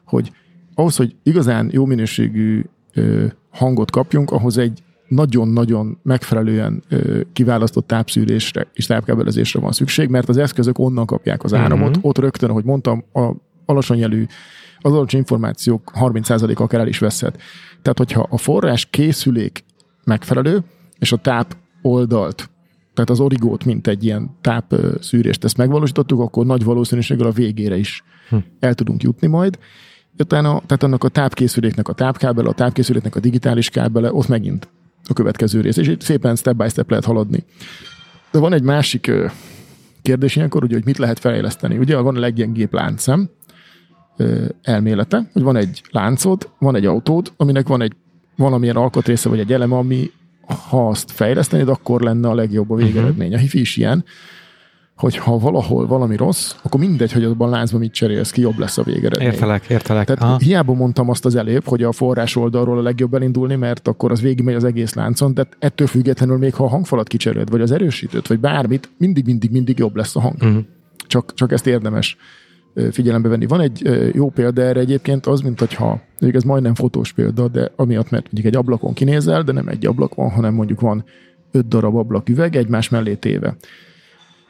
hogy 0.05 0.33
ahhoz, 0.75 0.97
hogy 0.97 1.17
igazán 1.23 1.69
jó 1.73 1.85
minőségű 1.85 2.65
ö, 2.95 3.27
hangot 3.51 3.91
kapjunk, 3.91 4.31
ahhoz 4.31 4.59
egy 4.59 4.83
nagyon-nagyon 5.09 5.99
megfelelően 6.03 6.83
ö, 6.89 7.21
kiválasztott 7.33 7.87
tápszűrésre 7.87 8.67
és 8.73 8.87
tápkábelezésre 8.87 9.61
van 9.61 9.73
szükség, 9.73 10.09
mert 10.09 10.29
az 10.29 10.37
eszközök 10.37 10.79
onnan 10.79 11.07
kapják 11.07 11.45
az 11.45 11.55
áramot. 11.55 11.89
Uh-huh. 11.89 12.05
Ott 12.05 12.19
rögtön, 12.19 12.51
ahogy 12.51 12.65
mondtam, 12.65 13.05
a 13.13 13.33
alacsony 13.65 13.99
jelű, 13.99 14.27
az 14.79 14.93
alacsony 14.93 15.21
információk 15.21 15.93
30%-a 15.95 16.63
akár 16.63 16.81
el 16.81 16.87
is 16.87 16.99
veszhet. 16.99 17.41
Tehát, 17.83 17.99
hogyha 17.99 18.27
a 18.31 18.39
forrás 18.39 18.87
készülék 18.87 19.65
megfelelő, 20.05 20.63
és 20.99 21.13
a 21.13 21.17
táp 21.17 21.57
oldalt, 21.83 22.51
tehát 22.95 23.11
az 23.11 23.21
origót, 23.21 23.65
mint 23.65 23.87
egy 23.87 24.05
ilyen 24.05 24.31
tápszűrést 24.41 25.45
ezt 25.45 25.57
megvalósítottuk, 25.57 26.21
akkor 26.21 26.47
nagy 26.47 26.65
valószínűséggel 26.65 27.27
a 27.27 27.31
végére 27.31 27.77
is 27.77 28.05
hm. 28.29 28.37
el 28.59 28.75
tudunk 28.75 29.03
jutni 29.03 29.27
majd. 29.27 29.59
Utána, 30.19 30.49
tehát 30.67 30.83
annak 30.83 31.05
a 31.05 31.09
tápkészüléknek 31.09 31.89
a 31.89 31.93
tápkábele, 31.93 32.49
a 32.49 32.53
tápkészüléknek 32.53 33.17
a 33.17 33.21
digitális 33.21 33.69
kábele, 33.69 34.13
ott 34.13 34.29
megint 34.29 34.69
a 35.09 35.13
következő 35.13 35.61
rész, 35.61 35.77
és 35.77 35.89
itt 35.89 36.01
szépen 36.01 36.37
step 36.37 36.57
by 36.57 36.69
step 36.69 36.91
lehet 36.91 37.05
haladni. 37.05 37.45
De 38.31 38.39
van 38.39 38.53
egy 38.53 38.63
másik 38.63 39.11
kérdés 40.03 40.37
ilyenkor, 40.37 40.65
ugye, 40.65 40.75
hogy 40.75 40.85
mit 40.85 40.99
lehet 40.99 41.19
fejleszteni. 41.19 41.79
Ugye 41.79 41.97
van 41.97 42.17
a 42.17 42.21
leggyengébb 42.21 42.73
láncszem 42.73 43.31
elmélete, 44.63 45.31
hogy 45.33 45.43
van 45.43 45.57
egy 45.57 45.83
láncod, 45.91 46.51
van 46.59 46.75
egy 46.75 46.87
autód, 46.87 47.33
aminek 47.37 47.69
van 47.69 47.83
egy 47.83 47.93
valamilyen 48.37 48.77
alkatrésze, 48.77 49.29
vagy 49.29 49.39
egy 49.39 49.53
eleme, 49.53 49.77
ami 49.77 50.11
ha 50.69 50.89
azt 50.89 51.11
fejlesztenéd, 51.11 51.69
akkor 51.69 52.01
lenne 52.01 52.29
a 52.29 52.35
legjobb 52.35 52.71
a 52.71 52.75
végeredmény. 52.75 53.27
Uh-huh. 53.27 53.35
A 53.35 53.43
hifi 53.43 53.61
is 53.61 53.77
ilyen, 53.77 54.05
hogy 55.01 55.17
ha 55.17 55.39
valahol 55.39 55.87
valami 55.87 56.17
rossz, 56.17 56.55
akkor 56.63 56.81
mindegy, 56.81 57.13
hogy 57.13 57.25
abban 57.25 57.51
láncban 57.51 57.81
mit 57.81 57.93
cserélsz 57.93 58.31
ki, 58.31 58.41
jobb 58.41 58.59
lesz 58.59 58.79
a 58.79 58.83
végeredmény. 58.83 59.29
Értelek, 59.29 59.65
értelek. 59.69 60.07
Tehát 60.07 60.23
Aha. 60.23 60.39
hiába 60.39 60.75
mondtam 60.75 61.09
azt 61.09 61.25
az 61.25 61.35
előbb, 61.35 61.67
hogy 61.67 61.83
a 61.83 61.93
forrás 61.93 62.37
oldalról 62.37 62.79
a 62.79 62.83
legjobb 62.83 63.15
elindulni, 63.15 63.55
mert 63.57 63.89
akkor 63.89 64.11
az 64.11 64.21
végigmegy 64.21 64.55
az 64.55 64.65
egész 64.65 64.95
láncon, 64.95 65.35
de 65.35 65.49
ettől 65.59 65.87
függetlenül 65.87 66.39
még 66.39 66.55
ha 66.55 66.65
a 66.65 66.69
hangfalat 66.69 67.09
kicseréled, 67.09 67.51
vagy 67.51 67.61
az 67.61 67.71
erősítőt, 67.71 68.27
vagy 68.27 68.39
bármit, 68.39 68.91
mindig, 68.97 69.25
mindig, 69.25 69.51
mindig 69.51 69.79
jobb 69.79 69.97
lesz 69.97 70.17
a 70.17 70.21
hang. 70.21 70.43
Uh-huh. 70.43 70.65
Csak, 71.07 71.35
csak 71.35 71.53
ezt 71.53 71.67
érdemes 71.67 72.17
figyelembe 72.91 73.29
venni. 73.29 73.47
Van 73.47 73.61
egy 73.61 74.11
jó 74.15 74.31
példa 74.31 74.63
erre 74.63 74.81
egyébként, 74.81 75.27
az, 75.27 75.41
mint 75.41 75.59
hogyha, 75.59 76.01
ez 76.19 76.43
majdnem 76.43 76.75
fotós 76.75 77.13
példa, 77.13 77.49
de 77.49 77.73
amiatt, 77.77 78.11
mert 78.11 78.25
mondjuk 78.25 78.47
egy 78.47 78.57
ablakon 78.57 78.93
kinézel, 78.93 79.43
de 79.43 79.53
nem 79.53 79.69
egy 79.69 79.87
ablak 79.87 80.15
van, 80.15 80.31
hanem 80.31 80.55
mondjuk 80.55 80.81
van 80.81 81.05
öt 81.51 81.69
darab 81.69 81.97
ablaküveg 81.97 82.57
egymás 82.57 82.89
mellé 82.89 83.15
téve. 83.15 83.57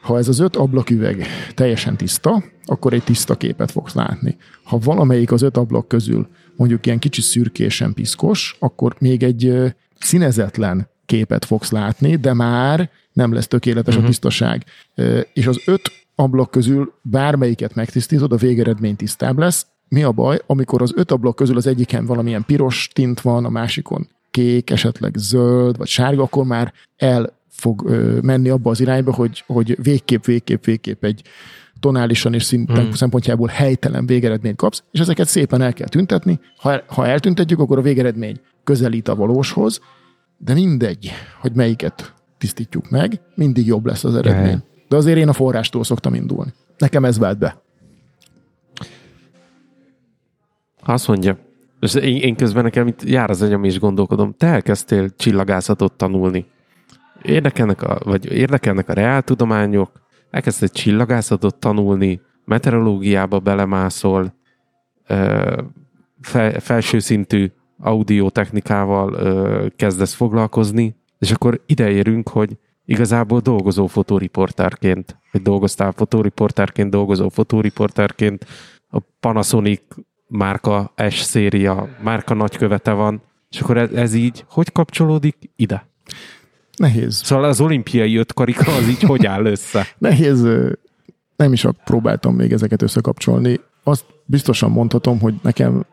Ha 0.01 0.17
ez 0.17 0.27
az 0.27 0.39
öt 0.39 0.55
ablaküveg 0.55 1.25
teljesen 1.55 1.97
tiszta, 1.97 2.43
akkor 2.65 2.93
egy 2.93 3.03
tiszta 3.03 3.35
képet 3.35 3.71
fogsz 3.71 3.93
látni. 3.93 4.37
Ha 4.63 4.77
valamelyik 4.77 5.31
az 5.31 5.41
öt 5.41 5.57
ablak 5.57 5.87
közül 5.87 6.27
mondjuk 6.55 6.85
ilyen 6.85 6.99
kicsi 6.99 7.21
szürkésen 7.21 7.93
piszkos, 7.93 8.55
akkor 8.59 8.95
még 8.99 9.23
egy 9.23 9.73
színezetlen 9.99 10.89
képet 11.05 11.45
fogsz 11.45 11.71
látni, 11.71 12.15
de 12.15 12.33
már 12.33 12.89
nem 13.13 13.33
lesz 13.33 13.47
tökéletes 13.47 13.95
uh-huh. 13.95 13.97
a 13.97 14.01
mhm. 14.01 14.09
tisztaság. 14.09 14.65
És 15.33 15.47
az 15.47 15.61
öt 15.65 15.91
ablak 16.15 16.51
közül 16.51 16.93
bármelyiket 17.01 17.75
megtisztítod, 17.75 18.31
a 18.31 18.35
végeredmény 18.35 18.95
tisztább 18.95 19.37
lesz. 19.37 19.67
Mi 19.87 20.03
a 20.03 20.11
baj, 20.11 20.41
amikor 20.45 20.81
az 20.81 20.93
öt 20.95 21.11
ablak 21.11 21.35
közül 21.35 21.57
az 21.57 21.67
egyiken 21.67 22.05
valamilyen 22.05 22.43
piros 22.45 22.89
tint 22.93 23.21
van, 23.21 23.45
a 23.45 23.49
másikon 23.49 24.07
kék, 24.31 24.69
esetleg 24.69 25.15
zöld, 25.17 25.77
vagy 25.77 25.87
sárga, 25.87 26.23
akkor 26.23 26.45
már 26.45 26.73
el 26.97 27.33
fog 27.49 27.83
ö, 27.85 28.19
menni 28.21 28.49
abba 28.49 28.69
az 28.69 28.79
irányba, 28.79 29.13
hogy, 29.13 29.43
hogy 29.47 29.77
végképp, 29.83 30.25
végképp, 30.25 30.65
végképp 30.65 31.03
egy 31.03 31.21
tonálisan 31.79 32.33
és 32.33 32.43
szinten 32.43 32.83
hmm. 32.83 32.91
szempontjából 32.91 33.47
helytelen 33.47 34.05
végeredményt 34.05 34.55
kapsz, 34.55 34.83
és 34.91 34.99
ezeket 34.99 35.27
szépen 35.27 35.61
el 35.61 35.73
kell 35.73 35.87
tüntetni. 35.87 36.39
Ha, 36.57 36.81
ha 36.87 37.07
eltüntetjük, 37.07 37.59
akkor 37.59 37.77
a 37.77 37.81
végeredmény 37.81 38.39
közelít 38.63 39.07
a 39.07 39.15
valóshoz, 39.15 39.79
de 40.37 40.53
mindegy, 40.53 41.11
hogy 41.39 41.51
melyiket 41.53 42.13
tisztítjuk 42.37 42.89
meg, 42.89 43.21
mindig 43.35 43.65
jobb 43.65 43.85
lesz 43.85 44.03
az 44.03 44.15
eredmény. 44.15 44.45
Yeah. 44.45 44.61
De 44.91 44.97
azért 44.97 45.17
én 45.17 45.27
a 45.27 45.33
forrástól 45.33 45.83
szoktam 45.83 46.13
indulni. 46.13 46.53
Nekem 46.77 47.05
ez 47.05 47.17
vált 47.17 47.37
be. 47.37 47.61
Azt 50.83 51.07
mondja, 51.07 51.37
és 51.79 51.93
én, 51.95 52.15
én 52.15 52.35
közben 52.35 52.63
nekem 52.63 52.87
itt 52.87 53.03
jár 53.03 53.29
az 53.29 53.41
agyam 53.41 53.63
és 53.63 53.79
gondolkodom, 53.79 54.33
te 54.37 54.47
elkezdtél 54.47 55.15
csillagászatot 55.15 55.93
tanulni. 55.93 56.45
Érdekelnek 57.21 57.81
a, 57.81 57.99
vagy 58.03 58.31
érdekelnek 58.31 58.89
a 58.89 58.93
reáltudományok, 58.93 59.91
elkezdtél 60.31 60.69
csillagászatot 60.69 61.55
tanulni, 61.55 62.21
meteorológiába 62.45 63.39
belemászol, 63.39 64.33
fel, 66.21 66.59
felső 66.59 66.99
szintű 66.99 67.51
audiotechnikával 67.79 69.15
kezdesz 69.75 70.13
foglalkozni, 70.13 70.95
és 71.19 71.31
akkor 71.31 71.61
ideérünk, 71.65 72.29
hogy 72.29 72.57
igazából 72.85 73.39
dolgozó 73.39 73.87
fotóriportárként, 73.87 75.17
vagy 75.31 75.41
dolgoztál 75.41 75.91
fotóriportárként, 75.91 76.89
dolgozó 76.89 77.29
fotóriportárként, 77.29 78.45
a 78.89 78.99
Panasonic 79.19 79.81
márka 80.27 80.93
S 81.09 81.19
széria, 81.19 81.97
márka 82.01 82.33
nagykövete 82.33 82.91
van, 82.91 83.21
és 83.49 83.61
akkor 83.61 83.77
ez, 83.77 83.91
ez 83.91 84.13
így 84.13 84.45
hogy 84.49 84.71
kapcsolódik 84.71 85.35
ide? 85.55 85.89
Nehéz. 86.75 87.21
Szóval 87.23 87.45
az 87.45 87.61
olimpiai 87.61 88.15
öt 88.15 88.33
karika 88.33 88.71
az 88.71 88.87
így 88.87 89.01
hogy 89.01 89.25
áll 89.25 89.45
össze? 89.45 89.87
Nehéz, 89.97 90.47
nem 91.35 91.53
is 91.53 91.65
próbáltam 91.83 92.35
még 92.35 92.51
ezeket 92.51 92.81
összekapcsolni. 92.81 93.59
Azt 93.83 94.05
biztosan 94.25 94.71
mondhatom, 94.71 95.19
hogy 95.19 95.33
nekem 95.41 95.85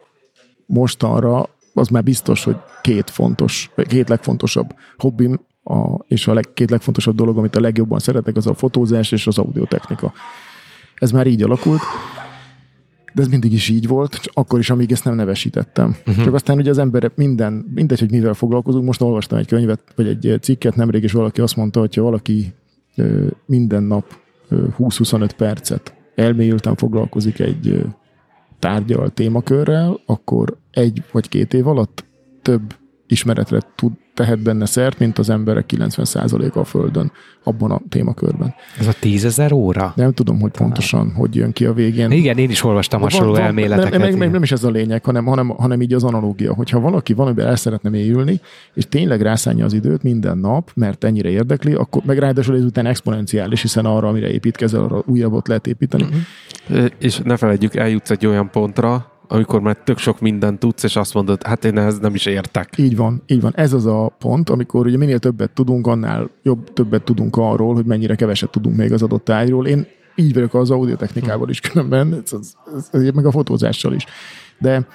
mostanra 0.66 1.48
az 1.74 1.88
már 1.88 2.02
biztos, 2.02 2.44
hogy 2.44 2.56
két 2.82 3.10
fontos, 3.10 3.70
két 3.88 4.08
legfontosabb 4.08 4.74
hobbim 4.96 5.40
a, 5.68 6.04
és 6.06 6.26
a 6.26 6.34
leg, 6.34 6.44
két 6.54 6.70
legfontosabb 6.70 7.14
dolog, 7.14 7.38
amit 7.38 7.56
a 7.56 7.60
legjobban 7.60 7.98
szeretek, 7.98 8.36
az 8.36 8.46
a 8.46 8.54
fotózás 8.54 9.12
és 9.12 9.26
az 9.26 9.38
audiotechnika. 9.38 10.12
Ez 10.94 11.10
már 11.10 11.26
így 11.26 11.42
alakult, 11.42 11.80
de 13.14 13.22
ez 13.22 13.28
mindig 13.28 13.52
is 13.52 13.68
így 13.68 13.86
volt, 13.86 14.20
akkor 14.32 14.58
is, 14.58 14.70
amíg 14.70 14.92
ezt 14.92 15.04
nem 15.04 15.14
nevesítettem. 15.14 15.96
Uh-huh. 16.06 16.24
Csak 16.24 16.34
aztán 16.34 16.58
ugye 16.58 16.70
az 16.70 16.78
ember 16.78 17.10
minden, 17.14 17.70
mindegy, 17.74 17.98
hogy 17.98 18.10
mivel 18.10 18.34
foglalkozunk, 18.34 18.84
most 18.84 19.00
olvastam 19.02 19.38
egy 19.38 19.46
könyvet, 19.46 19.80
vagy 19.96 20.06
egy 20.06 20.38
cikket 20.40 20.76
nemrég, 20.76 21.02
és 21.02 21.12
valaki 21.12 21.40
azt 21.40 21.56
mondta, 21.56 21.80
hogy 21.80 21.94
ha 21.94 22.02
valaki 22.02 22.54
minden 23.46 23.82
nap 23.82 24.04
ö, 24.48 24.66
20-25 24.78 25.30
percet 25.36 25.94
elmélyülten 26.14 26.74
foglalkozik 26.74 27.38
egy 27.38 27.84
tárgyal, 28.58 29.10
témakörrel, 29.10 30.00
akkor 30.06 30.56
egy 30.70 31.02
vagy 31.12 31.28
két 31.28 31.54
év 31.54 31.66
alatt 31.66 32.04
több 32.42 32.74
ismeretre 33.06 33.60
tud, 33.74 33.92
tehet 34.18 34.38
benne 34.38 34.66
szert, 34.66 34.98
mint 34.98 35.18
az 35.18 35.30
emberek 35.30 35.64
90%-a 35.76 36.58
a 36.58 36.64
Földön 36.64 37.12
abban 37.42 37.70
a 37.70 37.80
témakörben. 37.88 38.54
Ez 38.78 38.86
a 38.86 38.92
tízezer 39.00 39.52
óra? 39.52 39.92
Nem 39.96 40.12
tudom, 40.12 40.40
hogy 40.40 40.50
pontosan, 40.50 41.12
hogy 41.12 41.34
jön 41.34 41.52
ki 41.52 41.66
a 41.66 41.72
végén. 41.72 42.10
Igen, 42.10 42.38
én 42.38 42.50
is 42.50 42.64
olvastam 42.64 43.00
hasonló 43.00 43.32
Van- 43.32 43.40
elméleteket. 43.40 44.00
Nem, 44.00 44.14
nem, 44.14 44.30
nem, 44.30 44.42
is 44.42 44.52
ez 44.52 44.64
a 44.64 44.70
lényeg, 44.70 45.04
hanem, 45.04 45.24
hanem, 45.24 45.48
hanem 45.48 45.82
így 45.82 45.94
az 45.94 46.04
analógia. 46.04 46.54
Hogyha 46.54 46.80
valaki 46.80 47.12
valamiben 47.12 47.46
el 47.46 47.56
szeretne 47.56 47.90
mélyülni, 47.90 48.40
és 48.74 48.86
tényleg 48.88 49.20
rászánja 49.20 49.64
az 49.64 49.72
időt 49.72 50.02
minden 50.02 50.38
nap, 50.38 50.70
mert 50.74 51.04
ennyire 51.04 51.28
érdekli, 51.28 51.74
akkor 51.74 52.02
meg 52.04 52.18
ráadásul 52.18 52.56
ezután 52.56 52.86
exponenciális, 52.86 53.62
hiszen 53.62 53.84
arra, 53.84 54.08
amire 54.08 54.30
építkezel, 54.30 54.82
arra 54.82 55.02
újabbat 55.06 55.48
lehet 55.48 55.66
építeni. 55.66 56.06
Ö, 56.68 56.84
És 56.98 57.18
ne 57.18 57.36
felejtjük, 57.36 57.74
eljutsz 57.74 58.10
egy 58.10 58.26
olyan 58.26 58.50
pontra, 58.50 59.17
amikor 59.28 59.60
már 59.60 59.76
tök 59.76 59.98
sok 59.98 60.20
mindent 60.20 60.58
tudsz, 60.58 60.82
és 60.82 60.96
azt 60.96 61.14
mondod, 61.14 61.42
hát 61.46 61.64
én 61.64 61.78
ehhez 61.78 61.98
nem 61.98 62.14
is 62.14 62.26
értek. 62.26 62.68
Így 62.76 62.96
van, 62.96 63.22
így 63.26 63.40
van. 63.40 63.52
Ez 63.54 63.72
az 63.72 63.86
a 63.86 64.16
pont, 64.18 64.50
amikor 64.50 64.86
ugye 64.86 64.96
minél 64.96 65.18
többet 65.18 65.50
tudunk, 65.50 65.86
annál 65.86 66.30
jobb 66.42 66.72
többet 66.72 67.02
tudunk 67.02 67.36
arról, 67.36 67.74
hogy 67.74 67.84
mennyire 67.84 68.14
keveset 68.14 68.50
tudunk 68.50 68.76
még 68.76 68.92
az 68.92 69.02
adott 69.02 69.24
tájról. 69.24 69.66
Én 69.66 69.86
így 70.14 70.34
vagyok 70.34 70.54
az 70.54 70.70
audiotechnikával 70.70 71.48
is 71.48 71.60
különben, 71.60 72.12
ez, 72.12 72.32
ez, 72.32 72.52
ez, 72.76 72.88
ez, 72.92 73.10
meg 73.14 73.26
a 73.26 73.30
fotózással 73.30 73.92
is. 73.92 74.04
De, 74.58 74.86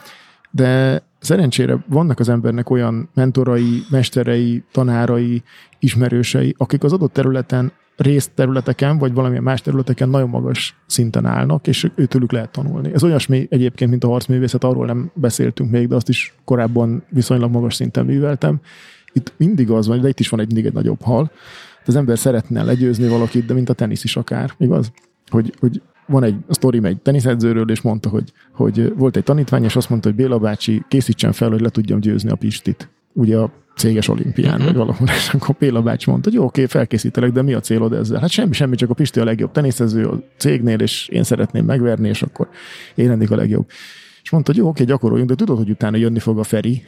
de 0.52 1.02
szerencsére 1.20 1.84
vannak 1.88 2.20
az 2.20 2.30
embernek 2.30 2.70
olyan 2.70 3.10
mentorai, 3.14 3.84
mesterei, 3.90 4.64
tanárai, 4.72 5.44
ismerősei, 5.80 6.56
akik 6.58 6.84
az 6.84 6.94
adott 6.94 7.14
területen 7.14 7.72
részterületeken, 7.98 8.98
vagy 8.98 9.14
valamilyen 9.14 9.44
más 9.44 9.62
területeken 9.62 10.10
nagyon 10.10 10.30
magas 10.30 10.76
szinten 10.86 11.26
állnak, 11.26 11.68
és 11.68 11.92
őtőlük 11.96 12.32
lehet 12.32 12.52
tanulni. 12.52 12.94
Ez 12.94 13.04
olyasmi 13.04 13.48
egyébként, 13.50 13.90
mint 13.90 14.04
a 14.04 14.08
harcművészet, 14.08 14.64
arról 14.64 14.86
nem 14.86 15.12
beszéltünk 15.14 15.72
még, 15.72 15.88
de 15.88 15.96
azt 15.96 16.10
is 16.10 16.34
korábban 16.46 17.04
viszonylag 17.10 17.52
magas 17.52 17.76
szinten 17.76 18.06
műveltem. 18.06 18.60
Itt 19.14 19.34
mindig 19.38 19.72
az 19.72 19.88
van, 19.88 20.02
de 20.02 20.08
itt 20.08 20.20
is 20.20 20.30
van 20.30 20.40
egy 20.40 20.46
mindig 20.46 20.66
egy 20.66 20.74
nagyobb 20.74 21.02
hal. 21.02 21.32
Az 21.86 21.96
ember 21.96 22.18
szeretne 22.18 22.64
legyőzni 22.64 23.08
valakit, 23.08 23.46
de 23.46 23.54
mint 23.54 23.70
a 23.70 23.74
tenisz 23.74 24.04
is 24.04 24.16
akár, 24.16 24.52
igaz? 24.58 24.92
Hogy, 25.30 25.54
hogy 25.60 25.82
van 26.06 26.24
egy 26.24 26.36
a 26.48 26.54
sztori 26.54 26.80
egy 26.84 26.98
teniszedzőről, 26.98 27.70
és 27.70 27.82
mondta, 27.82 28.10
hogy, 28.10 28.32
hogy 28.52 28.94
volt 28.98 29.16
egy 29.16 29.24
tanítvány, 29.24 29.64
és 29.64 29.76
azt 29.76 29.90
mondta, 29.90 30.08
hogy 30.08 30.18
Béla 30.18 30.38
bácsi, 30.38 30.84
készítsen 30.88 31.32
fel, 31.32 31.50
hogy 31.50 31.62
le 31.62 31.70
tudjam 31.70 32.00
győzni 32.00 32.30
a 32.30 32.36
Pistit. 32.36 32.90
Ugye 33.14 33.38
a 33.38 33.52
céges 33.76 34.08
olimpián, 34.08 34.54
uh-huh. 34.54 34.66
vagy 34.66 34.76
valahol, 34.76 35.08
és 35.08 35.30
akkor 35.34 35.56
Béla 35.60 35.82
bácsi 35.82 36.10
mondta, 36.10 36.30
hogy 36.30 36.40
jó, 36.40 36.46
oké, 36.46 36.66
felkészítelek, 36.66 37.32
de 37.32 37.42
mi 37.42 37.54
a 37.54 37.60
célod 37.60 37.94
ezzel? 37.94 38.20
Hát 38.20 38.30
semmi, 38.30 38.54
semmi, 38.54 38.76
csak 38.76 38.90
a 38.90 38.94
Pisti 38.94 39.20
a 39.20 39.24
legjobb 39.24 39.52
teniszező 39.52 40.08
a 40.08 40.20
cégnél, 40.38 40.80
és 40.80 41.08
én 41.08 41.24
szeretném 41.24 41.66
megverni, 41.66 42.08
és 42.08 42.22
akkor 42.22 42.50
én 42.96 43.08
lennék 43.08 43.32
a 43.32 43.36
legjobb. 43.36 43.66
És 44.24 44.30
mondta, 44.30 44.52
hogy 44.52 44.62
jó, 44.62 44.68
oké, 44.68 44.84
gyakoroljunk, 44.84 45.30
de 45.30 45.36
tudod, 45.36 45.58
hogy 45.58 45.70
utána 45.70 45.98
jönni 45.98 46.20
fog 46.20 46.40
a 46.40 46.44
Feri 46.44 46.84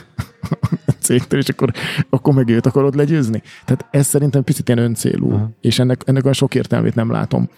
a 0.86 0.92
cégtől, 0.98 1.40
és 1.40 1.48
akkor, 1.48 1.72
akkor 2.10 2.34
meg 2.34 2.48
őt 2.48 2.66
akarod 2.66 2.94
legyőzni. 2.94 3.42
Tehát 3.64 3.86
ez 3.90 4.06
szerintem 4.06 4.44
picit 4.44 4.68
ilyen 4.68 4.80
öncélú, 4.80 5.26
uh-huh. 5.26 5.48
és 5.60 5.78
ennek, 5.78 6.02
ennek 6.04 6.22
olyan 6.22 6.34
sok 6.34 6.54
értelmét 6.54 6.94
nem 6.94 7.10
látom. 7.10 7.48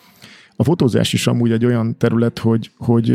A 0.56 0.64
fotózás 0.64 1.12
is 1.12 1.26
amúgy 1.26 1.52
egy 1.52 1.64
olyan 1.64 1.96
terület, 1.98 2.38
hogy, 2.38 2.70
hogy 2.76 3.10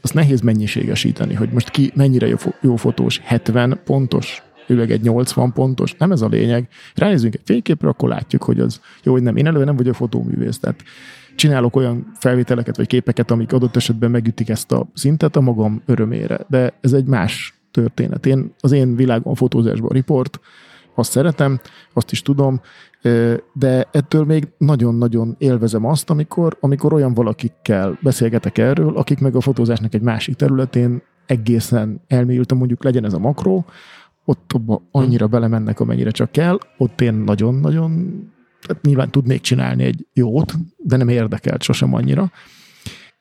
azt 0.00 0.14
nehéz 0.14 0.40
mennyiségesíteni, 0.40 1.34
hogy 1.34 1.50
most 1.52 1.70
ki 1.70 1.92
mennyire 1.94 2.26
jó, 2.26 2.36
jó 2.60 2.76
fotós, 2.76 3.20
70 3.24 3.80
pontos, 3.84 4.42
ő 4.66 4.80
egy 4.80 5.02
80 5.02 5.52
pontos, 5.52 5.94
nem 5.94 6.12
ez 6.12 6.20
a 6.20 6.28
lényeg. 6.28 6.68
Ránézünk 6.94 7.34
egy 7.34 7.40
fényképre, 7.44 7.88
akkor 7.88 8.08
látjuk, 8.08 8.42
hogy 8.42 8.60
az 8.60 8.80
jó, 9.02 9.12
hogy 9.12 9.22
nem. 9.22 9.36
Én 9.36 9.46
előre 9.46 9.64
nem 9.64 9.76
vagyok 9.76 9.94
fotóművész, 9.94 10.58
tehát 10.58 10.82
csinálok 11.34 11.76
olyan 11.76 12.12
felvételeket 12.18 12.76
vagy 12.76 12.86
képeket, 12.86 13.30
amik 13.30 13.52
adott 13.52 13.76
esetben 13.76 14.10
megütik 14.10 14.48
ezt 14.48 14.72
a 14.72 14.86
szintet 14.94 15.36
a 15.36 15.40
magam 15.40 15.82
örömére, 15.86 16.40
de 16.48 16.72
ez 16.80 16.92
egy 16.92 17.06
más 17.06 17.54
történet. 17.70 18.26
Én, 18.26 18.54
az 18.60 18.72
én 18.72 18.96
világom 18.96 19.32
a 19.32 19.36
fotózásban 19.36 19.90
a 19.90 19.94
riport, 19.94 20.40
azt 20.94 21.10
szeretem, 21.10 21.60
azt 21.92 22.12
is 22.12 22.22
tudom, 22.22 22.60
de 23.52 23.88
ettől 23.92 24.24
még 24.24 24.48
nagyon-nagyon 24.58 25.34
élvezem 25.38 25.84
azt, 25.84 26.10
amikor, 26.10 26.56
amikor 26.60 26.92
olyan 26.92 27.14
valakikkel 27.14 27.98
beszélgetek 28.02 28.58
erről, 28.58 28.96
akik 28.96 29.18
meg 29.18 29.36
a 29.36 29.40
fotózásnak 29.40 29.94
egy 29.94 30.00
másik 30.02 30.34
területén 30.34 31.02
egészen 31.26 32.00
elmélyültem, 32.06 32.58
mondjuk 32.58 32.84
legyen 32.84 33.04
ez 33.04 33.12
a 33.12 33.18
makró, 33.18 33.64
ott 34.24 34.52
abba 34.54 34.82
annyira 34.90 35.26
belemennek, 35.26 35.80
amennyire 35.80 36.10
csak 36.10 36.32
kell, 36.32 36.58
ott 36.76 37.00
én 37.00 37.14
nagyon-nagyon, 37.14 38.22
tehát 38.66 38.82
nyilván 38.82 39.10
tudnék 39.10 39.40
csinálni 39.40 39.84
egy 39.84 40.06
jót, 40.12 40.54
de 40.76 40.96
nem 40.96 41.08
érdekelt 41.08 41.62
sosem 41.62 41.94
annyira. 41.94 42.30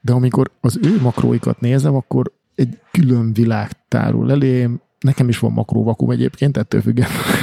De 0.01 0.13
amikor 0.13 0.51
az 0.61 0.79
ő 0.83 1.01
makróikat 1.01 1.59
nézem, 1.59 1.95
akkor 1.95 2.31
egy 2.55 2.79
külön 2.91 3.33
világ 3.33 3.71
tárul 3.87 4.31
elém, 4.31 4.81
nekem 4.99 5.29
is 5.29 5.39
van 5.39 5.51
makróvakum 5.51 6.09
egyébként, 6.09 6.57
ettől 6.57 6.81
függetlenül. 6.81 7.33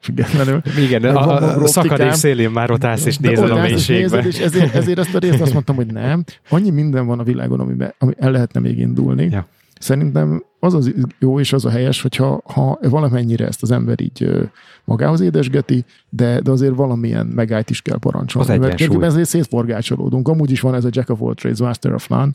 függetlenül. 0.00 0.62
Igen, 0.86 1.00
Meg 1.00 1.16
a, 1.16 1.62
a, 1.62 1.66
szakadék 1.66 2.12
szélén 2.12 2.50
már 2.50 2.70
ott 2.70 2.84
állsz 2.84 3.04
és 3.04 3.18
nézed 3.18 3.50
a 3.50 3.60
mélységbe. 3.60 4.18
És 4.18 4.38
ezért, 4.38 4.74
ezért 4.74 4.98
ezt 4.98 5.14
a 5.14 5.18
részt 5.18 5.40
azt 5.40 5.52
mondtam, 5.52 5.76
hogy 5.76 5.86
nem. 5.86 6.24
Annyi 6.48 6.70
minden 6.70 7.06
van 7.06 7.18
a 7.18 7.22
világon, 7.22 7.60
amiben, 7.60 7.94
ami 7.98 8.12
el 8.18 8.30
lehetne 8.30 8.60
még 8.60 8.78
indulni. 8.78 9.28
Ja. 9.30 9.46
Szerintem 9.80 10.44
az 10.64 10.74
az 10.74 10.94
jó 11.18 11.40
és 11.40 11.52
az 11.52 11.64
a 11.64 11.70
helyes, 11.70 12.02
hogyha 12.02 12.42
ha 12.44 12.78
valamennyire 12.82 13.46
ezt 13.46 13.62
az 13.62 13.70
ember 13.70 14.00
így 14.00 14.48
magához 14.84 15.20
édesgeti, 15.20 15.84
de, 16.08 16.40
de 16.40 16.50
azért 16.50 16.74
valamilyen 16.74 17.26
megállt 17.26 17.70
is 17.70 17.82
kell 17.82 17.98
parancsolni. 17.98 18.50
Az 18.50 18.58
Mert 18.58 18.72
egyébként 18.72 19.02
ezért 19.02 19.28
szétforgácsolódunk. 19.28 20.28
Amúgy 20.28 20.50
is 20.50 20.60
van 20.60 20.74
ez 20.74 20.84
a 20.84 20.88
Jack 20.90 21.10
of 21.10 21.22
all 21.22 21.34
trades, 21.34 21.58
Master 21.58 21.94
of 21.94 22.08
none. 22.08 22.30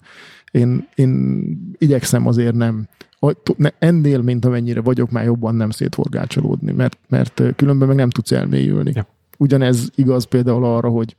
Én, 0.51 0.87
én 0.95 1.75
igyekszem 1.77 2.27
azért 2.27 2.55
nem 2.55 2.87
ennél, 3.79 4.21
mint 4.21 4.45
amennyire 4.45 4.81
vagyok, 4.81 5.11
már 5.11 5.25
jobban 5.25 5.55
nem 5.55 5.69
szétforgácsolódni, 5.69 6.71
mert, 6.71 6.97
mert 7.07 7.41
különben 7.55 7.87
meg 7.87 7.97
nem 7.97 8.09
tudsz 8.09 8.31
elmélyülni. 8.31 8.91
Ja. 8.95 9.07
Ugyanez 9.37 9.91
igaz 9.95 10.23
például 10.23 10.65
arra, 10.65 10.89
hogy 10.89 11.15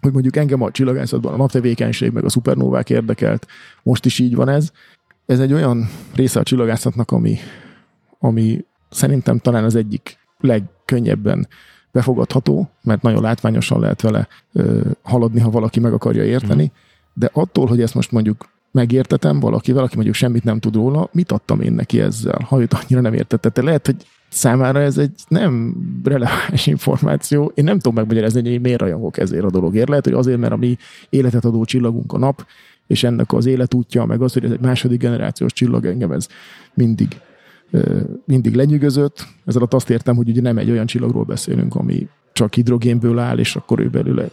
hogy 0.00 0.12
mondjuk 0.12 0.36
engem 0.36 0.62
a 0.62 0.70
csillagászatban 0.70 1.32
a 1.32 1.36
naptevékenység, 1.36 2.12
meg 2.12 2.24
a 2.24 2.28
szupernóvák 2.28 2.90
érdekelt. 2.90 3.46
Most 3.82 4.04
is 4.04 4.18
így 4.18 4.34
van 4.34 4.48
ez. 4.48 4.72
Ez 5.28 5.40
egy 5.40 5.52
olyan 5.52 5.88
része 6.14 6.40
a 6.40 6.42
csillagászatnak, 6.42 7.10
ami, 7.10 7.38
ami 8.18 8.64
szerintem 8.90 9.38
talán 9.38 9.64
az 9.64 9.74
egyik 9.74 10.18
legkönnyebben 10.38 11.48
befogadható, 11.92 12.70
mert 12.82 13.02
nagyon 13.02 13.22
látványosan 13.22 13.80
lehet 13.80 14.00
vele 14.00 14.28
ö, 14.52 14.80
haladni, 15.02 15.40
ha 15.40 15.50
valaki 15.50 15.80
meg 15.80 15.92
akarja 15.92 16.24
érteni. 16.24 16.64
Mhm. 16.64 16.72
De 17.14 17.30
attól, 17.32 17.66
hogy 17.66 17.80
ezt 17.80 17.94
most 17.94 18.12
mondjuk 18.12 18.48
megértetem 18.70 19.40
valakivel, 19.40 19.82
aki 19.82 19.94
mondjuk 19.94 20.16
semmit 20.16 20.44
nem 20.44 20.58
tud 20.58 20.74
róla, 20.74 21.08
mit 21.12 21.32
adtam 21.32 21.60
én 21.60 21.72
neki 21.72 22.00
ezzel, 22.00 22.46
ha 22.48 22.60
őt 22.60 22.74
annyira 22.74 23.00
nem 23.00 23.14
értette. 23.14 23.48
Tehát 23.48 23.68
lehet, 23.68 23.86
hogy 23.86 24.06
számára 24.28 24.80
ez 24.80 24.98
egy 24.98 25.20
nem 25.28 25.74
releváns 26.04 26.66
információ. 26.66 27.52
Én 27.54 27.64
nem 27.64 27.76
tudom 27.76 27.94
megmagyarázni, 27.94 28.40
hogy 28.40 28.50
én 28.50 28.60
miért 28.60 28.80
rajongok 28.80 29.18
ezért 29.18 29.44
a 29.44 29.50
dologért. 29.50 29.88
Lehet, 29.88 30.04
hogy 30.04 30.14
azért, 30.14 30.38
mert 30.38 30.52
a 30.52 30.56
mi 30.56 30.76
életet 31.08 31.44
adó 31.44 31.64
csillagunk 31.64 32.12
a 32.12 32.18
nap, 32.18 32.46
és 32.88 33.04
ennek 33.04 33.32
az 33.32 33.46
életútja, 33.46 34.04
meg 34.04 34.22
az, 34.22 34.32
hogy 34.32 34.44
ez 34.44 34.50
egy 34.50 34.60
második 34.60 35.00
generációs 35.00 35.52
csillag, 35.52 35.86
engem 35.86 36.12
ez 36.12 36.28
mindig, 36.74 37.20
mindig 38.24 38.54
lenyűgözött. 38.54 39.26
Alatt 39.46 39.74
azt 39.74 39.90
értem, 39.90 40.16
hogy 40.16 40.28
ugye 40.28 40.40
nem 40.40 40.58
egy 40.58 40.70
olyan 40.70 40.86
csillagról 40.86 41.24
beszélünk, 41.24 41.74
ami 41.74 42.08
csak 42.32 42.54
hidrogénből 42.54 43.18
áll, 43.18 43.38
és 43.38 43.56
akkor 43.56 43.80
ő 43.80 43.88
belőle 43.88 44.28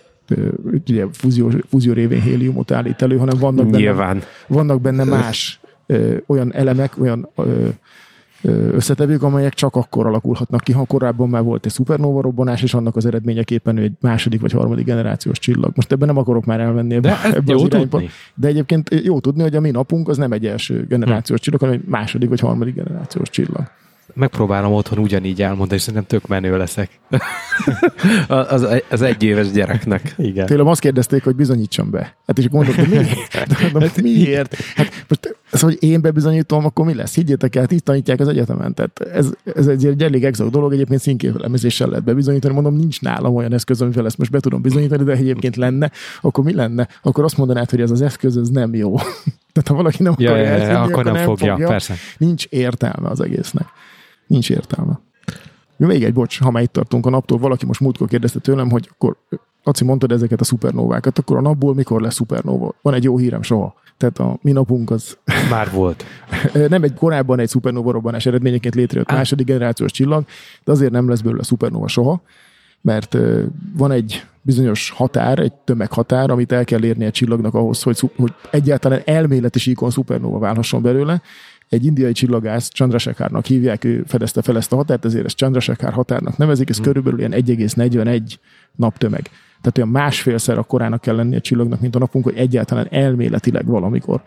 ugye 0.87 1.05
fúzió, 1.11 1.51
fúzió 1.69 1.93
révén 1.93 2.21
héliumot 2.21 2.71
állít 2.71 3.01
elő, 3.01 3.17
hanem 3.17 3.37
vannak 3.39 3.65
benne 3.65 3.77
Nyilván. 3.77 4.21
vannak 4.47 4.81
benne 4.81 5.03
más 5.03 5.59
ö, 5.85 6.17
olyan 6.27 6.53
elemek, 6.53 6.99
olyan 6.99 7.29
ö, 7.35 7.67
összetevők, 8.47 9.23
amelyek 9.23 9.53
csak 9.53 9.75
akkor 9.75 10.05
alakulhatnak 10.05 10.61
ki, 10.61 10.71
ha 10.71 10.85
korábban 10.85 11.29
már 11.29 11.43
volt 11.43 11.65
egy 11.65 11.71
szupernóva 11.71 12.21
robbanás, 12.21 12.61
és 12.61 12.73
annak 12.73 12.95
az 12.95 13.05
eredményeképpen 13.05 13.77
ő 13.77 13.81
egy 13.81 13.93
második 14.01 14.41
vagy 14.41 14.51
harmadik 14.51 14.85
generációs 14.85 15.39
csillag. 15.39 15.71
Most 15.75 15.91
ebben 15.91 16.07
nem 16.07 16.17
akarok 16.17 16.45
már 16.45 16.59
elmenni 16.59 16.95
ebbe, 16.95 17.07
De 17.09 17.35
ebbe 17.35 17.51
jó 17.51 17.57
az 17.57 17.63
irányba. 17.65 17.87
tudni. 17.87 18.09
De 18.35 18.47
egyébként 18.47 18.89
jó 19.03 19.19
tudni, 19.19 19.41
hogy 19.41 19.55
a 19.55 19.59
mi 19.59 19.71
napunk 19.71 20.07
az 20.07 20.17
nem 20.17 20.31
egy 20.31 20.45
első 20.45 20.85
generációs 20.89 21.39
csillag, 21.39 21.59
hanem 21.61 21.75
egy 21.75 21.87
második 21.87 22.29
vagy 22.29 22.39
harmadik 22.39 22.75
generációs 22.75 23.29
csillag. 23.29 23.63
Megpróbálom 24.15 24.73
otthon 24.73 24.97
ugyanígy 24.97 25.41
elmondani, 25.41 25.73
és 25.73 25.81
szerintem 25.81 26.05
tök 26.07 26.27
menő 26.27 26.57
leszek. 26.57 26.89
Az, 28.27 28.67
az 28.89 29.01
egyéves 29.01 29.51
gyereknek. 29.51 30.13
Igen. 30.17 30.45
Tőlem 30.45 30.67
azt 30.67 30.79
kérdezték, 30.79 31.23
hogy 31.23 31.35
bizonyítsam 31.35 31.89
be. 31.89 32.15
Hát 32.27 32.37
és 32.37 32.45
akkor 32.45 32.59
mondom, 32.65 32.75
hogy 32.75 32.89
miért? 32.89 33.47
De 33.47 33.69
mondom, 33.71 33.89
miért? 34.01 34.55
Hát 34.75 35.05
most 35.07 35.37
ez, 35.51 35.61
hogy 35.61 35.77
én 35.79 36.01
bebizonyítom, 36.01 36.65
akkor 36.65 36.85
mi 36.85 36.93
lesz? 36.93 37.15
Higgyétek 37.15 37.55
el, 37.55 37.65
itt 37.69 37.83
tanítják 37.83 38.19
az 38.19 38.27
egyetemen. 38.27 38.73
Tehát 38.73 38.99
ez, 38.99 39.29
ez 39.55 39.67
egy, 39.67 39.85
egy 39.85 40.03
elég 40.03 40.23
exakt 40.23 40.51
dolog, 40.51 40.73
egyébként 40.73 41.01
színképlemezéssel 41.01 41.87
lehet 41.87 42.03
bebizonyítani. 42.03 42.53
Mondom, 42.53 42.75
nincs 42.75 43.01
nálam 43.01 43.35
olyan 43.35 43.53
eszköz, 43.53 43.81
amivel 43.81 44.05
ezt 44.05 44.17
most 44.17 44.31
be 44.31 44.39
tudom 44.39 44.61
bizonyítani, 44.61 45.03
de 45.03 45.11
egyébként 45.11 45.55
lenne, 45.55 45.91
akkor 46.21 46.43
mi 46.43 46.53
lenne? 46.53 46.87
Akkor 47.01 47.23
azt 47.23 47.37
mondanád, 47.37 47.69
hogy 47.69 47.81
ez 47.81 47.91
az 47.91 48.01
eszköz, 48.01 48.37
ez 48.37 48.49
nem 48.49 48.75
jó. 48.75 48.95
Tehát 49.53 49.67
ha 49.69 49.73
valaki 49.73 50.03
nem 50.03 50.15
Ja, 50.17 50.29
akarja 50.29 50.45
ja, 50.45 50.57
ja, 50.57 50.61
elhinni, 50.61 50.91
akkor 50.91 51.03
nem 51.03 51.15
fogja, 51.15 51.55
persze. 51.55 51.93
Nincs 52.17 52.45
értelme 52.45 53.09
az 53.09 53.21
egésznek. 53.21 53.67
Nincs 54.27 54.49
értelme. 54.49 54.99
Még 55.77 56.03
egy 56.03 56.13
bocs, 56.13 56.39
ha 56.39 56.51
már 56.51 56.63
itt 56.63 56.71
tartunk 56.71 57.05
a 57.05 57.09
naptól, 57.09 57.37
valaki 57.37 57.65
most 57.65 57.79
múltkor 57.79 58.07
kérdezte 58.07 58.39
tőlem, 58.39 58.69
hogy 58.69 58.89
akkor 58.91 59.17
Laci, 59.65 59.83
mondtad 59.83 60.11
ezeket 60.11 60.41
a 60.41 60.43
szupernóvákat, 60.43 61.17
akkor 61.17 61.37
a 61.37 61.41
napból 61.41 61.73
mikor 61.73 62.01
lesz 62.01 62.13
szupernóva? 62.13 62.75
Van 62.81 62.93
egy 62.93 63.03
jó 63.03 63.17
hírem, 63.17 63.41
soha. 63.41 63.73
Tehát 63.97 64.19
a 64.19 64.37
mi 64.41 64.51
napunk 64.51 64.91
az 64.91 65.17
Már 65.49 65.71
volt. 65.71 66.03
nem 66.69 66.83
egy 66.83 66.93
korábban 66.93 67.39
egy 67.39 67.47
szupernóva 67.47 67.91
robbanás 67.91 68.25
eredményeként 68.25 68.75
létrejött 68.75 69.11
Á. 69.11 69.15
második 69.15 69.45
generációs 69.45 69.91
csillag, 69.91 70.25
de 70.63 70.71
azért 70.71 70.91
nem 70.91 71.09
lesz 71.09 71.21
belőle 71.21 71.43
szupernóva 71.43 71.87
soha, 71.87 72.21
mert 72.81 73.17
van 73.77 73.91
egy 73.91 74.25
bizonyos 74.41 74.89
határ, 74.89 75.39
egy 75.39 75.53
tömeghatár, 75.53 76.29
amit 76.29 76.51
el 76.51 76.65
kell 76.65 76.83
érni 76.83 77.05
egy 77.05 77.11
csillagnak 77.11 77.53
ahhoz, 77.53 77.83
hogy, 77.83 77.99
hogy 78.15 78.33
egyáltalán 78.51 79.01
elméleti 79.05 79.59
síkon 79.59 79.89
szupernóva 79.89 80.39
válhasson 80.39 80.81
belőle. 80.81 81.21
Egy 81.69 81.85
indiai 81.85 82.11
csillagász, 82.11 82.69
Chandrasekharnak 82.69 83.45
hívják, 83.45 83.83
ő 83.83 84.03
fedezte 84.07 84.41
fel 84.41 84.57
ezt 84.57 84.71
a 84.71 84.75
határt, 84.75 85.05
ezért 85.05 85.25
ezt 85.25 85.37
Chandrasekhar 85.37 85.93
határnak 85.93 86.37
nevezik, 86.37 86.69
ez 86.69 86.79
körülbelül 86.79 87.19
ilyen 87.19 87.31
1,41 87.31 88.21
naptömeg. 88.75 89.29
Tehát 89.61 89.77
olyan 89.77 89.89
másfélszer 89.89 90.57
akkorának 90.57 91.01
kell 91.01 91.15
lennie 91.15 91.37
a 91.37 91.41
csillagnak, 91.41 91.81
mint 91.81 91.95
a 91.95 91.99
napunk, 91.99 92.23
hogy 92.23 92.35
egyáltalán 92.37 92.87
elméletileg 92.89 93.65
valamikor 93.65 94.21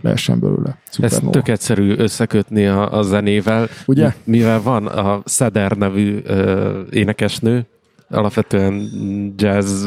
lehessen 0.00 0.40
belőle 0.40 0.78
Ez 0.98 1.20
tök 1.30 1.48
egyszerű 1.48 1.96
összekötni 1.96 2.66
a, 2.66 2.98
a 2.98 3.02
zenével, 3.02 3.68
Ugye? 3.86 4.04
Mi- 4.04 4.36
mivel 4.36 4.62
van 4.62 4.86
a 4.86 5.22
Szeder 5.24 5.72
nevű 5.72 6.20
ö, 6.24 6.80
énekesnő, 6.90 7.66
alapvetően 8.12 8.90
jazz, 9.36 9.86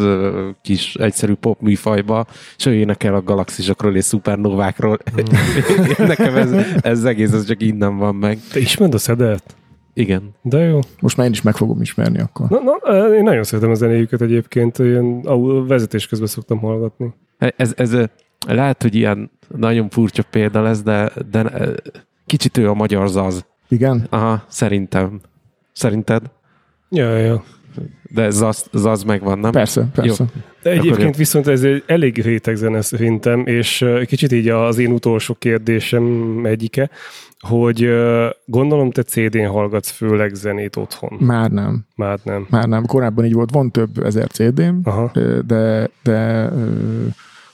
kis 0.61 0.95
egyszerű 0.95 1.33
pop 1.33 1.61
műfajba, 1.61 2.25
és 2.57 2.65
ő 2.65 2.73
énekel 2.73 3.15
a 3.15 3.21
galaxisokról 3.21 3.95
és 3.95 4.03
szupernovákról. 4.03 4.97
Hmm. 5.13 6.07
Nekem 6.07 6.35
ez, 6.35 6.51
ez 6.81 7.03
egész, 7.03 7.31
ez 7.31 7.45
csak 7.45 7.61
innen 7.61 7.97
van 7.97 8.15
meg. 8.15 8.39
Te 8.51 8.59
ismered 8.59 8.93
a 8.93 8.97
szedert? 8.97 9.55
Igen. 9.93 10.35
De 10.41 10.59
jó. 10.59 10.79
Most 10.99 11.17
már 11.17 11.25
én 11.25 11.31
is 11.31 11.41
meg 11.41 11.55
fogom 11.55 11.81
ismerni 11.81 12.19
akkor. 12.19 12.49
Na, 12.49 12.59
na, 12.59 13.15
én 13.15 13.23
nagyon 13.23 13.43
szeretem 13.43 13.71
a 13.71 13.73
zenéjüket 13.73 14.21
egyébként, 14.21 14.77
ilyen 14.77 15.21
au- 15.25 15.67
vezetés 15.67 16.07
közben 16.07 16.27
szoktam 16.27 16.59
hallgatni. 16.59 17.13
Ez, 17.37 17.73
ez 17.77 17.93
ö, 17.93 18.03
lehet, 18.47 18.81
hogy 18.81 18.95
ilyen 18.95 19.31
nagyon 19.55 19.89
furcsa 19.89 20.23
példa 20.29 20.61
lesz, 20.61 20.81
de, 20.81 21.11
de 21.31 21.51
kicsit 22.25 22.57
ő 22.57 22.69
a 22.69 22.73
magyar 22.73 23.07
zaz. 23.07 23.45
Igen? 23.67 24.07
Aha, 24.09 24.43
szerintem. 24.47 25.19
Szerinted? 25.71 26.23
Ja, 26.89 27.17
ja. 27.17 27.43
De 28.03 28.29
zaz, 28.29 28.69
zaz 28.73 29.03
megvan, 29.03 29.39
nem? 29.39 29.51
Persze, 29.51 29.87
persze. 29.93 30.23
Jó. 30.23 30.41
De 30.63 30.69
Akkor 30.69 30.81
egyébként 30.81 31.11
jó. 31.11 31.17
viszont 31.17 31.47
ez 31.47 31.63
egy 31.63 31.83
elég 31.87 32.21
réteg 32.21 32.55
zene 32.55 32.81
szerintem, 32.81 33.47
és 33.47 33.85
kicsit 34.05 34.31
így 34.31 34.49
az 34.49 34.77
én 34.77 34.91
utolsó 34.91 35.35
kérdésem 35.39 36.39
egyike, 36.45 36.89
hogy 37.39 37.89
gondolom 38.45 38.91
te 38.91 39.03
CD-n 39.03 39.45
hallgatsz 39.47 39.89
főleg 39.89 40.33
zenét 40.33 40.75
otthon. 40.75 41.17
Már 41.19 41.51
nem. 41.51 41.85
Már 41.95 42.19
nem. 42.23 42.47
Már 42.49 42.67
nem. 42.67 42.85
Korábban 42.85 43.25
így 43.25 43.33
volt. 43.33 43.51
Van 43.51 43.71
több 43.71 44.03
ezer 44.03 44.27
CD-m, 44.27 44.75
Aha. 44.83 45.11
de, 45.45 45.89
de 46.03 46.49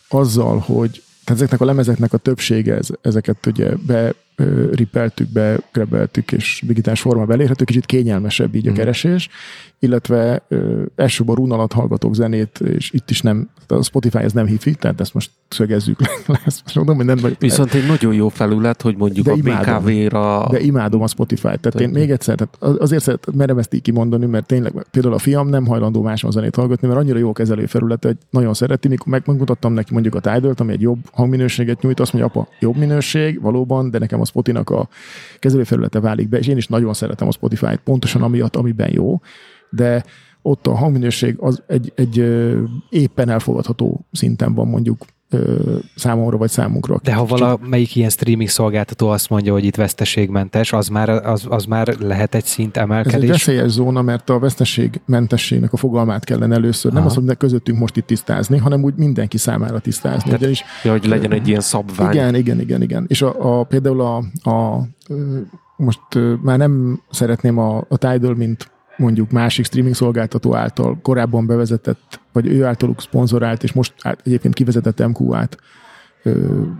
azzal, 0.10 0.57
hogy 0.57 1.03
tehát 1.23 1.41
ezeknek 1.41 1.61
a 1.61 1.65
lemezeknek 1.65 2.14
a 2.14 2.18
többsége, 2.18 2.76
ez, 2.76 2.88
ezeket 3.02 3.45
ugye 3.45 3.69
be 3.88 4.14
ripeltük, 4.73 5.31
be 5.31 5.59
grebeltük, 5.73 6.31
és 6.31 6.63
digitális 6.68 7.01
formába 7.01 7.34
elérhető, 7.34 7.63
kicsit 7.63 7.85
kényelmesebb 7.85 8.55
így 8.55 8.68
a 8.68 8.69
Mhm. 8.69 8.80
keresés, 8.80 9.30
illetve 9.80 10.41
elsőbb 10.95 11.30
a 11.30 11.34
rún 11.35 11.51
alatt 11.51 11.72
hallgatok 11.73 12.15
zenét, 12.15 12.59
és 12.59 12.91
itt 12.91 13.09
is 13.09 13.22
nem, 13.22 13.49
a 13.68 13.84
Spotify 13.84 14.18
ez 14.18 14.31
nem 14.34 14.45
hifi, 14.45 14.73
tehát 14.76 15.01
ezt 15.01 15.13
most 15.13 15.31
szögezzük 15.47 16.01
le. 16.01 16.39
Ezt 16.45 16.76
mondom, 16.76 16.95
hogy 16.95 17.05
nem 17.05 17.18
vagy, 17.22 17.35
Viszont 17.39 17.73
egy 17.73 17.88
nagyon 17.88 18.13
jó 18.13 18.30
felület, 18.30 18.81
hogy 18.81 18.95
mondjuk 18.97 19.26
De 19.26 19.31
a 19.31 19.35
imádom. 19.35 19.84
BKV-ra... 19.84 20.47
De 20.51 20.59
imádom 20.59 21.01
a 21.01 21.07
Spotify-t. 21.07 21.59
Tehát 21.59 21.80
én 21.81 21.89
még 21.89 22.11
egyszer, 22.11 22.35
tehát 22.35 22.55
az- 22.59 22.80
azért 22.81 23.03
szeret, 23.03 23.27
merem 23.34 23.57
ezt 23.57 23.73
így 23.73 23.81
kimondani, 23.81 24.26
mert 24.26 24.45
tényleg 24.45 24.73
például 24.91 25.13
a 25.13 25.18
fiam 25.18 25.47
nem 25.47 25.65
hajlandó 25.65 26.01
máson 26.01 26.31
zenét 26.31 26.55
hallgatni, 26.55 26.88
mert 26.88 26.99
annyira 26.99 27.18
jó 27.18 27.31
kezelő 27.31 27.65
felület, 27.65 28.03
hogy 28.03 28.18
nagyon 28.30 28.53
szereti. 28.53 28.88
Mikor 28.88 29.07
meg- 29.07 29.23
megmutattam 29.26 29.73
neki 29.73 29.93
mondjuk 29.93 30.15
a 30.15 30.19
tidal 30.19 30.53
ami 30.57 30.72
egy 30.72 30.81
jobb 30.81 30.99
hangminőséget 31.11 31.81
nyújt, 31.81 31.99
azt 31.99 32.13
mondja, 32.13 32.31
apa, 32.31 32.47
jobb 32.59 32.77
minőség, 32.77 33.41
valóban, 33.41 33.89
de 33.91 33.99
nekem 33.99 34.19
a 34.22 34.26
Spotinak 34.32 34.70
a 34.70 34.88
kezelőfelülete 35.40 35.99
válik 35.99 36.30
be, 36.30 36.38
és 36.38 36.48
én 36.48 36.58
is 36.58 36.68
nagyon 36.68 36.94
szeretem 36.94 37.28
a 37.28 37.32
Spotify-t, 37.32 37.82
pontosan 37.84 38.22
amiatt, 38.22 38.56
amiben 38.56 38.91
jó, 38.94 39.20
de 39.70 40.03
ott 40.41 40.68
a 40.68 40.76
hangminőség 40.76 41.36
az 41.40 41.64
egy, 41.68 41.91
egy 41.95 42.18
éppen 42.90 43.30
elfogadható 43.30 44.06
szinten 44.12 44.53
van 44.53 44.68
mondjuk 44.68 45.06
ö, 45.34 45.76
számomra 45.95 46.38
vagy 46.38 46.49
számunkra. 46.49 46.99
De 47.03 47.14
ha 47.14 47.26
valamelyik 47.26 47.95
ilyen 47.95 48.10
streaming 48.10 48.49
szolgáltató 48.49 49.08
azt 49.10 49.30
mondja, 49.30 49.53
hogy 49.53 49.64
itt 49.66 49.76
veszteségmentes, 49.76 50.74
az 50.74 50.88
már, 50.88 51.10
az, 51.10 51.45
az 51.49 51.66
már 51.66 51.95
lehet 51.99 52.36
egy 52.36 52.45
szint 52.45 52.78
Ez 52.78 52.84
egy 52.84 52.90
emelkedés. 52.90 53.30
veszélyes 53.30 53.70
zóna, 53.72 54.02
mert 54.02 54.30
a 54.30 54.40
veszteségmentességnek 54.40 55.74
a 55.74 55.78
fogalmát 55.78 56.24
kellene 56.24 56.56
először, 56.56 56.91
nem 56.91 56.99
Aha. 56.99 57.08
azt, 57.10 57.16
hogy 57.18 57.26
ne 57.26 57.34
közöttünk 57.34 57.80
most 57.80 57.98
itt 57.98 58.06
tisztázni, 58.06 58.58
hanem 58.58 58.84
úgy 58.84 58.94
mindenki 58.95 59.38
számára 59.38 59.80
tisztázni. 59.80 60.24
Tehát- 60.24 60.38
Ugyanis, 60.40 60.64
Ja, 60.84 60.91
hogy 60.91 61.06
legyen 61.06 61.32
egy 61.32 61.48
ilyen 61.48 61.62
szabvány. 61.62 62.12
igen, 62.14 62.36
igen, 62.36 62.60
igen, 62.60 62.82
igen. 62.82 63.06
És 63.08 63.22
a, 63.22 63.60
a, 63.60 63.64
például 63.64 64.02
a, 64.02 64.18
a, 64.49 64.82
most 65.78 65.99
már 66.41 66.58
nem 66.58 67.02
szeretném 67.12 67.58
a, 67.58 67.86
a 67.90 67.98
Tidal, 67.98 68.34
mint 68.36 68.70
mondjuk 69.02 69.32
másik 69.32 69.65
streaming 69.65 69.95
szolgáltató 69.95 70.56
által 70.56 70.99
korábban 71.02 71.45
bevezetett, 71.45 72.19
vagy 72.32 72.48
ő 72.48 72.65
általuk 72.65 73.02
szponzorált, 73.02 73.64
és 73.64 73.73
most 73.73 73.94
egyébként 74.23 74.53
kivezetett 74.53 75.07
MQA-t 75.07 75.57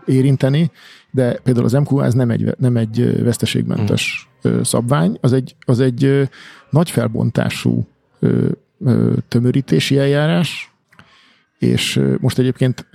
érinteni, 0.06 0.72
de 1.12 1.34
például 1.44 1.66
az 1.66 1.74
MQA 1.74 2.06
ez 2.06 2.14
nem 2.14 2.30
egy, 2.30 2.56
nem 2.58 2.78
egy 2.78 3.24
veszteségmentes 3.24 4.30
ö, 4.42 4.64
szabvány, 4.64 5.18
az 5.22 5.34
egy, 5.34 5.56
az 5.66 5.80
egy 5.80 6.30
nagy 6.70 6.90
felbontású 6.90 7.88
tömörítési 9.28 9.98
eljárás, 9.98 10.74
és 11.58 12.02
most 12.20 12.40
egyébként 12.40 12.88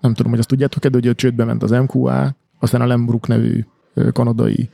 nem 0.00 0.14
tudom, 0.14 0.30
hogy 0.30 0.38
azt 0.38 0.48
tudjátok-e, 0.48 0.88
de 0.88 0.98
hogy 1.02 1.14
csődbe 1.14 1.44
ment 1.44 1.62
az 1.62 1.70
MQA, 1.70 2.36
aztán 2.58 2.80
a 2.80 2.86
Lembrook 2.86 3.26
nevű 3.26 3.64
kanadai 4.12 4.70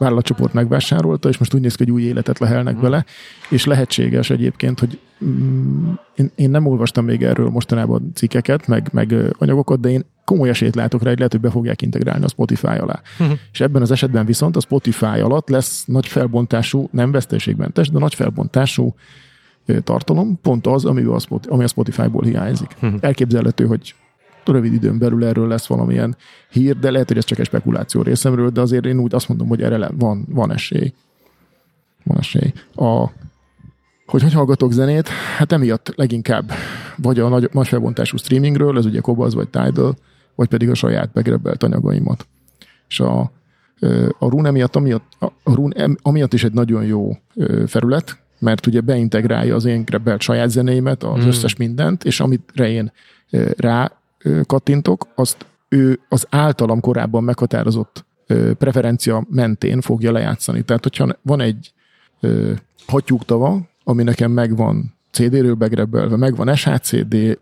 vállalatcsoport 0.00 0.52
megvásárolta, 0.52 1.28
és 1.28 1.38
most 1.38 1.54
úgy 1.54 1.60
néz 1.60 1.74
ki, 1.74 1.82
hogy 1.84 1.92
új 1.92 2.02
életet 2.02 2.38
lehelnek 2.38 2.74
Mhm. 2.74 2.82
vele, 2.82 3.04
és 3.50 3.64
lehetséges 3.64 4.30
egyébként, 4.30 4.78
hogy 4.78 4.98
mm, 5.24 5.90
én, 6.14 6.30
én 6.34 6.50
nem 6.50 6.66
olvastam 6.66 7.04
még 7.04 7.22
erről 7.22 7.48
mostanában 7.48 8.10
cikkeket, 8.14 8.66
meg, 8.66 8.88
meg 8.92 9.14
anyagokat, 9.38 9.80
de 9.80 9.88
én 9.88 10.04
komoly 10.24 10.48
esélyt 10.48 10.74
látok 10.74 11.02
rá, 11.02 11.08
hogy 11.08 11.16
lehet, 11.16 11.32
hogy 11.32 11.40
be 11.40 11.50
fogják 11.50 11.82
integrálni 11.82 12.24
a 12.24 12.28
Spotify 12.28 12.66
alá. 12.66 13.00
Mhm. 13.18 13.30
És 13.52 13.60
ebben 13.60 13.82
az 13.82 13.90
esetben 13.90 14.26
viszont 14.26 14.56
a 14.56 14.60
Spotify 14.60 15.04
alatt 15.20 15.48
lesz 15.48 15.84
nagy 15.86 16.06
felbontású, 16.06 16.88
nem 16.92 17.10
veszteségmentes, 17.10 17.90
de 17.90 17.98
nagy 17.98 18.14
felbontású 18.14 18.94
tartalom, 19.84 20.38
pont 20.42 20.66
az, 20.66 20.84
ami 20.84 21.02
a, 21.02 21.18
Spot, 21.18 21.46
ami 21.46 21.64
a 21.64 21.68
Spotify-ból 21.68 22.22
hiányzik. 22.22 22.76
Mhm. 22.80 22.94
Elképzelhető, 23.00 23.66
hogy 23.66 23.94
rövid 24.48 24.72
időn 24.72 24.98
belül 24.98 25.24
erről 25.24 25.48
lesz 25.48 25.66
valamilyen 25.66 26.16
hír, 26.50 26.78
de 26.78 26.90
lehet, 26.90 27.08
hogy 27.08 27.16
ez 27.16 27.24
csak 27.24 27.38
egy 27.38 27.46
spekuláció 27.46 28.02
részemről, 28.02 28.50
de 28.50 28.60
azért 28.60 28.86
én 28.86 28.98
úgy 28.98 29.14
azt 29.14 29.28
mondom, 29.28 29.48
hogy 29.48 29.62
erre 29.62 29.88
van, 29.98 30.26
van 30.28 30.52
esély. 30.52 30.92
Van 32.04 32.18
esély. 32.18 32.52
A, 32.74 33.06
hogy 34.06 34.22
hogy 34.22 34.32
hallgatok 34.32 34.72
zenét? 34.72 35.08
Hát 35.08 35.52
emiatt 35.52 35.92
leginkább 35.96 36.52
vagy 36.96 37.18
a 37.18 37.28
nagy, 37.28 37.48
nagy 37.52 37.68
felbontású 37.68 38.16
streamingről, 38.16 38.78
ez 38.78 38.86
ugye 38.86 39.00
Cobaz 39.00 39.34
vagy 39.34 39.48
Tidal, 39.48 39.96
vagy 40.34 40.48
pedig 40.48 40.70
a 40.70 40.74
saját 40.74 41.12
begrebbelt 41.12 41.62
anyagaimat. 41.62 42.26
És 42.88 43.00
a, 43.00 43.20
a 44.18 44.28
Rune 44.28 44.48
emiatt, 44.48 44.76
amiatt, 44.76 45.04
a 45.18 45.54
Rune 45.54 45.88
amiatt 46.02 46.32
is 46.32 46.44
egy 46.44 46.52
nagyon 46.52 46.84
jó 46.84 47.16
felület, 47.66 48.18
mert 48.38 48.66
ugye 48.66 48.80
beintegrálja 48.80 49.54
az 49.54 49.64
én 49.64 49.84
grebbelt 49.84 50.20
saját 50.20 50.48
zenéimet, 50.50 51.02
az 51.02 51.24
Mm. 51.24 51.26
összes 51.26 51.56
mindent, 51.56 52.04
és 52.04 52.20
amitre 52.20 52.68
én 52.68 52.92
rá 53.56 53.92
kattintok, 54.46 55.06
azt 55.14 55.46
ő 55.68 56.00
az 56.08 56.26
általam 56.30 56.80
korábban 56.80 57.24
meghatározott 57.24 58.04
preferencia 58.58 59.26
mentén 59.30 59.80
fogja 59.80 60.12
lejátszani. 60.12 60.62
Tehát, 60.62 60.82
hogyha 60.82 61.08
van 61.22 61.40
egy 61.40 61.72
hattyúktava, 62.86 63.60
ami 63.84 64.02
nekem 64.02 64.30
megvan 64.30 64.94
CD-ről 65.10 65.54
begrebbelve, 65.54 66.16
megvan 66.16 66.54
SHCD 66.54 67.38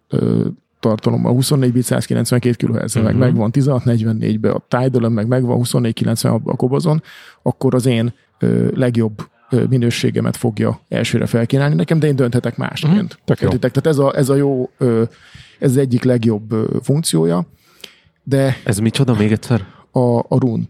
tartalommal, 0.80 1.32
24 1.32 1.72
bit 1.72 1.82
192 1.82 2.66
kHz, 2.66 2.96
uh-huh. 2.96 3.02
meg 3.02 3.16
megvan 3.16 3.50
1644-be, 3.55 4.50
a 4.50 4.62
tidal 4.68 5.09
meg 5.09 5.26
megvan 5.26 5.60
2496-ba 5.64 6.44
a 6.44 6.56
Kobazon, 6.56 7.02
akkor 7.42 7.74
az 7.74 7.86
én 7.86 8.12
ö, 8.38 8.68
legjobb 8.74 9.28
ö, 9.50 9.64
minőségemet 9.68 10.36
fogja 10.36 10.80
elsőre 10.88 11.26
felkínálni 11.26 11.74
nekem, 11.74 11.98
de 11.98 12.06
én 12.06 12.16
dönthetek 12.16 12.56
másként. 12.56 13.18
Tök 13.24 13.40
jó. 13.40 13.46
Értitek? 13.46 13.70
Tehát 13.72 13.98
ez 13.98 14.05
a, 14.05 14.16
ez 14.16 14.28
a 14.28 14.34
jó, 14.34 14.70
ö, 14.78 15.02
ez 15.59 15.70
az 15.70 15.76
egyik 15.76 16.02
legjobb 16.02 16.55
funkciója, 16.82 17.47
de 18.22 18.56
Ez 18.64 18.78
micsoda 18.78 19.14
még 19.14 19.32
egyszer? 19.32 19.76
a, 19.98 20.18
a 20.18 20.39
Rune. 20.39 20.64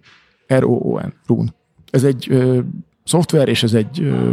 R-O-O-N. 0.46 1.14
Rune. 1.26 1.54
Ez 1.90 2.04
egy 2.04 2.26
ö, 2.30 2.58
szoftver, 3.04 3.48
és 3.48 3.62
ez 3.62 3.74
egy 3.74 4.02
ö, 4.02 4.32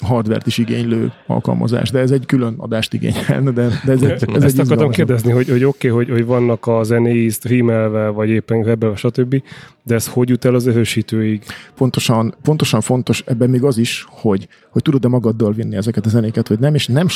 hardvert 0.00 0.46
is 0.46 0.58
igénylő 0.58 1.12
alkalmazás, 1.26 1.90
de 1.90 1.98
ez 1.98 2.10
egy 2.10 2.26
külön 2.26 2.54
adást 2.58 2.92
igényelne, 2.92 3.50
de, 3.50 3.68
de 3.84 3.92
ez 3.92 4.02
egy, 4.02 4.10
ez 4.34 4.42
Ezt 4.42 4.58
egy 4.58 4.66
akartam 4.66 4.90
kérdezni, 4.90 5.32
hogy, 5.32 5.48
hogy 5.48 5.64
oké, 5.64 5.90
okay, 5.90 6.04
hogy, 6.04 6.14
hogy 6.14 6.26
vannak 6.26 6.66
a 6.66 6.82
zenéi 6.82 7.28
streamelve, 7.28 8.08
vagy 8.08 8.28
éppen 8.28 8.58
webben, 8.58 8.96
stb., 8.96 9.42
de 9.82 9.94
ez 9.94 10.06
hogy 10.06 10.28
jut 10.28 10.44
el 10.44 10.54
az 10.54 10.66
ősítőig? 10.66 11.42
pontosan, 11.74 12.34
pontosan 12.42 12.80
fontos 12.80 13.22
ebben 13.26 13.50
még 13.50 13.62
az 13.62 13.78
is, 13.78 14.06
hogy, 14.08 14.48
hogy 14.70 14.82
tudod-e 14.82 15.08
magaddal 15.08 15.52
vinni 15.52 15.76
ezeket 15.76 16.06
a 16.06 16.08
zenéket, 16.08 16.48
vagy 16.48 16.58
nem, 16.58 16.74
és 16.74 16.86
nem 16.86 17.08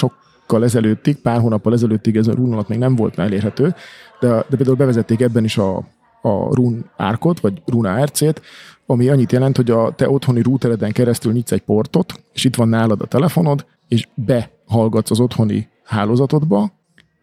sokkal 0.48 0.64
ezelőttig, 0.64 1.16
pár 1.16 1.40
hónappal 1.40 1.72
ezelőttig 1.72 2.16
ez 2.16 2.26
a 2.26 2.34
Rune 2.34 2.52
alatt 2.52 2.68
még 2.68 2.78
nem 2.78 2.96
volt 2.96 3.18
elérhető, 3.18 3.74
de, 4.20 4.28
de 4.28 4.56
például 4.56 4.76
bevezették 4.76 5.20
ebben 5.20 5.44
is 5.44 5.58
a, 5.58 5.76
a 6.22 6.54
Rune 6.54 6.78
árkot, 6.96 7.40
vagy 7.40 7.62
Rune 7.66 7.90
ARC-t, 7.90 8.42
ami 8.86 9.08
annyit 9.08 9.32
jelent, 9.32 9.56
hogy 9.56 9.70
a 9.70 9.92
te 9.96 10.10
otthoni 10.10 10.42
routereden 10.42 10.92
keresztül 10.92 11.32
nyitsz 11.32 11.52
egy 11.52 11.60
portot, 11.60 12.12
és 12.32 12.44
itt 12.44 12.56
van 12.56 12.68
nálad 12.68 13.00
a 13.00 13.06
telefonod, 13.06 13.66
és 13.88 14.08
behallgatsz 14.14 15.10
az 15.10 15.20
otthoni 15.20 15.68
hálózatodba, 15.84 16.72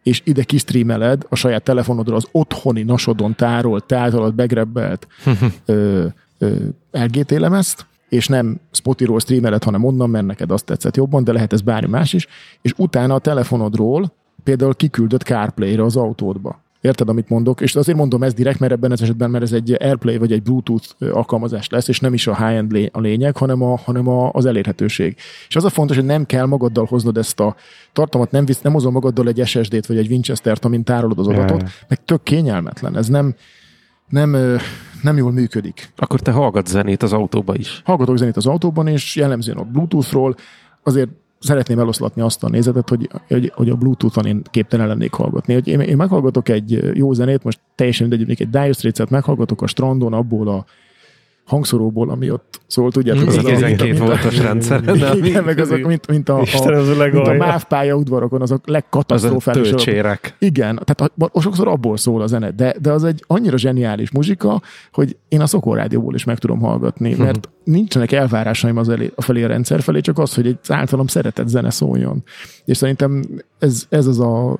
és 0.02 0.22
ide 0.24 0.42
kistreameled 0.42 1.26
a 1.28 1.34
saját 1.34 1.62
telefonodra 1.62 2.16
az 2.16 2.26
otthoni 2.32 2.82
nasodon 2.82 3.34
tárolt, 3.34 3.84
te 3.84 3.96
általad 3.96 4.34
begrebbelt 4.34 5.06
ö, 5.64 6.06
ö, 6.38 6.56
LGT 6.90 7.30
lemezt, 7.30 7.86
és 8.08 8.28
nem 8.28 8.60
Spotify-ról 8.70 9.20
streameled, 9.20 9.64
hanem 9.64 9.84
onnan, 9.84 10.10
mert 10.10 10.26
neked 10.26 10.50
azt 10.50 10.64
tetszett 10.64 10.96
jobban, 10.96 11.24
de 11.24 11.32
lehet 11.32 11.52
ez 11.52 11.60
bármi 11.60 11.90
más 11.90 12.12
is, 12.12 12.26
és 12.62 12.74
utána 12.76 13.14
a 13.14 13.18
telefonodról 13.18 14.12
például 14.44 14.74
kiküldött 14.74 15.22
CarPlay-re 15.22 15.82
az 15.82 15.96
autódba. 15.96 16.64
Érted, 16.80 17.08
amit 17.08 17.28
mondok? 17.28 17.60
És 17.60 17.74
azért 17.74 17.98
mondom 17.98 18.22
ezt 18.22 18.36
direkt, 18.36 18.58
mert 18.58 18.72
ebben 18.72 18.92
az 18.92 19.02
esetben, 19.02 19.30
mert 19.30 19.44
ez 19.44 19.52
egy 19.52 19.76
AirPlay 19.80 20.18
vagy 20.18 20.32
egy 20.32 20.42
Bluetooth 20.42 20.86
alkalmazás 20.98 21.68
lesz, 21.68 21.88
és 21.88 22.00
nem 22.00 22.14
is 22.14 22.26
a 22.26 22.36
high-end 22.36 22.72
lé- 22.72 22.94
a 22.94 23.00
lényeg, 23.00 23.36
hanem, 23.36 23.62
a, 23.62 23.76
hanem 23.76 24.08
a, 24.08 24.30
az 24.32 24.46
elérhetőség. 24.46 25.16
És 25.48 25.56
az 25.56 25.64
a 25.64 25.68
fontos, 25.68 25.96
hogy 25.96 26.04
nem 26.04 26.26
kell 26.26 26.46
magaddal 26.46 26.84
hoznod 26.84 27.16
ezt 27.16 27.40
a 27.40 27.56
tartalmat, 27.92 28.30
nem, 28.30 28.44
visz, 28.44 28.60
nem 28.60 28.72
hozol 28.72 28.92
magaddal 28.92 29.28
egy 29.28 29.46
SSD-t 29.46 29.86
vagy 29.86 29.98
egy 29.98 30.10
Winchester-t, 30.10 30.64
amin 30.64 30.84
tárolod 30.84 31.18
az 31.18 31.26
adatot, 31.26 31.62
meg 31.88 32.04
tök 32.04 32.22
kényelmetlen. 32.22 32.96
Ez 32.96 33.08
nem, 33.08 33.34
nem, 34.08 34.58
nem 35.02 35.16
jól 35.16 35.32
működik. 35.32 35.92
Akkor 35.96 36.20
te 36.20 36.30
hallgatsz 36.30 36.70
zenét 36.70 37.02
az 37.02 37.12
autóba 37.12 37.54
is. 37.54 37.82
Hallgatok 37.84 38.16
zenét 38.18 38.36
az 38.36 38.46
autóban, 38.46 38.86
és 38.86 39.16
jellemzően 39.16 39.58
a 39.58 39.64
Bluetoothról. 39.64 40.34
Azért 40.82 41.08
szeretném 41.38 41.78
eloszlatni 41.78 42.22
azt 42.22 42.44
a 42.44 42.48
nézetet, 42.48 42.88
hogy, 42.88 43.10
hogy, 43.28 43.52
hogy 43.54 43.70
a 43.70 43.76
Bluetooth-on 43.76 44.26
én 44.26 44.42
képtelen 44.50 44.86
lennék 44.86 45.12
hallgatni. 45.12 45.54
Hogy 45.54 45.68
én, 45.68 45.80
én 45.80 45.96
meghallgatok 45.96 46.48
egy 46.48 46.96
jó 46.96 47.12
zenét, 47.12 47.44
most 47.44 47.60
teljesen 47.74 48.08
mindegy, 48.08 48.40
egy 48.40 48.50
Dire 48.50 48.72
Straits-et 48.72 49.10
meghallgatok 49.10 49.62
a 49.62 49.66
strandon, 49.66 50.12
abból 50.12 50.48
a 50.48 50.64
hangszoróból, 51.46 52.10
ami 52.10 52.30
ott 52.30 52.60
szól, 52.66 52.92
tudjátok, 52.92 53.26
Az 53.26 53.34
a 53.34 53.38
az 53.38 53.44
a- 53.44 53.48
12 53.48 53.84
mint 53.84 54.00
a- 54.00 54.04
voltos 54.04 54.38
rendszer. 54.38 54.80
de 54.80 55.14
Igen, 55.14 55.44
meg 55.44 55.58
azok, 55.58 55.80
mint, 55.82 56.06
mint 56.08 56.28
a, 56.28 56.40
Isten, 56.42 56.74
a, 56.74 56.76
az 56.78 56.88
a 56.88 57.04
mint 57.12 57.26
a. 57.26 57.32
MÁV 57.32 57.64
pályaudvarokon, 57.64 58.42
azok 58.42 58.58
Az 58.64 58.68
a 58.68 58.72
legkatasztrofálisabb. 58.72 59.68
töltsérek. 59.76 60.36
Igen, 60.38 60.80
tehát 60.84 61.12
a, 61.32 61.40
sokszor 61.40 61.68
abból 61.68 61.96
szól 61.96 62.22
a 62.22 62.26
zene, 62.26 62.50
de, 62.50 62.74
de 62.80 62.92
az 62.92 63.04
egy 63.04 63.24
annyira 63.26 63.56
zseniális 63.56 64.10
muzsika, 64.10 64.62
hogy 64.92 65.16
én 65.28 65.40
a 65.40 65.74
rádióból 65.74 66.14
is 66.14 66.24
meg 66.24 66.38
tudom 66.38 66.60
hallgatni, 66.60 67.14
mert 67.18 67.48
nincsenek 67.64 68.12
elvárásaim 68.12 68.76
az 68.76 68.88
elé, 68.88 69.12
a 69.14 69.22
felé 69.22 69.42
a 69.42 69.46
rendszer 69.46 69.82
felé, 69.82 70.00
csak 70.00 70.18
az, 70.18 70.34
hogy 70.34 70.46
egy 70.46 70.58
általam 70.68 71.06
szeretett 71.06 71.48
zene 71.48 71.70
szóljon. 71.70 72.22
És 72.64 72.76
szerintem 72.76 73.22
ez, 73.58 73.86
ez 73.88 74.06
az 74.06 74.20
a 74.20 74.58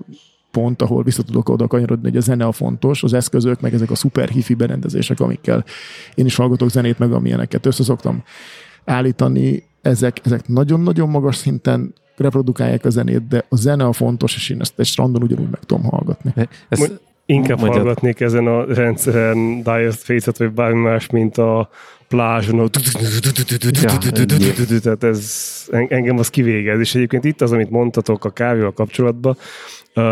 pont, 0.56 0.82
ahol 0.82 1.02
vissza 1.02 1.22
tudok 1.22 1.48
oda 1.48 1.66
kanyarodni, 1.66 2.08
hogy 2.08 2.16
a 2.16 2.20
zene 2.20 2.44
a 2.44 2.52
fontos, 2.52 3.02
az 3.02 3.12
eszközök, 3.12 3.60
meg 3.60 3.74
ezek 3.74 3.90
a 3.90 3.94
szuper 3.94 4.28
hifi 4.28 4.54
berendezések, 4.54 5.20
amikkel 5.20 5.64
én 6.14 6.24
is 6.24 6.36
hallgatok 6.36 6.70
zenét, 6.70 6.98
meg 6.98 7.12
amilyeneket 7.12 7.66
össze 7.66 7.82
szoktam 7.82 8.22
állítani, 8.84 9.62
ezek, 9.82 10.20
ezek 10.24 10.48
nagyon-nagyon 10.48 11.08
magas 11.08 11.36
szinten 11.36 11.94
reprodukálják 12.16 12.84
a 12.84 12.90
zenét, 12.90 13.28
de 13.28 13.44
a 13.48 13.56
zene 13.56 13.84
a 13.84 13.92
fontos, 13.92 14.34
és 14.34 14.50
én 14.50 14.60
ezt 14.60 14.78
egy 14.78 14.86
strandon 14.86 15.22
ugyanúgy 15.22 15.50
meg 15.50 15.60
tudom 15.60 15.84
hallgatni. 15.84 16.32
Ez, 16.68 16.92
Inkább 17.26 17.58
Magyar- 17.60 17.76
hallgatnék 17.76 18.20
ezen 18.20 18.46
a 18.46 18.64
rendszeren 18.64 19.62
Dire 19.62 19.90
Straits-et, 19.90 20.38
vagy 20.38 20.52
bármi 20.52 20.80
más, 20.80 21.10
mint 21.10 21.38
a 21.38 21.68
plázson, 22.08 22.70
tehát 24.82 25.04
ez 25.04 25.42
en- 25.72 25.90
engem 25.90 26.18
az 26.18 26.30
kivégez. 26.30 26.80
És 26.80 26.94
egyébként 26.94 27.24
itt 27.24 27.40
az, 27.40 27.52
amit 27.52 27.70
mondtatok 27.70 28.24
a 28.24 28.30
kávéval 28.30 28.72
kapcsolatban, 28.72 29.36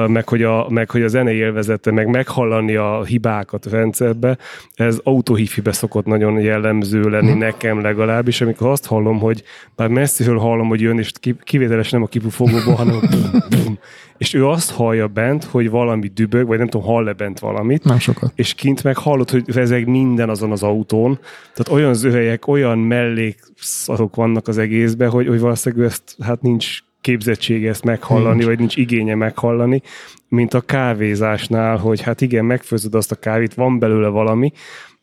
meg 0.07 0.29
hogy, 0.29 0.43
a, 0.43 0.67
meg 0.69 0.91
hogy 0.91 1.03
a 1.03 1.09
zene 1.09 1.33
élvezete, 1.33 1.91
meg 1.91 2.09
meghallani 2.09 2.75
a 2.77 3.05
hibákat 3.05 3.67
a 3.67 3.71
rendszerbe, 3.71 4.39
ez 4.75 4.99
autóhifibe 5.03 5.73
szokott 5.73 6.05
nagyon 6.07 6.41
jellemző 6.41 7.09
lenni 7.11 7.33
nekem 7.33 7.81
legalábbis, 7.81 8.41
amikor 8.41 8.69
azt 8.69 8.87
hallom, 8.87 9.19
hogy 9.19 9.43
bár 9.77 9.89
messziről 9.89 10.39
hallom, 10.39 10.69
hogy 10.69 10.81
jön, 10.81 10.99
és 10.99 11.11
ki- 11.21 11.37
kivételesen 11.43 11.99
nem 11.99 12.03
a 12.03 12.11
kipufogóból, 12.11 12.75
hanem 12.75 13.01
bum, 13.11 13.31
bum, 13.51 13.79
és 14.19 14.35
ő 14.35 14.47
azt 14.47 14.71
hallja 14.71 15.07
bent, 15.07 15.45
hogy 15.45 15.71
valami 15.71 16.11
dübög, 16.15 16.47
vagy 16.47 16.59
nem 16.59 16.69
tudom, 16.69 16.87
hall-e 16.87 17.13
bent 17.13 17.39
valamit, 17.39 17.85
Nem 17.85 17.99
sokat. 17.99 18.33
és 18.35 18.55
kint 18.55 18.85
meg 18.85 18.97
hallod, 18.97 19.31
hogy 19.31 19.43
rezeg 19.47 19.87
minden 19.89 20.29
azon 20.29 20.51
az 20.53 20.63
autón. 20.63 21.19
Tehát 21.55 21.81
olyan 21.83 21.84
zöhelyek, 21.93 22.47
olyan 22.47 22.79
mellékszarok 22.79 24.15
vannak 24.17 24.49
az 24.49 24.59
egészben, 24.59 25.11
hogy, 25.11 25.27
hogy 25.27 25.41
valószínűleg 25.41 25.87
ezt 25.87 26.17
hát 26.21 26.43
nincs 26.43 26.79
képzettsége 27.01 27.69
ezt 27.69 27.85
meghallani, 27.85 28.35
Nincs. 28.35 28.45
vagy 28.45 28.59
nincs 28.59 28.77
igénye 28.77 29.15
meghallani, 29.15 29.83
mint 30.29 30.55
a 30.55 30.61
kávézásnál, 30.61 31.77
hogy 31.77 32.01
hát 32.01 32.21
igen, 32.21 32.45
megfőzöd 32.45 32.95
azt 32.95 33.13
a 33.13 33.17
kávét, 33.17 33.55
van 33.55 33.79
belőle 33.79 34.09
valami, 34.09 34.53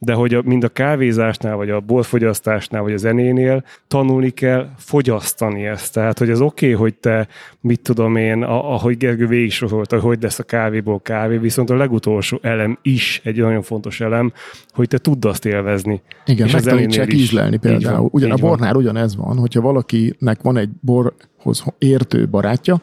de 0.03 0.13
hogy 0.13 0.33
a, 0.33 0.41
mind 0.45 0.63
a 0.63 0.69
kávézásnál, 0.69 1.55
vagy 1.55 1.69
a 1.69 1.79
borfogyasztásnál, 1.79 2.81
vagy 2.81 2.93
a 2.93 2.97
zenénél 2.97 3.63
tanulni 3.87 4.29
kell 4.29 4.69
fogyasztani 4.77 5.65
ezt. 5.65 5.93
Tehát, 5.93 6.19
hogy 6.19 6.29
az 6.29 6.41
oké, 6.41 6.65
okay, 6.65 6.77
hogy 6.81 6.93
te, 6.93 7.27
mit 7.59 7.79
tudom 7.81 8.15
én, 8.15 8.43
a- 8.43 8.73
ahogy 8.73 8.97
Gergő 8.97 9.27
végig 9.27 9.51
sorolta, 9.51 9.95
hogy 9.95 10.03
hogy 10.05 10.21
lesz 10.21 10.39
a 10.39 10.43
kávéból 10.43 10.99
kávé, 11.01 11.37
viszont 11.37 11.69
a 11.69 11.75
legutolsó 11.75 12.39
elem 12.41 12.77
is 12.81 13.21
egy 13.23 13.37
nagyon 13.37 13.61
fontos 13.61 13.99
elem, 14.01 14.33
hogy 14.73 14.87
te 14.87 14.97
tudd 14.97 15.27
azt 15.27 15.45
élvezni. 15.45 16.01
Igen, 16.25 16.47
És 16.47 16.53
megtanítsák 16.53 17.13
ízlelni 17.13 17.57
például. 17.57 17.97
van, 17.97 18.09
Ugyan 18.11 18.31
a 18.31 18.33
így 18.33 18.39
van. 18.41 18.49
bornál 18.49 18.75
ugyanez 18.75 19.15
van, 19.15 19.37
hogyha 19.37 19.61
valakinek 19.61 20.41
van 20.41 20.57
egy 20.57 20.69
borhoz 20.81 21.63
értő 21.77 22.27
barátja, 22.27 22.81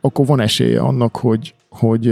akkor 0.00 0.26
van 0.26 0.40
esélye 0.40 0.80
annak, 0.80 1.16
hogy, 1.16 1.54
hogy 1.70 2.06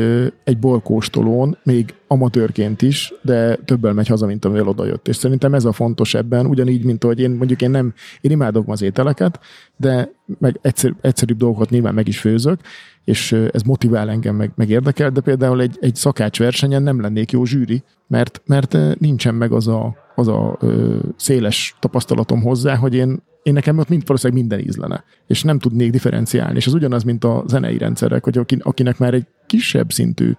egy 0.45 0.59
borkóstolón 0.59 1.59
még 1.63 1.95
amatőrként 2.07 2.83
is, 2.83 3.13
de 3.23 3.57
többel 3.57 3.93
megy 3.93 4.07
haza, 4.07 4.27
mint 4.27 4.45
amivel 4.45 4.69
odajött. 4.69 5.09
És 5.09 5.17
szerintem 5.17 5.55
ez 5.55 5.65
a 5.65 5.73
fontos 5.73 6.15
ebben, 6.15 6.47
ugyanígy, 6.47 6.85
mint 6.85 7.03
hogy 7.03 7.21
én 7.21 7.31
mondjuk 7.31 7.63
én 7.63 7.71
nem, 7.71 7.95
én 8.21 8.31
imádok 8.31 8.69
az 8.69 8.83
ételeket, 8.83 9.41
de 9.77 10.11
meg 10.39 10.59
egyszer, 10.63 10.95
egyszerűbb 11.01 11.37
dolgokat 11.37 11.71
nyilván 11.71 11.95
meg 11.95 12.09
is 12.09 12.19
főzök, 12.19 12.61
és 13.05 13.33
ez 13.33 13.63
motivál 13.63 14.11
engem, 14.11 14.37
meg, 14.37 14.53
meg 14.55 14.69
érdekel, 14.69 15.11
de 15.11 15.21
például 15.21 15.61
egy, 15.61 15.77
egy 15.81 15.95
szakácsversenyen 15.95 16.83
nem 16.83 17.01
lennék 17.01 17.31
jó 17.31 17.45
zsűri, 17.45 17.83
mert, 18.07 18.43
mert 18.47 18.99
nincsen 18.99 19.35
meg 19.35 19.53
az 19.53 19.69
a, 19.69 19.97
az 20.15 20.29
a 20.29 20.57
ö, 20.61 20.97
széles 21.17 21.77
tapasztalatom 21.81 22.43
hozzá, 22.43 22.77
hogy 22.77 22.95
én, 22.95 23.23
én 23.49 23.55
nekem 23.55 23.79
ott 23.79 23.89
mind, 23.89 24.07
valószínűleg 24.07 24.43
minden 24.43 24.67
ízlene, 24.67 25.05
és 25.27 25.43
nem 25.43 25.59
tudnék 25.59 25.91
differenciálni. 25.91 26.57
És 26.57 26.67
az 26.67 26.75
ugyanaz, 26.75 27.03
mint 27.03 27.25
a 27.25 27.45
zenei 27.47 27.79
rendszerek, 27.79 28.25
hogy 28.25 28.39
aki, 28.39 28.57
akinek 28.61 28.99
már 28.99 29.15
egy 29.15 29.27
kisebb 29.47 29.93
szintű 29.93 30.33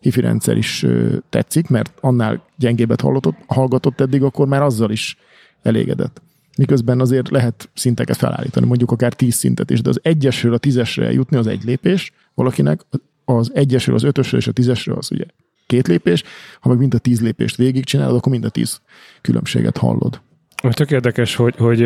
hifi 0.00 0.20
rendszer 0.20 0.56
is 0.56 0.86
tetszik, 1.28 1.68
mert 1.68 1.92
annál 2.00 2.44
gyengébbet 2.56 3.00
hallgatott, 3.00 3.36
hallgatott 3.46 4.00
eddig, 4.00 4.22
akkor 4.22 4.46
már 4.46 4.62
azzal 4.62 4.90
is 4.90 5.16
elégedett. 5.62 6.22
Miközben 6.56 7.00
azért 7.00 7.30
lehet 7.30 7.70
szinteket 7.74 8.16
felállítani, 8.16 8.66
mondjuk 8.66 8.90
akár 8.90 9.12
tíz 9.12 9.34
szintet 9.34 9.70
is, 9.70 9.80
de 9.80 9.88
az 9.88 10.00
egyesről 10.02 10.54
a 10.54 10.58
tízesre 10.58 11.12
jutni 11.12 11.36
az 11.36 11.46
egy 11.46 11.64
lépés 11.64 12.12
valakinek, 12.34 12.80
az 13.24 13.50
egyesről 13.54 13.94
az 13.94 14.02
ötösre 14.02 14.38
és 14.38 14.46
a 14.46 14.52
tízesre 14.52 14.94
az 14.94 15.12
ugye 15.12 15.24
két 15.66 15.88
lépés, 15.88 16.22
ha 16.60 16.68
meg 16.68 16.78
mind 16.78 16.94
a 16.94 16.98
tíz 16.98 17.20
lépést 17.20 17.56
végigcsinálod, 17.56 18.16
akkor 18.16 18.32
mind 18.32 18.44
a 18.44 18.48
tíz 18.48 18.80
különbséget 19.20 19.76
hallod. 19.76 20.20
Most 20.64 20.76
tök 20.76 20.90
érdekes, 20.90 21.36
hogy, 21.36 21.54
hogy 21.58 21.80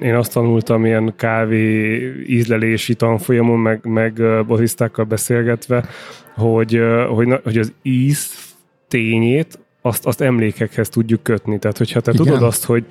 én 0.00 0.14
azt 0.14 0.32
tanultam 0.32 0.84
ilyen 0.84 1.12
kávé 1.16 1.96
ízlelési 2.26 2.94
tanfolyamon, 2.94 3.58
meg, 3.58 3.80
meg 3.84 4.12
barisztákkal 4.46 5.04
beszélgetve, 5.04 5.84
hogy, 6.34 6.80
hogy, 7.08 7.40
hogy 7.44 7.58
az 7.58 7.72
íz 7.82 8.30
tényét 8.88 9.58
azt, 9.82 10.06
azt 10.06 10.20
emlékekhez 10.20 10.88
tudjuk 10.88 11.22
kötni. 11.22 11.58
Tehát, 11.58 11.78
hogyha 11.78 12.00
te 12.00 12.10
Igen. 12.12 12.24
tudod 12.24 12.42
azt, 12.42 12.64
hogy, 12.64 12.84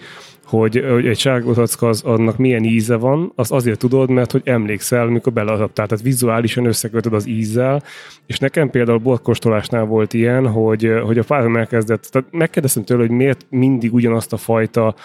hogy, 0.48 0.86
hogy 0.92 1.08
egy 1.08 1.18
sárgótacka 1.18 1.88
az 1.88 2.04
annak 2.04 2.38
milyen 2.38 2.64
íze 2.64 2.96
van, 2.96 3.32
azt 3.36 3.52
azért 3.52 3.80
tudod, 3.80 4.10
mert 4.10 4.32
hogy 4.32 4.42
emlékszel, 4.46 5.08
amikor 5.08 5.34
beleadaptál. 5.34 5.88
Tehát 5.88 6.04
vizuálisan 6.04 6.66
összekötöd 6.66 7.14
az 7.14 7.28
ízzel, 7.28 7.84
és 8.26 8.40
nekem 8.40 8.70
például 8.70 8.98
borkostolásnál 8.98 9.86
volt 9.86 10.14
ilyen, 10.14 10.48
hogy, 10.48 10.92
hogy 11.04 11.18
a 11.18 11.24
párom 11.24 11.58
elkezdett, 11.58 12.04
tehát 12.04 12.28
megkérdeztem 12.32 12.84
tőle, 12.84 13.02
hogy 13.02 13.16
miért 13.16 13.46
mindig 13.50 13.94
ugyanazt 13.94 14.34
a 14.34 14.38
fajta 14.38 14.96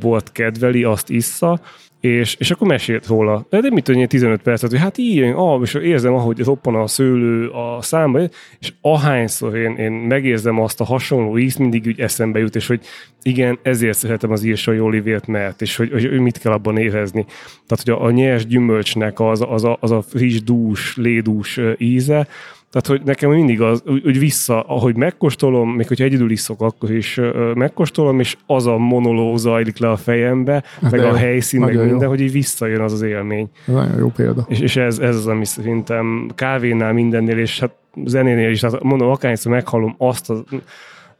bort 0.00 0.32
kedveli, 0.32 0.84
azt 0.84 1.10
issza, 1.10 1.60
és, 2.00 2.34
és 2.38 2.50
akkor 2.50 2.66
mesélt 2.66 3.06
róla. 3.06 3.46
De, 3.50 3.60
de 3.60 3.70
mit 3.70 3.84
tudja, 3.84 4.06
15 4.06 4.42
percet, 4.42 4.70
hogy 4.70 4.78
hát 4.78 4.98
ilyen, 4.98 5.32
ah, 5.32 5.60
és 5.62 5.74
érzem, 5.74 6.14
ahogy 6.14 6.38
roppan 6.38 6.74
a 6.74 6.86
szőlő 6.86 7.48
a 7.48 7.82
számba, 7.82 8.20
és 8.58 8.72
ahányszor 8.80 9.56
én, 9.56 9.76
én 9.76 9.92
megérzem 9.92 10.60
azt 10.60 10.80
a 10.80 10.84
hasonló 10.84 11.38
ízt, 11.38 11.58
mindig 11.58 11.86
úgy 11.86 12.00
eszembe 12.00 12.38
jut, 12.38 12.56
és 12.56 12.66
hogy 12.66 12.80
igen, 13.22 13.58
ezért 13.62 13.98
szeretem 13.98 14.30
az 14.30 14.44
írsai 14.44 14.80
olivért, 14.80 15.26
mert, 15.26 15.62
és 15.62 15.76
hogy, 15.76 15.90
hogy 15.90 16.20
mit 16.20 16.38
kell 16.38 16.52
abban 16.52 16.76
érezni. 16.76 17.24
Tehát, 17.66 17.84
hogy 17.84 17.90
a, 17.90 18.02
a 18.02 18.10
nyers 18.10 18.46
gyümölcsnek 18.46 19.20
az, 19.20 19.44
az, 19.48 19.64
a, 19.64 19.76
az 19.80 19.90
a 19.90 20.02
friss, 20.02 20.40
dús, 20.42 20.96
lédús 20.96 21.60
íze, 21.78 22.26
tehát, 22.70 22.86
hogy 22.86 23.00
nekem 23.04 23.30
mindig 23.30 23.60
az, 23.60 23.82
úgy, 23.86 24.06
úgy 24.06 24.18
vissza, 24.18 24.60
ahogy 24.60 24.96
megkóstolom, 24.96 25.70
még 25.70 25.88
hogyha 25.88 26.04
egyedül 26.04 26.30
iszok, 26.30 26.60
akkor 26.60 26.90
is 26.90 27.16
ö, 27.16 27.52
megkóstolom, 27.54 28.20
és 28.20 28.36
az 28.46 28.66
a 28.66 28.76
monológ 28.78 29.36
zajlik 29.38 29.78
le 29.78 29.90
a 29.90 29.96
fejembe, 29.96 30.52
Hát 30.80 30.90
meg 30.90 31.00
de 31.00 31.06
a 31.06 31.10
jó. 31.10 31.14
helyszín, 31.16 31.60
meg 31.60 31.68
Nagyon 31.68 31.84
jó. 31.84 31.90
minden, 31.90 32.08
hogy 32.08 32.20
így 32.20 32.32
visszajön 32.32 32.80
az 32.80 32.92
az 32.92 33.02
élmény. 33.02 33.48
Ez 33.66 33.74
nagyon 33.74 33.98
jó 33.98 34.08
példa. 34.16 34.44
És, 34.48 34.60
és 34.60 34.76
ez, 34.76 34.98
ez 34.98 35.16
az, 35.16 35.26
ami 35.26 35.44
szerintem 35.44 36.30
kávénál 36.34 36.92
mindennél, 36.92 37.38
és 37.38 37.60
hát 37.60 37.74
zenénél 38.04 38.50
is, 38.50 38.60
tehát 38.60 38.82
mondom, 38.82 39.10
akárnyszor 39.10 39.52
meghallom 39.52 39.94
azt 39.98 40.30
a, 40.30 40.44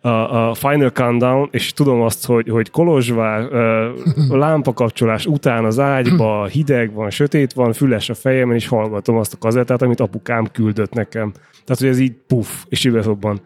a, 0.00 0.48
a 0.48 0.54
Final 0.54 0.90
Countdown, 0.90 1.48
és 1.50 1.72
tudom 1.72 2.00
azt, 2.00 2.26
hogy, 2.26 2.48
hogy 2.48 2.70
Kolozsvár, 2.70 3.48
lámpakapcsolás 4.28 5.26
után 5.26 5.64
az 5.64 5.78
ágyba 5.78 6.46
hideg 6.46 6.92
van, 6.92 7.10
sötét 7.10 7.52
van, 7.52 7.72
füles 7.72 8.08
a 8.08 8.14
fejemen, 8.14 8.54
és 8.54 8.66
hallgatom 8.66 9.16
azt 9.16 9.34
a 9.34 9.38
kazettát, 9.38 9.82
amit 9.82 10.00
apukám 10.00 10.48
küldött 10.52 10.92
nekem. 10.92 11.32
Tehát, 11.64 11.82
hogy 11.82 11.88
ez 11.88 11.98
így 11.98 12.14
puff, 12.26 12.48
és 12.68 12.84
üvegobban. 12.84 13.40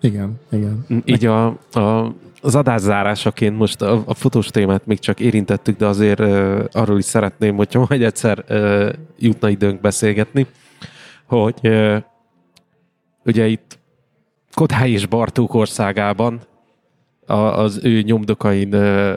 Igen, 0.00 0.40
igen. 0.50 0.84
Így 1.04 1.26
a, 1.26 1.46
a, 1.72 2.14
az 2.40 2.54
adás 2.54 2.80
zárásaként 2.80 3.58
most 3.58 3.82
a, 3.82 4.02
a 4.06 4.14
fotós 4.14 4.46
témát 4.46 4.86
még 4.86 4.98
csak 4.98 5.20
érintettük, 5.20 5.76
de 5.76 5.86
azért 5.86 6.20
uh, 6.20 6.64
arról 6.72 6.98
is 6.98 7.04
szeretném, 7.04 7.56
hogyha 7.56 7.86
majd 7.88 8.02
egyszer 8.02 8.44
uh, 8.48 8.92
jutna 9.18 9.48
időnk 9.48 9.80
beszélgetni, 9.80 10.46
hogy 11.26 11.54
uh, 11.62 11.96
ugye 13.24 13.46
itt 13.46 13.71
Kodály 14.54 14.90
és 14.90 15.06
Bartók 15.06 15.54
országában 15.54 16.40
az 17.26 17.80
ő 17.82 18.00
nyomdokain, 18.00 18.70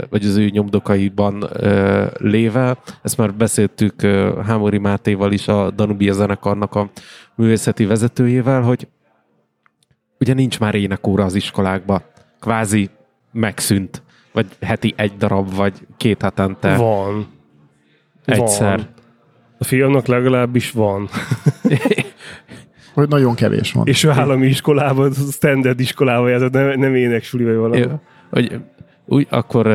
vagy 0.09 0.25
az 0.25 0.35
ő 0.35 0.49
nyomdokaiban 0.49 1.49
léve. 2.17 2.77
Ezt 3.01 3.17
már 3.17 3.33
beszéltük 3.33 4.01
Hámori 4.45 4.77
Mátéval 4.77 5.31
is, 5.31 5.47
a 5.47 5.71
Danubia 5.71 6.13
zenekarnak 6.13 6.75
a 6.75 6.89
művészeti 7.35 7.85
vezetőjével, 7.85 8.61
hogy 8.61 8.87
ugye 10.19 10.33
nincs 10.33 10.59
már 10.59 10.75
énekóra 10.75 11.23
az 11.23 11.35
iskolákba. 11.35 12.01
Kvázi 12.39 12.89
megszűnt. 13.31 14.03
Vagy 14.31 14.45
heti 14.61 14.93
egy 14.97 15.17
darab, 15.17 15.55
vagy 15.55 15.73
két 15.97 16.21
hetente 16.21 16.75
Van. 16.75 17.27
egyszer. 18.25 18.77
Van. 18.77 18.87
A 19.57 19.63
fiamnak 19.63 20.05
legalábbis 20.05 20.71
van. 20.71 21.09
Hogy 22.95 23.07
nagyon 23.07 23.35
kevés 23.35 23.71
van. 23.71 23.87
És 23.87 24.03
ő 24.03 24.09
állami 24.09 24.45
iskolában, 24.45 25.13
standard 25.13 25.79
iskolában 25.79 26.29
járt, 26.29 26.51
nem, 26.51 26.79
nem 26.79 26.95
éneksuli 26.95 27.43
vagy 27.43 27.55
valami. 27.55 27.85
Hogy 28.29 28.59
úgy, 29.05 29.27
akkor 29.29 29.67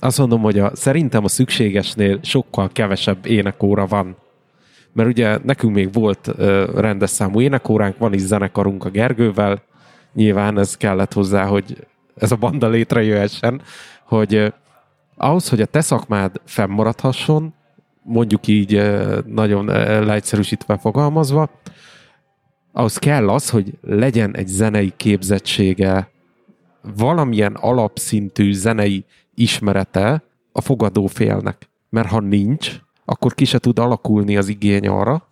azt 0.00 0.18
mondom, 0.18 0.40
hogy 0.40 0.58
a, 0.58 0.70
szerintem 0.74 1.24
a 1.24 1.28
szükségesnél 1.28 2.18
sokkal 2.22 2.70
kevesebb 2.72 3.26
énekóra 3.26 3.86
van. 3.86 4.16
Mert 4.92 5.08
ugye 5.08 5.38
nekünk 5.42 5.74
még 5.74 5.92
volt 5.92 6.30
ö, 6.36 6.70
rendes 6.74 7.10
számú 7.10 7.40
énekóránk, 7.40 7.98
van 7.98 8.12
is 8.12 8.20
zenekarunk 8.20 8.84
a 8.84 8.90
Gergővel, 8.90 9.62
nyilván 10.14 10.58
ez 10.58 10.76
kellett 10.76 11.12
hozzá, 11.12 11.44
hogy 11.44 11.86
ez 12.16 12.32
a 12.32 12.36
banda 12.36 12.68
létrejöhessen, 12.68 13.62
hogy 14.04 14.34
ö, 14.34 14.48
ahhoz, 15.16 15.48
hogy 15.48 15.60
a 15.60 15.66
te 15.66 15.80
szakmád 15.80 16.40
fennmaradhasson, 16.44 17.54
mondjuk 18.02 18.46
így 18.46 18.82
nagyon 19.26 19.68
ö, 19.68 20.04
leegyszerűsítve 20.04 20.78
fogalmazva, 20.78 21.50
ahhoz 22.76 22.96
kell 22.96 23.28
az, 23.28 23.50
hogy 23.50 23.72
legyen 23.82 24.36
egy 24.36 24.46
zenei 24.46 24.92
képzettsége, 24.96 26.10
valamilyen 26.96 27.54
alapszintű 27.54 28.52
zenei 28.52 29.04
ismerete 29.34 30.22
a 30.52 30.60
fogadófélnek. 30.60 31.68
Mert 31.90 32.08
ha 32.08 32.20
nincs, 32.20 32.80
akkor 33.04 33.34
ki 33.34 33.44
se 33.44 33.58
tud 33.58 33.78
alakulni 33.78 34.36
az 34.36 34.48
igény 34.48 34.88
arra, 34.88 35.28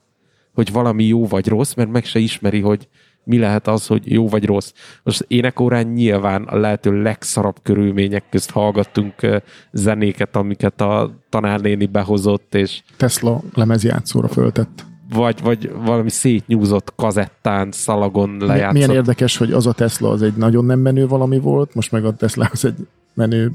hogy 0.55 0.73
valami 0.73 1.05
jó 1.05 1.27
vagy 1.27 1.49
rossz, 1.49 1.75
mert 1.75 1.91
meg 1.91 2.05
se 2.05 2.19
ismeri, 2.19 2.61
hogy 2.61 2.89
mi 3.25 3.39
lehet 3.39 3.69
az, 3.69 3.87
hogy 3.87 4.13
jó 4.13 4.29
vagy 4.29 4.45
rossz. 4.45 4.73
Most 5.03 5.25
énekórán 5.29 5.87
nyilván 5.87 6.43
a 6.43 6.57
lehető 6.57 7.03
legszarabb 7.03 7.57
körülmények 7.63 8.25
közt 8.31 8.51
hallgattunk 8.51 9.15
zenéket, 9.73 10.37
amiket 10.37 10.81
a 10.81 11.21
tanárnéni 11.29 11.87
behozott, 11.87 12.55
és 12.55 12.83
Tesla 12.97 13.41
lemezjátszóra 13.55 14.29
föltett. 14.29 14.93
Vagy, 15.09 15.43
vagy 15.43 15.73
valami 15.73 16.11
szétnyúzott 16.11 16.93
kazettán, 16.97 17.73
szalagon 17.73 18.37
lejátszott. 18.41 18.73
Milyen 18.73 18.91
érdekes, 18.91 19.37
hogy 19.37 19.53
az 19.53 19.67
a 19.67 19.73
Tesla 19.73 20.11
az 20.11 20.23
egy 20.23 20.35
nagyon 20.35 20.65
nem 20.65 20.79
menő 20.79 21.07
valami 21.07 21.39
volt, 21.39 21.75
most 21.75 21.93
meg 21.93 22.05
a 22.05 22.15
Tesla 22.15 22.49
az 22.53 22.65
egy 22.65 22.87
menő 23.15 23.53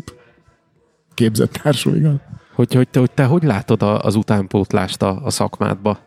képzett 1.13 1.51
társul, 1.51 1.95
igaz? 1.95 2.15
Hogy, 2.53 2.73
hogy, 2.73 2.89
te, 2.89 2.99
hogy 2.99 3.11
te 3.11 3.23
hogy 3.23 3.43
látod 3.43 3.81
a, 3.81 4.03
az 4.03 4.15
utánpótlást 4.15 5.01
a, 5.01 5.25
a 5.25 5.29
szakmádba? 5.29 5.99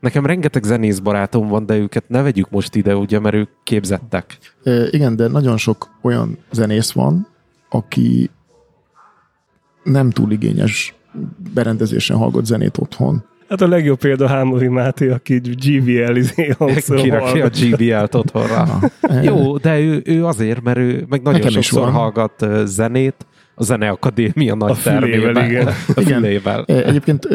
Nekem 0.00 0.26
rengeteg 0.26 0.62
zenész 0.62 0.98
barátom 0.98 1.48
van, 1.48 1.66
de 1.66 1.76
őket 1.76 2.08
ne 2.08 2.22
vegyük 2.22 2.50
most 2.50 2.74
ide, 2.74 2.96
ugye, 2.96 3.18
mert 3.18 3.34
ők 3.34 3.48
képzettek. 3.62 4.38
E, 4.62 4.86
igen, 4.90 5.16
de 5.16 5.28
nagyon 5.28 5.56
sok 5.56 5.90
olyan 6.02 6.38
zenész 6.50 6.92
van, 6.92 7.26
aki 7.68 8.30
nem 9.82 10.10
túl 10.10 10.32
igényes 10.32 10.94
berendezésen 11.54 12.16
hallgat 12.16 12.44
zenét 12.44 12.78
otthon. 12.78 13.24
Hát 13.54 13.62
a 13.62 13.68
legjobb 13.68 13.98
példa 13.98 14.28
Hámori 14.28 14.68
Máté, 14.68 15.08
aki 15.08 15.38
GVL 15.38 16.16
izé 16.16 16.54
Kirakja 16.96 17.44
a. 17.44 17.48
GBL-t 17.48 18.14
otthonra. 18.14 18.78
Jó, 19.22 19.56
de 19.56 19.78
ő, 19.80 20.02
ő 20.04 20.24
azért, 20.26 20.62
mert 20.62 20.78
ő 20.78 21.04
meg 21.08 21.22
nagyon 21.22 21.40
Nekem 21.40 21.62
sokszor 21.62 21.90
hallgat 21.90 22.46
zenét, 22.64 23.26
a 23.54 23.64
Zeneakadémia 23.64 24.54
nagy 24.54 24.70
A 24.70 24.74
fülével, 24.74 25.32
termében. 25.32 25.50
igen. 25.50 25.66
A 25.96 26.00
fülével. 26.00 26.64
Egyébként 26.64 27.28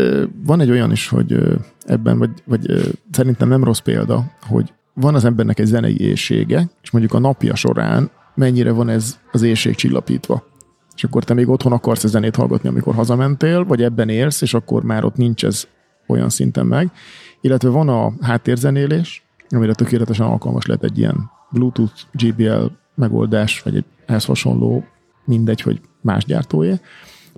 van 0.45 0.61
egy 0.61 0.69
olyan 0.69 0.91
is, 0.91 1.07
hogy 1.07 1.37
ebben, 1.85 2.17
vagy, 2.17 2.29
vagy 2.45 2.65
szerintem 3.11 3.47
nem 3.47 3.63
rossz 3.63 3.79
példa, 3.79 4.23
hogy 4.47 4.73
van 4.93 5.15
az 5.15 5.25
embernek 5.25 5.59
egy 5.59 5.65
zenei 5.65 6.01
éjsége, 6.01 6.69
és 6.81 6.91
mondjuk 6.91 7.13
a 7.13 7.19
napja 7.19 7.55
során 7.55 8.09
mennyire 8.35 8.71
van 8.71 8.89
ez 8.89 9.19
az 9.31 9.41
éjség 9.41 9.75
csillapítva. 9.75 10.43
És 10.95 11.03
akkor 11.03 11.23
te 11.23 11.33
még 11.33 11.49
otthon 11.49 11.71
akarsz 11.71 12.03
a 12.03 12.07
zenét 12.07 12.35
hallgatni, 12.35 12.69
amikor 12.69 12.93
hazamentél, 12.95 13.63
vagy 13.65 13.83
ebben 13.83 14.09
élsz, 14.09 14.41
és 14.41 14.53
akkor 14.53 14.83
már 14.83 15.03
ott 15.03 15.15
nincs 15.15 15.45
ez 15.45 15.67
olyan 16.09 16.29
szinten 16.29 16.65
meg. 16.65 16.91
Illetve 17.41 17.69
van 17.69 17.89
a 17.89 18.13
háttérzenélés, 18.21 19.23
amire 19.49 19.73
tökéletesen 19.73 20.25
alkalmas 20.25 20.65
lehet 20.65 20.83
egy 20.83 20.97
ilyen 20.97 21.29
Bluetooth, 21.49 22.01
GBL 22.11 22.65
megoldás, 22.95 23.61
vagy 23.61 23.75
egy 23.75 23.85
ehhez 24.05 24.25
hasonló, 24.25 24.83
mindegy, 25.25 25.61
hogy 25.61 25.81
más 26.01 26.25
gyártója. 26.25 26.79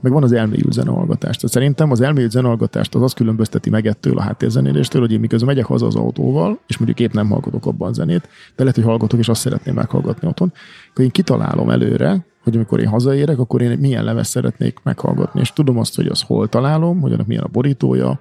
Meg 0.01 0.11
van 0.11 0.23
az 0.23 0.31
elmélyült 0.31 0.73
zenehallgatás. 0.73 1.35
Tehát 1.35 1.51
szerintem 1.51 1.91
az 1.91 2.01
elmélyült 2.01 2.31
zenehallgatást 2.31 2.95
az 2.95 3.01
azt 3.01 3.15
különbözteti 3.15 3.69
meg 3.69 3.87
ettől 3.87 4.17
a 4.17 4.21
háttérzenéléstől, 4.21 5.01
hogy 5.01 5.11
én 5.11 5.19
miközben 5.19 5.49
megyek 5.49 5.65
haza 5.65 5.85
az 5.85 5.95
autóval, 5.95 6.59
és 6.67 6.77
mondjuk 6.77 6.99
épp 6.99 7.13
nem 7.13 7.29
hallgatok 7.29 7.65
abban 7.65 7.93
zenét, 7.93 8.29
de 8.55 8.63
lehet, 8.63 8.75
hogy 8.75 8.83
hallgatok, 8.83 9.19
és 9.19 9.29
azt 9.29 9.41
szeretném 9.41 9.75
meghallgatni 9.75 10.27
otthon, 10.27 10.53
akkor 10.89 11.03
én 11.03 11.11
kitalálom 11.11 11.69
előre, 11.69 12.25
hogy 12.43 12.55
amikor 12.55 12.79
én 12.79 12.87
hazaérek, 12.87 13.39
akkor 13.39 13.61
én 13.61 13.77
milyen 13.79 14.03
lemez 14.03 14.27
szeretnék 14.27 14.79
meghallgatni. 14.83 15.39
És 15.39 15.53
tudom 15.53 15.77
azt, 15.77 15.95
hogy 15.95 16.07
az 16.07 16.21
hol 16.21 16.47
találom, 16.49 17.01
hogy 17.01 17.13
annak 17.13 17.27
milyen 17.27 17.43
a 17.43 17.47
borítója, 17.51 18.19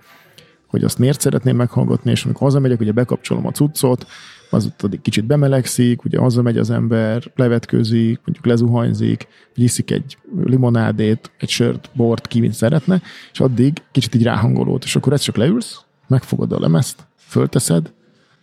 hogy 0.71 0.85
azt 0.85 0.99
miért 0.99 1.21
szeretném 1.21 1.57
meghallgatni, 1.57 2.11
és 2.11 2.25
amikor 2.25 2.43
hazamegyek, 2.43 2.81
ugye 2.81 2.93
bekapcsolom 2.93 3.47
a 3.47 3.51
cuccot, 3.51 4.07
az 4.51 4.73
addig 4.79 5.01
kicsit 5.01 5.25
bemelegszik, 5.25 6.05
ugye 6.05 6.19
hazamegy 6.19 6.59
az 6.59 6.71
ember, 6.71 7.33
levetkőzik, 7.35 8.21
mondjuk 8.25 8.47
lezuhanyzik, 8.47 9.29
vagy 9.55 9.65
iszik 9.65 9.91
egy 9.91 10.19
limonádét, 10.45 11.31
egy 11.39 11.49
sört, 11.49 11.91
bort, 11.93 12.27
ki 12.27 12.41
mint 12.41 12.55
szeretne, 12.55 13.03
és 13.33 13.41
addig 13.41 13.83
kicsit 13.93 14.15
így 14.15 14.23
ráhangolód, 14.23 14.83
és 14.85 14.97
akkor 14.97 15.13
ezt 15.13 15.23
csak 15.23 15.37
leülsz, 15.37 15.81
megfogod 16.07 16.53
a 16.53 16.61
lemezt, 16.61 17.07
fölteszed, 17.17 17.93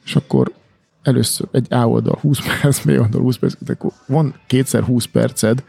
és 0.05 0.15
akkor 0.15 0.51
először 1.01 1.47
egy 1.51 1.73
A 1.73 1.87
oldal 1.89 2.17
20 2.21 2.39
perc, 2.61 2.83
B 2.85 2.89
oldal 2.89 3.21
20 3.21 3.37
perc, 3.37 3.69
akkor 3.69 3.91
van 4.07 4.35
kétszer 4.47 4.83
20 4.83 5.05
perced 5.05 5.63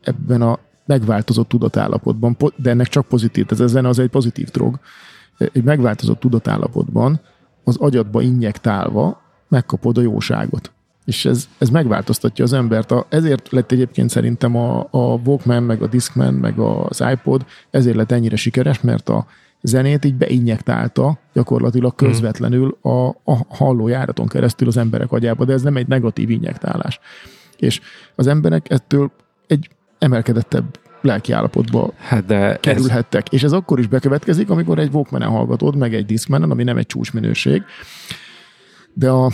ebben 0.00 0.42
a 0.42 0.58
megváltozott 0.86 1.48
tudatállapotban, 1.48 2.36
po- 2.36 2.54
de 2.56 2.70
ennek 2.70 2.88
csak 2.88 3.06
pozitív, 3.06 3.46
ez 3.48 3.60
a 3.60 3.66
zene 3.66 3.88
az 3.88 3.98
egy 3.98 4.08
pozitív 4.08 4.48
drog, 4.48 4.78
egy 5.38 5.64
megváltozott 5.64 6.20
tudatállapotban 6.20 7.20
az 7.64 7.76
agyadba 7.76 8.20
injektálva 8.20 9.22
megkapod 9.48 9.98
a 9.98 10.00
jóságot. 10.00 10.72
És 11.04 11.24
ez, 11.24 11.48
ez 11.58 11.68
megváltoztatja 11.70 12.44
az 12.44 12.52
embert. 12.52 12.90
A, 12.90 13.06
ezért 13.08 13.50
lett 13.50 13.72
egyébként 13.72 14.10
szerintem 14.10 14.56
a, 14.56 14.78
a 14.90 15.20
Walkman, 15.24 15.62
meg 15.62 15.82
a 15.82 15.86
Discman, 15.86 16.34
meg 16.34 16.58
az 16.58 17.04
iPod, 17.12 17.44
ezért 17.70 17.96
lett 17.96 18.12
ennyire 18.12 18.36
sikeres, 18.36 18.80
mert 18.80 19.08
a 19.08 19.26
zenét 19.62 20.04
így 20.04 20.14
beinjektálta 20.14 21.18
gyakorlatilag 21.32 21.94
közvetlenül 21.94 22.78
a, 22.82 23.08
a 23.08 23.46
hallójáraton 23.48 24.28
keresztül 24.28 24.68
az 24.68 24.76
emberek 24.76 25.12
agyába, 25.12 25.44
de 25.44 25.52
ez 25.52 25.62
nem 25.62 25.76
egy 25.76 25.88
negatív 25.88 26.30
injektálás. 26.30 27.00
És 27.56 27.80
az 28.14 28.26
emberek 28.26 28.70
ettől 28.70 29.10
egy 29.46 29.68
emelkedettebb 29.98 30.78
lelki 31.04 31.32
állapotba 31.32 31.92
Hát 31.98 32.24
de 32.24 32.36
ez, 32.36 32.56
kerülhettek. 32.60 33.28
És 33.32 33.42
ez 33.42 33.52
akkor 33.52 33.78
is 33.78 33.86
bekövetkezik, 33.86 34.50
amikor 34.50 34.78
egy 34.78 34.92
Walkman-en 34.92 35.28
hallgatod, 35.28 35.76
meg 35.76 35.94
egy 35.94 36.06
Discman-en, 36.06 36.50
ami 36.50 36.62
nem 36.62 36.76
egy 36.76 36.86
csúcsminőség. 36.86 37.62
De, 38.92 39.10
a, 39.10 39.30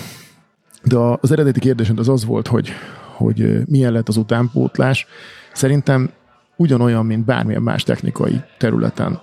de 0.82 0.97
az 1.20 1.32
eredeti 1.32 1.60
kérdésed 1.60 1.98
az 1.98 2.09
az 2.09 2.24
volt, 2.24 2.47
hogy, 2.47 2.70
hogy 3.16 3.62
milyen 3.66 3.92
lett 3.92 4.09
az 4.09 4.16
utánpótlás. 4.16 5.06
Szerintem 5.52 6.10
ugyanolyan, 6.56 7.06
mint 7.06 7.24
bármilyen 7.24 7.62
más 7.62 7.82
technikai 7.82 8.40
területen. 8.59 9.20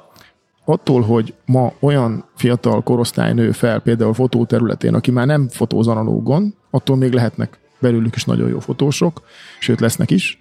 Attól, 0.65 1.02
hogy 1.02 1.34
ma 1.45 1.74
olyan 1.80 2.26
fiatal 2.36 2.84
korosztály 2.84 3.34
nő 3.34 3.52
fel, 3.52 3.80
például 3.80 4.14
fotó 4.14 4.45
területén, 4.45 4.94
aki 4.94 5.11
már 5.11 5.26
nem 5.26 5.48
fotóz 5.49 5.88
analógon, 5.88 6.56
attól 6.69 6.95
még 6.95 7.14
lehetnek 7.14 7.60
belőlük 7.80 8.15
is 8.15 8.26
nagyon 8.26 8.49
jó 8.49 8.60
fotósok, 8.60 9.22
sőt 9.60 9.80
lesznek 9.80 10.11
is, 10.11 10.40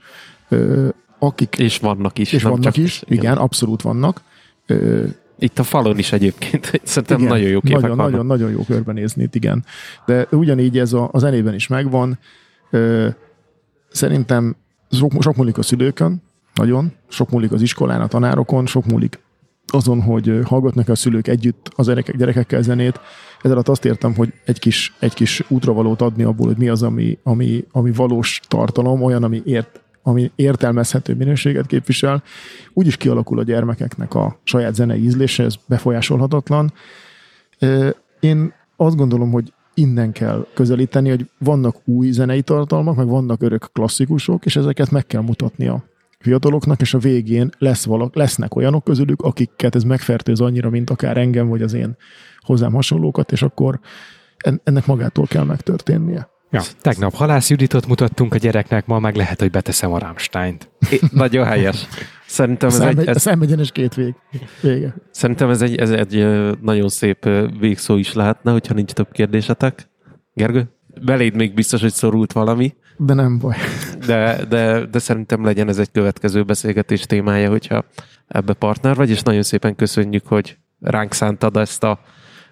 akik, 1.18 1.58
és 1.58 1.78
vannak 1.78 2.18
is. 2.18 2.32
és 2.32 2.42
nem 2.42 2.52
vannak 2.52 2.76
is, 2.76 3.02
igen, 3.06 3.36
abszolút 3.36 3.82
vannak. 3.82 4.20
Ö, 4.66 5.04
Itt 5.38 5.58
a 5.58 5.62
falon 5.62 5.98
is 5.98 6.12
egyébként. 6.12 6.80
Szerintem 6.84 7.18
igen, 7.18 7.30
nagyon 7.30 7.48
jó 7.48 7.60
képek 7.60 7.80
nagyon, 7.80 7.96
vannak. 7.96 8.10
nagyon, 8.10 8.26
nagyon 8.26 8.50
jó 8.50 8.62
körbenézni 8.66 9.22
itt, 9.22 9.34
igen. 9.34 9.64
De 10.06 10.26
ugyanígy 10.30 10.78
ez 10.78 10.92
a, 10.92 11.08
a 11.12 11.18
zenében 11.18 11.54
is 11.54 11.66
megvan. 11.66 12.18
Ö, 12.70 13.08
szerintem 13.88 14.56
sok, 14.90 15.12
sok 15.20 15.36
múlik 15.36 15.58
a 15.58 15.62
szülőkön, 15.62 16.22
nagyon. 16.54 16.92
Sok 17.08 17.30
múlik 17.30 17.52
az 17.52 17.62
iskolán, 17.62 18.00
a 18.00 18.06
tanárokon, 18.06 18.66
sok 18.66 18.86
múlik 18.86 19.18
azon, 19.66 20.02
hogy 20.02 20.40
hallgatnak 20.44 20.88
a 20.88 20.94
szülők 20.94 21.28
együtt 21.28 21.70
az 21.76 21.86
gyerekek, 21.86 22.16
gyerekekkel 22.16 22.62
zenét. 22.62 23.00
Ez 23.42 23.50
alatt 23.50 23.68
azt 23.68 23.84
értem, 23.84 24.14
hogy 24.14 24.32
egy 24.44 24.58
kis, 24.58 24.94
egy 24.98 25.14
kis 25.14 25.44
útravalót 25.48 26.02
adni 26.02 26.22
abból, 26.22 26.46
hogy 26.46 26.56
mi 26.56 26.68
az, 26.68 26.82
ami, 26.82 27.18
ami, 27.22 27.64
ami 27.72 27.92
valós 27.92 28.40
tartalom, 28.48 29.02
olyan, 29.02 29.22
ami 29.24 29.42
ért, 29.44 29.80
ami 30.06 30.30
értelmezhető 30.34 31.14
minőséget 31.14 31.66
képvisel, 31.66 32.22
úgyis 32.72 32.96
kialakul 32.96 33.38
a 33.38 33.42
gyermekeknek 33.42 34.14
a 34.14 34.38
saját 34.42 34.74
zenei 34.74 35.02
ízlése, 35.02 35.44
ez 35.44 35.54
befolyásolhatatlan. 35.66 36.72
Én 38.20 38.52
azt 38.76 38.96
gondolom, 38.96 39.30
hogy 39.30 39.52
innen 39.74 40.12
kell 40.12 40.46
közelíteni, 40.54 41.08
hogy 41.08 41.30
vannak 41.38 41.76
új 41.84 42.10
zenei 42.10 42.42
tartalmak, 42.42 42.96
meg 42.96 43.06
vannak 43.06 43.42
örök 43.42 43.68
klasszikusok, 43.72 44.44
és 44.44 44.56
ezeket 44.56 44.90
meg 44.90 45.06
kell 45.06 45.22
mutatni 45.22 45.66
a 45.66 45.84
fiataloknak, 46.18 46.80
és 46.80 46.94
a 46.94 46.98
végén 46.98 47.50
lesz 47.58 47.84
valak, 47.84 48.14
lesznek 48.14 48.54
olyanok 48.54 48.84
közülük, 48.84 49.22
akiket 49.22 49.74
ez 49.74 49.82
megfertőz 49.82 50.40
annyira, 50.40 50.70
mint 50.70 50.90
akár 50.90 51.16
engem, 51.16 51.48
vagy 51.48 51.62
az 51.62 51.72
én 51.72 51.96
hozzám 52.38 52.72
hasonlókat, 52.72 53.32
és 53.32 53.42
akkor 53.42 53.80
en- 54.36 54.60
ennek 54.64 54.86
magától 54.86 55.26
kell 55.26 55.44
megtörténnie. 55.44 56.28
Ja, 56.56 56.62
tegnap 56.80 57.14
Halász 57.14 57.50
Juditot 57.50 57.86
mutattunk 57.86 58.34
a 58.34 58.36
gyereknek, 58.36 58.86
ma 58.86 58.98
meg 58.98 59.16
lehet, 59.16 59.40
hogy 59.40 59.50
beteszem 59.50 59.92
a 59.92 59.98
Rammsteint. 59.98 60.70
É, 60.90 61.00
Nagyon 61.12 61.44
helyes. 61.46 61.86
Szerintem 62.26 62.68
ez 62.68 62.80
egy, 62.80 63.06
ez, 63.06 63.20
szembegyenes 63.20 63.72
két 63.72 63.94
vég. 63.94 64.14
Vége. 64.60 64.94
szerintem 65.10 65.50
ez 65.50 65.62
egy, 65.62 65.76
ez 65.76 65.90
egy 65.90 66.26
nagyon 66.62 66.88
szép 66.88 67.28
végszó 67.60 67.96
is 67.96 68.12
lehetne, 68.12 68.52
hogyha 68.52 68.74
nincs 68.74 68.92
több 68.92 69.12
kérdésetek. 69.12 69.88
Gergő? 70.34 70.70
Beléd 71.04 71.34
még 71.34 71.54
biztos, 71.54 71.80
hogy 71.80 71.92
szorult 71.92 72.32
valami, 72.32 72.74
De 72.96 73.14
nem 73.14 73.38
baj. 73.38 73.56
de, 74.06 74.44
de, 74.48 74.86
de 74.86 74.98
szerintem 74.98 75.44
legyen 75.44 75.68
ez 75.68 75.78
egy 75.78 75.90
következő 75.92 76.42
beszélgetés 76.42 77.00
témája, 77.00 77.50
hogyha 77.50 77.84
ebbe 78.28 78.52
partner 78.52 78.94
vagy, 78.94 79.10
és 79.10 79.22
nagyon 79.22 79.42
szépen 79.42 79.76
köszönjük, 79.76 80.26
hogy 80.26 80.58
ránk 80.80 81.12
szántad 81.12 81.56
ezt 81.56 81.84
a 81.84 82.00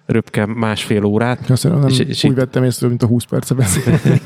röpke 0.05 0.45
másfél 0.45 1.03
órát. 1.03 1.45
Köszönöm, 1.45 1.87
És- 1.87 1.99
és, 1.99 2.23
úgy 2.23 2.31
itt- 2.31 2.37
vettem 2.37 2.63
észre, 2.63 2.87
mint 2.87 3.03
a 3.03 3.07
20 3.07 3.23
perce 3.23 3.53
beszélni. 3.53 3.99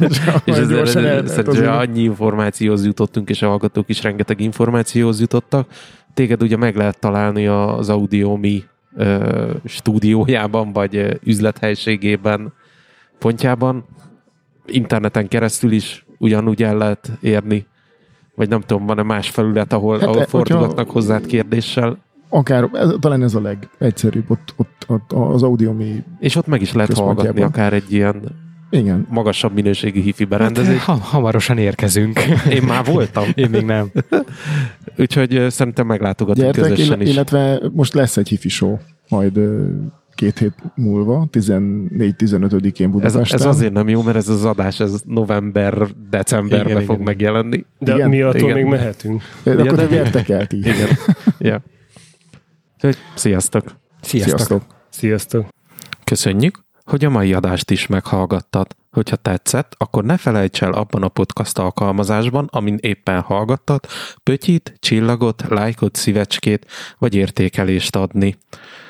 És 0.45 0.53
ez, 0.55 0.67
gyorsan 0.69 1.05
elment 1.05 1.27
szerintem 1.27 1.53
azért. 1.53 1.67
annyi 1.89 2.01
információhoz 2.01 2.85
jutottunk, 2.85 3.29
és 3.29 3.41
a 3.41 3.47
hallgatók 3.47 3.89
is 3.89 4.03
rengeteg 4.03 4.39
információhoz 4.39 5.19
jutottak. 5.19 5.67
Téged 6.13 6.41
ugye 6.41 6.57
meg 6.57 6.75
lehet 6.75 6.99
találni 6.99 7.47
az 7.47 7.89
Audiomi 7.89 8.63
ö, 8.95 9.51
stúdiójában, 9.65 10.73
vagy 10.73 11.19
üzlethelységében, 11.23 12.53
pontjában. 13.19 13.85
Interneten 14.65 15.27
keresztül 15.27 15.71
is 15.71 16.05
ugyanúgy 16.17 16.63
el 16.63 16.77
lehet 16.77 17.11
érni. 17.21 17.65
Vagy 18.35 18.49
nem 18.49 18.61
tudom, 18.61 18.85
van-e 18.85 19.03
más 19.03 19.29
felület, 19.29 19.73
ahol, 19.73 19.99
Hát, 19.99 20.07
ahol 20.07 20.21
e, 20.21 20.25
fordulhatnak 20.25 20.89
hozzád 20.89 21.25
kérdéssel, 21.25 21.97
Akár, 22.29 22.69
ez, 22.73 22.89
talán 22.99 23.23
ez 23.23 23.33
a 23.35 23.41
legegyszerűbb, 23.41 24.31
ott, 24.31 24.53
ott, 24.55 24.83
ott 24.87 25.11
az 25.11 25.43
Audiomi, 25.43 26.03
és 26.19 26.35
ott 26.35 26.47
meg 26.47 26.61
is 26.61 26.73
lehet 26.73 26.93
hallgatni 26.93 27.41
akár 27.41 27.73
egy 27.73 27.91
ilyen 27.93 28.21
igen, 28.71 29.07
magasabb 29.09 29.53
minőségi 29.53 30.01
hifi 30.01 30.23
Hát, 30.23 30.29
berendezést. 30.29 30.83
ha, 30.83 30.93
hamarosan 30.93 31.57
érkezünk. 31.57 32.19
Én 32.55 32.63
már 32.63 32.85
voltam. 32.85 33.23
Én 33.35 33.49
még 33.49 33.65
nem. 33.65 33.91
Úgyhogy 34.97 35.45
szerintem 35.49 35.85
meglátogatunk 35.87 36.45
gyertek, 36.53 36.71
közösen 36.71 36.99
ill- 36.99 37.07
is. 37.07 37.13
illetve 37.13 37.61
most 37.73 37.93
lesz 37.93 38.17
egy 38.17 38.27
hifi 38.29 38.49
show, 38.49 38.77
majd 39.09 39.39
két 40.15 40.37
hét 40.37 40.53
múlva, 40.75 41.27
14-15-én 41.31 42.87
Ez, 42.87 42.91
Budapesten. 42.93 43.39
ez 43.39 43.45
azért 43.45 43.73
nem 43.73 43.89
jó, 43.89 44.01
mert 44.01 44.17
ez 44.17 44.29
az 44.29 44.45
adás 44.45 44.79
ez 44.79 45.01
november-decemberben 45.05 46.81
fog 46.83 46.93
igen. 46.95 47.05
megjelenni. 47.05 47.65
De 47.79 47.93
Igen, 47.93 48.09
mi 48.09 48.21
attól 48.21 48.41
igen. 48.41 48.55
még 48.55 48.65
mehetünk. 48.65 49.21
De 49.43 49.51
akkor 49.51 49.65
de 49.75 49.83
mi- 49.83 49.89
gyertek 49.89 50.29
el 50.29 50.47
ti. 50.47 50.57
Igen. 50.57 50.87
ja. 51.39 51.61
Úgyhogy 52.83 52.97
sziasztok! 53.15 53.63
Sziasztok. 54.01 54.37
Sziasztok! 54.37 54.63
Sziasztok! 54.89 55.47
Köszönjük, 56.03 56.59
hogy 56.83 57.05
a 57.05 57.09
mai 57.09 57.33
adást 57.33 57.71
is 57.71 57.87
meghallgattad. 57.87 58.75
Hogyha 58.91 59.15
tetszett, 59.15 59.75
akkor 59.77 60.03
ne 60.03 60.17
felejts 60.17 60.61
el 60.61 60.71
abban 60.71 61.03
a 61.03 61.07
podcast 61.07 61.57
alkalmazásban, 61.57 62.47
amin 62.51 62.77
éppen 62.81 63.21
hallgattad, 63.21 63.85
pötyit, 64.23 64.73
csillagot, 64.79 65.43
lájkot, 65.49 65.95
szívecskét 65.95 66.65
vagy 66.97 67.15
értékelést 67.15 67.95
adni. 67.95 68.37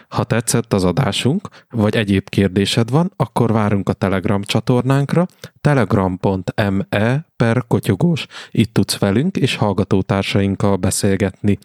Ha 0.10 0.24
tetszett 0.24 0.74
az 0.74 0.84
adásunk, 0.84 1.48
vagy 1.70 1.96
egyéb 1.96 2.30
kérdésed 2.30 2.90
van, 2.90 3.12
akkor 3.16 3.52
várunk 3.52 3.90
a 3.90 3.94
Telegram 3.94 4.44
csatornánkra, 4.44 5.26
telegram.me 5.62 7.26
per 7.36 7.64
kotyogós. 7.68 8.26
Itt 8.52 8.74
tudsz 8.74 8.98
velünk 8.98 9.38
és 9.38 9.56
hallgatótársainkkal 9.56 10.76
beszélgetni. 10.76 11.58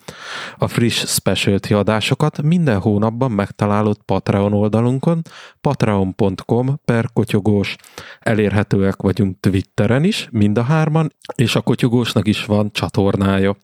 A 0.58 0.68
friss 0.68 1.04
specialty 1.06 1.74
adásokat 1.74 2.42
minden 2.42 2.78
hónapban 2.78 3.30
megtalálod 3.30 3.96
Patreon 4.04 4.52
oldalunkon, 4.52 5.22
patreon.com 5.60 6.80
per 6.84 7.08
kotyogós. 7.12 7.76
Elérhetőek 8.20 9.02
vagyunk 9.02 9.40
Twitteren 9.40 10.04
is, 10.04 10.28
mind 10.30 10.58
a 10.58 10.62
hárman, 10.62 11.12
és 11.34 11.54
a 11.54 11.60
kotyogósnak 11.60 12.26
is 12.26 12.44
van 12.44 12.72
csatornája. 12.72 13.56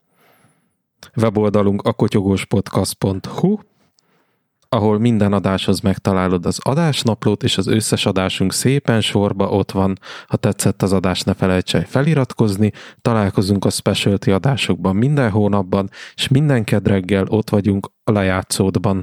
Weboldalunk 1.16 1.82
a 1.82 1.92
kotyogóspodcast.hu, 1.92 3.58
ahol 4.76 4.98
minden 4.98 5.32
adáshoz 5.32 5.80
megtalálod 5.80 6.46
az 6.46 6.58
adásnaplót, 6.62 7.42
és 7.42 7.58
az 7.58 7.66
összes 7.66 8.06
adásunk 8.06 8.52
szépen 8.52 9.00
sorba 9.00 9.48
ott 9.48 9.70
van. 9.70 9.98
Ha 10.26 10.36
tetszett 10.36 10.82
az 10.82 10.92
adás, 10.92 11.22
ne 11.22 11.34
felejts 11.34 11.74
el 11.74 11.84
feliratkozni. 11.84 12.72
Találkozunk 13.02 13.64
a 13.64 13.70
specialty 13.70 14.30
adásokban 14.30 14.96
minden 14.96 15.30
hónapban, 15.30 15.90
és 16.14 16.28
minden 16.28 16.64
kedreggel 16.64 17.24
ott 17.28 17.50
vagyunk 17.50 17.90
a 18.04 18.12
lejátszódban. 18.12 19.02